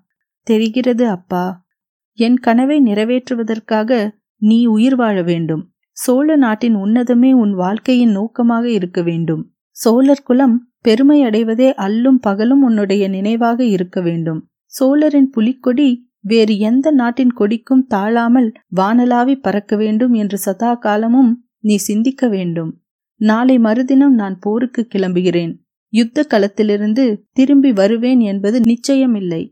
தெரிகிறது 0.43 1.09
அப்பா. 1.09 1.69
என் 2.13 2.39
கனவை 2.39 2.81
நிறைவேற்றுவதற்காக 2.81 4.11
நீ 4.37 4.67
உயிர் 4.67 4.97
வாழ 4.97 5.23
வேண்டும். 5.23 5.73
சோழ 5.91 6.37
நாட்டின் 6.37 6.77
உன்னதமே 6.77 7.33
உன் 7.33 7.55
வாழ்க்கையின் 7.55 8.11
நோக்கமாக 8.11 8.71
இருக்க 8.71 9.03
வேண்டும். 9.03 9.53
சோழர் 9.71 10.23
குலம் 10.23 10.71
பெருமை 10.81 11.25
அடைவதே 11.25 11.75
அல்லும் 11.75 12.19
பகலும் 12.21 12.63
உன்னுடைய 12.63 13.09
நினைவாக 13.09 13.65
இருக்க 13.65 14.01
வேண்டும். 14.01 14.49
சோழரின் 14.65 15.31
புலிக்கொடி 15.31 16.09
வேறு 16.21 16.59
எந்த 16.59 16.91
நாட்டின் 16.91 17.33
கொடிக்கும் 17.33 17.87
தாழாமல் 17.87 18.53
வானலாவி 18.77 19.35
பறக்க 19.41 19.77
வேண்டும் 19.77 20.13
என்று 20.13 20.39
சதா 20.39 20.75
காலமும் 20.75 21.45
நீ 21.61 21.77
சிந்திக்க 21.77 22.29
வேண்டும். 22.29 22.83
நாளை 23.17 23.59
மறுதினம் 23.59 24.15
நான் 24.15 24.39
போருக்கு 24.39 24.89
கிளம்புகிறேன். 24.95 25.65
யுத்த 25.93 26.23
களத்திலிருந்து 26.23 27.05
திரும்பி 27.33 27.73
வருவேன் 27.73 28.21
என்பது 28.21 28.61
நிச்சயமில்லை. 28.61 29.43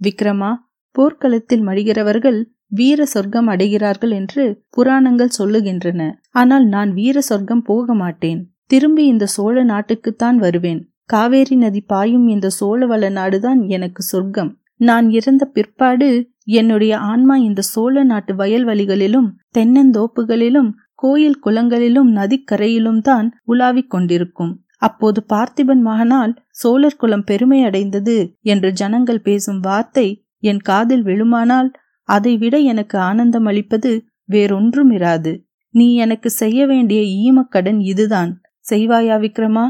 விக்ரமா 0.00 0.50
போர்க்களத்தில் 0.94 1.66
மடிகிறவர்கள் 1.66 2.38
வீர 2.66 3.04
சொர்க்கம் 3.04 3.48
அடைகிறார்கள் 3.48 4.10
என்று 4.10 4.64
புராணங்கள் 4.70 5.36
சொல்லுகின்றன. 5.38 6.00
ஆனால் 6.30 6.66
நான் 6.66 6.90
வீர 6.92 7.20
சொர்க்கம் 7.20 7.62
போக 7.62 7.94
மாட்டேன். 7.94 8.40
திரும்பி 8.66 9.04
இந்த 9.06 9.26
சோழ 9.26 9.64
நாட்டுக்குத்தான் 9.64 10.36
வருவேன். 10.36 10.80
காவேரி 11.04 11.56
நதி 11.56 11.80
பாயும் 11.80 12.26
இந்த 12.26 12.48
சோழவள 12.60 13.04
நாடுதான் 13.10 13.68
எனக்கு 13.68 14.02
சொர்க்கம். 14.02 14.50
நான் 14.76 15.10
இறந்த 15.10 15.44
பிற்பாடு 15.44 16.30
என்னுடைய 16.44 16.98
ஆன்மா 16.98 17.36
இந்த 17.36 17.60
சோழ 17.62 18.04
நாட்டு 18.04 18.34
வயல்வெளிகளிலும் 18.34 19.28
தென்னந்தோப்புகளிலும் 19.58 20.70
கோயில் 20.94 21.38
குளங்களிலும் 21.44 22.10
நதிக்கரையிலும் 22.10 23.00
தான் 23.00 23.26
உலாவிக் 23.44 23.90
கொண்டிருக்கும். 23.90 24.52
அப்போது 24.82 25.20
பார்த்திபன் 25.32 25.82
மகனால் 25.82 26.32
சோழர் 26.50 26.96
குலம் 26.96 27.24
பெருமை 27.24 27.60
அடைந்தது 27.62 28.16
என்று 28.42 28.68
ஜனங்கள் 28.72 29.20
பேசும் 29.20 29.60
வார்த்தை 29.60 30.08
என் 30.42 30.62
காதில் 30.62 31.04
விழுமானால் 31.04 31.70
அதைவிட 32.08 32.56
எனக்கு 32.72 32.98
ஆனந்தம் 32.98 33.44
அளிப்பது 33.44 33.92
வேறொன்றும் 34.24 34.90
இராது 34.90 35.32
நீ 35.74 35.94
எனக்கு 35.94 36.28
செய்ய 36.30 36.60
வேண்டிய 36.66 37.00
ஈமக்கடன் 37.20 37.80
இதுதான். 37.82 38.32
செய்வாயா 38.70 39.16
விக்ரமா? 39.20 39.66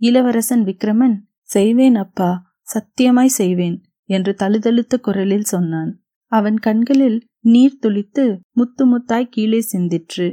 இளவரசன் 0.00 0.64
விக்ரமன் 0.64 1.16
செய்வேன் 1.48 1.94
அப்பா 1.94 2.30
சத்தியமாய் 2.62 3.36
செய்வேன் 3.40 3.76
என்று 4.08 4.32
தழுதழுத்த 4.34 4.94
குரலில் 4.98 5.44
சொன்னான். 5.44 5.90
அவன் 6.32 6.58
கண்களில் 6.58 7.18
நீர் 7.44 7.80
துளித்து 7.82 8.24
முத்து 8.52 8.84
முத்தாய் 8.86 9.30
கீழே 9.30 9.60
சிந்திற்று. 9.72 10.28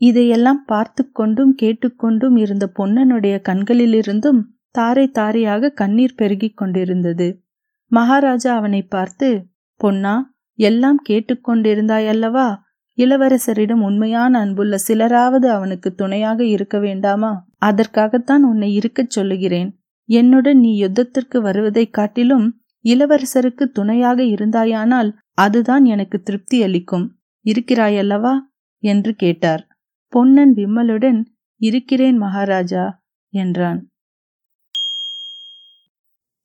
இதையெல்லாம் 0.00 0.64
பார்த்து 0.66 1.12
கொண்டும் 1.12 1.56
கேட்டுக்கொண்டும் 1.62 2.38
இருந்த 2.38 2.72
பொன்னனுடைய 2.78 3.40
கண்களிலிருந்தும் 3.48 4.42
தாரை 4.70 5.10
தாரையாக 5.10 5.70
கண்ணீர் 5.70 6.14
பெருகிக் 6.14 6.56
கொண்டிருந்தது. 6.56 7.42
மகாராஜா 7.86 8.56
அவனை 8.56 8.82
பார்த்து 8.82 9.46
பொன்னா 9.76 10.34
எல்லாம் 10.54 11.02
கேட்டுக்கொண்டிருந்தாயல்லவா? 11.08 12.56
இளவரசரிடம் 12.96 13.80
உண்மையான 13.80 14.38
அன்புள்ள 14.38 14.76
சிலராவது 14.88 15.46
அவனுக்கு 15.46 15.94
துணையாக 15.94 16.44
இருக்க 16.44 16.78
வேண்டாமா? 16.78 17.46
அதற்காகத்தான் 17.58 18.44
உன்னை 18.44 18.74
இருக்கச் 18.74 19.10
சொல்லுகிறேன். 19.10 19.78
என்னுடன் 20.04 20.58
நீ 20.58 20.84
யுத்தத்திற்கு 20.84 21.40
வருவதைக் 21.40 21.92
காட்டிலும் 21.92 22.60
இளவரசருக்கு 22.84 23.70
துணையாக 23.72 24.22
இருந்தாயானால் 24.22 25.12
அதுதான் 25.34 25.84
எனக்கு 25.84 26.22
திருப்தி 26.22 26.62
அளிக்கும். 26.62 27.16
இருக்கிறாயல்லவா? 27.44 28.34
என்று 28.78 29.14
கேட்டார். 29.14 29.67
பொன்னன் 30.12 30.52
விம்மலுடன் 30.54 31.18
இருக்கிறேன் 31.60 32.16
மகாராஜா 32.16 33.02
என்றான். 33.30 33.80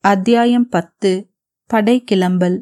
அத்தியாயம் 0.03 0.69
பத்து. 0.69 1.11
படை 1.65 2.03
கிளம்பல். 2.03 2.57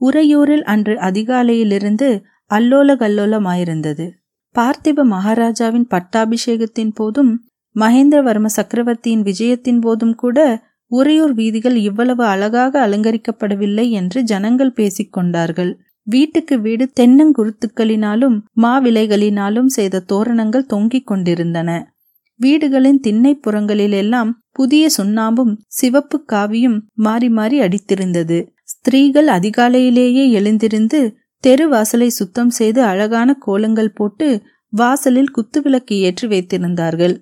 உறையூரில் 0.00 0.62
அன்று 0.62 0.94
அதிகாலையிலிருந்து 0.94 2.22
அல்லோல 2.54 2.94
கல்லோலமாயிருந்தது 3.02 4.06
பார்த்திப 4.54 5.04
மகாராஜாவின் 5.04 5.86
பட்டாபிஷேகத்தின் 5.90 6.92
போதும் 6.94 7.32
மகேந்திரவர்ம 7.76 8.44
சக்கரவர்த்தியின் 8.44 9.22
விஜயத்தின் 9.22 9.80
போதும் 9.80 10.14
கூட 10.14 10.38
உறையூர் 10.86 11.34
வீதிகள் 11.34 11.74
இவ்வளவு 11.74 12.24
அழகாக 12.24 12.88
அலங்கரிக்கப்படவில்லை 12.88 13.90
என்று 13.90 14.22
ஜனங்கள் 14.22 14.72
பேசிக்கொண்டார்கள். 14.72 15.74
வீட்டுக்கு 16.06 16.60
வீடு 16.60 16.84
தென்னங்குருத்துக்களினாலும் 17.00 18.36
மாவிலைகளினாலும் 18.62 19.66
செய்த 19.66 20.04
தோரணங்கள் 20.12 20.66
தொங்கிக் 20.66 21.06
கொண்டிருந்தன. 21.06 21.70
வீடுகளின் 22.40 23.00
திண்ணைப்புறங்களிலெல்லாம் 23.02 24.30
புதிய 24.50 24.84
சுண்ணாம்பும் 24.96 25.52
சிவப்பு 25.66 26.18
காவியும் 26.32 26.78
மாறி 26.96 27.28
மாறி 27.28 27.60
அடித்திருந்தது. 27.60 28.38
ஸ்திரீகள் 28.62 29.28
அதிகாலையிலேயே 29.28 30.24
எழுந்திருந்து 30.30 31.00
தெரு 31.44 31.66
வாசலை 31.68 32.08
சுத்தம் 32.10 32.50
செய்து 32.50 32.80
அழகான 32.82 33.30
கோலங்கள் 33.38 33.94
போட்டு 33.94 34.28
வாசலில் 34.72 35.34
குத்துவிளக்கு 35.36 35.94
ஏற்றி 36.00 36.26
வைத்திருந்தார்கள். 36.28 37.14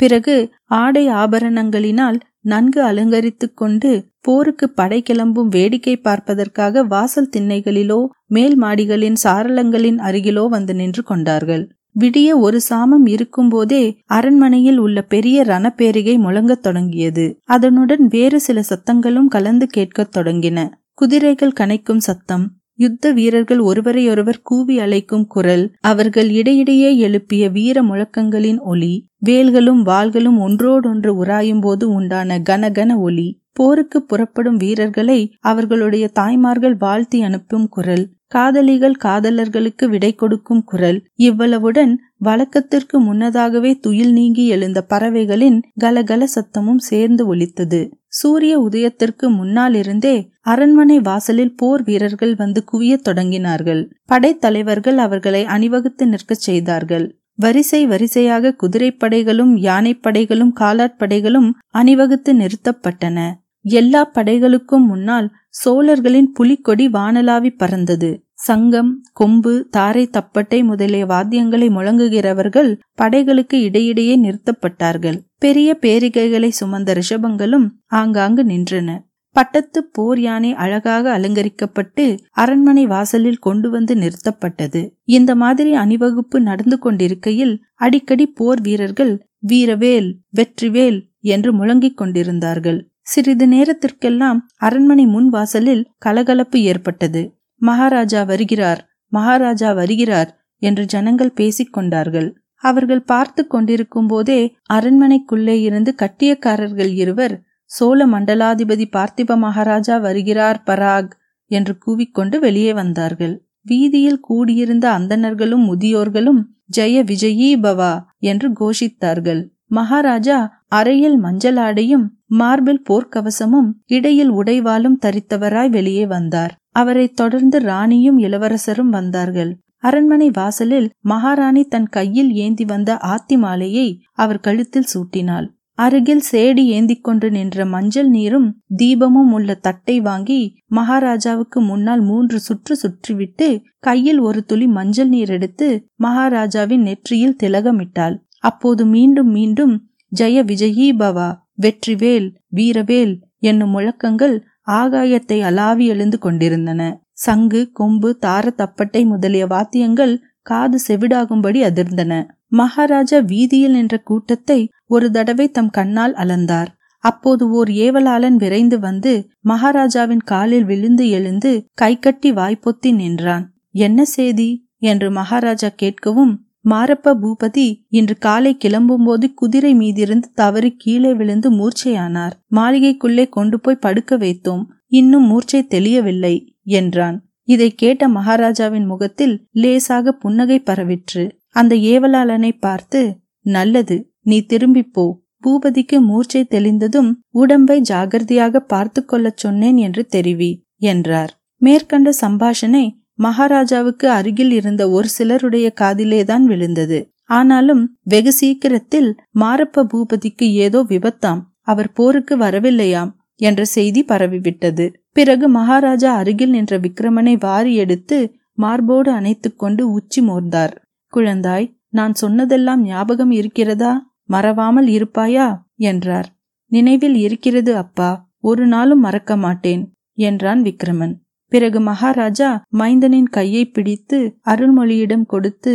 பிறகு 0.00 0.34
ஆடை 0.74 1.04
ஆபரணங்களினால் 1.14 2.18
நன்கு 2.40 2.82
அலங்கரித்துக் 2.82 3.56
கொண்டு 3.56 4.04
போருக்கு 4.20 4.70
படை 4.70 5.02
கிளம்பும் 5.02 5.48
வேடிக்கை 5.48 5.96
பார்ப்பதற்காக 5.96 6.82
வாசல் 6.82 7.28
திண்ணைகளிலோ 7.36 8.06
மேல் 8.26 8.62
மாடிகளின் 8.62 9.14
சாரளங்களின் 9.24 9.98
அருகிலோ 9.98 10.48
வந்து 10.48 10.74
நின்று 10.74 11.02
கொண்டார்கள். 11.02 11.68
விடிய 12.00 12.30
ஒரு 12.34 12.60
சாமம் 12.70 13.06
இருக்கும்போதே 13.06 14.00
அரண்மனையில் 14.06 14.78
உள்ள 14.78 15.02
பெரிய 15.02 15.42
ரணப்பேரிகை 15.42 16.18
முழங்கத் 16.18 16.62
தொடங்கியது. 16.62 17.38
அதனுடன் 17.44 18.06
வேறு 18.06 18.40
சில 18.40 18.62
சத்தங்களும் 18.68 19.28
கலந்து 19.28 19.66
கேட்கத் 19.66 20.16
தொடங்கின. 20.16 20.68
குதிரைகள் 20.94 21.52
கனைக்கும் 21.60 21.96
சத்தம் 21.96 22.59
யுத்த 22.80 23.12
வீரர்கள் 23.12 23.58
ஒருவரையொருவர் 23.60 24.38
கூவி 24.42 24.78
அழைக்கும் 24.78 25.26
குரல் 25.26 25.64
அவர்கள் 25.80 26.30
இடையிடையே 26.30 26.90
எழுப்பிய 26.96 27.48
வீர 27.48 27.82
முழக்கங்களின் 27.82 28.60
ஒலி 28.64 28.92
வேல்களும் 29.26 29.82
வாள்களும் 29.84 30.38
ஒன்றோடொன்று 30.38 31.10
உராயும் 31.24 31.60
போது 31.60 31.88
உண்டான 31.88 32.38
கனகன 32.38 32.96
ஒலி 32.98 33.26
போருக்கு 33.52 33.98
புறப்படும் 34.02 34.56
வீரர்களை 34.56 35.20
அவர்களுடைய 35.40 36.08
தாய்மார்கள் 36.08 36.76
வாழ்த்தி 36.76 37.22
அனுப்பும் 37.22 37.68
குரல். 37.68 38.04
காதலிகள் 38.30 38.96
காதலர்களுக்கு 39.04 39.84
விடை 39.84 40.14
கொடுக்கும் 40.14 40.64
குரல். 40.64 41.02
இவ்வளவுடன் 41.18 41.94
வழக்கத்திற்கு 42.18 43.00
முன்னதாகவே 43.00 43.74
துயில் 43.74 44.12
நீங்கி 44.12 44.46
எழுந்த 44.46 44.82
பறவைகளின் 44.82 45.62
கலகல 45.80 46.26
சத்தமும் 46.34 46.76
சேர்ந்து 46.76 47.26
ஒலித்தது. 47.26 47.80
சூரிய 48.06 48.60
உதயத்திற்கு 48.60 49.28
முன்னால் 49.28 49.74
இருந்தே 49.74 50.28
அரண்மனை 50.40 51.00
வாசலில் 51.00 51.56
போர் 51.56 51.82
வீரர்கள் 51.82 52.34
வந்து 52.34 52.64
குவியத் 52.72 53.08
தொடங்கினார்கள். 53.08 53.90
படைத்தலைவர்கள் 54.12 54.96
அவர்களை 54.96 55.44
அணிவகுத்து 55.44 56.06
நிற்கச் 56.06 56.46
செய்தார்கள். 56.46 57.16
வரிசை 57.34 57.86
வரிசையாக 57.86 58.56
குதிரைப்படைகளும் 58.62 59.52
யானைப்படைகளும் 59.68 60.52
காலாட்படைகளும் 60.60 61.50
அணிவகுத்து 61.68 62.34
நிறுத்தப்பட்டன. 62.34 63.30
எல்லா 63.64 64.10
படைகளுக்கும் 64.14 64.86
முன்னால் 64.86 65.28
சோழர்களின் 65.48 66.32
புலிக்கொடி 66.32 66.88
வானலாவி 66.88 67.50
பறந்தது. 67.56 68.10
சங்கம் 68.32 69.02
கொம்பு 69.12 69.66
தாரை 69.70 70.10
தப்பட்டை 70.12 70.64
முதலிய 70.64 71.06
வாத்தியங்களை 71.06 71.68
முழங்குகிறவர்கள் 71.70 72.70
படைகளுக்கு 73.02 73.54
இடையிடையே 73.54 74.16
நிறுத்தப்பட்டார்கள். 74.20 75.18
பெரிய 75.38 75.78
பேரிகைகளை 75.80 76.50
சுமந்த 76.60 77.00
ரிஷபங்களும் 77.00 77.68
ஆங்காங்கு 77.86 78.44
நின்றன. 78.44 78.98
பட்டத்து 79.32 79.84
போர் 79.84 80.20
யானை 80.20 80.54
அழகாக 80.54 81.18
அலங்கரிக்கப்பட்டு 81.18 82.18
அரண்மனை 82.30 82.86
வாசலில் 82.86 83.38
கொண்டு 83.38 83.70
வந்து 83.70 83.94
நிறுத்தப்பட்டது. 83.94 84.80
இந்த 85.04 85.34
மாதிரி 85.34 85.74
அணிவகுப்பு 85.74 86.40
நடந்து 86.40 86.78
கொண்டிருக்கையில் 86.78 87.54
அடிக்கடி 87.74 88.26
போர் 88.26 88.60
வீரர்கள் 88.60 89.26
வீரவேல் 89.48 90.10
வெற்றிவேல் 90.36 90.98
என்று 91.20 91.52
முழங்கிக் 91.52 91.96
கொண்டிருந்தார்கள். 91.96 92.80
சிறிது 93.10 93.46
நேரத்திற்கெல்லாம் 93.46 94.40
அரண்மனை 94.58 95.04
முன் 95.06 95.28
வாசலில் 95.28 95.82
கலகலப்பு 95.98 96.58
ஏற்பட்டது. 96.62 97.22
மகாராஜா 97.60 98.20
வருகிறார் 98.22 98.80
மகாராஜா 99.12 99.70
வருகிறார் 99.72 100.30
என்று 100.62 100.84
ஜனங்கள் 100.84 101.36
பேசிக்கொண்டார்கள் 101.40 102.28
அவர்கள் 102.62 103.02
பார்த்து 103.02 103.42
கொண்டிருக்கும் 103.46 104.08
போதே 104.08 104.40
அரண்மனைக்குள்ளே 104.72 105.56
இருந்து 105.60 105.90
கட்டியக்காரர்கள் 106.02 106.92
இருவர் 106.94 107.34
சோழ 107.70 108.06
மண்டலாதிபதி 108.06 108.86
பார்த்திப 108.96 109.36
மகாராஜா 109.36 109.96
வருகிறார் 109.98 110.58
பராக் 110.66 111.12
என்று 111.50 111.74
கூவிக்கொண்டு 111.86 112.36
வெளியே 112.38 112.72
வந்தார்கள். 112.72 113.34
வீதியில் 113.62 114.20
கூடியிருந்த 114.20 114.86
அந்தணர்களும் 114.98 115.64
முதியோர்களும் 115.70 116.40
ஜெய 116.76 116.96
விஜயீ 117.10 117.50
பவா 117.64 117.92
என்று 118.22 118.48
கோஷித்தார்கள். 118.60 119.42
மகாராஜா 119.70 120.38
அறையில் 120.70 121.18
மஞ்சள் 121.18 121.56
ஆடையும் 121.56 122.06
மார்பில் 122.30 122.82
போர்க்கவசமும் 122.88 123.70
இடையில் 123.86 124.30
உடைவாலும் 124.30 125.00
தரித்தவராய் 125.02 125.70
வெளியே 125.70 126.06
வந்தார். 126.06 126.54
அவரை 126.70 127.08
தொடர்ந்து 127.08 127.58
ராணியும் 127.60 128.18
இளவரசரும் 128.18 128.88
வந்தார்கள். 128.88 129.52
அரண்மனை 129.76 130.30
வாசலில் 130.30 130.90
மகாராணி 131.00 131.64
தன் 131.64 131.88
கையில் 131.88 132.32
ஏந்தி 132.32 132.64
வந்த 132.64 132.96
ஆத்தி 132.96 133.36
மாலையை 133.36 134.02
அவர் 134.12 134.40
கழுத்தில் 134.40 134.90
சூட்டினாள். 134.94 135.46
அருகில் 135.74 136.22
சேடி 136.32 136.64
ஏந்தி 136.66 136.96
கொண்டு 136.96 137.30
நின்ற 137.30 137.64
மஞ்சள் 137.64 138.08
நீரும் 138.08 138.48
தீபமும் 138.76 139.30
உள்ள 139.32 139.54
தட்டை 139.54 140.00
வாங்கி 140.00 140.40
மகாராஜாவுக்கு 140.68 141.60
முன்னால் 141.60 142.00
மூன்று 142.00 142.40
சுற்று 142.40 142.76
சுற்றிவிட்டு 142.76 143.48
கையில் 143.78 144.18
ஒரு 144.18 144.44
துளி 144.44 144.66
மஞ்சள் 144.66 145.08
நீர் 145.08 145.28
எடுத்து 145.28 145.68
மகாராஜாவின் 145.96 146.82
நெற்றியில் 146.82 147.38
திலகமிட்டாள். 147.42 148.16
அப்போது 148.38 148.86
மீண்டும் 148.86 149.30
மீண்டும் 149.30 149.74
ஜெய 150.12 150.42
விஜயீ 150.44 150.86
பவா 150.96 151.28
வெற்றிவேல் 151.62 152.28
வீரவேல் 152.54 153.14
என்னும் 153.40 153.70
முழக்கங்கள் 153.70 154.36
ஆகாயத்தை 154.72 155.38
அலாவி 155.42 155.84
எழுந்து 155.86 156.18
கொண்டிருந்தன. 156.18 156.82
சங்கு 157.12 157.60
கொம்பு 157.72 158.10
தார 158.20 158.52
தப்பட்டை 158.56 159.02
முதலிய 159.04 159.46
வாத்தியங்கள் 159.46 160.14
காது 160.42 160.78
செவிடாகும்படி 160.88 161.60
அதிர்ந்தன. 161.62 162.12
மகாராஜா 162.48 163.18
வீதியில் 163.32 163.70
நின்ற 163.70 163.96
கூட்டத்தை 163.98 164.60
ஒரு 164.86 165.10
தடவை 165.10 165.46
தம் 165.50 165.70
கண்ணால் 165.70 166.14
அளந்தார். 166.14 166.70
அப்போது 167.04 167.44
ஓர் 167.50 167.70
ஏவலாளன் 167.84 168.36
விரைந்து 168.36 168.78
வந்து 168.78 169.12
மகாராஜாவின் 169.40 170.24
காலில் 170.24 170.64
விழுந்து 170.64 171.04
எழுந்து 171.08 171.52
கைகட்டி 171.74 172.30
வாய்ப்பொத்தி 172.32 172.90
நின்றான். 172.94 173.44
என்ன 173.78 174.04
செய்தி 174.04 174.50
என்று 174.82 175.08
மகாராஜா 175.10 175.68
கேட்கவும் 175.82 176.32
மாரப்ப 176.68 177.14
பூபதி 177.22 177.86
இன்று 177.88 178.16
காலை 178.18 178.56
கிளம்பும்போது 178.64 179.34
குதிரை 179.34 179.74
மீதிருந்து 179.74 180.24
தவறி 180.34 180.74
கீழே 180.76 181.14
விழுந்து 181.14 181.50
மூர்ச்சையானார். 181.50 182.30
மாளிகைக்குள்ளே 182.50 183.28
கொண்டு 183.28 183.60
போய் 183.60 183.74
படுக்க 183.74 184.18
வைத்தோம். 184.18 184.64
இன்னும் 184.86 185.26
மூர்ச்சை 185.26 185.66
தெளியவில்லை 185.66 186.56
என்றான். 186.62 187.24
இதை 187.42 187.74
கேட்ட 187.74 188.08
மகாராஜாவின் 188.08 188.86
முகத்தில் 188.86 189.46
லேசாக 189.52 190.12
புன்னகை 190.12 190.62
பரவிற்று. 190.66 191.30
அந்த 191.48 191.74
ஏவலாளனை 191.74 192.58
பார்த்து 192.60 193.16
நல்லது 193.40 194.12
நீ 194.20 194.40
திரும்பிப் 194.40 194.92
போ. 194.92 195.22
பூபதிக்கு 195.44 196.00
மூர்ச்சை 196.00 196.46
தெளிந்ததும் 196.50 197.14
உடம்பை 197.30 197.82
ஜாகிரதையாக 197.88 198.56
பார்த்து 198.56 199.04
கொள்ளச் 199.04 199.36
சொன்னேன் 199.36 199.76
என்று 199.76 200.06
தெரிவி 200.06 200.64
என்றார். 200.76 201.42
மேற்கண்ட 201.56 202.12
சம்பாஷணை 202.20 202.99
மகாராஜாவுக்கு 203.20 204.06
அருகில் 204.08 204.50
இருந்த 204.50 204.82
ஒரு 204.90 205.08
சிலருடைய 205.08 205.72
காதிலேதான் 205.80 206.44
விழுந்தது. 206.44 206.98
ஆனாலும் 207.30 207.82
வெகு 208.04 208.32
சீக்கிரத்தில் 208.32 209.10
மாரப்ப 209.40 209.84
பூபதிக்கு 209.84 210.46
ஏதோ 210.58 210.82
விபத்தாம் 210.88 211.40
அவர் 211.60 211.92
போருக்கு 211.92 212.34
வரவில்லையாம் 212.36 213.10
என்ற 213.40 213.64
செய்தி 213.64 214.04
பரவிவிட்டது. 214.04 214.86
பிறகு 215.12 215.48
மகாராஜா 215.48 216.14
அருகில் 216.14 216.50
நின்ற 216.50 216.78
விக்ரமனை 216.78 217.34
வாரி 217.40 217.74
எடுத்து 217.74 218.18
மார்போடு 218.54 219.10
அணைத்துக் 219.12 219.58
கொண்டு 219.58 219.82
உச்சி 219.92 220.20
மோர்ந்தார். 220.22 220.74
குழந்தாய் 221.12 221.66
நான் 221.88 222.14
சொன்னதெல்லாம் 222.14 222.82
ஞாபகம் 222.82 223.30
இருக்கிறதா? 223.30 223.92
மறவாமல் 224.24 224.86
இருப்பாயா? 224.86 225.46
என்றார். 225.82 226.28
நினைவில் 226.72 227.14
இருக்கிறது 227.14 227.76
அப்பா 227.76 228.10
ஒரு 228.40 228.66
நாளும் 228.66 229.00
மறக்க 229.00 229.36
மாட்டேன் 229.36 229.82
என்றான் 230.18 230.62
விக்ரமன். 230.62 231.14
பிறகு 231.50 231.80
மகாராஜா 231.80 232.50
மைந்தனின் 232.78 233.30
கையை 233.30 233.64
பிடித்து 233.68 234.18
அருள்மொழியிடம் 234.44 235.26
கொடுத்து 235.26 235.74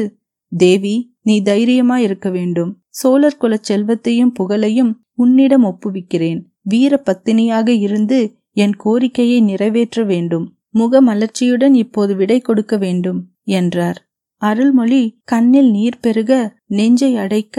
தேவி 0.52 0.96
நீ 1.22 1.36
தைரியமா 1.42 1.98
இருக்க 1.98 2.28
வேண்டும். 2.30 2.72
சோழர் 2.90 3.38
குல 3.38 3.54
செல்வத்தையும் 3.62 4.32
புகழையும் 4.32 4.92
உன்னிடம் 5.14 5.66
ஒப்புவிக்கிறேன். 5.66 6.42
வீர 6.64 7.02
பத்தினியாக 7.06 7.70
இருந்து 7.80 8.20
என் 8.58 8.76
கோரிக்கையை 8.76 9.40
நிறைவேற்ற 9.42 10.04
வேண்டும். 10.04 10.46
முக 10.70 11.02
மலர்ச்சியுடன் 11.02 11.74
இப்போது 11.74 12.14
விடை 12.16 12.40
கொடுக்க 12.40 12.78
வேண்டும் 12.78 13.20
என்றார். 13.44 14.00
அருள்மொழி 14.42 15.02
கண்ணில் 15.24 15.70
நீர் 15.72 16.00
பெருக 16.00 16.32
நெஞ்சை 16.78 17.12
அடைக்க 17.16 17.58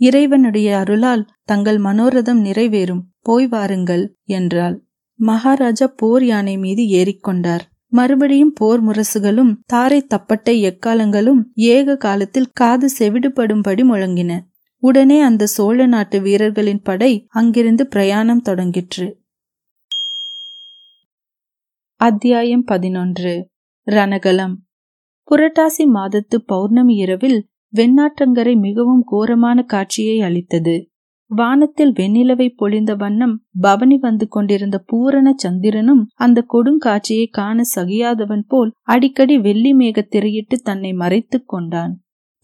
இறைவனுடைய 0.00 0.68
அருளால் 0.78 1.24
தங்கள் 1.44 1.78
மனோரதம் 1.78 2.40
நிறைவேறும். 2.44 3.02
போய் 3.20 3.46
வாருங்கள் 3.46 4.04
என்றாள். 4.28 4.76
மகாராஜா 5.24 5.92
போர் 5.96 6.24
யானை 6.24 6.58
மீது 6.58 6.82
ஏறிக்கொண்டார். 6.82 7.60
மறுபடியும் 7.88 8.52
போர் 8.52 8.84
முரசுகளும் 8.84 9.56
தாரை 9.66 10.06
தப்பட்டை 10.14 10.70
எக்காலங்களும் 10.70 11.42
ஏக 11.54 11.96
காலத்தில் 11.96 12.50
காது 12.52 12.88
செவிடுபடும்படி 12.98 13.82
முழங்கின. 13.82 14.38
உடனே 14.78 15.20
அந்த 15.20 15.46
சோழ 15.46 15.86
நாட்டு 15.86 16.20
வீரர்களின் 16.20 16.82
படை 16.82 17.26
அங்கிருந்து 17.28 17.86
பிரயாணம் 17.86 18.42
தொடங்கிற்று. 18.48 19.12
அத்தியாயம் 21.96 22.64
பதினொன்று. 22.64 23.48
ரணகலம். 23.90 24.54
புரட்டாசி 25.30 25.86
மாதத்து 25.94 26.36
பௌர்ணமி 26.46 26.94
இரவில் 26.94 27.46
வெண்ணாற்றங்கரை 27.76 28.56
மிகவும் 28.56 29.02
கோரமான 29.04 29.62
காட்சியை 29.62 30.20
அளித்தது. 30.20 30.91
வானத்தில் 31.34 31.92
வெண்ணிலவை 31.92 32.48
பொழிந்த 32.58 32.96
வண்ணம் 32.96 33.34
பவனி 33.60 33.96
வந்து 33.96 34.28
கொண்டிருந்த 34.28 34.78
பூரண 34.78 35.32
சந்திரனும் 35.36 36.08
அந்த 36.14 36.44
கொடுங்காட்சியை 36.52 37.26
காண 37.30 37.62
சகியாதவன் 37.74 38.44
போல் 38.48 38.72
அடிக்கடி 38.82 39.38
வெள்ளி 39.38 39.72
மேக 39.74 40.06
திரையிட்டு 40.10 40.56
தன்னை 40.62 40.92
மறைத்துக் 40.92 41.48
கொண்டான். 41.48 41.92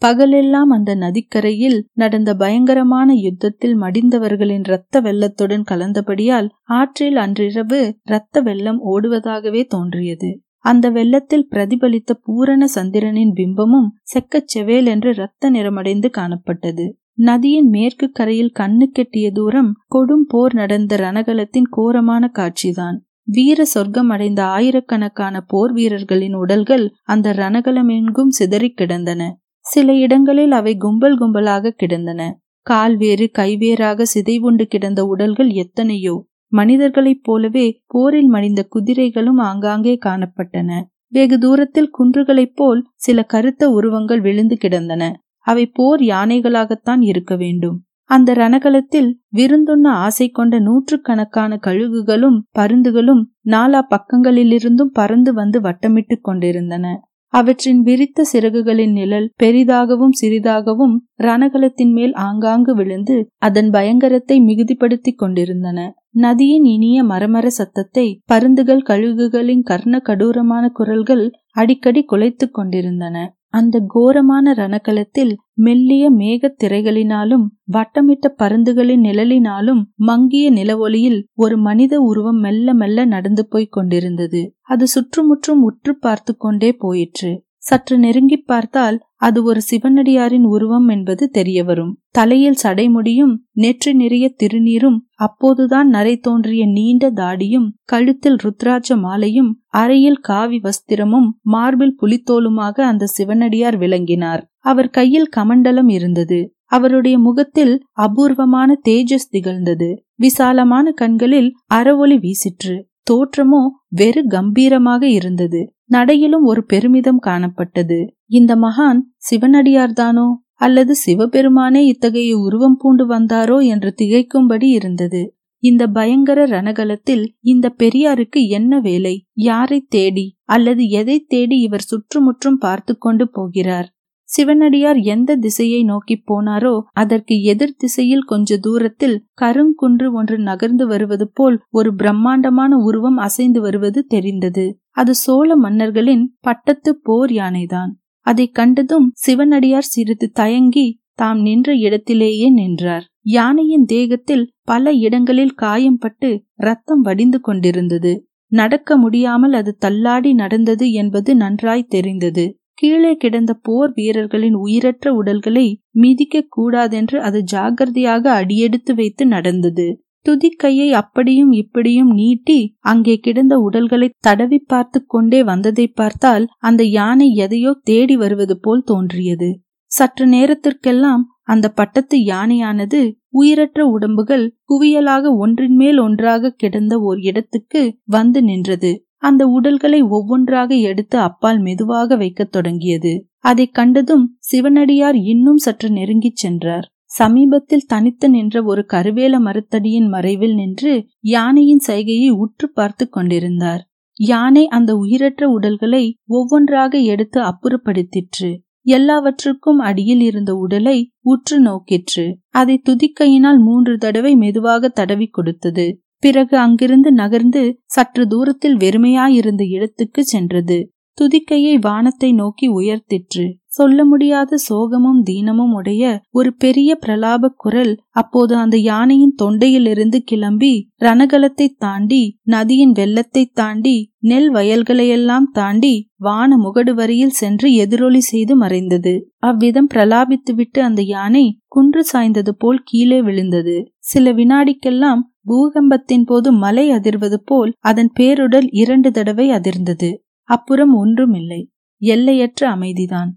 பகலெல்லாம் 0.01 0.69
அந்த 0.69 0.95
நதிக்கரையில் 0.95 1.85
நடந்த 1.93 2.35
பயங்கரமான 2.35 3.13
யுத்தத்தில் 3.13 3.77
மடிந்தவர்களின் 3.77 4.65
இரத்த 4.67 5.01
வெள்ளத்துடன் 5.01 5.65
கலந்தபடியால் 5.71 6.47
ஆற்றில் 6.63 7.15
அன்றிரவு 7.15 7.81
இரத்த 8.03 8.41
வெள்ளம் 8.41 8.79
ஓடுவதாகவே 8.85 9.67
தோன்றியது. 9.67 10.41
அந்த 10.59 10.89
வெள்ளத்தில் 10.89 11.47
பிரதிபலித்த 11.51 12.13
பூரண 12.23 12.67
சந்திரனின் 12.67 13.33
பிம்பமும் 13.33 13.89
செக்கச் 14.01 14.57
செவேல் 14.57 14.85
என்று 14.85 15.09
இரத்த 15.09 15.51
நிறமடைந்து 15.51 16.09
காணப்பட்டது. 16.09 16.85
நதியின் 17.21 17.69
மேற்கு 17.69 18.11
கரையில் 18.11 18.51
கண்ணு 18.59 18.85
கெட்டிய 18.91 19.31
தூரம் 19.31 19.73
கொடும் 19.95 20.25
போர் 20.27 20.53
நடந்த 20.53 20.95
ரணகலத்தின் 20.95 21.67
கோரமான 21.69 22.31
காட்சிதான். 22.33 22.97
வீர 23.23 23.65
சொர்க்கம் 23.65 24.09
அடைந்த 24.09 24.45
ஆயிரக்கணக்கான 24.45 25.41
போர் 25.41 25.71
வீரர்களின் 25.71 26.33
உடல்கள் 26.33 26.93
அந்த 27.03 27.33
ரணகலம் 27.33 27.89
எங்கும் 27.89 28.29
சிதறிக் 28.29 28.77
கிடந்தன. 28.77 29.39
சில 29.59 29.93
இடங்களில் 29.93 30.51
அவை 30.51 30.77
கும்பல் 30.77 31.19
கும்பலாக 31.19 31.69
கிடந்தன. 31.69 32.39
கால்வேறு 32.61 33.31
கைவேறாக 33.37 34.05
சிதைவுண்டு 34.13 34.63
கிடந்த 34.63 35.05
உடல்கள் 35.05 35.49
எத்தனையோ. 35.49 36.27
மனிதர்களைப் 36.47 37.23
போலவே 37.23 37.81
போரில் 37.87 38.31
மடிந்த 38.31 38.63
குதிரைகளும் 38.69 39.37
ஆங்காங்கே 39.37 39.97
காணப்பட்டன. 40.05 40.81
வெகு 41.07 41.39
தூரத்தில் 41.39 41.91
குன்றுகளைப் 41.99 42.55
போல் 42.55 42.87
சில 42.95 43.23
கருத்த 43.23 43.69
உருவங்கள் 43.69 44.21
விழுந்து 44.21 44.55
கிடந்தன. 44.55 45.23
அவை 45.39 45.65
போர் 45.65 46.01
யானைகளாகத்தான் 46.01 47.01
இருக்க 47.01 47.35
வேண்டும். 47.35 47.81
அந்த 48.03 48.33
ரணகலத்தில் 48.33 49.13
விருந்துண்ண 49.35 49.87
ஆசை 49.87 50.29
கொண்ட 50.29 50.59
நூற்றுக்கணக்கான 50.59 51.59
கழுகுகளும் 51.67 52.39
பருந்துகளும் 52.59 53.21
நாலா 53.45 53.81
பக்கங்களிலிருந்தும் 53.89 54.93
பறந்து 54.93 55.33
வந்து 55.33 55.59
வட்டமிட்டுக் 55.59 56.21
கொண்டிருந்தன. 56.21 57.01
அவற்றின் 57.33 57.81
விரித்த 57.81 58.25
சிறகுகளின் 58.33 58.91
நிழல் 58.91 59.31
பெரிதாகவும் 59.43 60.13
சிறிதாகவும் 60.21 60.95
ரணகலத்தின் 61.17 61.91
மேல் 61.91 62.13
ஆங்காங்கு 62.13 62.75
விழுந்து 62.75 63.29
அதன் 63.37 63.69
பயங்கரத்தை 63.69 64.39
மிகுதிப்படுத்திக் 64.39 65.17
கொண்டிருந்தன. 65.17 65.95
நதியின் 66.09 66.63
இனிய 66.63 67.03
மரமர 67.03 67.45
சத்தத்தை 67.45 68.21
பருந்துகள் 68.25 68.81
கழுகுகளின் 68.89 69.61
கர்ண 69.61 70.01
கடூரமான 70.05 70.69
குரல்கள் 70.69 71.31
அடிக்கடி 71.51 72.03
குலைத்துக் 72.03 72.53
கொண்டிருந்தன. 72.53 73.37
அந்த 73.51 73.79
கோரமான 73.87 74.53
ரணக்கலத்தில் 74.53 75.35
மெல்லிய 75.53 76.11
மேகத் 76.11 76.63
திரைகளினாலும் 76.63 77.45
வட்டமிட்ட 77.71 78.27
பருந்துகளின் 78.37 79.01
நிழலினாலும் 79.01 79.83
மங்கிய 79.95 80.51
நிலவொளியில் 80.51 81.23
ஒரு 81.33 81.57
மனித 81.57 81.99
உருவம் 81.99 82.35
மெல்ல 82.35 82.73
மெல்ல 82.73 83.05
நடந்து 83.05 83.47
போய்க் 83.47 83.71
கொண்டிருந்தது. 83.71 84.55
அது 84.61 84.87
சுற்றுமுற்றும் 84.87 85.61
உற்று 85.61 85.97
பார்த்து 85.97 86.37
கொண்டே 86.37 86.73
போயிற்று. 86.73 87.47
சற்று 87.69 87.95
நெருங்கி 87.99 88.37
பார்த்தால் 88.41 88.97
அது 89.17 89.39
ஒரு 89.43 89.61
சிவனடியாரின் 89.69 90.45
உருவம் 90.45 90.87
என்பது 90.87 91.23
தெரியவரும். 91.29 91.91
தலையில் 92.09 92.59
சடைமுடியும் 92.63 93.33
நெற்றி 93.53 93.91
நிறைய 93.93 94.25
திருநீரும் 94.43 94.99
அப்போதுதான் 95.17 95.89
நரை 95.89 96.13
தோன்றிய 96.17 96.63
நீண்ட 96.67 97.09
தாடியும் 97.11 97.67
கழுத்தில் 97.85 98.39
ருத்ராட்ச 98.43 98.97
மாலையும் 98.97 99.51
அறையில் 99.81 100.19
காவி 100.19 100.59
வஸ்திரமும் 100.63 101.29
மார்பில் 101.47 101.97
புலித்தோலுமாக 102.01 102.85
அந்த 102.91 103.09
சிவனடியார் 103.17 103.77
விளங்கினார். 103.77 104.43
அவர் 104.65 104.89
கையில் 104.89 105.29
கமண்டலம் 105.37 105.91
இருந்தது. 105.91 106.39
அவருடைய 106.71 107.15
முகத்தில் 107.19 107.75
அபூர்வமான 107.97 108.69
தேஜஸ் 108.89 109.31
திகழ்ந்தது. 109.31 109.89
விசாலமான 110.15 110.91
கண்களில் 110.91 111.49
அறவொளி 111.73 112.17
வீசிற்று. 112.25 112.75
தோற்றமோ 113.09 113.61
வெறு 113.89 114.21
கம்பீரமாக 114.27 115.03
இருந்தது. 115.09 115.61
நடையிலும் 115.85 116.43
ஒரு 116.43 116.61
பெருமிதம் 116.63 117.21
காணப்பட்டது. 117.25 117.99
இந்த 118.25 118.55
மகான் 118.55 118.99
சிவனடியார்தானோ 119.29 120.27
அல்லது 120.53 120.93
சிவபெருமானே 121.05 121.81
இத்தகைய 121.85 122.37
உருவம் 122.37 122.77
பூண்டு 122.77 123.05
வந்தாரோ 123.05 123.57
என்று 123.65 123.95
திகைக்கும்படி 124.01 124.67
இருந்தது. 124.69 125.21
இந்த 125.63 125.87
பயங்கர 125.87 126.45
ரணகலத்தில் 126.45 127.23
இந்த 127.41 127.75
பெரியாருக்கு 127.77 128.41
என்ன 128.49 128.79
வேலை? 128.79 129.15
யாரை 129.33 129.85
தேடி? 129.89 130.25
அல்லது 130.43 130.83
எதை 130.89 131.25
தேடி 131.27 131.57
இவர் 131.59 131.81
சுற்றுமுற்றும் 131.81 132.57
பார்த்து 132.57 132.97
கொண்டு 132.97 133.29
போகிறார்? 133.29 133.89
சிவனடியார் 134.29 134.99
எந்த 135.05 135.35
திசையை 135.35 135.83
நோக்கி 135.83 136.23
போனாரோ 136.27 136.73
அதற்கு 136.93 137.35
எதிர் 137.43 137.77
திசையில் 137.77 138.23
கொஞ்ச 138.23 138.57
தூரத்தில் 138.57 139.17
கருங்குன்று 139.41 140.07
ஒன்று 140.11 140.37
நகர்ந்து 140.39 140.87
வருவது 140.87 141.27
போல் 141.29 141.57
ஒரு 141.69 141.95
பிரம்மாண்டமான 141.95 142.77
உருவம் 142.79 143.17
அசைந்து 143.17 143.61
வருவது 143.61 144.01
தெரிந்தது. 144.05 144.65
அது 144.91 145.13
சோழ 145.15 145.55
மன்னர்களின் 145.55 146.25
பட்டத்து 146.39 146.91
போர் 146.95 147.31
யானைதான். 147.31 147.91
அதை 148.25 148.45
கண்டதும் 148.51 149.07
சிவனடியார் 149.13 149.91
சிறிது 149.91 150.27
தயங்கி 150.31 150.87
தாம் 151.13 151.41
நின்ற 151.41 151.69
இடத்திலேயே 151.77 152.47
நின்றார். 152.49 153.05
யானையின் 153.29 153.85
தேகத்தில் 153.85 154.45
பல 154.63 154.91
இடங்களில் 154.99 155.55
காயம் 155.55 155.97
பட்டு 155.97 156.29
ரத்தம் 156.59 157.01
வடிந்து 157.01 157.39
கொண்டிருந்தது. 157.39 158.13
நடக்க 158.51 158.97
முடியாமல் 158.97 159.53
அது 159.53 159.71
தள்ளாடி 159.77 160.31
நடந்தது 160.33 160.85
என்பது 160.91 161.31
நன்றாய் 161.35 161.89
தெரிந்தது. 161.89 162.45
கீழே 162.79 163.13
கிடந்த 163.13 163.51
போர் 163.63 163.91
வீரர்களின் 163.95 164.57
உயிரற்ற 164.57 165.07
உடல்களை 165.13 165.65
மிதிக்க 165.93 166.43
கூடாதென்று 166.49 167.17
அது 167.19 167.39
ஜாகிரதையாக 167.51 168.23
அடியெடுத்து 168.33 168.91
வைத்து 168.95 169.23
நடந்தது. 169.25 169.87
துதிக்கையை 170.25 170.87
அப்படியும் 170.93 171.51
இப்படியும் 171.53 172.11
நீட்டி 172.13 172.59
அங்கே 172.91 173.15
கிடந்த 173.17 173.55
உடல்களை 173.59 174.07
தடவி 174.19 174.59
பார்த்து 174.65 174.99
கொண்டே 175.05 175.39
வந்ததை 175.43 175.85
பார்த்தால் 175.93 176.45
அந்த 176.59 176.83
யானை 176.97 177.27
எதையோ 177.35 177.73
தேடி 177.83 178.15
வருவது 178.15 178.57
போல் 178.59 178.83
தோன்றியது. 178.83 179.49
சற்று 179.91 180.25
நேரத்திற்கெல்லாம் 180.27 181.23
அந்த 181.43 181.67
பட்டத்து 181.71 182.17
யானையானது 182.25 183.01
உயிரற்ற 183.33 183.79
உடம்புகள் 183.87 184.45
குவியலாக 184.69 185.31
ஒன்றின் 185.37 185.75
மேல் 185.75 185.99
ஒன்றாக 185.99 186.53
கிடந்த 186.57 186.93
ஓர் 187.01 187.19
இடத்துக்கு 187.21 187.81
வந்து 188.07 188.41
நின்றது. 188.41 188.91
அந்த 189.19 189.47
உடல்களை 189.47 190.01
ஒவ்வொன்றாக 190.01 190.75
எடுத்து 190.75 191.17
அப்பால் 191.17 191.59
மெதுவாக 191.59 192.15
வைக்கத் 192.15 192.51
தொடங்கியது. 192.51 193.25
அதை 193.37 193.67
கண்டதும் 193.67 194.35
சிவனடியார் 194.39 195.15
இன்னும் 195.15 195.57
சற்று 195.57 195.89
நெருங்கிச் 195.89 196.35
சென்றார். 196.35 196.91
சமீபத்தில் 197.05 197.85
தனித்து 197.87 198.29
நின்ற 198.29 198.63
ஒரு 198.63 198.85
கருவேல 198.93 199.39
மரத்தடியின் 199.39 200.07
மறைவில் 200.07 200.53
நின்று 200.53 201.05
யானையின் 201.19 201.81
சைகையை 201.87 202.29
உற்று 202.29 202.71
பார்த்து 202.71 203.09
கொண்டிருந்தார். 203.09 203.87
யானை 204.19 204.67
அந்த 204.67 204.95
உயிரற்ற 204.95 205.49
உடல்களை 205.49 206.17
ஒவ்வொன்றாக 206.27 206.97
எடுத்து 206.97 207.41
அப்புறப்படுத்திற்று. 207.41 208.57
எல்லாவற்றுக்கும் 208.81 209.77
அடியில் 209.77 210.21
இருந்த 210.21 210.53
உடலை 210.53 211.11
உற்று 211.21 211.63
நோக்கிற்று. 211.63 212.33
அதை 212.49 212.81
துதிக்கையினால் 212.89 213.57
மூன்று 213.57 213.97
தடவை 213.97 214.35
மெதுவாக 214.35 214.87
தடவி 214.87 215.27
கொடுத்தது. 215.27 216.01
பிறகு 216.23 216.55
அங்கிருந்து 216.57 217.11
நகர்ந்து 217.13 217.63
சற்று 217.85 218.23
தூரத்தில் 218.27 218.77
வெறுமையாயிருந்த 218.77 219.63
இடத்துக்கு 219.69 220.23
சென்றது. 220.25 220.79
துதிக்கையை 221.17 221.77
வானத்தை 221.77 222.29
நோக்கி 222.33 222.67
உயர்த்திற்று. 222.69 223.45
சொல்ல 223.67 224.05
முடியாத 224.05 224.57
சோகமும் 224.69 225.19
தீனமும் 225.29 225.73
உடைய 225.73 226.03
ஒரு 226.29 226.49
பெரிய 226.53 226.91
பிரலாப 226.95 227.49
குரல் 227.55 227.91
அப்போது 228.11 228.53
அந்த 228.55 228.77
யானையின் 228.77 229.35
தொண்டையிலிருந்து 229.41 230.19
கிளம்பி 230.23 230.71
ரணகலத்தை 230.99 231.67
தாண்டி 231.77 232.21
நதியின் 232.43 232.91
வெள்ளத்தை 232.91 233.43
தாண்டி 233.53 233.95
நெல் 234.21 234.49
வயல்களையெல்லாம் 234.51 235.47
தாண்டி 235.51 235.93
வான 236.17 236.57
முகடு 236.57 236.93
வரியில் 236.93 237.37
சென்று 237.37 237.67
எதிரொலி 237.73 238.21
செய்து 238.21 238.55
மறைந்தது. 238.55 239.13
அவ்விதம் 239.39 239.91
பிரலாபித்துவிட்டு 239.93 240.79
அந்த 240.79 241.01
யானை 241.07 241.45
குன்று 241.67 242.01
சாய்ந்தது 242.13 242.53
போல் 242.57 242.81
கீழே 242.83 243.19
விழுந்தது. 243.21 243.77
சில 244.05 244.31
வினாடிக்கெல்லாம் 244.33 245.21
பூகம்பத்தின் 245.45 246.23
போது 246.23 246.49
மலை 246.53 246.85
அதிர்வது 246.91 247.37
போல் 247.45 247.71
அதன் 247.81 248.11
பேருடல் 248.19 248.67
இரண்டு 248.73 249.11
தடவை 249.11 249.47
அதிர்ந்தது. 249.51 250.09
அப்புறம் 250.49 250.93
ஒன்றுமில்லை. 250.95 251.61
எல்லையற்ற 252.01 252.61
அமைதிதான். 252.69 253.31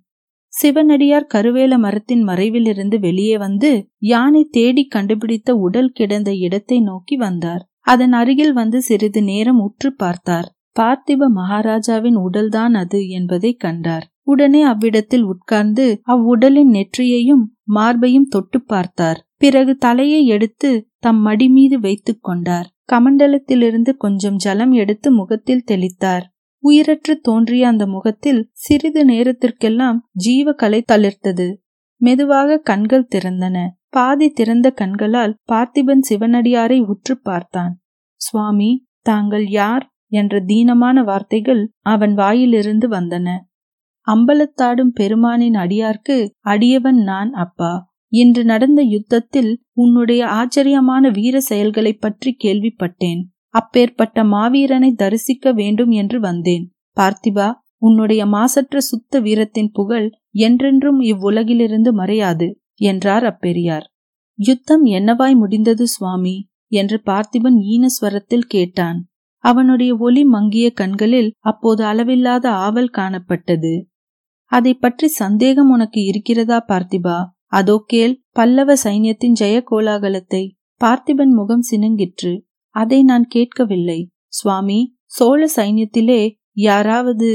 சிவனடியார் 0.53 1.31
கருவேல 1.35 1.79
மரத்தின் 1.79 2.25
மறைவிலிருந்து 2.29 2.97
வெளியே 3.01 3.37
வந்து 3.37 3.71
யானை 4.05 4.43
தேடி 4.51 4.85
கண்டுபிடித்த 4.87 5.55
உடல் 5.57 5.93
கிடந்த 5.93 6.31
இடத்தை 6.37 6.81
நோக்கி 6.81 7.17
வந்தார். 7.17 7.63
அதன் 7.87 8.13
அருகில் 8.13 8.53
வந்து 8.53 8.83
சிறிது 8.83 9.23
நேரம் 9.23 9.61
உற்று 9.61 9.91
பார்த்தார். 9.95 10.49
பார்த்திப 10.77 11.29
மகாராஜாவின் 11.35 12.19
உடல்தான் 12.19 12.75
அது 12.75 13.09
என்பதை 13.09 13.53
கண்டார். 13.55 14.05
உடனே 14.23 14.63
அவ்விடத்தில் 14.63 15.25
உட்கார்ந்து 15.25 15.87
அவ்வுடலின் 16.07 16.71
நெற்றியையும் 16.73 17.43
மார்பையும் 17.75 18.29
தொட்டு 18.29 18.59
பார்த்தார். 18.65 19.19
பிறகு 19.43 19.77
தலையை 19.77 20.27
எடுத்து 20.27 20.89
தம் 20.99 21.21
மடி 21.21 21.49
மீது 21.49 21.81
வைத்துக் 21.81 22.23
கொண்டார். 22.23 22.71
கமண்டலத்திலிருந்து 22.93 23.97
கொஞ்சம் 23.97 24.37
ஜலம் 24.37 24.73
எடுத்து 24.73 25.13
முகத்தில் 25.13 25.65
தெளித்தார். 25.71 26.23
உயிரற்று 26.65 27.15
தோன்றிய 27.23 27.69
அந்த 27.69 27.87
முகத்தில் 27.87 28.49
சிறிது 28.53 29.05
நேரத்திற்கெல்லாம் 29.05 30.09
ஜீவகலை 30.25 30.81
தளிர்த்தது. 30.93 31.57
மெதுவாக 31.97 32.59
கண்கள் 32.59 33.09
திறந்தன. 33.15 33.69
பாதி 33.89 34.31
திறந்த 34.31 34.71
கண்களால் 34.71 35.37
பார்த்திபன் 35.53 36.05
சிவனடியாரை 36.11 36.85
உற்று 36.85 37.21
பார்த்தான். 37.21 37.81
சுவாமி 38.15 38.87
தாங்கள் 39.01 39.47
யார்? 39.47 39.91
என்ற 40.07 40.41
தீனமான 40.41 41.05
வார்த்தைகள் 41.05 41.71
அவன் 41.81 42.15
வாயிலிருந்து 42.15 42.89
வந்தன. 42.89 43.29
அம்பலத்தாடும் 44.07 44.93
பெருமானின் 44.95 45.55
அடியார்க்கு 45.55 46.31
அடியவன் 46.45 47.03
நான் 47.03 47.33
அப்பா. 47.33 47.91
இன்று 48.13 48.45
நடந்த 48.45 48.83
யுத்தத்தில் 48.83 49.63
உன்னுடைய 49.73 50.29
ஆச்சரியமான 50.29 51.09
வீர 51.09 51.41
செயல்களைப் 51.41 52.01
பற்றி 52.01 52.37
கேள்விப்பட்டேன். 52.45 53.21
அப்பேற்பட்ட 53.49 54.25
மாவீரனை 54.25 54.95
தரிசிக்க 54.95 55.53
வேண்டும் 55.53 55.91
என்று 55.91 56.21
வந்தேன். 56.21 56.73
பார்த்திபா 56.97 57.53
உன்னுடைய 57.79 58.27
மாசற்ற 58.27 58.81
சுத்த 58.81 59.21
வீரத்தின் 59.21 59.71
புகழ் 59.73 60.11
என்றென்றும் 60.31 61.01
இவ்வுலகிலிருந்து 61.01 61.91
மறையாது 61.97 62.55
என்றார் 62.75 63.25
அப்பெரியார். 63.25 63.87
யுத்தம் 64.39 64.85
என்னவாய் 64.85 65.37
முடிந்தது 65.37 65.87
சுவாமி? 65.87 66.49
என்று 66.69 67.03
பார்த்திபன் 67.07 67.59
ஈனஸ்வரத்தில் 67.71 68.47
கேட்டான். 68.47 69.09
அவனுடைய 69.45 69.97
ஒளி 69.97 70.25
மங்கிய 70.25 70.71
கண்களில் 70.71 71.33
அப்போது 71.39 71.85
அளவில்லாத 71.85 72.51
ஆவல் 72.51 72.91
காணப்பட்டது. 72.97 73.73
அதை 74.53 74.75
பற்றி 74.75 75.09
சந்தேகம் 75.09 75.71
உனக்கு 75.71 76.05
இருக்கிறதா 76.05 76.65
பார்த்திபா? 76.69 77.19
அதோ 77.53 77.77
கேள் 77.87 78.15
பல்லவ 78.31 78.75
சைன்யத்தின் 78.85 79.37
ஜெய 79.41 79.57
கோலாகலத்தை 79.71 80.43
பார்த்திபன் 80.81 81.33
முகம் 81.33 81.65
சினுங்கிற்று. 81.71 82.33
அதை 82.75 82.99
நான் 83.03 83.27
கேட்கவில்லை. 83.29 84.01
சுவாமி 84.33 84.81
சோழ 85.05 85.41
சைன்யத்திலே 85.57 86.23
யாராவது 86.61 87.31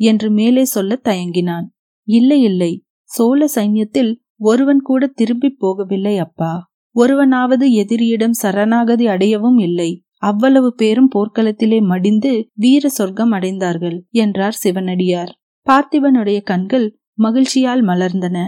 என்று 0.00 0.28
மேலே 0.30 0.64
சொல்ல 0.64 1.00
தயங்கினான். 1.04 1.66
இல்லை 2.08 2.40
இல்லை. 2.42 2.72
சோழ 3.10 3.48
சைன்யத்தில் 3.54 4.12
ஒருவன் 4.40 4.80
கூட 4.80 5.06
திரும்பி 5.14 5.50
போகவில்லை 5.60 6.14
அப்பா. 6.16 6.52
ஒருவனாவது 6.96 7.66
எதிரியிடம் 7.72 8.36
சரணாகதி 8.42 9.06
அடையவும் 9.06 9.58
இல்லை. 9.58 9.90
அவ்வளவு 10.22 10.68
பேரும் 10.74 11.10
போர்க்களத்திலே 11.14 11.78
மடிந்து 11.82 12.32
வீர 12.54 12.88
சொர்க்கம் 12.88 13.32
அடைந்தார்கள் 13.32 13.98
என்றார் 14.14 14.58
சிவனடியார். 14.62 15.32
பார்த்திபனுடைய 15.66 16.38
கண்கள் 16.42 16.86
மகிழ்ச்சியால் 17.22 17.82
மலர்ந்தன. 17.82 18.38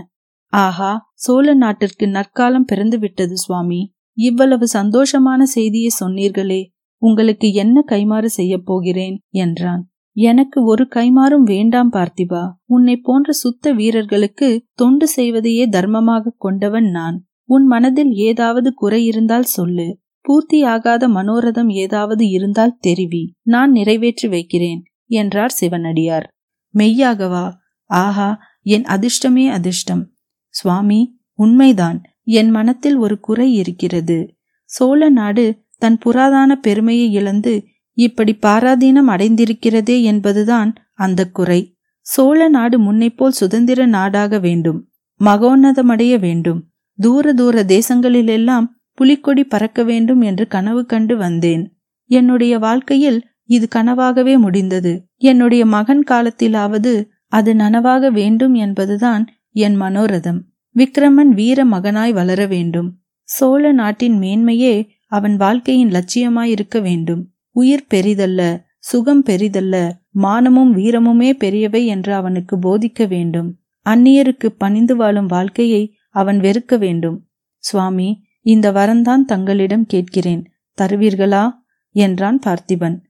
ஆஹா 0.52 1.12
சோழ 1.14 1.54
நாட்டிற்கு 1.54 2.06
நற்காலம் 2.06 2.64
பிறந்துவிட்டது 2.72 3.32
சுவாமி. 3.32 3.94
இவ்வளவு 4.12 4.66
சந்தோஷமான 4.72 5.42
செய்தியை 5.42 5.90
சொன்னீர்களே 6.00 6.66
உங்களுக்கு 6.96 7.52
என்ன 7.52 7.84
கைமாறு 7.86 8.24
செய்யப் 8.24 8.66
போகிறேன்? 8.66 9.20
என்றான். 9.30 9.90
எனக்கு 10.12 10.64
ஒரு 10.64 10.88
கைமாறும் 10.94 11.42
வேண்டாம் 11.42 11.92
பார்த்திபா. 11.92 12.50
உன்னை 12.64 12.96
போன்ற 12.96 13.32
சுத்த 13.32 13.72
வீரர்களுக்கு 13.72 14.64
தொண்டு 14.74 15.08
செய்வதையே 15.08 15.66
தர்மமாக 15.66 16.32
கொண்டவன் 16.36 16.90
நான். 16.90 17.26
உன் 17.44 17.66
மனதில் 17.66 18.10
ஏதாவது 18.10 18.74
குறை 18.74 19.04
இருந்தால் 19.04 19.42
சொல்லு. 19.42 20.00
பூர்த்தியாகாத 20.28 21.08
மனோரதம் 21.08 21.70
ஏதாவது 21.72 22.28
இருந்தால் 22.28 22.76
தெரிவி. 22.80 23.34
நான் 23.42 23.70
நிறைவேற்றி 23.70 24.28
வைக்கிறேன் 24.28 24.82
என்றார் 25.06 25.50
சிவனடியார். 25.50 26.28
மெய்யாகவா? 26.74 27.52
ஆஹா 27.84 28.38
என் 28.62 28.82
அதிர்ஷ்டமே 28.82 29.50
அதிர்ஷ்டம். 29.50 30.12
சுவாமி 30.48 31.20
உண்மைதான். 31.34 32.02
என் 32.22 32.50
மனத்தில் 32.50 32.96
ஒரு 32.96 33.20
குறை 33.20 33.54
இருக்கிறது. 33.54 34.36
சோழ 34.64 35.08
நாடு 35.08 35.62
தன் 35.78 35.98
புராதான 36.06 36.52
பெருமையை 36.52 37.12
இழந்து 37.12 37.64
இப்படி 37.92 38.38
பாராதீனம் 38.46 39.08
அடைந்திருக்கிறதே 39.08 40.02
என்பதுதான் 40.02 40.74
அந்த 40.94 41.30
குறை. 41.30 41.76
சோழ 42.00 42.48
நாடு 42.48 42.80
முன்னைப்போல் 42.80 43.36
சுதந்திர 43.40 43.86
நாடாக 43.86 44.38
வேண்டும். 44.38 44.88
மகோன்னதமடைய 45.24 46.18
வேண்டும். 46.18 46.66
தூர 46.96 47.32
தூர 47.32 47.62
தேசங்களிலெல்லாம் 47.62 48.66
புலிக்கொடி 48.94 49.44
பறக்க 49.44 49.82
வேண்டும் 49.82 50.20
என்று 50.20 50.46
கனவு 50.46 50.86
கண்டு 50.86 51.16
வந்தேன். 51.16 51.78
என்னுடைய 52.04 52.58
வாழ்க்கையில் 52.58 53.28
இது 53.44 53.68
கனவாகவே 53.74 54.38
முடிந்தது. 54.38 55.08
என்னுடைய 55.16 55.66
மகன் 55.66 56.04
காலத்திலாவது 56.10 57.06
அது 57.26 57.54
நனவாக 57.54 58.10
வேண்டும் 58.12 58.54
என்பதுதான் 58.54 59.26
என் 59.50 59.80
மனோரதம். 59.80 60.40
விக்ரமன் 60.76 61.28
வீர 61.28 61.64
மகனாய் 61.64 62.12
வளர 62.12 62.46
வேண்டும். 62.46 62.98
சோழ 63.22 63.72
நாட்டின் 63.72 64.18
மேன்மையே 64.18 64.88
அவன் 65.06 65.36
வாழ்க்கையின் 65.36 65.90
லட்சியமாயிருக்க 65.90 66.80
வேண்டும். 66.82 67.32
உயிர் 67.50 67.86
பெரிதல்ல 67.94 68.62
சுகம் 68.78 69.24
பெரிதல்ல 69.24 69.90
மானமும் 70.10 70.76
வீரமுமே 70.76 71.32
பெரியவை 71.32 71.86
என்று 71.86 72.14
அவனுக்கு 72.14 72.56
போதிக்க 72.56 73.08
வேண்டும். 73.08 73.58
அந்நியருக்கு 73.88 74.46
பணிந்து 74.46 74.96
வாழும் 74.96 75.26
வாழ்க்கையை 75.26 75.96
அவன் 76.10 76.40
வெறுக்க 76.40 76.78
வேண்டும். 76.78 77.28
சுவாமி 77.56 78.24
இந்த 78.40 78.72
வரந்தான் 78.72 79.24
தங்களிடம் 79.26 79.86
கேட்கிறேன். 79.86 80.44
தருவீர்களா? 80.82 81.50
என்றான் 81.90 82.40
பார்த்திபன். 82.46 83.00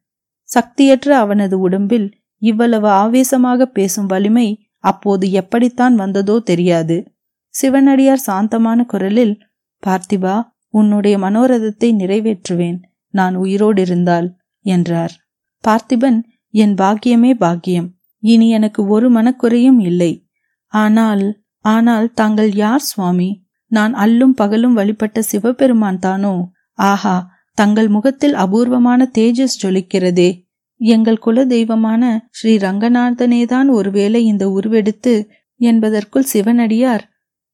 சக்தியற்ற 0.43 1.09
அவனது 1.09 1.59
உடம்பில் 1.59 2.12
இவ்வளவு 2.39 2.89
ஆவேசமாக 2.89 3.66
பேசும் 3.66 4.06
வலிமை 4.06 4.68
அப்போது 4.85 5.27
எப்படித்தான் 5.33 5.95
வந்ததோ 5.95 6.37
தெரியாது. 6.41 6.97
சிவனடியார் 7.51 8.27
சாந்தமான 8.27 8.85
குரலில் 8.85 9.35
பார்த்திபா 9.87 10.37
உன்னுடைய 10.69 11.19
மனோரதத்தை 11.19 11.91
நிறைவேற்றுவேன். 11.95 12.79
நான் 13.15 13.35
உயிரோடு 13.37 13.81
இருந்தால் 13.81 14.29
என்றார். 14.65 15.15
பார்த்திபன் 15.65 16.19
என் 16.55 16.75
பாக்கியமே 16.75 17.33
பாக்கியம். 17.35 17.89
இனி 18.23 18.51
எனக்கு 18.51 18.81
ஒரு 18.87 19.11
மனக்குறையும் 19.11 19.81
இல்லை. 19.81 20.13
ஆனால் 20.73 21.25
ஆனால் 21.65 22.13
தாங்கள் 22.13 22.53
யார் 22.55 22.81
சுவாமி? 22.81 23.31
நான் 23.67 23.95
அல்லும் 23.95 24.35
பகலும் 24.35 24.73
வழிபட்ட 24.73 25.23
சிவபெருமான் 25.23 25.99
தானோ? 25.99 26.35
ஆஹா 26.79 27.17
தங்கள் 27.55 27.89
முகத்தில் 27.89 28.35
அபூர்வமான 28.35 29.11
தேஜஸ் 29.19 29.59
ஜொலிக்கிறதே. 29.63 30.48
எங்கள் 30.81 31.19
குல 31.19 31.45
தெய்வமான 31.45 32.03
ஸ்ரீ 32.31 32.57
ரங்கநாதனேதான் 32.57 33.69
ஒருவேளை 33.69 34.25
இந்த 34.25 34.49
உருவெடுத்து 34.49 35.15
என்பதற்குள் 35.61 36.31
சிவனடியார் 36.33 37.05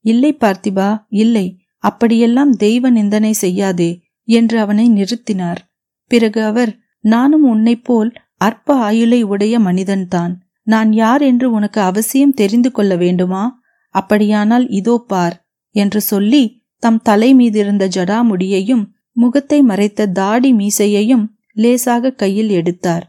இல்லை 0.01 0.37
பார்த்திபா 0.41 1.03
இல்லை 1.09 1.47
அப்படியெல்லாம் 1.79 2.53
தெய்வ 2.57 2.91
நிந்தனை 2.91 3.33
செய்யாதே 3.33 3.91
என்று 4.29 4.59
அவனை 4.59 4.91
நிறுத்தினார். 4.91 5.61
பிறகு 6.07 6.43
அவர் 6.43 6.73
நானும் 7.01 7.43
உன்னைப் 7.43 7.85
போல் 7.85 8.11
அற்ப 8.37 8.77
ஆயுளை 8.77 9.23
உடைய 9.23 9.61
மனிதன்தான். 9.61 10.33
நான் 10.63 10.93
யார் 10.93 11.23
என்று 11.23 11.51
உனக்கு 11.51 11.81
அவசியம் 11.81 12.35
தெரிந்து 12.35 12.71
கொள்ள 12.71 12.97
வேண்டுமா? 12.97 13.63
அப்படியானால் 13.89 14.69
இதோ 14.69 15.05
பார் 15.07 15.37
என்று 15.71 16.01
சொல்லி 16.01 16.65
தம் 16.79 17.01
தலை 17.03 17.35
மீதிருந்த 17.35 17.85
ஜடாமுடியையும் 17.89 18.85
முகத்தை 19.13 19.63
மறைத்த 19.63 20.07
தாடி 20.07 20.53
மீசையையும் 20.53 21.25
லேசாக 21.53 22.11
கையில் 22.11 22.49
எடுத்தார். 22.49 23.05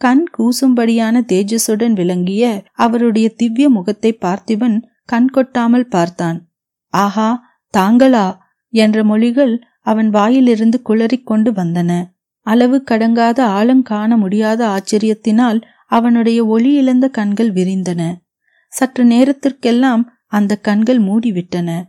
கண் 0.00 0.24
கூசும்படியான 0.38 1.22
தேஜஸுடன் 1.32 1.92
விளங்கிய 1.92 2.62
அவருடைய 2.72 3.28
திவ்ய 3.28 3.68
முகத்தை 3.68 4.18
பார்த்திபன் 4.20 4.82
கண் 5.04 5.28
கொட்டாமல் 5.28 5.88
பார்த்தான். 5.88 6.48
ஆஹா 6.88 7.58
தாங்களா? 7.76 8.36
என்ற 8.68 9.04
மொழிகள் 9.04 9.62
அவன் 9.80 10.10
வாயிலிருந்து 10.10 10.82
குளறிக்கொண்டு 10.88 11.50
வந்தன. 11.50 12.04
அளவு 12.40 12.82
கடங்காத 12.90 13.40
ஆழங்காண 13.40 14.16
முடியாத 14.16 14.66
ஆச்சரியத்தினால் 14.66 15.60
அவனுடைய 15.86 16.46
ஒளி 16.46 16.72
இழந்த 16.72 17.08
கண்கள் 17.08 17.52
விரிந்தன. 17.52 18.14
சற்று 18.68 19.04
நேரத்திற்கெல்லாம் 19.04 20.22
அந்த 20.26 20.56
கண்கள் 20.56 21.00
மூடிவிட்டன. 21.00 21.82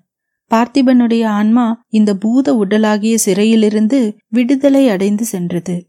பார்த்திபனுடைய 0.51 1.25
ஆன்மா 1.25 1.83
இந்த 1.87 2.15
பூத 2.15 2.53
உடலாகிய 2.53 3.15
சிறையிலிருந்து 3.15 4.17
விடுதலை 4.27 4.89
அடைந்து 4.89 5.25
சென்றது. 5.25 5.86